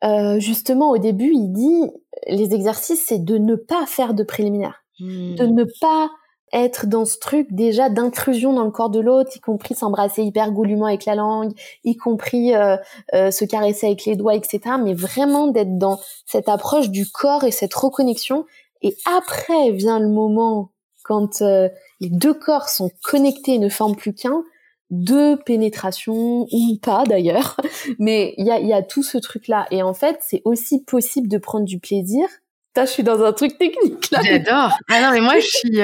Euh, 0.06 0.40
justement, 0.40 0.92
au 0.92 0.98
début, 0.98 1.32
il 1.34 1.52
dit 1.52 1.92
les 2.28 2.54
exercices, 2.54 3.04
c'est 3.06 3.24
de 3.24 3.38
ne 3.38 3.56
pas 3.56 3.86
faire 3.86 4.14
de 4.14 4.24
préliminaire, 4.24 4.84
hmm. 5.00 5.36
de 5.36 5.46
ne 5.46 5.66
pas 5.82 6.10
être 6.54 6.86
dans 6.86 7.06
ce 7.06 7.18
truc 7.18 7.48
déjà 7.52 7.90
d'intrusion 7.90 8.54
dans 8.54 8.64
le 8.64 8.72
corps 8.72 8.92
de 8.92 9.00
l'autre, 9.00 9.32
y 9.36 9.40
compris 9.40 9.76
s'embrasser 9.76 10.24
hyper 10.24 10.52
goulûment 10.52 10.86
avec 10.86 11.06
la 11.06 11.16
langue, 11.16 11.54
y 11.84 11.98
compris 11.98 12.56
euh, 12.56 12.78
euh, 13.14 13.32
se 13.32 13.44
caresser 13.44 13.88
avec 13.88 14.06
les 14.06 14.16
doigts, 14.16 14.36
etc. 14.36 14.62
Mais 14.82 14.94
vraiment 14.94 15.48
d'être 15.48 15.78
dans 15.78 16.00
cette 16.26 16.48
approche 16.48 16.90
du 16.90 17.10
corps 17.10 17.44
et 17.44 17.52
cette 17.52 17.74
reconnexion. 17.74 18.46
Et 18.82 18.96
après 19.18 19.72
vient 19.72 20.00
le 20.00 20.10
moment 20.10 20.70
quand 21.04 21.42
euh, 21.42 21.68
les 22.00 22.10
deux 22.10 22.34
corps 22.34 22.70
sont 22.70 22.92
connectés 23.04 23.56
et 23.56 23.60
ne 23.60 23.70
forment 23.70 23.96
plus 23.96 24.14
qu'un, 24.14 24.44
de 24.92 25.36
pénétration 25.44 26.46
ou 26.52 26.78
pas 26.82 27.04
d'ailleurs, 27.06 27.58
mais 28.00 28.36
il 28.38 28.46
y 28.46 28.52
a, 28.52 28.60
y 28.60 28.74
a 28.74 28.84
tout 28.84 29.02
ce 29.02 29.18
truc-là. 29.18 29.66
Et 29.72 29.82
en 29.82 29.96
fait, 29.96 30.20
c'est 30.22 30.44
aussi 30.46 30.84
possible 30.84 31.28
de 31.28 31.40
prendre 31.40 31.66
du 31.66 31.80
plaisir 31.80 32.28
je 32.76 32.86
suis 32.86 33.04
dans 33.04 33.22
un 33.24 33.34
truc 33.34 33.58
technique 33.58 34.10
là. 34.12 34.20
J'adore. 34.24 34.72
Ah 34.90 35.02
non, 35.02 35.12
mais 35.12 35.22
moi, 35.22 35.40
je 35.40 35.46
suis. 35.46 35.82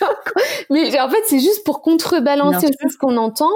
mais 0.70 0.98
en 1.00 1.08
fait, 1.08 1.22
c'est 1.26 1.40
juste 1.40 1.64
pour 1.64 1.82
contrebalancer 1.82 2.68
ce 2.68 2.96
qu'on 2.96 3.16
entend. 3.16 3.50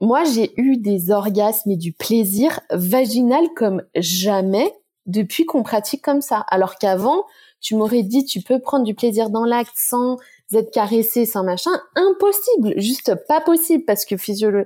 Moi, 0.00 0.24
j'ai 0.24 0.52
eu 0.60 0.76
des 0.76 1.10
orgasmes 1.10 1.70
et 1.70 1.76
du 1.76 1.92
plaisir 1.92 2.60
vaginal 2.70 3.46
comme 3.56 3.82
jamais 3.94 4.72
depuis 5.06 5.46
qu'on 5.46 5.62
pratique 5.62 6.02
comme 6.02 6.20
ça. 6.20 6.44
Alors 6.50 6.76
qu'avant, 6.76 7.24
tu 7.60 7.76
m'aurais 7.76 8.02
dit, 8.02 8.24
tu 8.24 8.42
peux 8.42 8.60
prendre 8.60 8.84
du 8.84 8.94
plaisir 8.94 9.30
dans 9.30 9.44
l'acte 9.44 9.74
sans 9.74 10.18
être 10.52 10.70
caressé, 10.70 11.24
sans 11.24 11.44
machin. 11.44 11.70
Impossible. 11.94 12.74
Juste 12.76 13.14
pas 13.26 13.40
possible 13.40 13.84
parce 13.84 14.04
que 14.04 14.16
physiolo 14.16 14.64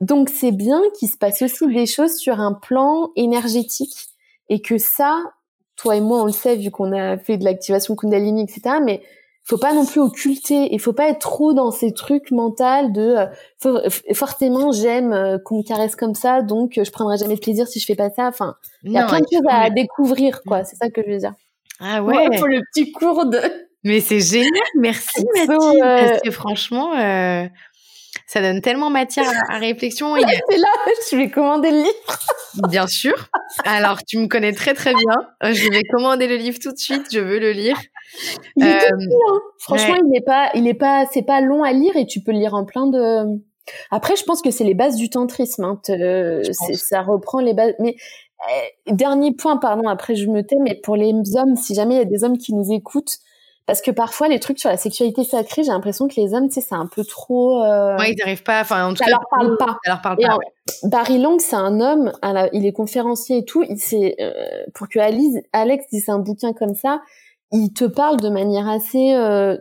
Donc 0.00 0.28
c'est 0.28 0.52
bien 0.52 0.82
qu'il 0.98 1.08
se 1.08 1.16
passe 1.16 1.42
aussi 1.42 1.66
des 1.68 1.86
choses 1.86 2.16
sur 2.16 2.40
un 2.40 2.52
plan 2.52 3.10
énergétique 3.16 4.08
et 4.48 4.60
que 4.60 4.76
ça, 4.76 5.22
toi 5.76 5.96
et 5.96 6.00
moi, 6.00 6.22
on 6.22 6.26
le 6.26 6.32
sait 6.32 6.56
vu 6.56 6.70
qu'on 6.70 6.92
a 6.92 7.16
fait 7.16 7.38
de 7.38 7.44
l'activation 7.44 7.94
Kundalini, 7.94 8.42
etc. 8.42 8.76
Mais 8.82 9.02
faut 9.44 9.58
pas 9.58 9.74
non 9.74 9.84
plus 9.84 10.00
occulter 10.00 10.72
il 10.72 10.80
faut 10.80 10.92
pas 10.92 11.08
être 11.08 11.20
trop 11.20 11.52
dans 11.52 11.70
ces 11.70 11.92
trucs 11.92 12.30
mentaux 12.30 12.88
de 12.88 13.26
euh, 13.66 13.90
forcément 14.14 14.72
j'aime 14.72 15.12
euh, 15.12 15.38
qu'on 15.38 15.58
me 15.58 15.62
caresse 15.62 15.96
comme 15.96 16.14
ça 16.14 16.42
donc 16.42 16.80
je 16.82 16.90
prendrai 16.90 17.18
jamais 17.18 17.34
de 17.34 17.40
plaisir 17.40 17.68
si 17.68 17.78
je 17.78 17.84
fais 17.84 17.94
pas 17.94 18.10
ça 18.10 18.26
enfin 18.26 18.56
il 18.82 18.92
y 18.92 18.98
a 18.98 19.06
plein 19.06 19.20
de 19.20 19.26
choses 19.30 19.42
à 19.48 19.70
découvrir 19.70 20.42
quoi 20.42 20.62
mm. 20.62 20.64
c'est 20.64 20.76
ça 20.76 20.88
que 20.88 21.02
je 21.06 21.10
veux 21.12 21.18
dire 21.18 21.34
ah 21.80 22.02
ouais, 22.02 22.38
pour 22.38 22.46
le 22.46 22.60
petit 22.72 22.90
cours 22.92 23.26
de 23.26 23.40
mais 23.84 24.00
c'est 24.00 24.20
génial 24.20 24.50
merci 24.76 25.24
Mathilde 25.34 25.80
parce 25.80 26.10
euh, 26.10 26.18
que 26.24 26.30
franchement 26.30 26.94
euh, 26.98 27.46
ça 28.26 28.40
donne 28.40 28.60
tellement 28.60 28.90
matière 28.90 29.30
à, 29.50 29.58
réflexion. 29.58 30.16
C'est 30.16 30.56
là, 30.56 30.68
je 31.10 31.16
vais 31.16 31.30
commander 31.30 31.70
le 31.70 31.78
livre. 31.78 32.68
Bien 32.68 32.86
sûr. 32.86 33.28
Alors, 33.64 34.02
tu 34.04 34.18
me 34.18 34.28
connais 34.28 34.52
très 34.52 34.74
très 34.74 34.94
bien. 34.94 35.52
Je 35.52 35.70
vais 35.70 35.82
commander 35.92 36.26
le 36.26 36.36
livre 36.36 36.58
tout 36.58 36.72
de 36.72 36.78
suite. 36.78 37.06
Je 37.12 37.18
veux 37.18 37.38
le 37.38 37.52
lire. 37.52 37.76
Il 38.56 38.66
est 38.66 38.78
tout 38.78 38.94
euh, 38.94 39.16
hein. 39.30 39.40
Franchement, 39.58 39.94
il 39.96 40.08
n'est 40.10 40.20
pas, 40.20 40.50
il 40.54 40.66
est 40.66 40.74
pas, 40.74 41.06
c'est 41.12 41.22
pas 41.22 41.40
long 41.40 41.62
à 41.62 41.72
lire 41.72 41.96
et 41.96 42.06
tu 42.06 42.20
peux 42.20 42.32
le 42.32 42.38
lire 42.38 42.54
en 42.54 42.64
plein 42.64 42.86
de. 42.86 43.40
Après, 43.90 44.16
je 44.16 44.24
pense 44.24 44.42
que 44.42 44.50
c'est 44.50 44.64
les 44.64 44.74
bases 44.74 44.96
du 44.96 45.10
tantrisme. 45.10 45.64
Hein. 45.64 45.80
ça 46.74 47.02
reprend 47.02 47.40
les 47.40 47.54
bases. 47.54 47.74
Mais 47.78 47.96
eh, 48.86 48.92
dernier 48.92 49.32
point, 49.32 49.56
pardon. 49.56 49.88
Après, 49.88 50.14
je 50.14 50.28
me 50.28 50.42
tais. 50.42 50.56
Mais 50.60 50.74
pour 50.82 50.96
les 50.96 51.12
hommes, 51.36 51.56
si 51.56 51.74
jamais 51.74 51.94
il 51.94 51.98
y 51.98 52.02
a 52.02 52.06
des 52.06 52.24
hommes 52.24 52.38
qui 52.38 52.54
nous 52.54 52.72
écoutent, 52.72 53.18
parce 53.66 53.80
que 53.80 53.90
parfois 53.90 54.28
les 54.28 54.40
trucs 54.40 54.58
sur 54.58 54.68
la 54.68 54.76
sexualité 54.76 55.24
sacrée, 55.24 55.62
j'ai 55.62 55.70
l'impression 55.70 56.06
que 56.06 56.20
les 56.20 56.34
hommes, 56.34 56.48
tu 56.48 56.54
sais, 56.54 56.60
c'est 56.60 56.74
un 56.74 56.86
peu 56.86 57.02
trop. 57.02 57.64
Euh... 57.64 57.96
Ouais, 57.96 58.12
ils 58.12 58.16
n'arrivent 58.18 58.42
pas. 58.42 58.60
Enfin, 58.60 58.86
en 58.86 58.90
tout 58.90 58.96
ça 58.96 59.06
cas, 59.06 59.12
leur 59.12 59.26
parle 59.30 59.56
pas. 59.56 59.78
Ça 59.84 59.90
leur 59.92 60.02
parle 60.02 60.18
pas. 60.18 60.36
Barry 60.82 61.18
Long, 61.18 61.38
c'est 61.38 61.56
un 61.56 61.80
homme. 61.80 62.12
Il 62.52 62.66
est 62.66 62.72
conférencier 62.72 63.38
et 63.38 63.44
tout. 63.44 63.62
Il 63.62 63.78
c'est 63.78 64.16
euh, 64.20 64.32
pour 64.74 64.88
que 64.88 64.98
Alice, 64.98 65.36
Alex 65.52 65.86
dise 65.90 66.08
un 66.10 66.18
bouquin 66.18 66.52
comme 66.52 66.74
ça, 66.74 67.00
il 67.54 67.72
te 67.72 67.84
parle 67.84 68.20
de 68.20 68.28
manière 68.28 68.68
assez 68.68 69.14
euh, 69.14 69.56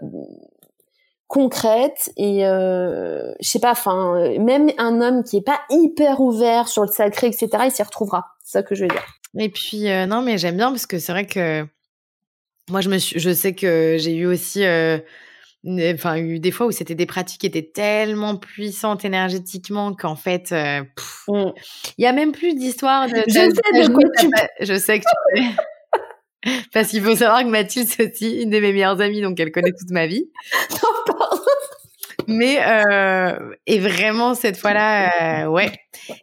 concrète 1.28 2.12
et 2.18 2.46
euh, 2.46 3.32
je 3.40 3.50
sais 3.50 3.60
pas. 3.60 3.72
Enfin, 3.72 4.36
même 4.40 4.70
un 4.78 5.00
homme 5.00 5.24
qui 5.24 5.38
est 5.38 5.42
pas 5.42 5.62
hyper 5.70 6.20
ouvert 6.20 6.68
sur 6.68 6.82
le 6.82 6.90
sacré, 6.90 7.28
etc., 7.28 7.50
il 7.66 7.72
s'y 7.72 7.84
retrouvera. 7.84 8.26
C'est 8.44 8.60
ça 8.60 8.64
que 8.64 8.76
je 8.76 8.84
veux 8.84 8.90
dire. 8.90 9.06
Et 9.40 9.50
puis 9.50 9.90
euh, 9.90 10.06
non, 10.06 10.22
mais 10.22 10.38
j'aime 10.38 10.58
bien 10.58 10.70
parce 10.70 10.86
que 10.86 11.00
c'est 11.00 11.12
vrai 11.12 11.26
que 11.26 11.66
moi, 12.70 12.82
je 12.82 12.90
me 12.90 12.98
suis, 12.98 13.20
je 13.20 13.34
sais 13.34 13.54
que 13.54 13.98
j'ai 14.00 14.16
eu 14.16 14.26
aussi, 14.26 14.64
euh, 14.64 14.98
enfin, 15.66 16.16
eu 16.18 16.40
des 16.40 16.52
fois 16.52 16.66
où 16.66 16.72
c'était 16.72 16.96
des 16.96 17.06
pratiques 17.06 17.42
qui 17.42 17.48
étaient 17.48 17.72
tellement 17.74 18.38
puissantes 18.38 19.04
énergétiquement 19.04 19.94
qu'en 19.94 20.16
fait, 20.16 20.52
euh, 20.54 20.82
mmh. 21.28 21.52
il 21.98 22.04
y 22.04 22.06
a 22.06 22.14
même 22.14 22.32
plus 22.32 22.56
d'histoire 22.56 23.08
de. 23.08 23.24
Je 23.28 23.34
sais 23.34 23.50
de 23.50 23.92
quoi 23.92 24.04
tu. 24.18 24.30
Je 24.62 24.78
sais 24.78 25.00
que 25.00 25.06
tu. 25.36 25.44
Parce 26.74 26.90
qu'il 26.90 27.02
faut 27.02 27.16
savoir 27.16 27.44
que 27.44 27.50
Mathilde, 27.50 27.88
c'est 27.88 28.12
aussi 28.12 28.42
une 28.42 28.50
de 28.50 28.60
mes 28.60 28.74
meilleures 28.74 29.00
amies, 29.02 29.22
donc 29.22 29.40
elle 29.40 29.52
connaît 29.52 29.72
toute 29.72 29.92
ma 29.92 30.08
vie. 30.08 30.30
Mais 32.28 32.60
euh, 32.66 33.56
et 33.66 33.80
vraiment 33.80 34.34
cette 34.34 34.58
fois-là, 34.58 35.44
euh, 35.44 35.48
ouais. 35.48 35.72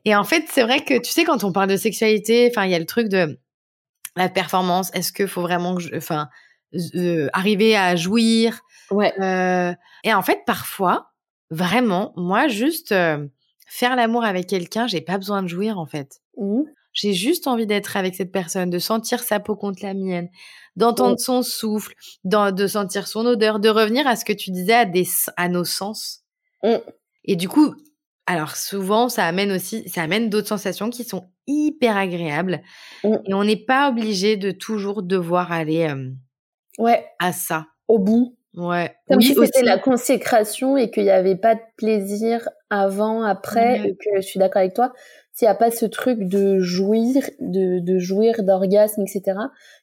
Et 0.05 0.15
en 0.15 0.25
fait, 0.25 0.45
c'est 0.49 0.63
vrai 0.63 0.81
que 0.81 0.99
tu 0.99 1.11
sais 1.11 1.25
quand 1.25 1.45
on 1.45 1.53
parle 1.53 1.69
de 1.69 1.77
sexualité, 1.77 2.51
enfin 2.51 2.65
il 2.65 2.71
y 2.71 2.75
a 2.75 2.79
le 2.79 2.87
truc 2.87 3.09
de 3.09 3.39
la 4.17 4.29
performance 4.29 4.91
Est-ce 4.95 5.13
qu'il 5.13 5.29
faut 5.29 5.43
vraiment, 5.43 5.77
enfin, 5.95 6.29
euh, 6.95 7.29
arriver 7.33 7.77
à 7.77 7.97
jouir? 7.97 8.61
Ouais. 8.91 9.13
Euh, 9.21 9.73
et 10.05 10.13
en 10.13 10.23
fait, 10.23 10.41
parfois, 10.47 11.13
vraiment, 11.51 12.13
moi, 12.17 12.49
juste 12.49 12.95
faire 13.67 13.95
l'amour 13.97 14.25
avec 14.25 14.47
quelqu'un, 14.47 14.87
j'ai 14.87 15.01
pas 15.01 15.17
besoin 15.17 15.43
de 15.43 15.49
jouir 15.49 15.79
en 15.79 15.87
fait. 15.87 16.21
Mmh. 16.37 16.63
J'ai 17.01 17.15
juste 17.15 17.47
envie 17.47 17.67
d'être 17.67 17.97
avec 17.97 18.15
cette 18.15 18.31
personne, 18.31 18.69
de 18.69 18.79
sentir 18.79 19.23
sa 19.23 19.41
peau 19.41 19.57
contre 19.57 19.83
la 19.83 19.95
mienne, 19.95 20.29
d'entendre 20.77 21.15
mmh. 21.15 21.19
son 21.19 21.43
souffle, 21.43 21.95
de 22.25 22.67
sentir 22.67 23.09
son 23.09 23.25
odeur, 23.25 23.59
de 23.59 23.71
revenir 23.71 24.07
à 24.07 24.17
ce 24.17 24.27
que 24.27 24.35
tu 24.35 24.51
disais, 24.51 24.75
à, 24.75 24.85
des, 24.85 25.07
à 25.39 25.49
nos 25.49 25.65
sens. 25.65 26.25
Mmh. 26.63 26.75
Et 27.25 27.37
du 27.37 27.49
coup, 27.49 27.75
alors 28.27 28.55
souvent, 28.55 29.09
ça 29.09 29.25
amène 29.25 29.51
aussi, 29.51 29.89
ça 29.89 30.03
amène 30.03 30.29
d'autres 30.29 30.49
sensations 30.49 30.91
qui 30.91 31.05
sont 31.05 31.25
hyper 31.47 31.97
agréables. 31.97 32.61
Mmh. 33.03 33.15
Et 33.29 33.33
on 33.35 33.45
n'est 33.45 33.65
pas 33.65 33.89
obligé 33.89 34.37
de 34.37 34.51
toujours 34.51 35.03
devoir 35.03 35.53
aller 35.53 35.91
ouais. 36.77 37.07
à 37.19 37.33
ça. 37.33 37.67
Au 37.89 37.99
bout. 37.99 38.37
Ouais. 38.55 38.95
Comme 39.09 39.23
si 39.23 39.35
c'était 39.35 39.63
la 39.63 39.79
consécration 39.79 40.77
et 40.77 40.91
qu'il 40.91 41.05
n'y 41.05 41.11
avait 41.11 41.37
pas 41.37 41.55
de 41.55 41.61
plaisir 41.77 42.49
avant, 42.69 43.23
après, 43.23 43.81
et 43.81 43.97
que 43.97 44.17
je 44.17 44.21
suis 44.21 44.39
d'accord 44.39 44.61
avec 44.61 44.75
toi. 44.75 44.93
S'il 45.33 45.47
n'y 45.47 45.53
a 45.53 45.55
pas 45.55 45.71
ce 45.71 45.87
truc 45.87 46.19
de 46.21 46.59
jouir, 46.59 47.25
de, 47.41 47.79
de 47.79 47.99
jouir 47.99 48.43
d'orgasme, 48.43 49.03
etc., 49.03 49.39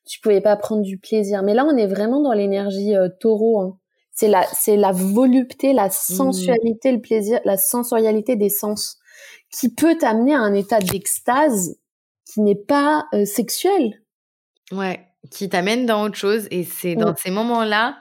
tu 0.06 0.20
pouvais 0.20 0.42
pas 0.42 0.56
prendre 0.56 0.84
du 0.84 0.98
plaisir. 0.98 1.42
Mais 1.44 1.54
là, 1.54 1.66
on 1.66 1.76
est 1.78 1.88
vraiment 1.88 2.22
dans 2.22 2.34
l'énergie 2.34 2.96
euh, 2.96 3.10
taureau. 3.20 3.60
Hein 3.62 3.78
c'est 4.18 4.28
la 4.28 4.44
c'est 4.52 4.78
la 4.78 4.92
volupté, 4.92 5.74
la 5.74 5.88
mmh. 5.88 5.92
sensualité, 5.92 6.92
le 6.92 7.00
plaisir, 7.00 7.40
la 7.46 7.56
sensorialité 7.56 8.36
des 8.36 8.50
sens 8.50 8.98
qui 9.52 9.74
peut 9.74 9.96
t'amener 9.96 10.34
à 10.34 10.40
un 10.40 10.56
état 10.56 10.80
d'extase 10.80 11.78
qui 12.26 12.42
n'est 12.42 12.56
pas 12.56 13.06
euh, 13.14 13.26
sexuel. 13.26 14.02
Ouais, 14.72 15.00
qui 15.30 15.48
t'amène 15.50 15.86
dans 15.86 16.04
autre 16.04 16.16
chose 16.16 16.48
et 16.50 16.64
c'est 16.64 16.96
dans 16.96 17.16
ces 17.16 17.30
moments-là 17.30 17.98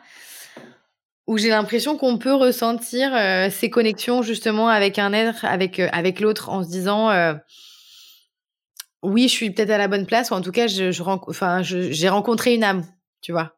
où 1.27 1.39
j'ai 1.39 1.49
l'impression 1.49 1.97
qu'on 1.97 2.19
peut 2.19 2.35
ressentir 2.35 3.15
euh, 3.15 3.49
ces 3.51 3.71
connexions 3.71 4.23
justement 4.23 4.69
avec 4.69 4.99
un 4.99 5.13
être, 5.13 5.45
avec 5.45 5.81
euh, 5.81 5.89
avec 5.93 6.21
l'autre, 6.21 6.49
en 6.49 6.63
se 6.63 6.69
disant 6.69 7.11
oui, 9.03 9.29
je 9.29 9.33
suis 9.33 9.51
peut-être 9.51 9.71
à 9.71 9.79
la 9.79 9.89
bonne 9.89 10.07
place 10.07 10.31
ou 10.31 10.35
en 10.35 10.41
tout 10.41 10.53
cas, 10.53 10.67
je, 10.67 10.91
je 10.91 11.03
enfin, 11.03 11.63
j'ai 11.63 12.09
rencontré 12.09 12.55
une 12.55 12.65
âme, 12.65 12.85
tu 13.21 13.33
vois. 13.33 13.53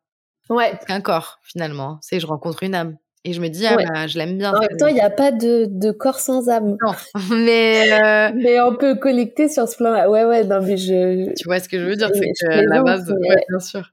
Ouais. 0.50 0.78
Un 0.88 1.00
corps, 1.00 1.40
finalement. 1.42 1.98
C'est 2.02 2.20
je 2.20 2.26
rencontre 2.26 2.62
une 2.62 2.74
âme. 2.74 2.96
Et 3.24 3.32
je 3.32 3.40
me 3.40 3.48
dis, 3.48 3.66
ah 3.66 3.76
bah, 3.76 4.06
je 4.06 4.16
l'aime 4.16 4.38
bien. 4.38 4.54
En 4.54 4.60
même 4.60 4.76
temps, 4.78 4.86
il 4.86 4.94
n'y 4.94 5.00
a 5.00 5.10
pas 5.10 5.32
de, 5.32 5.66
de, 5.68 5.90
corps 5.90 6.20
sans 6.20 6.48
âme. 6.48 6.76
Non, 6.82 6.92
mais... 7.30 7.92
Euh... 7.92 8.30
mais 8.34 8.60
on 8.60 8.76
peut 8.76 8.94
connecter 8.94 9.48
sur 9.48 9.68
ce 9.68 9.76
plan-là. 9.76 10.08
Ouais, 10.08 10.24
ouais, 10.24 10.44
non, 10.44 10.62
mais 10.62 10.76
je... 10.76 11.34
Tu 11.34 11.44
vois 11.44 11.58
ce 11.58 11.68
que 11.68 11.78
je 11.78 11.84
veux 11.84 11.96
dire, 11.96 12.10
c'est 12.14 12.30
que 12.40 12.70
la 12.70 12.82
base, 12.82 13.10
ouais, 13.10 13.44
bien 13.48 13.58
sûr. 13.58 13.90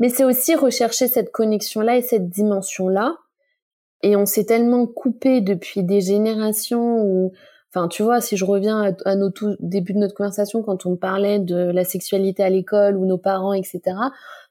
Mais 0.00 0.08
c'est 0.08 0.24
aussi 0.24 0.54
rechercher 0.54 1.08
cette 1.08 1.32
connexion-là 1.32 1.96
et 1.96 2.02
cette 2.02 2.28
dimension-là. 2.28 3.16
Et 4.02 4.16
on 4.16 4.26
s'est 4.26 4.44
tellement 4.44 4.86
coupé 4.86 5.40
depuis 5.40 5.82
des 5.82 6.00
générations 6.00 7.02
où... 7.02 7.32
Enfin, 7.74 7.88
tu 7.88 8.02
vois, 8.02 8.20
si 8.20 8.36
je 8.36 8.44
reviens 8.44 8.94
à, 9.04 9.16
nos 9.16 9.28
tout 9.28 9.54
début 9.60 9.92
de 9.92 9.98
notre 9.98 10.14
conversation, 10.14 10.62
quand 10.62 10.86
on 10.86 10.96
parlait 10.96 11.38
de 11.38 11.56
la 11.56 11.84
sexualité 11.84 12.42
à 12.42 12.48
l'école 12.48 12.96
ou 12.96 13.04
nos 13.04 13.18
parents, 13.18 13.52
etc., 13.52 13.96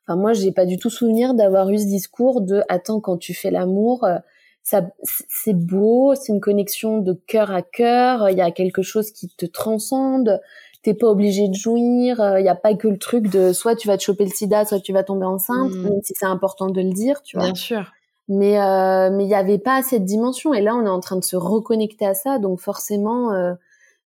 Enfin, 0.08 0.18
moi, 0.18 0.34
j'ai 0.34 0.52
pas 0.52 0.66
du 0.66 0.78
tout 0.78 0.90
souvenir 0.90 1.34
d'avoir 1.34 1.70
eu 1.72 1.80
ce 1.80 1.86
discours 1.86 2.42
de 2.42 2.62
attends 2.70 3.00
quand 3.00 3.18
tu 3.18 3.34
fais 3.34 3.50
l'amour, 3.50 4.04
euh, 4.04 4.20
ça 4.62 4.84
c'est 5.04 5.54
beau, 5.54 6.14
c'est 6.16 6.32
une 6.32 6.42
connexion 6.42 7.00
de 7.00 7.14
cœur 7.14 7.52
à 7.52 7.62
cœur, 7.62 8.30
il 8.30 8.38
y 8.38 8.42
a 8.42 8.52
quelque 8.52 8.82
chose 8.82 9.12
qui 9.12 9.30
te 9.30 9.46
transcende, 9.46 10.42
t'es 10.86 10.94
pas 10.94 11.08
obligé 11.08 11.48
de 11.48 11.56
jouir, 11.56 12.38
il 12.38 12.46
y 12.46 12.48
a 12.48 12.54
pas 12.54 12.76
que 12.76 12.88
le 12.88 13.00
truc 13.00 13.28
de 13.28 13.54
soit 13.54 13.76
tu 13.76 13.88
vas 13.88 13.98
te 13.98 14.04
choper 14.04 14.24
le 14.24 14.30
sida, 14.30 14.66
soit 14.66 14.80
tu 14.80 14.94
vas 14.94 15.04
tomber 15.04 15.26
enceinte, 15.26 15.72
mmh. 15.72 15.82
même 15.82 16.00
si 16.04 16.14
c'est 16.16 16.28
important 16.28 16.70
de 16.70 16.80
le 16.80 16.92
dire, 16.92 17.24
tu 17.24 17.38
vois. 17.38 17.48
Bien 17.48 17.56
sûr. 17.56 17.92
Mais 18.28 18.60
euh, 18.60 19.10
mais 19.12 19.24
il 19.24 19.30
y 19.30 19.36
avait 19.36 19.58
pas 19.58 19.82
cette 19.82 20.06
dimension 20.06 20.54
et 20.54 20.62
là 20.62 20.76
on 20.76 20.86
est 20.86 20.90
en 20.90 21.00
train 21.00 21.16
de 21.16 21.24
se 21.24 21.36
reconnecter 21.36 22.06
à 22.06 22.14
ça, 22.14 22.38
donc 22.38 22.60
forcément 22.60 23.34
euh, 23.34 23.54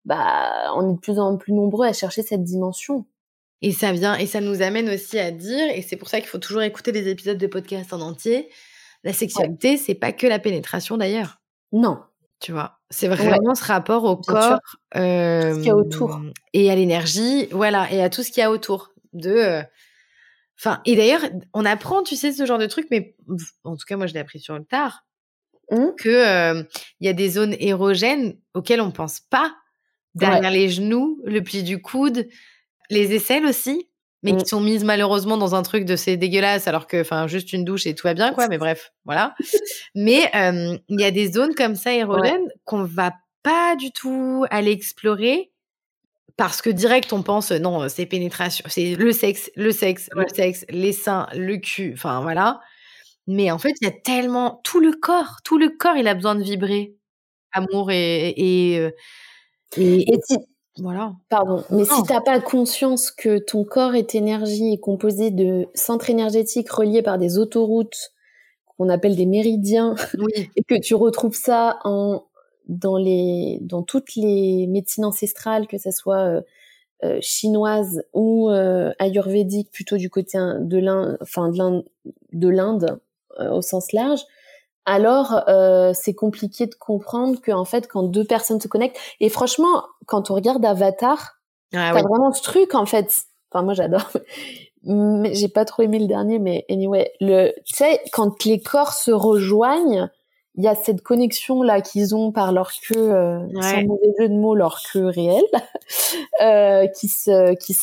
bah 0.06 0.74
on 0.76 0.90
est 0.90 0.94
de 0.94 1.00
plus 1.00 1.20
en 1.20 1.36
plus 1.36 1.52
nombreux 1.52 1.86
à 1.86 1.92
chercher 1.92 2.22
cette 2.22 2.44
dimension. 2.44 3.06
Et 3.62 3.74
ça 3.74 3.92
vient, 3.92 4.16
et 4.16 4.26
ça 4.26 4.40
nous 4.40 4.62
amène 4.62 4.90
aussi 4.90 5.20
à 5.20 5.32
dire, 5.32 5.70
et 5.76 5.82
c'est 5.82 5.98
pour 5.98 6.08
ça 6.08 6.22
qu'il 6.22 6.30
faut 6.30 6.38
toujours 6.38 6.62
écouter 6.62 6.94
les 6.94 7.10
épisodes 7.10 7.38
de 7.38 7.48
podcast 7.48 7.92
en 7.92 8.00
entier. 8.00 8.50
La 9.04 9.12
sexualité, 9.12 9.76
c'est 9.76 9.96
pas 9.96 10.14
que 10.14 10.28
la 10.28 10.40
pénétration 10.40 10.96
d'ailleurs. 10.96 11.42
Non. 11.74 12.00
Tu 12.40 12.54
vois, 12.54 12.80
c'est 12.90 13.10
vraiment 13.10 13.54
ce 13.54 13.66
rapport 13.66 14.06
au 14.06 14.16
corps, 14.16 14.60
euh, 14.96 15.54
ce 15.54 15.56
qu'il 15.58 15.68
y 15.68 15.70
a 15.70 15.76
autour, 15.76 16.22
et 16.54 16.72
à 16.72 16.76
l'énergie, 16.76 17.48
voilà, 17.52 17.92
et 17.92 18.02
à 18.02 18.10
tout 18.10 18.24
ce 18.24 18.32
qu'il 18.32 18.42
y 18.42 18.44
a 18.44 18.52
autour 18.52 18.94
de. 19.12 19.32
Euh, 19.32 19.62
enfin, 20.58 20.82
et 20.86 20.96
d'ailleurs, 20.96 21.22
on 21.54 21.66
apprend, 21.66 22.02
tu 22.02 22.16
sais, 22.16 22.32
ce 22.32 22.46
genre 22.46 22.58
de 22.58 22.66
truc, 22.66 22.88
mais 22.92 23.18
en 23.66 23.76
tout 23.76 23.86
cas, 23.86 23.98
moi, 23.98 24.08
je 24.08 24.14
l'ai 24.14 24.22
appris 24.22 24.40
sur 24.40 24.58
le 24.58 24.64
tard, 24.64 25.06
mmh. 25.70 25.88
que 25.98 26.10
euh, 26.10 26.64
il 27.02 27.08
y 27.08 27.10
a 27.10 27.14
des 27.14 27.30
zones 27.30 27.56
érogènes 27.60 28.38
auxquelles 28.54 28.82
on 28.82 28.92
pense 28.92 29.20
pas. 29.20 29.54
Derrière 30.16 30.50
les 30.50 30.70
genoux, 30.70 31.22
le 31.26 31.42
pli 31.42 31.62
du 31.62 31.82
coude, 31.82 32.28
les 32.90 33.14
aisselles 33.14 33.46
aussi, 33.46 33.89
mais 34.24 34.32
qui 34.32 34.44
mmh. 34.44 34.48
sont 34.48 34.62
mises 34.62 34.84
malheureusement 34.84 35.38
dans 35.38 35.56
un 35.56 35.64
truc 35.64 35.86
de 35.86 35.96
c'est 35.96 36.18
dégueulasse, 36.18 36.68
alors 36.68 36.88
que, 36.88 37.02
enfin, 37.02 37.28
juste 37.28 37.54
une 37.54 37.64
douche 37.64 37.88
et 37.88 37.96
tout 37.96 38.08
va 38.08 38.14
bien, 38.14 38.34
quoi. 38.34 38.48
Mais 38.48 38.58
bref, 38.58 38.92
voilà. 39.06 39.34
mais 39.96 40.30
il 40.34 41.02
y 41.02 41.04
a 41.04 41.12
des 41.12 41.32
zones 41.32 41.56
comme 41.56 41.76
ça 41.76 41.94
érogènes 41.94 42.48
qu'on 42.66 42.84
va 42.84 43.14
pas 43.44 43.76
du 43.76 43.92
tout 43.92 44.46
aller 44.50 44.72
explorer 44.72 45.52
parce 46.38 46.62
que 46.62 46.70
direct 46.70 47.12
on 47.12 47.22
pense 47.22 47.52
non, 47.52 47.90
c'est 47.90 48.06
pénétration, 48.06 48.64
c'est 48.70 48.96
le 48.96 49.12
sexe, 49.12 49.52
le 49.56 49.72
sexe, 49.72 50.10
le 50.16 50.26
sexe, 50.34 50.66
les 50.70 50.94
seins, 50.94 51.28
le 51.34 51.58
cul, 51.58 51.92
enfin 51.94 52.22
voilà. 52.22 52.62
Mais 53.28 53.52
en 53.52 53.60
fait, 53.60 53.74
il 53.82 53.86
y 53.86 53.90
a 53.90 53.94
tellement 53.94 54.62
tout 54.64 54.80
le 54.80 54.94
corps, 54.94 55.42
tout 55.44 55.58
le 55.58 55.70
corps, 55.70 55.98
il 55.98 56.08
a 56.08 56.16
besoin 56.16 56.36
de 56.36 56.44
vibrer, 56.44 56.96
amour 57.52 57.92
et, 57.92 58.30
et 58.30 58.90
Et, 59.78 60.06
si, 60.28 60.38
voilà. 60.82 61.14
Pardon. 61.30 61.64
Mais 61.70 61.86
si 61.86 62.04
t'as 62.04 62.22
pas 62.22 62.40
conscience 62.40 63.12
que 63.12 63.38
ton 63.38 63.64
corps 63.64 63.96
et 63.96 64.06
énergie 64.14 64.74
est 64.74 64.80
composé 64.80 65.32
de 65.32 65.68
centres 65.74 66.10
énergétiques 66.10 66.72
reliés 66.72 67.02
par 67.02 67.18
des 67.18 67.38
autoroutes 67.38 68.12
qu'on 68.78 68.90
appelle 68.90 69.16
des 69.16 69.26
méridiens, 69.26 69.96
et 70.56 70.64
que 70.64 70.80
tu 70.80 70.96
retrouves 70.96 71.36
ça 71.36 71.80
en 71.84 72.24
dans 72.68 72.98
les 72.98 73.58
dans 73.62 73.84
toutes 73.84 74.16
les 74.16 74.68
médecines 74.68 75.06
ancestrales, 75.06 75.68
que 75.68 75.78
ce 75.78 75.92
soit 75.92 76.22
euh, 76.22 76.42
euh, 77.04 77.18
chinoise 77.22 78.04
ou 78.14 78.50
euh, 78.50 78.92
ayurvédique, 79.00 79.72
plutôt 79.72 79.98
du 79.98 80.10
côté 80.10 80.38
de 80.38 80.78
l'Inde, 80.78 81.18
enfin 81.22 81.50
de 81.50 82.48
l'Inde 82.48 83.00
au 83.40 83.62
sens 83.62 83.94
large, 83.94 84.22
alors 84.90 85.44
euh, 85.48 85.92
c'est 85.94 86.16
compliqué 86.16 86.66
de 86.66 86.74
comprendre 86.74 87.40
que 87.42 87.52
en 87.52 87.66
fait 87.66 87.88
quand 87.88 88.04
deux 88.04 88.24
personnes 88.24 88.60
se 88.60 88.68
connectent 88.68 88.98
et 89.20 89.30
franchement 89.30 89.84
quand 90.08 90.32
on 90.32 90.36
regarde 90.36 90.66
Avatar 90.66 91.40
ah, 91.76 91.92
t'as 91.94 92.02
vraiment 92.02 92.34
ce 92.34 92.42
truc 92.42 92.74
en 92.74 92.88
fait. 92.88 93.26
Enfin 93.52 93.64
moi 93.64 93.74
j'adore. 93.74 94.10
Mais 94.84 95.34
j'ai 95.36 95.50
pas 95.50 95.66
trop 95.66 95.84
aimé 95.84 96.00
le 96.00 96.08
dernier 96.08 96.40
mais 96.40 96.66
anyway 96.70 97.12
le 97.20 97.52
tu 97.66 97.76
sais 97.76 98.00
quand 98.14 98.46
les 98.46 98.62
corps 98.62 98.94
se 98.94 99.12
rejoignent 99.12 100.10
il 100.56 100.64
y 100.64 100.70
a 100.70 100.76
cette 100.76 101.02
connexion 101.02 101.62
là 101.64 101.82
qu'ils 101.82 102.16
ont 102.16 102.32
par 102.32 102.54
leur 102.54 102.72
queue 102.72 103.12
euh, 103.12 103.40
sans 103.62 103.84
mauvais 103.84 104.14
jeu 104.18 104.30
de 104.30 104.36
mots 104.36 104.56
leur 104.56 104.82
queue 104.92 105.08
réelle 105.08 105.44
euh, 106.42 106.88
qui 106.88 107.10
se 107.10 107.56
qui 107.56 107.76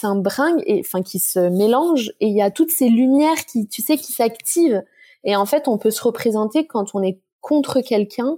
et 0.66 0.80
enfin 0.80 1.02
qui 1.02 1.18
se 1.18 1.50
mélange 1.50 2.14
et 2.20 2.28
il 2.28 2.34
y 2.34 2.40
a 2.40 2.50
toutes 2.50 2.70
ces 2.70 2.88
lumières 2.88 3.44
qui 3.44 3.68
tu 3.68 3.82
sais 3.82 3.98
qui 3.98 4.12
s'activent 4.12 4.82
et 5.24 5.36
en 5.36 5.46
fait, 5.46 5.68
on 5.68 5.78
peut 5.78 5.90
se 5.90 6.02
représenter 6.02 6.66
quand 6.66 6.94
on 6.94 7.02
est 7.02 7.20
contre 7.40 7.80
quelqu'un. 7.80 8.36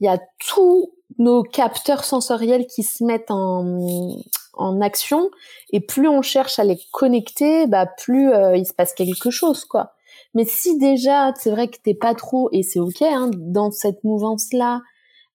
Il 0.00 0.06
y 0.06 0.08
a 0.08 0.18
tous 0.46 0.92
nos 1.18 1.42
capteurs 1.42 2.04
sensoriels 2.04 2.66
qui 2.66 2.82
se 2.82 3.04
mettent 3.04 3.30
en, 3.30 4.18
en 4.56 4.80
action. 4.80 5.30
Et 5.72 5.80
plus 5.80 6.08
on 6.08 6.22
cherche 6.22 6.58
à 6.58 6.64
les 6.64 6.78
connecter, 6.92 7.66
bah 7.66 7.86
plus 7.86 8.32
euh, 8.32 8.56
il 8.56 8.66
se 8.66 8.74
passe 8.74 8.94
quelque 8.94 9.30
chose, 9.30 9.64
quoi. 9.64 9.92
Mais 10.34 10.44
si 10.44 10.78
déjà, 10.78 11.32
c'est 11.38 11.50
vrai 11.50 11.68
que 11.68 11.78
t'es 11.82 11.94
pas 11.94 12.14
trop, 12.14 12.48
et 12.52 12.62
c'est 12.62 12.80
ok, 12.80 13.02
hein, 13.02 13.30
dans 13.34 13.70
cette 13.70 14.02
mouvance-là, 14.04 14.80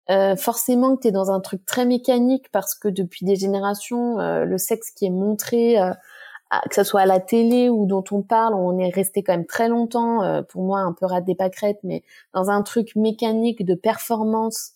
euh, 0.10 0.36
forcément 0.36 0.96
que 0.96 1.02
t'es 1.02 1.12
dans 1.12 1.32
un 1.32 1.40
truc 1.40 1.66
très 1.66 1.86
mécanique 1.86 2.52
parce 2.52 2.76
que 2.76 2.88
depuis 2.88 3.26
des 3.26 3.36
générations, 3.36 4.20
euh, 4.20 4.44
le 4.46 4.58
sexe 4.58 4.92
qui 4.92 5.06
est 5.06 5.12
montré 5.12 5.78
que 6.70 6.76
ce 6.76 6.84
soit 6.84 7.02
à 7.02 7.06
la 7.06 7.20
télé 7.20 7.70
ou 7.70 7.86
dont 7.86 8.04
on 8.12 8.22
parle, 8.22 8.54
on 8.56 8.78
est 8.78 8.90
resté 8.90 9.24
quand 9.24 9.34
même 9.34 9.46
très 9.46 9.70
longtemps, 9.70 10.22
euh, 10.24 10.42
pour 10.42 10.64
moi 10.64 10.80
un 10.80 10.92
peu 10.92 11.06
rat 11.06 11.22
des 11.22 11.36
pâquerettes, 11.36 11.80
mais 11.84 12.04
dans 12.34 12.50
un 12.50 12.62
truc 12.62 12.96
mécanique 12.96 13.66
de 13.66 13.74
performance. 13.74 14.74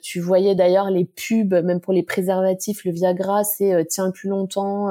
Tu 0.00 0.18
voyais 0.18 0.56
d'ailleurs 0.56 0.90
les 0.90 1.04
pubs, 1.04 1.54
même 1.64 1.80
pour 1.80 1.92
les 1.92 2.02
préservatifs, 2.02 2.84
le 2.84 2.90
Viagra, 2.90 3.44
c'est 3.44 3.72
euh, 3.72 3.84
tiens 3.88 4.10
plus 4.10 4.28
longtemps, 4.28 4.88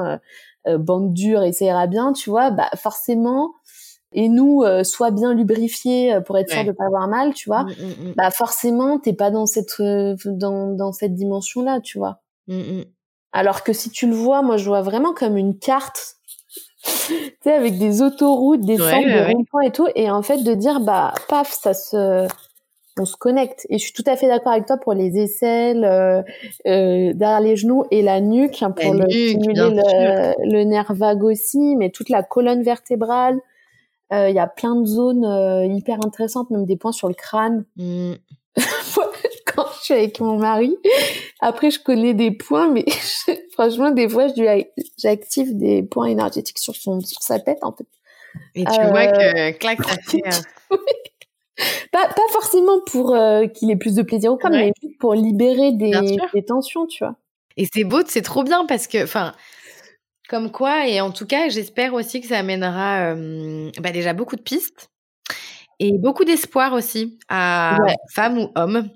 euh, 0.66 0.78
bande 0.78 1.12
dure 1.12 1.42
et 1.42 1.52
ça 1.52 1.66
ira 1.66 1.86
bien, 1.86 2.14
tu 2.14 2.30
vois. 2.30 2.50
Bah 2.50 2.70
forcément, 2.76 3.52
et 4.12 4.28
nous, 4.28 4.62
soit 4.84 5.10
bien 5.10 5.34
lubrifié 5.34 6.18
pour 6.24 6.38
être 6.38 6.50
sûr 6.50 6.64
de 6.64 6.72
pas 6.72 6.84
avoir 6.84 7.08
mal, 7.08 7.34
tu 7.34 7.48
vois. 7.48 7.64
Mmh, 7.64 7.68
mmh, 7.68 8.08
mmh. 8.08 8.12
Bah 8.16 8.30
forcément, 8.30 8.98
t'es 8.98 9.12
pas 9.12 9.30
dans 9.30 9.46
cette 9.46 9.82
dans 9.82 10.68
dans 10.68 10.92
cette 10.92 11.14
dimension-là, 11.14 11.80
tu 11.80 11.98
vois. 11.98 12.22
Alors 13.32 13.64
que 13.64 13.72
si 13.72 13.90
tu 13.90 14.06
le 14.06 14.14
vois, 14.14 14.42
moi 14.42 14.56
je 14.56 14.66
vois 14.66 14.82
vraiment 14.82 15.14
comme 15.14 15.36
une 15.36 15.58
carte 15.58 16.16
tu 16.82 17.14
sais, 17.42 17.52
avec 17.52 17.78
des 17.78 18.02
autoroutes, 18.02 18.62
des 18.62 18.76
centres 18.76 19.08
de 19.08 19.32
ronds-points 19.32 19.62
et 19.62 19.70
tout, 19.70 19.88
et 19.94 20.10
en 20.10 20.22
fait 20.22 20.42
de 20.42 20.54
dire 20.54 20.80
bah 20.80 21.14
paf, 21.28 21.50
ça 21.50 21.74
se, 21.74 22.26
on 22.98 23.04
se 23.04 23.16
connecte. 23.16 23.66
Et 23.70 23.78
je 23.78 23.84
suis 23.84 23.92
tout 23.92 24.04
à 24.06 24.16
fait 24.16 24.28
d'accord 24.28 24.52
avec 24.52 24.66
toi 24.66 24.76
pour 24.76 24.94
les 24.94 25.18
aisselles, 25.18 25.84
euh, 25.84 26.22
euh, 26.66 27.12
derrière 27.14 27.40
les 27.40 27.56
genoux 27.56 27.84
et 27.90 28.02
la 28.02 28.20
nuque 28.20 28.62
hein, 28.62 28.70
pour 28.70 28.94
le, 28.94 29.08
stimuler 29.08 29.54
le, 29.54 30.52
le, 30.52 30.64
nerf 30.64 30.92
vague 30.92 31.24
aussi, 31.24 31.76
mais 31.76 31.90
toute 31.90 32.08
la 32.08 32.22
colonne 32.22 32.62
vertébrale. 32.62 33.38
Euh, 34.12 34.28
il 34.28 34.34
y 34.34 34.40
a 34.40 34.46
plein 34.46 34.76
de 34.76 34.84
zones 34.84 35.24
hyper 35.74 35.98
intéressantes, 36.04 36.50
même 36.50 36.66
des 36.66 36.76
points 36.76 36.92
sur 36.92 37.08
le 37.08 37.14
crâne. 37.14 37.64
Mmh. 38.54 39.00
Suis 39.92 40.00
avec 40.00 40.20
mon 40.20 40.38
mari. 40.38 40.76
Après, 41.40 41.70
je 41.70 41.80
connais 41.80 42.14
des 42.14 42.30
points, 42.30 42.68
mais 42.68 42.84
franchement, 43.52 43.90
des 43.90 44.08
fois, 44.08 44.26
j'active 44.98 45.56
des 45.56 45.82
points 45.82 46.06
énergétiques 46.06 46.58
sur 46.58 46.74
son, 46.74 47.00
sur 47.00 47.22
sa 47.22 47.38
tête, 47.38 47.58
en 47.62 47.72
fait. 47.72 47.86
Et 48.54 48.64
tu 48.64 48.80
vois 48.88 49.06
que, 49.08 49.50
euh, 49.50 49.52
clac, 49.52 49.82
ça 49.82 49.96
fait. 50.06 50.22
Euh, 50.26 50.76
pas, 51.92 52.08
pas 52.08 52.28
forcément 52.30 52.80
pour 52.86 53.14
euh, 53.14 53.46
qu'il 53.46 53.70
ait 53.70 53.76
plus 53.76 53.94
de 53.94 54.02
plaisir 54.02 54.32
ou 54.32 54.38
quoi, 54.38 54.50
mais 54.50 54.72
juste 54.82 54.98
pour 54.98 55.14
libérer 55.14 55.72
des, 55.72 56.16
des 56.32 56.44
tensions, 56.44 56.86
tu 56.86 57.04
vois. 57.04 57.16
Et 57.56 57.66
c'est 57.72 57.84
beau, 57.84 58.00
c'est 58.06 58.22
trop 58.22 58.44
bien 58.44 58.64
parce 58.64 58.86
que, 58.86 59.04
enfin, 59.04 59.34
comme 60.30 60.50
quoi, 60.50 60.88
et 60.88 61.02
en 61.02 61.10
tout 61.10 61.26
cas, 61.26 61.50
j'espère 61.50 61.92
aussi 61.92 62.22
que 62.22 62.26
ça 62.26 62.38
amènera 62.38 63.14
bah 63.14 63.90
déjà 63.92 64.14
beaucoup 64.14 64.36
de 64.36 64.40
pistes 64.40 64.88
et 65.78 65.98
beaucoup 65.98 66.24
d'espoir 66.24 66.72
aussi 66.72 67.18
à 67.28 67.76
femmes 68.14 68.38
ou 68.38 68.52
hommes 68.54 68.88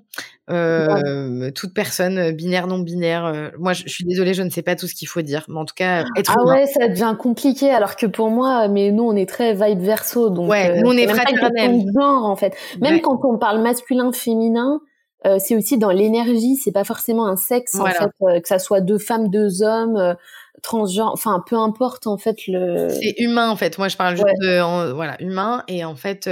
euh, 0.49 1.51
toute 1.51 1.73
personne 1.73 2.31
binaire, 2.31 2.67
non 2.67 2.79
binaire. 2.79 3.25
Euh, 3.25 3.49
moi, 3.59 3.73
je, 3.73 3.83
suis 3.87 4.05
désolée, 4.05 4.33
je 4.33 4.43
ne 4.43 4.49
sais 4.49 4.61
pas 4.61 4.75
tout 4.75 4.87
ce 4.87 4.95
qu'il 4.95 5.07
faut 5.07 5.21
dire, 5.21 5.45
mais 5.49 5.59
en 5.59 5.65
tout 5.65 5.75
cas, 5.75 6.05
être 6.15 6.35
Ah 6.37 6.43
ouais, 6.45 6.65
ça 6.67 6.87
devient 6.87 7.15
compliqué. 7.19 7.69
Alors 7.69 7.97
que 7.97 8.05
pour 8.05 8.29
moi, 8.29 8.67
mais 8.69 8.91
nous, 8.91 9.03
on 9.03 9.15
est 9.15 9.27
très 9.27 9.53
vibe 9.53 9.81
verso, 9.81 10.29
donc 10.29 10.49
ouais, 10.49 10.71
euh, 10.71 10.81
nous 10.81 10.89
on 10.89 10.97
est 10.97 11.07
fraternel. 11.07 11.81
Genre 11.93 12.25
en 12.25 12.35
fait, 12.35 12.55
même 12.79 13.01
quand 13.01 13.19
on 13.23 13.37
parle 13.37 13.61
masculin, 13.61 14.11
féminin, 14.13 14.79
euh, 15.25 15.37
c'est 15.39 15.55
aussi 15.55 15.77
dans 15.77 15.91
l'énergie. 15.91 16.55
C'est 16.55 16.71
pas 16.71 16.85
forcément 16.85 17.27
un 17.27 17.35
sexe 17.35 17.75
en 17.75 17.85
fait, 17.85 18.41
que 18.41 18.47
ça 18.47 18.59
soit 18.59 18.79
deux 18.79 18.99
femmes, 18.99 19.29
deux 19.29 19.63
hommes. 19.63 20.15
transgenre, 20.63 21.11
enfin 21.11 21.43
peu 21.45 21.57
importe 21.57 22.07
en 22.07 22.17
fait 22.17 22.47
le. 22.47 22.87
C'est 22.89 23.15
humain 23.17 23.49
en 23.49 23.57
fait. 23.57 23.77
Moi 23.77 23.89
je 23.89 23.97
parle 23.97 24.15
juste 24.15 24.27
de 24.41 24.93
voilà 24.93 25.21
humain 25.21 25.63
et 25.67 25.83
en 25.83 25.95
fait 25.95 26.29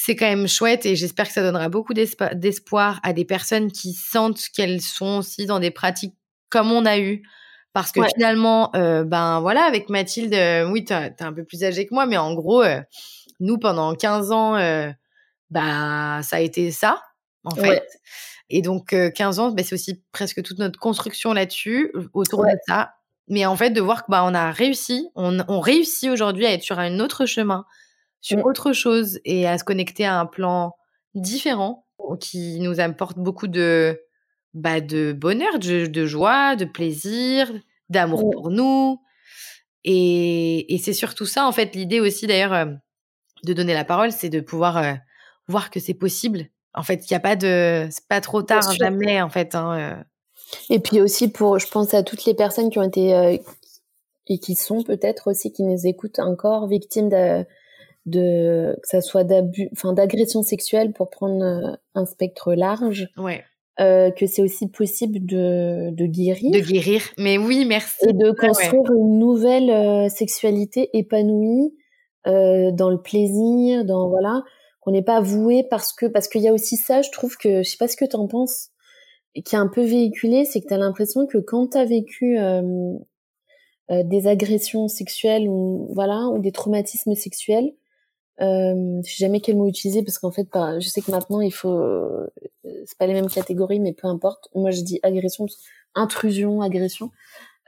c'est 0.00 0.14
quand 0.14 0.28
même 0.28 0.46
chouette 0.46 0.86
et 0.86 0.94
j'espère 0.94 1.26
que 1.26 1.32
ça 1.32 1.42
donnera 1.42 1.68
beaucoup 1.68 1.92
d'espoir 1.92 3.00
à 3.02 3.12
des 3.12 3.24
personnes 3.24 3.72
qui 3.72 3.92
sentent 3.92 4.48
qu'elles 4.54 4.80
sont 4.80 5.18
aussi 5.18 5.44
dans 5.44 5.58
des 5.58 5.72
pratiques 5.72 6.14
comme 6.50 6.70
on 6.70 6.86
a 6.86 6.98
eu. 6.98 7.22
Parce 7.72 7.90
que 7.90 8.00
finalement, 8.14 8.74
euh, 8.76 9.02
ben 9.02 9.40
voilà, 9.40 9.64
avec 9.64 9.88
Mathilde, 9.90 10.34
euh, 10.34 10.70
oui, 10.70 10.84
t'es 10.84 11.12
un 11.20 11.32
peu 11.32 11.44
plus 11.44 11.64
âgée 11.64 11.84
que 11.84 11.94
moi, 11.94 12.06
mais 12.06 12.16
en 12.16 12.32
gros, 12.34 12.62
euh, 12.62 12.80
nous, 13.40 13.58
pendant 13.58 13.92
15 13.94 14.30
ans, 14.30 14.52
bah 15.50 16.20
ça 16.22 16.36
a 16.36 16.40
été 16.40 16.70
ça, 16.70 17.02
en 17.44 17.54
fait. 17.54 17.86
Et 18.50 18.62
donc, 18.62 18.94
15 19.14 19.40
ans, 19.40 19.50
bah, 19.50 19.62
c'est 19.64 19.74
aussi 19.74 20.02
presque 20.12 20.42
toute 20.42 20.58
notre 20.58 20.78
construction 20.78 21.32
là-dessus, 21.32 21.92
autour 22.14 22.44
de 22.44 22.56
ça. 22.68 22.94
Mais 23.28 23.44
en 23.46 23.56
fait, 23.56 23.70
de 23.70 23.80
voir 23.80 24.06
que 24.06 24.10
bah, 24.10 24.24
on 24.24 24.32
a 24.32 24.52
réussi, 24.52 25.08
on, 25.16 25.38
on 25.48 25.60
réussit 25.60 26.08
aujourd'hui 26.08 26.46
à 26.46 26.52
être 26.52 26.62
sur 26.62 26.78
un 26.78 27.00
autre 27.00 27.26
chemin, 27.26 27.64
sur 28.20 28.38
mmh. 28.38 28.44
autre 28.44 28.72
chose 28.72 29.20
et 29.24 29.46
à 29.46 29.58
se 29.58 29.64
connecter 29.64 30.04
à 30.04 30.18
un 30.18 30.26
plan 30.26 30.74
différent 31.14 31.86
qui 32.20 32.60
nous 32.60 32.80
apporte 32.80 33.18
beaucoup 33.18 33.48
de, 33.48 34.00
bah, 34.54 34.80
de 34.80 35.12
bonheur, 35.12 35.58
de, 35.58 36.06
joie, 36.06 36.56
de 36.56 36.64
plaisir, 36.64 37.52
d'amour 37.88 38.30
pour 38.30 38.50
nous. 38.50 39.00
Et, 39.84 40.74
et 40.74 40.78
c'est 40.78 40.92
surtout 40.92 41.26
ça, 41.26 41.46
en 41.46 41.52
fait, 41.52 41.74
l'idée 41.74 42.00
aussi 42.00 42.26
d'ailleurs 42.26 42.52
euh, 42.52 42.66
de 43.44 43.52
donner 43.52 43.74
la 43.74 43.84
parole, 43.84 44.12
c'est 44.12 44.28
de 44.28 44.40
pouvoir 44.40 44.76
euh, 44.78 44.94
voir 45.46 45.70
que 45.70 45.80
c'est 45.80 45.94
possible. 45.94 46.46
En 46.74 46.82
fait, 46.82 47.08
il 47.08 47.12
n'y 47.12 47.16
a 47.16 47.20
pas 47.20 47.36
de, 47.36 47.88
c'est 47.90 48.06
pas 48.06 48.20
trop 48.20 48.42
tard, 48.42 48.70
jamais, 48.72 49.22
en 49.22 49.30
fait. 49.30 49.54
Hein, 49.54 49.78
euh. 49.78 50.02
Et 50.70 50.80
puis 50.80 51.00
aussi 51.00 51.28
pour, 51.28 51.58
je 51.58 51.68
pense 51.68 51.94
à 51.94 52.02
toutes 52.02 52.24
les 52.24 52.34
personnes 52.34 52.70
qui 52.70 52.78
ont 52.78 52.84
été 52.84 53.40
et 54.28 54.38
qui 54.38 54.54
sont 54.54 54.82
peut-être 54.82 55.30
aussi 55.30 55.52
qui 55.52 55.62
nous 55.62 55.86
écoutent 55.86 56.18
encore 56.18 56.66
victimes 56.68 57.08
de, 57.08 57.44
de 58.08 58.76
que 58.82 58.88
ça 58.88 59.00
soit 59.00 59.24
d'abus, 59.24 59.68
enfin 59.72 59.92
d'agression 59.92 60.42
sexuelle 60.42 60.92
pour 60.92 61.10
prendre 61.10 61.42
euh, 61.42 61.76
un 61.94 62.06
spectre 62.06 62.54
large. 62.54 63.08
Ouais. 63.16 63.42
Euh, 63.80 64.10
que 64.10 64.26
c'est 64.26 64.42
aussi 64.42 64.66
possible 64.66 65.24
de, 65.24 65.90
de 65.92 66.06
guérir. 66.06 66.50
De 66.50 66.58
guérir, 66.58 67.00
mais 67.16 67.38
oui, 67.38 67.64
merci. 67.64 68.08
Et 68.08 68.12
de 68.12 68.32
construire 68.32 68.90
une 68.90 69.20
nouvelle 69.20 69.70
euh, 69.70 70.08
sexualité 70.08 70.90
épanouie 70.94 71.72
euh, 72.26 72.72
dans 72.72 72.90
le 72.90 73.00
plaisir, 73.00 73.84
dans 73.84 74.08
voilà, 74.08 74.42
qu'on 74.80 74.90
n'est 74.90 75.04
pas 75.04 75.20
voué 75.20 75.64
parce 75.70 75.92
que 75.92 76.06
parce 76.06 76.26
qu'il 76.26 76.40
y 76.40 76.48
a 76.48 76.52
aussi 76.52 76.76
ça, 76.76 77.02
je 77.02 77.10
trouve 77.12 77.36
que 77.36 77.62
je 77.62 77.70
sais 77.70 77.76
pas 77.78 77.86
ce 77.86 77.96
que 77.96 78.04
tu 78.04 78.16
en 78.16 78.26
penses, 78.26 78.70
qui 79.44 79.54
est 79.54 79.58
un 79.58 79.68
peu 79.68 79.84
véhiculé, 79.84 80.44
c'est 80.44 80.60
que 80.60 80.66
tu 80.66 80.74
as 80.74 80.78
l'impression 80.78 81.28
que 81.28 81.38
quand 81.38 81.68
tu 81.68 81.78
as 81.78 81.84
vécu 81.84 82.36
euh, 82.36 82.98
des 83.90 84.26
agressions 84.26 84.88
sexuelles 84.88 85.48
ou 85.48 85.88
voilà 85.94 86.26
ou 86.32 86.40
des 86.40 86.50
traumatismes 86.50 87.14
sexuels, 87.14 87.70
euh, 88.40 89.00
je 89.04 89.10
sais 89.10 89.24
jamais 89.24 89.40
quel 89.40 89.56
mot 89.56 89.66
utiliser 89.66 90.02
parce 90.02 90.18
qu'en 90.18 90.30
fait, 90.30 90.48
je 90.54 90.88
sais 90.88 91.00
que 91.00 91.10
maintenant 91.10 91.40
il 91.40 91.52
faut, 91.52 91.76
euh, 91.76 92.28
c'est 92.86 92.96
pas 92.98 93.06
les 93.06 93.14
mêmes 93.14 93.28
catégories, 93.28 93.80
mais 93.80 93.92
peu 93.92 94.06
importe. 94.06 94.48
Moi, 94.54 94.70
je 94.70 94.82
dis 94.82 95.00
agression, 95.02 95.46
intrusion, 95.94 96.62
agression. 96.62 97.10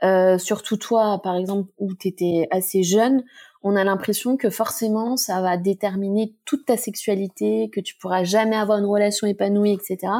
Euh, 0.03 0.37
surtout 0.37 0.77
toi, 0.77 1.19
par 1.21 1.35
exemple, 1.35 1.69
où 1.77 1.93
tu 1.93 2.07
étais 2.07 2.47
assez 2.51 2.83
jeune, 2.83 3.23
on 3.63 3.75
a 3.75 3.83
l'impression 3.83 4.35
que 4.37 4.49
forcément 4.49 5.15
ça 5.17 5.41
va 5.41 5.57
déterminer 5.57 6.33
toute 6.45 6.65
ta 6.65 6.77
sexualité, 6.77 7.69
que 7.71 7.79
tu 7.79 7.95
pourras 7.97 8.23
jamais 8.23 8.55
avoir 8.55 8.79
une 8.79 8.85
relation 8.85 9.27
épanouie, 9.27 9.73
etc. 9.73 10.11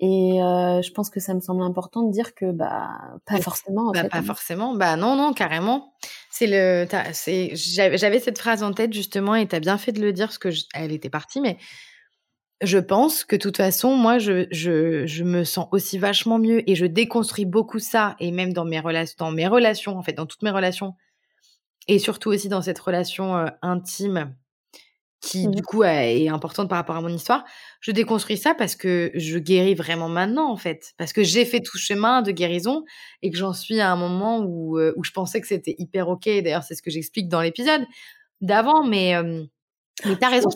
Et 0.00 0.42
euh, 0.42 0.82
je 0.82 0.90
pense 0.90 1.08
que 1.08 1.20
ça 1.20 1.34
me 1.34 1.40
semble 1.40 1.62
important 1.62 2.02
de 2.02 2.12
dire 2.12 2.34
que 2.34 2.50
bah 2.50 2.90
pas 3.26 3.40
forcément. 3.40 3.88
En 3.88 3.92
bah, 3.92 4.02
fait, 4.02 4.08
pas 4.08 4.18
hein. 4.18 4.22
forcément. 4.22 4.74
Bah 4.74 4.96
non, 4.96 5.14
non, 5.16 5.32
carrément. 5.32 5.94
C'est 6.30 6.46
le. 6.48 6.86
C'est. 7.12 7.52
J'avais 7.54 8.18
cette 8.18 8.38
phrase 8.38 8.62
en 8.62 8.72
tête 8.72 8.92
justement, 8.92 9.34
et 9.36 9.46
t'as 9.46 9.60
bien 9.60 9.78
fait 9.78 9.92
de 9.92 10.00
le 10.00 10.12
dire 10.12 10.26
parce 10.26 10.38
que 10.38 10.48
elle 10.74 10.92
était 10.92 11.10
partie, 11.10 11.40
mais 11.40 11.58
je 12.62 12.78
pense 12.78 13.24
que 13.24 13.36
de 13.36 13.40
toute 13.40 13.56
façon, 13.56 13.96
moi, 13.96 14.18
je, 14.18 14.46
je, 14.50 15.06
je 15.06 15.24
me 15.24 15.44
sens 15.44 15.68
aussi 15.72 15.98
vachement 15.98 16.38
mieux 16.38 16.68
et 16.68 16.74
je 16.74 16.86
déconstruis 16.86 17.44
beaucoup 17.44 17.78
ça, 17.78 18.16
et 18.18 18.30
même 18.30 18.52
dans 18.52 18.64
mes 18.64 18.80
relations, 18.80 19.16
dans 19.18 19.30
mes 19.30 19.46
relations, 19.46 19.96
en 19.96 20.02
fait, 20.02 20.12
dans 20.12 20.26
toutes 20.26 20.42
mes 20.42 20.50
relations, 20.50 20.94
et 21.88 21.98
surtout 21.98 22.30
aussi 22.30 22.48
dans 22.48 22.62
cette 22.62 22.78
relation 22.78 23.36
euh, 23.36 23.46
intime 23.62 24.34
qui 25.24 25.48
Mmh 25.48 25.54
du 25.54 25.62
coup 25.62 25.82
est 25.84 26.28
importante 26.28 26.68
par 26.68 26.76
rapport 26.78 26.96
à 26.96 27.00
mon 27.00 27.08
histoire, 27.08 27.44
je 27.80 27.90
déconstruis 27.90 28.36
ça 28.36 28.54
parce 28.54 28.76
que 28.76 29.10
je 29.14 29.38
guéris 29.38 29.74
vraiment 29.74 30.08
maintenant 30.08 30.50
en 30.50 30.56
fait, 30.56 30.92
parce 30.98 31.12
que 31.12 31.22
j'ai 31.22 31.44
fait 31.44 31.60
tout 31.60 31.78
chemin 31.78 32.22
de 32.22 32.30
guérison 32.30 32.84
et 33.22 33.30
que 33.30 33.36
j'en 33.36 33.52
suis 33.52 33.80
à 33.80 33.90
un 33.90 33.96
moment 33.96 34.40
où, 34.40 34.78
euh, 34.78 34.92
où 34.96 35.04
je 35.04 35.12
pensais 35.12 35.40
que 35.40 35.46
c'était 35.46 35.74
hyper 35.78 36.08
ok. 36.08 36.24
D'ailleurs, 36.26 36.62
c'est 36.62 36.74
ce 36.74 36.82
que 36.82 36.90
j'explique 36.90 37.28
dans 37.28 37.40
l'épisode 37.40 37.82
d'avant, 38.40 38.84
mais, 38.84 39.16
euh, 39.16 39.44
mais 40.04 40.16
t'as 40.16 40.28
raison. 40.28 40.50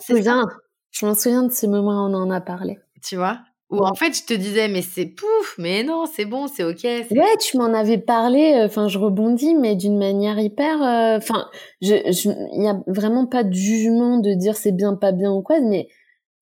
Je 0.91 1.05
m'en 1.05 1.15
souviens 1.15 1.43
de 1.43 1.51
ces 1.51 1.67
moments 1.67 2.05
où 2.05 2.09
on 2.09 2.13
en 2.13 2.29
a 2.31 2.41
parlé. 2.41 2.79
Tu 3.03 3.15
vois? 3.15 3.39
Ou 3.69 3.85
en 3.85 3.93
fait, 3.93 4.17
je 4.17 4.23
te 4.25 4.33
disais, 4.33 4.67
mais 4.67 4.81
c'est 4.81 5.05
pouf, 5.05 5.55
mais 5.59 5.83
non, 5.83 6.05
c'est 6.11 6.25
bon, 6.25 6.47
c'est 6.47 6.63
ok. 6.63 6.83
Ouais, 6.83 7.37
tu 7.39 7.57
m'en 7.57 7.71
avais 7.73 7.99
parlé. 7.99 8.55
Euh, 8.55 8.65
enfin, 8.65 8.87
je 8.87 8.97
rebondis, 8.97 9.53
mais 9.53 9.75
d'une 9.75 9.97
manière 9.97 10.39
hyper. 10.39 10.81
Euh, 10.81 11.17
enfin, 11.17 11.47
je, 11.81 11.93
il 11.93 12.63
y 12.63 12.67
a 12.67 12.81
vraiment 12.87 13.27
pas 13.27 13.43
de 13.43 13.53
jugement 13.53 14.17
de 14.17 14.33
dire 14.33 14.57
c'est 14.57 14.71
bien, 14.71 14.95
pas 14.95 15.11
bien 15.11 15.31
ou 15.31 15.43
quoi, 15.43 15.59
mais 15.59 15.87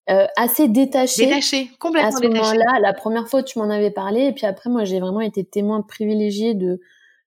euh, 0.09 0.25
assez 0.37 0.69
détaché. 0.69 1.25
Détaché, 1.25 1.69
complètement 1.79 2.09
À 2.09 2.11
ce 2.13 2.25
moment-là, 2.25 2.79
la 2.81 2.93
première 2.93 3.27
fois, 3.27 3.43
tu 3.43 3.59
m'en 3.59 3.69
avais 3.69 3.91
parlé, 3.91 4.27
et 4.27 4.31
puis 4.31 4.45
après, 4.45 4.69
moi, 4.69 4.85
j'ai 4.85 5.01
vraiment 5.01 5.19
été 5.19 5.43
témoin 5.43 5.81
privilégié 5.81 6.53
de 6.53 6.79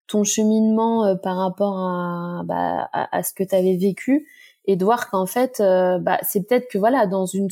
ton 0.06 0.24
cheminement 0.24 1.04
euh, 1.04 1.14
par 1.14 1.36
rapport 1.36 1.76
à, 1.76 2.42
bah, 2.46 2.88
à, 2.94 3.14
à 3.14 3.22
ce 3.22 3.34
que 3.34 3.44
tu 3.44 3.54
avais 3.54 3.76
vécu 3.76 4.26
et 4.66 4.76
de 4.76 4.84
voir 4.84 5.10
qu'en 5.10 5.26
fait, 5.26 5.60
euh, 5.60 5.98
bah, 5.98 6.18
c'est 6.22 6.46
peut-être 6.46 6.68
que 6.70 6.78
voilà, 6.78 7.06
dans 7.06 7.26
une 7.26 7.48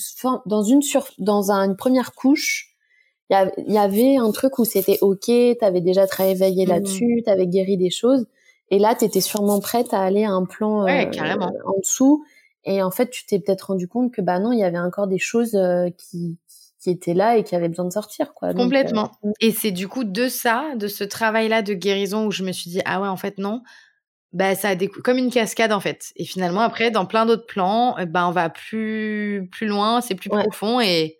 dans 0.46 0.62
une 0.62 0.82
sur, 0.82 1.06
dans 1.18 1.50
une 1.50 1.76
première 1.76 2.14
couche, 2.14 2.76
il 3.30 3.52
y, 3.66 3.78
avait 3.78 4.16
un 4.16 4.30
truc 4.30 4.58
où 4.58 4.64
c'était 4.64 4.98
ok, 5.02 5.30
t'avais 5.60 5.82
déjà 5.82 6.06
travaillé 6.06 6.64
mmh. 6.64 6.68
là-dessus, 6.68 7.22
t'avais 7.26 7.46
guéri 7.46 7.76
des 7.76 7.90
choses, 7.90 8.26
et 8.70 8.78
là, 8.78 8.94
t'étais 8.94 9.20
sûrement 9.20 9.60
prête 9.60 9.92
à 9.92 10.00
aller 10.00 10.24
à 10.24 10.30
un 10.30 10.46
plan 10.46 10.84
ouais, 10.84 11.10
euh, 11.14 11.46
en 11.66 11.78
dessous, 11.78 12.24
et 12.64 12.82
en 12.82 12.90
fait, 12.90 13.10
tu 13.10 13.26
t'es 13.26 13.38
peut-être 13.38 13.68
rendu 13.68 13.86
compte 13.86 14.12
que 14.12 14.22
bah 14.22 14.38
non, 14.38 14.52
il 14.52 14.58
y 14.58 14.64
avait 14.64 14.78
encore 14.78 15.08
des 15.08 15.18
choses 15.18 15.54
euh, 15.54 15.90
qui 15.96 16.38
qui 16.80 16.90
étaient 16.90 17.14
là 17.14 17.36
et 17.36 17.42
qui 17.42 17.56
avaient 17.56 17.68
besoin 17.68 17.86
de 17.86 17.92
sortir 17.92 18.34
quoi. 18.34 18.54
Complètement. 18.54 19.10
Donc, 19.24 19.34
et 19.40 19.50
c'est 19.50 19.72
du 19.72 19.88
coup 19.88 20.04
de 20.04 20.28
ça, 20.28 20.74
de 20.76 20.86
ce 20.86 21.02
travail-là 21.02 21.62
de 21.62 21.74
guérison 21.74 22.26
où 22.26 22.30
je 22.30 22.44
me 22.44 22.52
suis 22.52 22.70
dit 22.70 22.80
ah 22.84 23.00
ouais 23.00 23.08
en 23.08 23.16
fait 23.16 23.38
non, 23.38 23.62
bah 24.32 24.54
ça 24.54 24.70
a 24.70 24.74
des 24.74 24.88
comme 24.88 25.18
une 25.18 25.30
cascade 25.30 25.72
en 25.72 25.80
fait. 25.80 26.12
Et 26.16 26.24
finalement 26.24 26.60
après 26.60 26.90
dans 26.90 27.06
plein 27.06 27.26
d'autres 27.26 27.46
plans, 27.46 27.96
bah 28.08 28.28
on 28.28 28.32
va 28.32 28.50
plus 28.50 29.48
plus 29.52 29.66
loin, 29.66 30.00
c'est 30.00 30.14
plus 30.14 30.30
profond 30.30 30.80
et, 30.80 31.16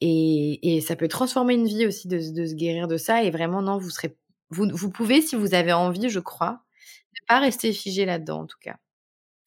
et 0.00 0.76
et 0.76 0.80
ça 0.80 0.96
peut 0.96 1.08
transformer 1.08 1.54
une 1.54 1.66
vie 1.66 1.86
aussi 1.86 2.08
de, 2.08 2.16
de 2.16 2.46
se 2.46 2.54
guérir 2.54 2.88
de 2.88 2.96
ça 2.96 3.22
et 3.22 3.30
vraiment 3.30 3.62
non 3.62 3.78
vous 3.78 3.90
serez 3.90 4.16
vous 4.50 4.68
vous 4.72 4.90
pouvez 4.90 5.22
si 5.22 5.36
vous 5.36 5.54
avez 5.54 5.72
envie 5.72 6.08
je 6.10 6.20
crois 6.20 6.60
ne 7.12 7.26
pas 7.26 7.40
rester 7.40 7.72
figé 7.72 8.04
là-dedans 8.04 8.42
en 8.42 8.46
tout 8.46 8.58
cas. 8.60 8.76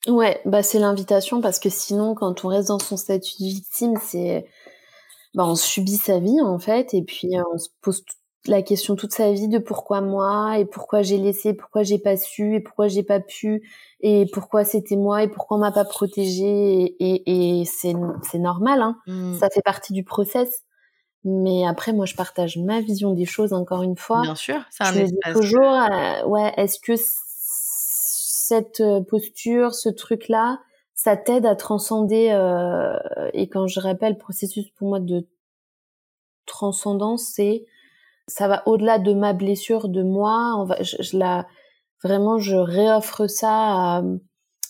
Ouais, 0.08 0.42
bah 0.46 0.64
c'est 0.64 0.80
l'invitation 0.80 1.40
parce 1.42 1.60
que 1.60 1.70
sinon 1.70 2.14
quand 2.14 2.44
on 2.44 2.50
reste 2.50 2.68
dans 2.68 2.80
son 2.80 2.98
statut 2.98 3.36
de 3.40 3.46
victime, 3.46 3.94
c'est 4.02 4.46
bah 5.34 5.46
on 5.46 5.56
subit 5.56 5.98
sa 5.98 6.20
vie 6.20 6.42
en 6.42 6.60
fait 6.60 6.94
et 6.94 7.04
puis 7.04 7.32
on 7.54 7.58
se 7.58 7.70
pose 7.82 8.04
la 8.46 8.62
question 8.62 8.96
toute 8.96 9.14
sa 9.14 9.32
vie 9.32 9.48
de 9.48 9.58
pourquoi 9.58 10.02
moi 10.02 10.58
et 10.60 10.66
pourquoi 10.66 11.02
j'ai 11.02 11.18
laissé, 11.18 11.54
pourquoi 11.54 11.84
j'ai 11.84 12.00
pas 12.00 12.18
su 12.18 12.56
et 12.56 12.60
pourquoi 12.60 12.88
j'ai 12.88 13.04
pas 13.04 13.20
pu 13.20 13.70
et 14.02 14.26
pourquoi 14.34 14.66
c'était 14.66 14.98
moi 14.98 15.24
et 15.24 15.30
pourquoi 15.30 15.58
on 15.58 15.60
m'a 15.62 15.72
pas 15.72 15.86
protégé 15.86 16.96
et, 17.00 17.60
et, 17.60 17.66
c'est 17.66 17.94
c'est 18.22 18.40
normal 18.40 18.82
hein. 18.82 18.98
Mmh. 19.08 19.36
Ça 19.36 19.50
fait 19.50 19.62
partie 19.62 19.94
du 19.94 20.04
process. 20.04 20.64
Mais 21.26 21.66
après 21.66 21.94
moi 21.94 22.06
je 22.06 22.16
partage 22.16 22.58
ma 22.58 22.82
vision 22.82 23.14
des 23.14 23.26
choses 23.26 23.54
encore 23.54 23.82
une 23.82 23.96
fois. 23.96 24.22
Bien 24.24 24.36
sûr, 24.36 24.60
un 24.80 24.92
je 24.92 25.06
dis 25.06 25.18
toujours 25.32 25.62
euh, 25.64 26.26
ouais, 26.26 26.52
est-ce 26.58 26.80
que 26.80 26.94
cette 26.98 28.82
euh, 28.82 29.00
posture, 29.02 29.74
ce 29.74 29.88
truc 29.88 30.28
là, 30.28 30.60
ça 30.96 31.16
t'aide 31.16 31.46
à 31.46 31.56
transcender 31.56 32.32
euh, 32.32 32.98
et 33.32 33.48
quand 33.48 33.68
je 33.68 33.80
rappelle 33.80 34.14
le 34.14 34.18
processus 34.18 34.70
pour 34.72 34.90
moi 34.90 35.00
de 35.00 35.26
transcendance, 36.46 37.32
c'est 37.34 37.64
ça 38.28 38.48
va 38.48 38.64
au-delà 38.66 39.00
de 39.00 39.14
ma 39.14 39.34
blessure, 39.34 39.90
de 39.90 40.04
moi. 40.04 40.56
On 40.58 40.66
va, 40.66 40.82
je, 40.82 41.18
la, 41.18 41.46
vraiment, 42.04 42.38
je 42.38 42.56
réoffre 42.56 43.28
ça 43.28 43.50
à, 43.52 44.04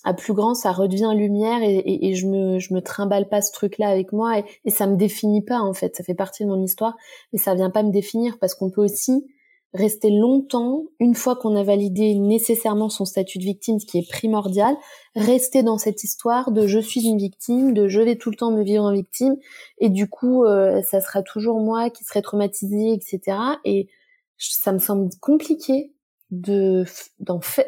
à, 0.03 0.13
plus 0.13 0.33
grand, 0.33 0.53
ça 0.53 0.71
redevient 0.71 1.11
lumière 1.15 1.61
et, 1.61 1.77
et, 1.77 2.09
et, 2.09 2.15
je 2.15 2.27
me, 2.27 2.59
je 2.59 2.73
me 2.73 2.81
trimballe 2.81 3.29
pas 3.29 3.41
ce 3.41 3.51
truc-là 3.51 3.89
avec 3.89 4.11
moi 4.11 4.39
et, 4.39 4.45
et 4.65 4.69
ça 4.69 4.87
me 4.87 4.95
définit 4.95 5.43
pas 5.43 5.59
en 5.59 5.73
fait. 5.73 5.95
Ça 5.95 6.03
fait 6.03 6.15
partie 6.15 6.43
de 6.43 6.49
mon 6.49 6.61
histoire, 6.61 6.95
mais 7.31 7.39
ça 7.39 7.55
vient 7.55 7.69
pas 7.69 7.83
me 7.83 7.91
définir 7.91 8.37
parce 8.39 8.55
qu'on 8.55 8.69
peut 8.69 8.83
aussi 8.83 9.25
rester 9.73 10.11
longtemps, 10.11 10.83
une 10.99 11.15
fois 11.15 11.35
qu'on 11.35 11.55
a 11.55 11.63
validé 11.63 12.13
nécessairement 12.15 12.89
son 12.89 13.05
statut 13.05 13.39
de 13.39 13.43
victime, 13.43 13.79
ce 13.79 13.85
qui 13.85 13.97
est 13.97 14.09
primordial, 14.09 14.75
rester 15.15 15.63
dans 15.63 15.77
cette 15.77 16.03
histoire 16.03 16.51
de 16.51 16.67
je 16.67 16.79
suis 16.79 17.05
une 17.05 17.17
victime, 17.17 17.73
de 17.73 17.87
je 17.87 17.99
vais 17.99 18.15
tout 18.15 18.29
le 18.29 18.35
temps 18.35 18.51
me 18.51 18.63
vivre 18.63 18.83
en 18.83 18.93
victime, 18.93 19.35
et 19.79 19.89
du 19.89 20.07
coup, 20.07 20.45
euh, 20.45 20.81
ça 20.83 21.01
sera 21.01 21.23
toujours 21.23 21.59
moi 21.59 21.89
qui 21.89 22.03
serai 22.03 22.21
traumatisée, 22.21 22.93
etc. 22.93 23.37
Et 23.65 23.87
ça 24.37 24.71
me 24.71 24.79
semble 24.79 25.09
compliqué 25.21 25.93
de 26.29 26.85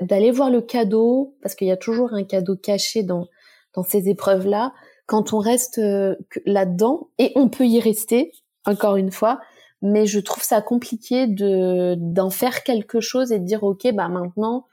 d'aller 0.01 0.31
voir 0.31 0.51
le 0.51 0.61
cadeau, 0.61 1.35
parce 1.41 1.55
qu'il 1.55 1.67
y 1.67 1.71
a 1.71 1.77
toujours 1.77 2.13
un 2.13 2.23
cadeau 2.23 2.55
caché 2.55 3.03
dans 3.03 3.27
dans 3.73 3.83
ces 3.83 4.07
épreuves-là, 4.09 4.73
quand 5.07 5.33
on 5.33 5.39
reste 5.39 5.79
euh, 5.79 6.15
là-dedans, 6.45 7.09
et 7.17 7.31
on 7.35 7.49
peut 7.49 7.65
y 7.65 7.79
rester, 7.79 8.31
encore 8.65 8.95
une 8.95 9.11
fois, 9.11 9.39
mais 9.85 10.07
je 10.07 10.19
trouve 10.19 10.43
ça 10.43 10.61
compliqué 10.61 11.27
de 11.27 11.95
d'en 11.97 12.31
faire 12.31 12.63
quelque 12.63 12.99
chose 12.99 13.31
et 13.31 13.39
de 13.39 13.45
dire 13.45 13.63
ok 13.63 13.93
bah 13.93 14.09
maintenant 14.09 14.65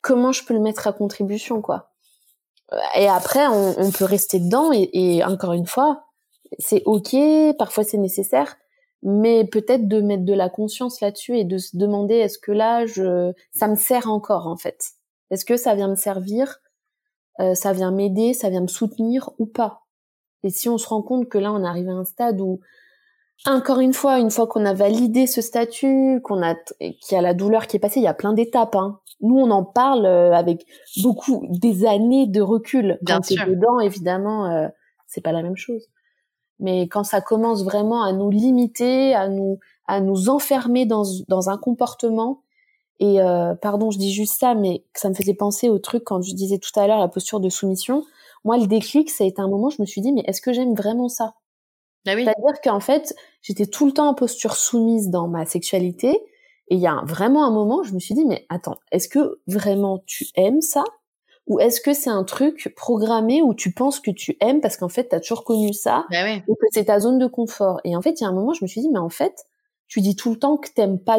comment 0.00 0.32
je 0.32 0.44
peux 0.44 0.54
le 0.54 0.60
mettre 0.60 0.86
à 0.86 0.92
contribution 0.92 1.60
quoi? 1.60 1.90
Et 2.96 3.08
après 3.08 3.46
on, 3.48 3.90
peut 3.90 4.06
rester 4.06 4.38
dedans 4.38 4.72
et, 4.72 4.88
et 4.92 5.24
encore 5.24 5.52
une 5.52 5.66
fois 5.66 6.04
c'est 6.58 6.82
ok 6.86 7.16
parfois 7.58 7.84
c'est 7.84 7.98
nécessaire 7.98 8.56
mais 9.02 9.44
peut-être 9.44 9.88
de 9.88 10.00
mettre 10.00 10.24
de 10.24 10.32
la 10.32 10.48
conscience 10.48 11.00
là-dessus 11.00 11.36
et 11.36 11.44
de 11.44 11.58
se 11.58 11.76
demander 11.76 12.14
est-ce 12.14 12.38
que 12.38 12.52
là 12.52 12.86
je 12.86 13.32
ça 13.52 13.66
me 13.66 13.74
sert 13.74 14.08
encore 14.08 14.46
en 14.46 14.56
fait? 14.56 14.92
Est-ce 15.30 15.44
que 15.44 15.56
ça 15.56 15.74
vient 15.74 15.88
me 15.88 15.96
servir? 15.96 16.60
Euh, 17.40 17.54
ça 17.54 17.72
vient 17.72 17.90
m'aider 17.90 18.32
ça 18.32 18.48
vient 18.48 18.60
me 18.60 18.68
soutenir 18.68 19.30
ou 19.38 19.46
pas? 19.46 19.82
Et 20.44 20.50
si 20.50 20.68
on 20.68 20.78
se 20.78 20.86
rend 20.86 21.02
compte 21.02 21.28
que 21.28 21.38
là 21.38 21.52
on 21.52 21.64
arrive 21.64 21.88
à 21.88 21.92
un 21.92 22.04
stade 22.04 22.40
où 22.40 22.60
encore 23.46 23.80
une 23.80 23.92
fois, 23.92 24.18
une 24.18 24.30
fois 24.30 24.46
qu'on 24.46 24.64
a 24.64 24.74
validé 24.74 25.26
ce 25.26 25.40
statut, 25.40 26.20
qu'on 26.22 26.42
a, 26.42 26.54
qu'il 26.78 27.12
y 27.12 27.14
a 27.16 27.22
la 27.22 27.34
douleur 27.34 27.66
qui 27.66 27.76
est 27.76 27.80
passée, 27.80 28.00
il 28.00 28.04
y 28.04 28.08
a 28.08 28.14
plein 28.14 28.32
d'étapes. 28.32 28.76
Hein. 28.76 29.00
Nous, 29.20 29.36
on 29.36 29.50
en 29.50 29.64
parle 29.64 30.06
euh, 30.06 30.32
avec 30.32 30.66
beaucoup 31.02 31.46
des 31.48 31.86
années 31.86 32.26
de 32.26 32.40
recul. 32.40 32.98
Bien 33.02 33.16
quand 33.16 33.24
sûr. 33.24 33.46
dedans, 33.46 33.80
évidemment, 33.80 34.46
euh, 34.46 34.68
c'est 35.06 35.20
pas 35.20 35.32
la 35.32 35.42
même 35.42 35.56
chose. 35.56 35.88
Mais 36.58 36.82
quand 36.82 37.04
ça 37.04 37.20
commence 37.20 37.64
vraiment 37.64 38.02
à 38.02 38.12
nous 38.12 38.30
limiter, 38.30 39.14
à 39.14 39.28
nous, 39.28 39.58
à 39.86 40.00
nous 40.00 40.28
enfermer 40.28 40.86
dans, 40.86 41.04
dans 41.28 41.50
un 41.50 41.58
comportement, 41.58 42.42
et 43.00 43.20
euh, 43.20 43.56
pardon, 43.56 43.90
je 43.90 43.98
dis 43.98 44.12
juste 44.12 44.38
ça, 44.38 44.54
mais 44.54 44.84
ça 44.94 45.08
me 45.08 45.14
faisait 45.14 45.34
penser 45.34 45.68
au 45.68 45.80
truc 45.80 46.04
quand 46.04 46.22
je 46.22 46.34
disais 46.34 46.58
tout 46.58 46.78
à 46.78 46.86
l'heure 46.86 47.00
la 47.00 47.08
posture 47.08 47.40
de 47.40 47.48
soumission. 47.48 48.04
Moi, 48.44 48.58
le 48.58 48.68
déclic, 48.68 49.10
ça 49.10 49.24
a 49.24 49.26
été 49.26 49.42
un 49.42 49.48
moment, 49.48 49.70
je 49.70 49.82
me 49.82 49.86
suis 49.86 50.00
dit, 50.00 50.12
mais 50.12 50.22
est-ce 50.26 50.40
que 50.40 50.52
j'aime 50.52 50.74
vraiment 50.74 51.08
ça? 51.08 51.34
Ah 52.06 52.14
oui. 52.14 52.24
C'est-à-dire 52.24 52.60
qu'en 52.62 52.80
fait, 52.80 53.14
j'étais 53.42 53.66
tout 53.66 53.86
le 53.86 53.92
temps 53.92 54.08
en 54.08 54.14
posture 54.14 54.56
soumise 54.56 55.10
dans 55.10 55.28
ma 55.28 55.44
sexualité. 55.44 56.10
Et 56.68 56.76
il 56.76 56.80
y 56.80 56.86
a 56.86 57.02
vraiment 57.04 57.44
un 57.44 57.50
moment, 57.50 57.82
je 57.82 57.92
me 57.92 57.98
suis 57.98 58.14
dit, 58.14 58.24
mais 58.24 58.46
attends, 58.48 58.76
est-ce 58.92 59.08
que 59.08 59.40
vraiment 59.46 60.02
tu 60.06 60.26
aimes 60.36 60.62
ça? 60.62 60.84
Ou 61.48 61.58
est-ce 61.58 61.80
que 61.80 61.92
c'est 61.92 62.08
un 62.08 62.24
truc 62.24 62.72
programmé 62.76 63.42
où 63.42 63.52
tu 63.52 63.72
penses 63.72 63.98
que 63.98 64.12
tu 64.12 64.36
aimes 64.40 64.60
parce 64.60 64.76
qu'en 64.76 64.88
fait, 64.88 65.08
tu 65.08 65.16
as 65.16 65.20
toujours 65.20 65.44
connu 65.44 65.72
ça 65.72 66.06
bah 66.08 66.24
oui. 66.24 66.36
et 66.48 66.54
que 66.54 66.66
c'est 66.70 66.84
ta 66.84 67.00
zone 67.00 67.18
de 67.18 67.26
confort? 67.26 67.80
Et 67.84 67.96
en 67.96 68.00
fait, 68.00 68.20
il 68.20 68.22
y 68.22 68.26
a 68.26 68.28
un 68.28 68.32
moment, 68.32 68.54
je 68.54 68.64
me 68.64 68.68
suis 68.68 68.80
dit, 68.80 68.88
mais 68.88 69.00
en 69.00 69.08
fait, 69.08 69.44
tu 69.92 70.00
dis 70.00 70.16
tout 70.16 70.30
le 70.30 70.38
temps 70.38 70.56
que 70.56 70.70
t'aimes 70.70 70.98
pas 70.98 71.18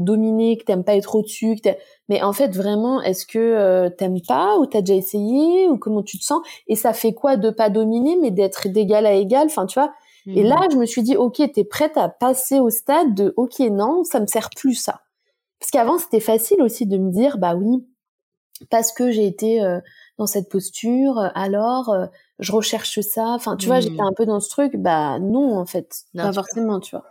dominer, 0.00 0.56
que 0.56 0.64
t'aimes 0.64 0.82
pas 0.82 0.96
être 0.96 1.14
au-dessus, 1.14 1.54
que 1.62 1.70
mais 2.08 2.20
en 2.20 2.32
fait 2.32 2.48
vraiment, 2.48 3.00
est-ce 3.00 3.24
que 3.24 3.38
euh, 3.38 3.90
t'aimes 3.90 4.20
pas 4.26 4.58
ou 4.58 4.66
t'as 4.66 4.80
déjà 4.80 4.94
essayé 4.94 5.68
ou 5.68 5.78
comment 5.78 6.02
tu 6.02 6.18
te 6.18 6.24
sens? 6.24 6.40
Et 6.66 6.74
ça 6.74 6.92
fait 6.92 7.12
quoi 7.12 7.36
de 7.36 7.50
pas 7.50 7.70
dominer, 7.70 8.16
mais 8.16 8.32
d'être 8.32 8.66
d'égal 8.66 9.06
à 9.06 9.12
égal? 9.12 9.46
Enfin, 9.46 9.66
tu 9.66 9.78
vois, 9.78 9.92
et 10.28 10.42
là, 10.42 10.56
mhm. 10.56 10.72
je 10.72 10.76
me 10.76 10.86
suis 10.86 11.02
dit, 11.02 11.16
ok, 11.16 11.40
t'es 11.52 11.64
prête 11.64 11.96
à 11.96 12.08
passer 12.08 12.60
au 12.60 12.70
stade 12.70 13.14
de, 13.14 13.32
ok, 13.36 13.58
non, 13.60 14.04
ça 14.04 14.20
me 14.20 14.26
sert 14.26 14.50
plus 14.50 14.74
ça. 14.74 15.00
Parce 15.58 15.70
qu'avant, 15.70 15.98
c'était 15.98 16.20
facile 16.20 16.62
aussi 16.62 16.86
de 16.86 16.98
me 16.98 17.10
dire, 17.10 17.38
bah 17.38 17.54
oui, 17.54 17.86
parce 18.70 18.92
que 18.92 19.10
j'ai 19.10 19.26
été 19.26 19.62
euh, 19.62 19.80
dans 20.18 20.26
cette 20.26 20.48
posture, 20.48 21.30
alors 21.34 21.94
je 22.38 22.52
recherche 22.52 23.00
ça. 23.00 23.26
Enfin, 23.28 23.56
tu 23.56 23.66
vois, 23.66 23.80
j'étais 23.80 24.02
Mmh. 24.02 24.06
un 24.06 24.12
peu 24.12 24.26
dans 24.26 24.40
ce 24.40 24.48
truc. 24.48 24.76
Bah 24.76 25.18
non, 25.18 25.56
en 25.56 25.66
fait, 25.66 26.04
Non, 26.14 26.24
pas 26.24 26.32
forcément, 26.32 26.80
tu 26.80 26.90
vois. 26.94 27.04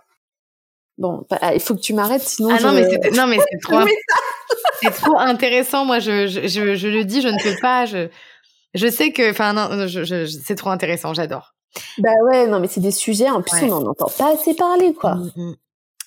Bon, 0.97 1.25
bah, 1.29 1.53
il 1.53 1.59
faut 1.59 1.75
que 1.75 1.81
tu 1.81 1.93
m'arrêtes, 1.93 2.23
sinon. 2.23 2.49
Ah 2.51 2.61
non, 2.61 2.71
mais 2.73 2.89
c'est 2.89 3.11
non, 3.11 3.27
mais 3.27 3.37
c'est 3.37 3.57
trop, 3.61 3.79
c'est 4.81 4.91
trop 4.91 5.19
intéressant. 5.19 5.85
Moi, 5.85 5.99
je, 5.99 6.27
je, 6.27 6.47
je, 6.47 6.75
je 6.75 6.87
le 6.87 7.05
dis, 7.05 7.21
je 7.21 7.27
ne 7.27 7.41
peux 7.41 7.59
pas. 7.61 7.85
Je, 7.85 8.09
je 8.73 8.87
sais 8.87 9.11
que, 9.11 9.31
enfin, 9.31 9.53
non, 9.53 9.87
c'est 9.87 10.55
trop 10.55 10.69
intéressant. 10.69 11.13
J'adore. 11.13 11.53
Bah 11.99 12.09
ouais, 12.25 12.47
non, 12.47 12.59
mais 12.59 12.67
c'est 12.67 12.79
des 12.81 12.91
sujets. 12.91 13.29
En 13.29 13.41
plus, 13.41 13.53
Ouais. 13.61 13.71
on 13.71 13.81
n'en 13.81 13.91
entend 13.91 14.09
pas 14.17 14.33
assez 14.33 14.53
parler, 14.55 14.93
quoi. 14.93 15.15
Mm. 15.35 15.53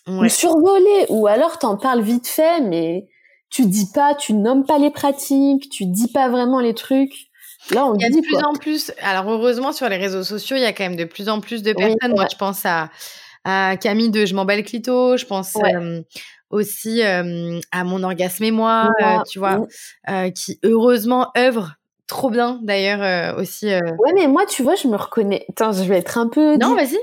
Ou 0.09 0.29
survoler, 0.29 1.07
ou 1.11 1.27
alors 1.27 1.59
t'en 1.59 1.77
parles 1.77 2.01
vite 2.03 2.27
fait, 2.27 2.61
mais 2.63 3.07
tu 3.51 3.67
dis 3.67 3.87
pas, 3.95 4.15
tu 4.15 4.33
nommes 4.33 4.65
pas 4.65 4.79
les 4.79 4.91
pratiques, 4.91 5.69
tu 5.71 5.85
dis 5.87 6.09
pas 6.11 6.29
vraiment 6.29 6.59
les 6.61 6.75
trucs. 6.75 7.13
Là, 7.71 7.85
on 7.87 7.95
Il 7.95 8.03
y 8.03 8.07
a 8.07 8.09
dit 8.11 8.21
de 8.21 8.27
plus 8.27 8.37
quoi. 8.39 8.49
en 8.49 8.55
plus. 8.55 8.91
Alors 9.03 9.31
heureusement 9.31 9.73
sur 9.73 9.89
les 9.89 9.99
réseaux 9.99 10.25
sociaux, 10.25 10.57
il 10.57 10.63
y 10.63 10.65
a 10.65 10.73
quand 10.73 10.85
même 10.85 10.97
de 10.97 11.05
plus 11.05 11.29
en 11.29 11.41
plus 11.41 11.63
de 11.63 11.73
personnes. 11.75 12.15
Moi, 12.17 12.27
je 12.33 12.37
pense 12.37 12.65
à, 12.65 12.89
à 13.45 13.77
Camille 13.77 14.11
de 14.11 14.25
Je 14.27 14.35
m'en 14.35 14.45
bats 14.45 14.57
le 14.57 14.63
clito. 14.63 15.17
Je 15.17 15.27
pense 15.27 15.55
Ouais. 15.55 15.75
euh, 15.77 16.01
aussi 16.49 17.03
euh, 17.03 17.61
à 17.71 17.85
mon 17.85 18.03
orgasme 18.03 18.43
et 18.45 18.51
moi, 18.51 18.91
euh, 19.03 19.19
tu 19.31 19.39
vois, 19.39 19.61
euh, 20.09 20.31
qui 20.31 20.59
heureusement 20.65 21.29
œuvre 21.37 21.75
trop 22.11 22.29
bien 22.31 22.61
d'ailleurs 22.63 23.03
euh, 23.03 23.41
aussi. 23.41 23.73
euh. 23.73 23.81
Ouais, 23.99 24.13
mais 24.15 24.27
moi, 24.29 24.45
tu 24.47 24.63
vois, 24.63 24.75
je 24.75 24.87
me 24.89 24.97
reconnais. 24.97 25.47
Attends, 25.49 25.73
je 25.73 25.83
vais 25.85 25.97
être 25.99 26.19
un 26.19 26.29
peu. 26.29 26.57
Non, 26.57 26.75
vas-y. 26.75 26.99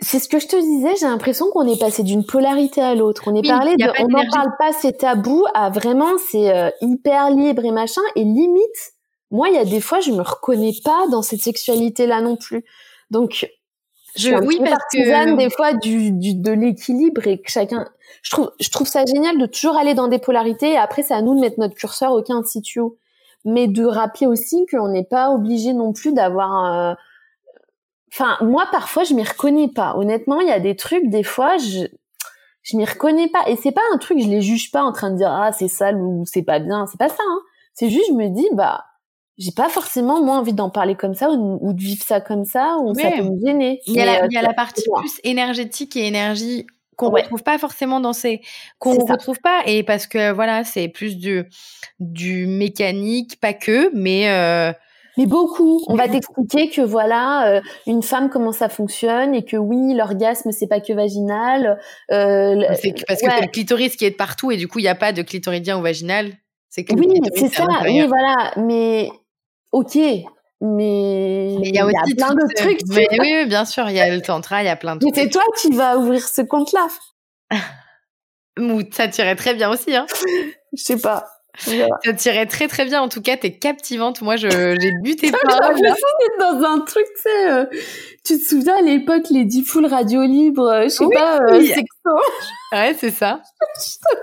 C'est 0.00 0.18
ce 0.18 0.28
que 0.28 0.38
je 0.38 0.46
te 0.48 0.56
disais. 0.56 0.94
J'ai 1.00 1.06
l'impression 1.06 1.46
qu'on 1.50 1.66
est 1.66 1.78
passé 1.80 2.02
d'une 2.02 2.26
polarité 2.26 2.82
à 2.82 2.94
l'autre. 2.94 3.22
On 3.26 3.34
est 3.34 3.40
Oui, 3.40 3.48
parlé 3.48 3.76
de, 3.76 3.84
on 4.00 4.08
n'en 4.08 4.24
parle 4.30 4.50
pas, 4.58 4.72
c'est 4.72 4.98
tabou, 4.98 5.44
à 5.54 5.70
vraiment, 5.70 6.10
c'est 6.30 6.54
euh, 6.54 6.68
hyper 6.82 7.30
libre 7.30 7.64
et 7.64 7.70
machin. 7.70 8.02
Et 8.16 8.24
limite, 8.24 8.92
moi, 9.30 9.48
il 9.48 9.54
y 9.54 9.58
a 9.58 9.64
des 9.64 9.80
fois, 9.80 10.00
je 10.00 10.10
me 10.10 10.20
reconnais 10.22 10.74
pas 10.84 11.06
dans 11.10 11.22
cette 11.22 11.40
sexualité-là 11.40 12.20
non 12.20 12.36
plus. 12.36 12.64
Donc, 13.10 13.48
je 14.16 14.20
suis 14.20 14.34
un 14.34 14.42
oui, 14.44 14.58
peu 14.58 14.64
parce 14.64 14.76
partisane 14.78 15.36
que- 15.36 15.42
des 15.42 15.50
fois 15.50 15.72
du, 15.74 16.10
du 16.12 16.34
de 16.34 16.50
l'équilibre 16.52 17.26
et 17.26 17.40
que 17.40 17.50
chacun. 17.50 17.86
Je 18.22 18.30
trouve, 18.30 18.50
je 18.60 18.68
trouve 18.70 18.86
ça 18.86 19.04
génial 19.06 19.38
de 19.38 19.46
toujours 19.46 19.76
aller 19.76 19.94
dans 19.94 20.08
des 20.08 20.18
polarités. 20.18 20.72
Et 20.72 20.76
après, 20.76 21.02
c'est 21.02 21.14
à 21.14 21.22
nous 21.22 21.34
de 21.34 21.40
mettre 21.40 21.58
notre 21.60 21.74
curseur 21.74 22.12
aucun 22.12 22.42
situ. 22.42 22.80
Mais 23.44 23.68
de 23.68 23.84
rappeler 23.84 24.26
aussi 24.26 24.64
qu'on 24.70 24.88
n'est 24.88 25.04
pas 25.04 25.30
obligé 25.30 25.72
non 25.72 25.92
plus 25.92 26.12
d'avoir. 26.12 26.90
euh, 26.90 26.94
Enfin, 28.12 28.36
moi, 28.44 28.64
parfois, 28.70 29.02
je 29.04 29.14
m'y 29.14 29.24
reconnais 29.24 29.68
pas. 29.68 29.96
Honnêtement, 29.96 30.40
il 30.40 30.46
y 30.48 30.52
a 30.52 30.60
des 30.60 30.76
trucs, 30.76 31.08
des 31.08 31.24
fois, 31.24 31.56
je, 31.58 31.86
je 32.62 32.76
m'y 32.76 32.84
reconnais 32.84 33.28
pas. 33.28 33.48
Et 33.48 33.56
c'est 33.56 33.72
pas 33.72 33.80
un 33.92 33.98
truc, 33.98 34.20
je 34.20 34.28
les 34.28 34.40
juge 34.40 34.70
pas 34.70 34.82
en 34.84 34.92
train 34.92 35.10
de 35.10 35.16
dire, 35.16 35.30
ah, 35.32 35.52
c'est 35.52 35.68
sale 35.68 35.96
ou 36.00 36.22
c'est 36.24 36.42
pas 36.44 36.60
bien. 36.60 36.86
C'est 36.86 36.98
pas 36.98 37.08
ça, 37.08 37.22
hein. 37.26 37.40
C'est 37.72 37.90
juste, 37.90 38.06
je 38.08 38.12
me 38.14 38.28
dis, 38.28 38.46
bah, 38.52 38.84
j'ai 39.36 39.50
pas 39.50 39.68
forcément, 39.68 40.22
moi, 40.22 40.36
envie 40.36 40.52
d'en 40.52 40.70
parler 40.70 40.94
comme 40.94 41.14
ça 41.14 41.28
ou, 41.30 41.58
ou 41.60 41.72
de 41.72 41.80
vivre 41.80 42.04
ça 42.04 42.20
comme 42.20 42.44
ça 42.44 42.76
ou 42.80 42.94
ça 42.94 43.08
Ouais. 43.08 43.16
peut 43.16 43.24
me 43.24 43.36
gêner. 43.44 43.80
Il 43.86 43.94
y 43.94 44.00
a 44.00 44.04
la, 44.04 44.22
euh, 44.22 44.26
il 44.30 44.34
y 44.34 44.36
a 44.36 44.42
c'est- 44.42 44.46
la 44.46 44.54
partie 44.54 44.84
plus 45.00 45.20
énergétique 45.24 45.96
et 45.96 46.06
énergie 46.06 46.66
qu'on 46.96 47.10
Ouais. 47.10 47.22
retrouve 47.22 47.42
pas 47.42 47.58
forcément 47.58 48.00
dans 48.00 48.12
ces 48.12 48.40
qu'on 48.78 49.04
retrouve 49.04 49.40
pas 49.40 49.62
et 49.66 49.82
parce 49.82 50.06
que 50.06 50.32
voilà 50.32 50.64
c'est 50.64 50.88
plus 50.88 51.16
du 51.16 51.44
du 52.00 52.46
mécanique 52.46 53.40
pas 53.40 53.52
que 53.52 53.90
mais 53.94 54.28
euh, 54.30 54.72
Mais 55.16 55.26
beaucoup. 55.26 55.80
On 55.86 55.94
va 55.94 56.08
t'expliquer 56.08 56.70
que 56.70 56.80
voilà, 56.82 57.46
euh, 57.48 57.60
une 57.86 58.02
femme 58.02 58.28
comment 58.30 58.50
ça 58.52 58.68
fonctionne 58.68 59.32
et 59.34 59.44
que 59.44 59.56
oui, 59.56 59.94
l'orgasme 59.94 60.50
c'est 60.50 60.66
pas 60.66 60.80
que 60.80 60.92
vaginal. 60.92 61.78
Euh, 62.10 62.54
que- 62.56 63.04
parce 63.06 63.20
que 63.20 63.26
ouais. 63.26 63.32
c'est 63.36 63.42
le 63.42 63.50
clitoris 63.52 63.94
qui 63.96 64.04
est 64.06 64.10
de 64.10 64.16
partout 64.16 64.50
et 64.50 64.56
du 64.56 64.66
coup 64.66 64.80
il 64.80 64.84
y 64.84 64.88
a 64.88 64.94
pas 64.96 65.12
de 65.12 65.22
clitoridien 65.22 65.78
ou 65.78 65.82
vaginal 65.82 66.32
c'est 66.68 66.84
que 66.84 66.94
Oui, 66.94 67.06
c'est 67.36 67.54
ça. 67.54 67.66
Oui, 67.84 68.04
voilà. 68.08 68.52
Mais 68.56 69.08
ok. 69.70 69.96
Mais 70.66 71.56
Mais 71.60 71.68
il 71.68 71.74
y 71.74 71.78
a 71.78 71.84
aussi 71.86 72.14
plein 72.16 72.32
euh, 72.32 72.46
trucs. 72.56 72.80
mais 72.88 73.06
oui, 73.20 73.34
oui, 73.40 73.46
bien 73.46 73.64
sûr 73.66 73.88
il 73.90 73.96
y 73.96 74.00
a 74.00 74.08
le 74.14 74.22
tantra 74.22 74.62
il 74.62 74.66
y 74.66 74.70
a 74.70 74.76
plein 74.76 74.96
de 74.96 75.04
Mais 75.04 75.10
c'est 75.14 75.28
toi 75.28 75.42
qui 75.60 75.70
vas 75.72 75.98
ouvrir 75.98 76.26
ce 76.26 76.40
compte-là. 76.42 76.88
Ça 78.92 79.08
tirait 79.08 79.34
très 79.36 79.54
bien 79.54 79.70
aussi 79.70 79.94
hein 79.94 80.06
Je 80.76 80.82
sais 80.82 80.98
pas. 80.98 81.26
Voilà. 81.66 81.86
ça 82.04 82.12
tirait 82.14 82.46
très 82.46 82.66
très 82.66 82.84
bien 82.84 83.00
en 83.00 83.08
tout 83.08 83.22
cas 83.22 83.36
t'es 83.36 83.56
captivante 83.56 84.22
moi 84.22 84.34
j'ai 84.34 84.48
bu 85.04 85.14
tes 85.14 85.26
J'ai 85.28 85.32
paroles 85.32 85.76
d'être 85.76 86.38
dans 86.40 86.64
un 86.68 86.80
truc, 86.80 87.04
tu 87.14 87.22
sais. 87.22 87.48
euh, 87.50 87.64
tu 88.24 88.38
te 88.40 88.44
souviens 88.44 88.76
à 88.78 88.82
l'époque, 88.82 89.22
les 89.30 89.44
10 89.44 89.62
foules 89.64 89.86
radio 89.86 90.22
libre, 90.22 90.66
euh, 90.68 90.82
je 90.84 90.88
sais 90.88 91.04
Oui. 91.04 91.14
pas, 91.14 91.38
euh, 91.52 91.60
sexto. 91.64 92.10
ouais 92.72 92.96
c'est 92.98 93.12
ça 93.12 93.40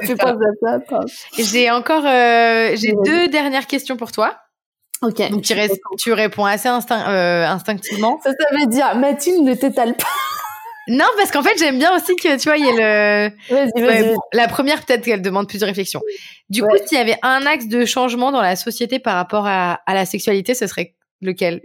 Je 0.01 0.07
sais 0.07 0.15
pas 0.17 0.35
ça, 0.61 0.99
j'ai 1.37 1.71
encore 1.71 2.05
euh, 2.05 2.75
j'ai 2.75 2.91
deux 3.05 3.29
dernières 3.29 3.67
questions 3.67 3.95
pour 3.95 4.11
toi 4.11 4.35
Ok. 5.01 5.29
Donc 5.31 5.41
tu, 5.41 5.53
tu 5.97 6.13
réponds 6.13 6.45
assez 6.45 6.69
instinct- 6.69 7.09
euh, 7.09 7.45
instinctivement. 7.47 8.19
Ça, 8.23 8.31
ça 8.31 8.57
veut 8.57 8.67
dire, 8.67 8.95
Mathilde, 8.95 9.43
ne 9.43 9.53
t'étale 9.55 9.95
pas. 9.95 10.05
Non, 10.87 11.05
parce 11.17 11.31
qu'en 11.31 11.43
fait, 11.43 11.57
j'aime 11.59 11.77
bien 11.79 11.95
aussi 11.95 12.15
que 12.15 12.37
tu 12.37 12.49
vois, 12.49 12.57
il 12.57 12.65
y 12.65 12.69
ait 12.69 12.71
le. 12.73 13.53
Vas-y, 13.55 13.71
Ouais, 13.83 14.01
vas-y. 14.03 14.15
la 14.33 14.47
première, 14.47 14.83
peut-être 14.83 15.03
qu'elle 15.05 15.21
demande 15.21 15.47
plus 15.47 15.59
de 15.59 15.65
réflexion. 15.65 16.01
Du 16.49 16.63
coup, 16.63 16.75
s'il 16.85 16.97
y 16.97 17.01
avait 17.01 17.17
un 17.23 17.45
axe 17.45 17.67
de 17.67 17.85
changement 17.85 18.31
dans 18.31 18.41
la 18.41 18.55
société 18.55 18.99
par 18.99 19.15
rapport 19.15 19.45
à, 19.47 19.79
à 19.85 19.93
la 19.93 20.05
sexualité, 20.05 20.53
ce 20.53 20.67
serait 20.67 20.95
lequel? 21.21 21.61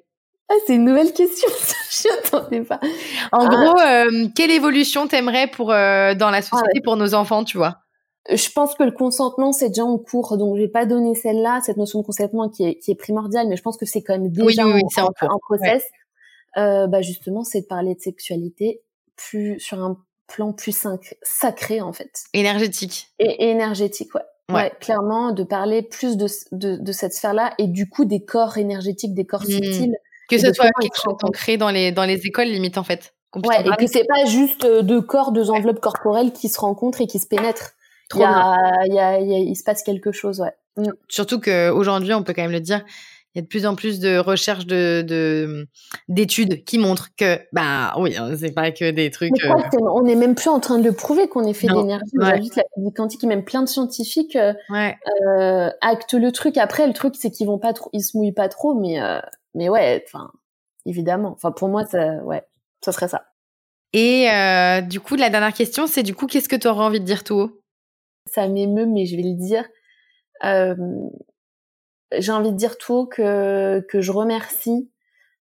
Ah, 0.49 0.55
c'est 0.67 0.75
une 0.75 0.85
nouvelle 0.85 1.13
question. 1.13 1.49
Je 1.91 2.09
n'attendais 2.15 2.61
pas. 2.61 2.79
En 3.33 3.47
Ah. 3.47 3.49
gros, 3.49 3.81
euh, 3.81 4.29
quelle 4.37 4.51
évolution 4.51 5.09
t'aimerais 5.09 5.47
pour 5.49 5.73
euh, 5.73 6.15
dans 6.15 6.31
la 6.31 6.43
société 6.43 6.81
pour 6.85 6.97
nos 6.97 7.15
enfants, 7.15 7.43
tu 7.43 7.57
vois? 7.57 7.79
Je 8.31 8.51
pense 8.51 8.75
que 8.75 8.83
le 8.83 8.91
consentement, 8.93 9.53
c'est 9.53 9.69
déjà 9.69 9.85
en 9.85 9.99
cours, 9.99 10.37
donc 10.37 10.57
je 10.57 10.63
vais 10.63 10.69
pas 10.69 10.87
donner 10.87 11.15
celle-là, 11.15 11.61
cette 11.65 11.77
notion 11.77 12.01
de 12.01 12.05
consentement 12.07 12.49
qui 12.49 12.65
est, 12.65 12.79
qui 12.79 12.91
est 12.91 12.95
primordiale, 12.97 13.47
mais 13.49 13.57
je 13.57 13.63
pense 13.63 13.77
que 13.77 13.87
c'est 13.87 14.03
quand 14.03 14.15
même 14.19 14.29
déjà 14.31 14.65
Oui, 14.67 14.83
en, 14.99 15.39
process. 15.39 15.85
Euh, 16.57 16.87
bah 16.87 17.03
justement, 17.03 17.45
c'est 17.45 17.61
de 17.63 17.67
parler 17.67 17.95
de 17.95 18.01
sexualité 18.01 18.83
plus 19.17 19.61
sur 19.61 19.79
un 19.83 19.99
plan 20.27 20.53
plus 20.53 20.73
sac- 20.73 21.15
sacré 21.23 21.81
en 21.81 21.93
fait 21.93 22.11
Énergétique. 22.33 23.09
et, 23.19 23.45
et 23.45 23.51
énergétique, 23.51 24.15
ouais. 24.15 24.23
Ouais. 24.49 24.55
ouais. 24.55 24.73
clairement, 24.81 25.33
de 25.33 25.43
parler 25.45 25.83
plus 25.83 26.17
de, 26.17 26.27
de, 26.53 26.77
de 26.77 26.93
cette 26.93 27.13
sphère-là 27.13 27.53
et 27.59 27.67
du 27.67 27.89
coup 27.89 28.05
des 28.05 28.25
corps 28.25 28.59
énergétiques, 28.59 29.15
des 29.15 29.27
corps 29.27 29.43
Mhm. 29.43 29.51
subtils. 29.51 29.97
Que 30.29 30.39
ce 30.39 30.53
soit 30.53 30.71
quelque 30.81 30.97
se 30.97 31.03
chose 31.03 31.15
ancré 31.23 31.57
dans 31.57 31.71
les, 31.71 31.93
dans 31.93 32.05
les 32.05 32.27
écoles, 32.27 32.49
limite, 32.49 32.79
en 32.79 32.83
fait. 32.85 33.15
Ouais, 33.37 33.61
et 33.61 33.77
que 33.77 33.87
c'est 33.87 34.05
pas 34.07 34.25
juste 34.25 34.65
euh, 34.65 34.83
deux 34.83 35.01
corps, 35.03 35.31
deux 35.31 35.51
enveloppes 35.51 35.79
corporelles 35.81 36.33
qui 36.33 36.49
se 36.49 36.59
rencontrent 36.59 37.01
et 37.01 37.07
qui 37.07 37.19
se 37.21 37.27
pénètrent. 37.29 37.73
Il 38.07 38.09
Trop 38.11 38.21
y 38.21 38.23
bien. 38.27 38.33
a, 38.33 38.87
il 38.87 38.95
y 38.95 38.99
a, 38.99 39.21
il 39.21 39.29
y 39.31 39.35
a- 39.35 39.39
il 39.39 39.57
se 39.57 39.65
passe 39.65 39.83
quelque 39.83 40.13
chose, 40.13 40.41
ouais. 40.41 40.53
Mm. 40.77 40.93
Surtout 41.09 41.41
qu'aujourd'hui, 41.41 42.15
on 42.15 42.23
peut 42.23 42.33
quand 42.35 42.43
même 42.43 42.53
le 42.53 42.61
dire, 42.61 42.85
il 43.35 43.39
y 43.39 43.41
a 43.41 43.43
de 43.43 43.49
plus 43.49 43.67
en 43.67 43.75
plus 43.75 43.99
de 44.01 44.17
recherches 44.19 44.65
de 44.67 45.03
de- 45.07 45.67
d'études 46.09 46.65
qui 46.65 46.79
montrent 46.79 47.09
que, 47.19 47.39
bah 47.53 47.93
oui, 47.99 48.17
hein, 48.17 48.35
c'est 48.39 48.53
pas 48.53 48.71
que 48.71 48.91
des 48.91 49.11
trucs. 49.11 49.33
Euh, 49.45 49.53
on 49.81 50.03
n'est 50.03 50.15
même 50.15 50.35
plus 50.35 50.49
en 50.49 50.61
train 50.61 50.79
de 50.79 50.85
le 50.85 50.93
prouver 50.93 51.29
qu'on 51.29 51.45
est 51.45 51.53
fait 51.53 51.67
d'énergie. 51.67 52.05
ouais. 52.15 52.31
La 52.31 52.37
physique 52.37 52.61
quantique 52.97 53.25
et 53.25 53.27
même 53.27 53.45
plein 53.45 53.63
de 53.63 53.69
scientifiques 53.69 54.37
euh, 54.37 54.55
ouais. 54.71 54.97
euh, 55.27 55.69
actent 55.83 56.15
le 56.15 56.31
truc. 56.33 56.57
Après, 56.59 56.87
le 56.87 56.93
truc, 56.93 57.15
c'est 57.19 57.31
qu'ils 57.31 57.47
vont 57.47 57.59
pas 57.59 57.73
trop, 57.73 57.91
ils 57.93 58.03
se 58.03 58.17
mouillent 58.17 58.33
pas 58.33 58.49
trop, 58.49 58.75
mais 58.75 59.03
euh, 59.03 59.21
mais 59.55 59.69
ouais, 59.69 60.05
enfin, 60.07 60.31
évidemment. 60.87 61.33
Enfin, 61.33 61.51
pour 61.53 61.69
moi, 61.69 61.85
ça, 61.85 62.23
ouais, 62.25 62.43
ça 62.85 62.93
serait 62.93 63.09
ça. 63.09 63.27
Et 63.93 64.29
du 64.89 65.01
coup, 65.01 65.17
la 65.17 65.31
dernière 65.31 65.53
question, 65.55 65.87
c'est 65.87 66.03
du 66.03 66.15
coup, 66.15 66.27
qu'est-ce 66.27 66.49
que 66.49 66.57
tu 66.57 66.69
aurais 66.69 66.85
envie 66.85 67.01
de 67.01 67.05
dire 67.07 67.25
tout 67.25 67.35
haut 67.35 67.61
Ça 68.27 68.49
m'émeut, 68.49 68.87
mais 68.87 69.07
je 69.07 69.17
vais 69.17 69.23
le 69.23 69.35
dire. 69.35 69.65
Euh, 70.45 70.75
J'ai 72.13 72.33
envie 72.33 72.53
de 72.53 72.57
dire 72.57 72.79
tout 72.79 72.95
haut 72.95 73.07
que 73.07 73.81
que 73.89 74.01
je 74.01 74.13
remercie 74.13 74.91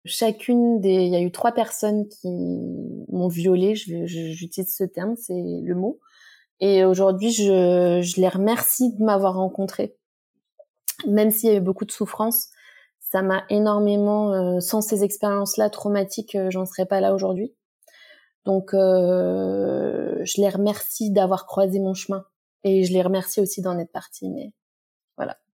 chacune 0.04 0.80
des. 0.80 0.94
Il 0.94 1.12
y 1.12 1.16
a 1.16 1.20
eu 1.20 1.32
trois 1.32 1.52
personnes 1.52 2.08
qui 2.08 2.28
m'ont 3.08 3.28
violée. 3.28 3.74
J'utilise 3.74 4.74
ce 4.74 4.84
terme, 4.84 5.16
c'est 5.16 5.34
le 5.34 5.74
mot. 5.74 6.00
Et 6.60 6.84
aujourd'hui, 6.84 7.32
je, 7.32 8.00
je 8.02 8.20
les 8.20 8.28
remercie 8.28 8.94
de 8.94 9.02
m'avoir 9.02 9.34
rencontrée. 9.34 9.96
Même 11.06 11.30
s'il 11.30 11.50
y 11.50 11.52
a 11.52 11.56
eu 11.56 11.60
beaucoup 11.60 11.84
de 11.84 11.90
souffrance, 11.90 12.48
ça 13.00 13.22
m'a 13.22 13.44
énormément, 13.50 14.32
euh, 14.32 14.60
sans 14.60 14.80
ces 14.80 15.04
expériences-là 15.04 15.70
traumatiques, 15.70 16.34
euh, 16.36 16.50
j'en 16.50 16.64
serais 16.64 16.86
pas 16.86 17.00
là 17.00 17.14
aujourd'hui. 17.14 17.54
Donc, 18.44 18.74
euh, 18.74 20.20
je 20.24 20.40
les 20.40 20.48
remercie 20.48 21.10
d'avoir 21.10 21.46
croisé 21.46 21.78
mon 21.80 21.94
chemin. 21.94 22.24
Et 22.64 22.84
je 22.84 22.92
les 22.92 23.02
remercie 23.02 23.40
aussi 23.40 23.60
d'en 23.60 23.78
être 23.78 23.92
partie. 23.92 24.28
Mais 24.28 24.52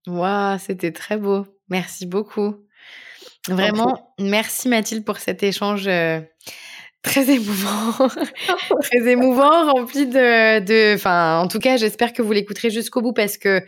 Waouh, 0.09 0.59
c'était 0.59 0.93
très 0.93 1.16
beau. 1.16 1.47
Merci 1.68 2.06
beaucoup. 2.06 2.56
Vraiment, 3.48 4.14
merci 4.18 4.68
Mathilde 4.68 5.05
pour 5.05 5.18
cet 5.18 5.43
échange 5.43 5.86
euh, 5.86 6.20
très 7.02 7.30
émouvant, 7.30 8.09
très 8.82 9.10
émouvant, 9.10 9.72
rempli 9.72 10.06
de, 10.06 10.60
de, 10.60 10.94
enfin, 10.94 11.39
en 11.39 11.48
tout 11.48 11.59
cas, 11.59 11.76
j'espère 11.76 12.12
que 12.12 12.22
vous 12.22 12.32
l'écouterez 12.32 12.70
jusqu'au 12.70 13.01
bout 13.01 13.12
parce 13.12 13.39
que 13.39 13.62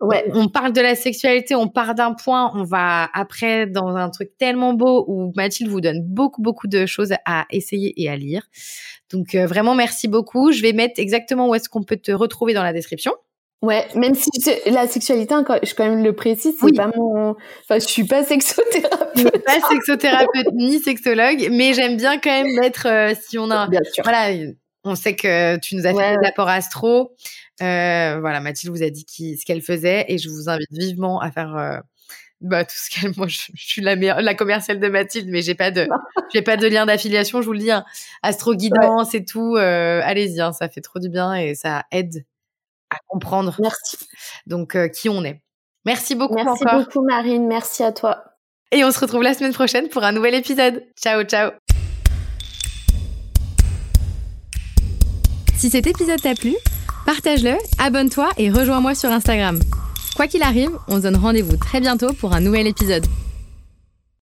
ouais, 0.00 0.24
on 0.34 0.48
parle 0.48 0.72
de 0.72 0.80
la 0.80 0.94
sexualité, 0.94 1.54
on 1.54 1.68
part 1.68 1.94
d'un 1.94 2.14
point, 2.14 2.50
on 2.54 2.64
va 2.64 3.08
après 3.12 3.66
dans 3.66 3.96
un 3.96 4.10
truc 4.10 4.30
tellement 4.38 4.72
beau 4.72 5.04
où 5.08 5.32
Mathilde 5.36 5.70
vous 5.70 5.80
donne 5.80 6.02
beaucoup, 6.02 6.42
beaucoup 6.42 6.66
de 6.66 6.86
choses 6.86 7.12
à 7.24 7.46
essayer 7.50 7.92
et 8.00 8.08
à 8.08 8.16
lire. 8.16 8.48
Donc 9.12 9.34
euh, 9.34 9.46
vraiment, 9.46 9.74
merci 9.74 10.08
beaucoup. 10.08 10.52
Je 10.52 10.62
vais 10.62 10.72
mettre 10.72 10.94
exactement 10.98 11.48
où 11.48 11.54
est-ce 11.54 11.68
qu'on 11.68 11.82
peut 11.82 11.96
te 11.96 12.12
retrouver 12.12 12.54
dans 12.54 12.62
la 12.62 12.72
description. 12.72 13.12
Ouais, 13.62 13.86
même 13.94 14.14
si 14.14 14.30
la 14.64 14.88
sexualité, 14.88 15.34
je 15.62 15.74
quand 15.74 15.84
même 15.84 16.02
le 16.02 16.14
précise, 16.14 16.54
c'est 16.58 16.74
pas 16.74 16.90
mon. 16.96 17.36
Enfin, 17.62 17.78
je 17.78 17.86
suis 17.86 18.04
pas 18.04 18.24
sexothérapeute. 18.24 19.44
pas 19.44 19.60
sexothérapeute 19.68 20.54
ni 20.54 20.78
sexologue, 20.78 21.46
mais 21.52 21.74
j'aime 21.74 21.98
bien 21.98 22.18
quand 22.18 22.30
même 22.30 22.58
mettre 22.58 22.86
euh, 22.86 23.12
si 23.20 23.38
on 23.38 23.50
a. 23.50 23.68
Bien 23.68 23.82
sûr. 23.92 24.02
Voilà, 24.02 24.32
on 24.84 24.94
sait 24.94 25.14
que 25.14 25.58
tu 25.58 25.76
nous 25.76 25.86
as 25.86 25.94
fait 25.94 26.16
des 26.16 26.26
apports 26.26 26.48
astro. 26.48 27.14
Euh, 27.62 28.18
voilà, 28.20 28.40
Mathilde 28.40 28.74
vous 28.74 28.82
a 28.82 28.90
dit 28.90 29.04
qui, 29.04 29.36
ce 29.36 29.44
qu'elle 29.44 29.62
faisait 29.62 30.06
et 30.08 30.18
je 30.18 30.28
vous 30.28 30.48
invite 30.48 30.72
vivement 30.72 31.20
à 31.20 31.30
faire. 31.30 31.56
Euh, 31.56 31.78
bah 32.40 32.64
tout 32.64 32.74
ce 32.74 32.88
qu'elle 32.88 33.12
moi 33.18 33.26
je, 33.26 33.38
suis 33.54 33.82
la 33.82 33.96
meilleure 33.96 34.22
la 34.22 34.34
commerciale 34.34 34.80
de 34.80 34.88
Mathilde 34.88 35.28
mais 35.28 35.42
j'ai 35.42 35.54
pas 35.54 35.70
de 35.70 35.86
j'ai 36.32 36.40
pas 36.40 36.56
de 36.56 36.66
lien 36.66 36.86
d'affiliation 36.86 37.42
je 37.42 37.46
vous 37.46 37.52
le 37.52 37.58
dis 37.58 37.70
hein. 37.70 37.84
astro 38.22 38.54
guidance 38.54 39.14
et 39.14 39.26
tout 39.26 39.56
euh, 39.56 40.00
allez-y 40.02 40.40
hein, 40.40 40.54
ça 40.54 40.70
fait 40.70 40.80
trop 40.80 41.00
du 41.00 41.10
bien 41.10 41.34
et 41.34 41.54
ça 41.54 41.84
aide 41.90 42.24
à 42.88 42.96
comprendre. 43.06 43.56
Merci. 43.60 43.98
Donc, 44.46 44.76
qui 44.94 45.08
on 45.08 45.22
est. 45.22 45.42
Merci 45.84 46.14
beaucoup 46.14 46.34
merci 46.34 46.50
encore. 46.50 46.64
Merci 46.64 46.84
beaucoup, 46.86 47.06
Marine. 47.06 47.46
Merci 47.46 47.82
à 47.82 47.92
toi. 47.92 48.24
Et 48.72 48.84
on 48.84 48.90
se 48.90 49.00
retrouve 49.00 49.22
la 49.22 49.34
semaine 49.34 49.52
prochaine 49.52 49.88
pour 49.88 50.04
un 50.04 50.12
nouvel 50.12 50.34
épisode. 50.34 50.84
Ciao, 50.96 51.22
ciao. 51.22 51.52
Si 55.60 55.68
cet 55.68 55.86
épisode 55.86 56.22
t'a 56.22 56.34
plu, 56.34 56.54
partage-le, 57.04 57.52
abonne-toi 57.76 58.30
et 58.38 58.50
rejoins-moi 58.50 58.94
sur 58.94 59.10
Instagram. 59.10 59.60
Quoi 60.16 60.26
qu'il 60.26 60.42
arrive, 60.42 60.70
on 60.88 60.96
se 60.96 61.02
donne 61.02 61.16
rendez-vous 61.16 61.58
très 61.58 61.80
bientôt 61.82 62.14
pour 62.14 62.32
un 62.32 62.40
nouvel 62.40 62.66
épisode. 62.66 63.04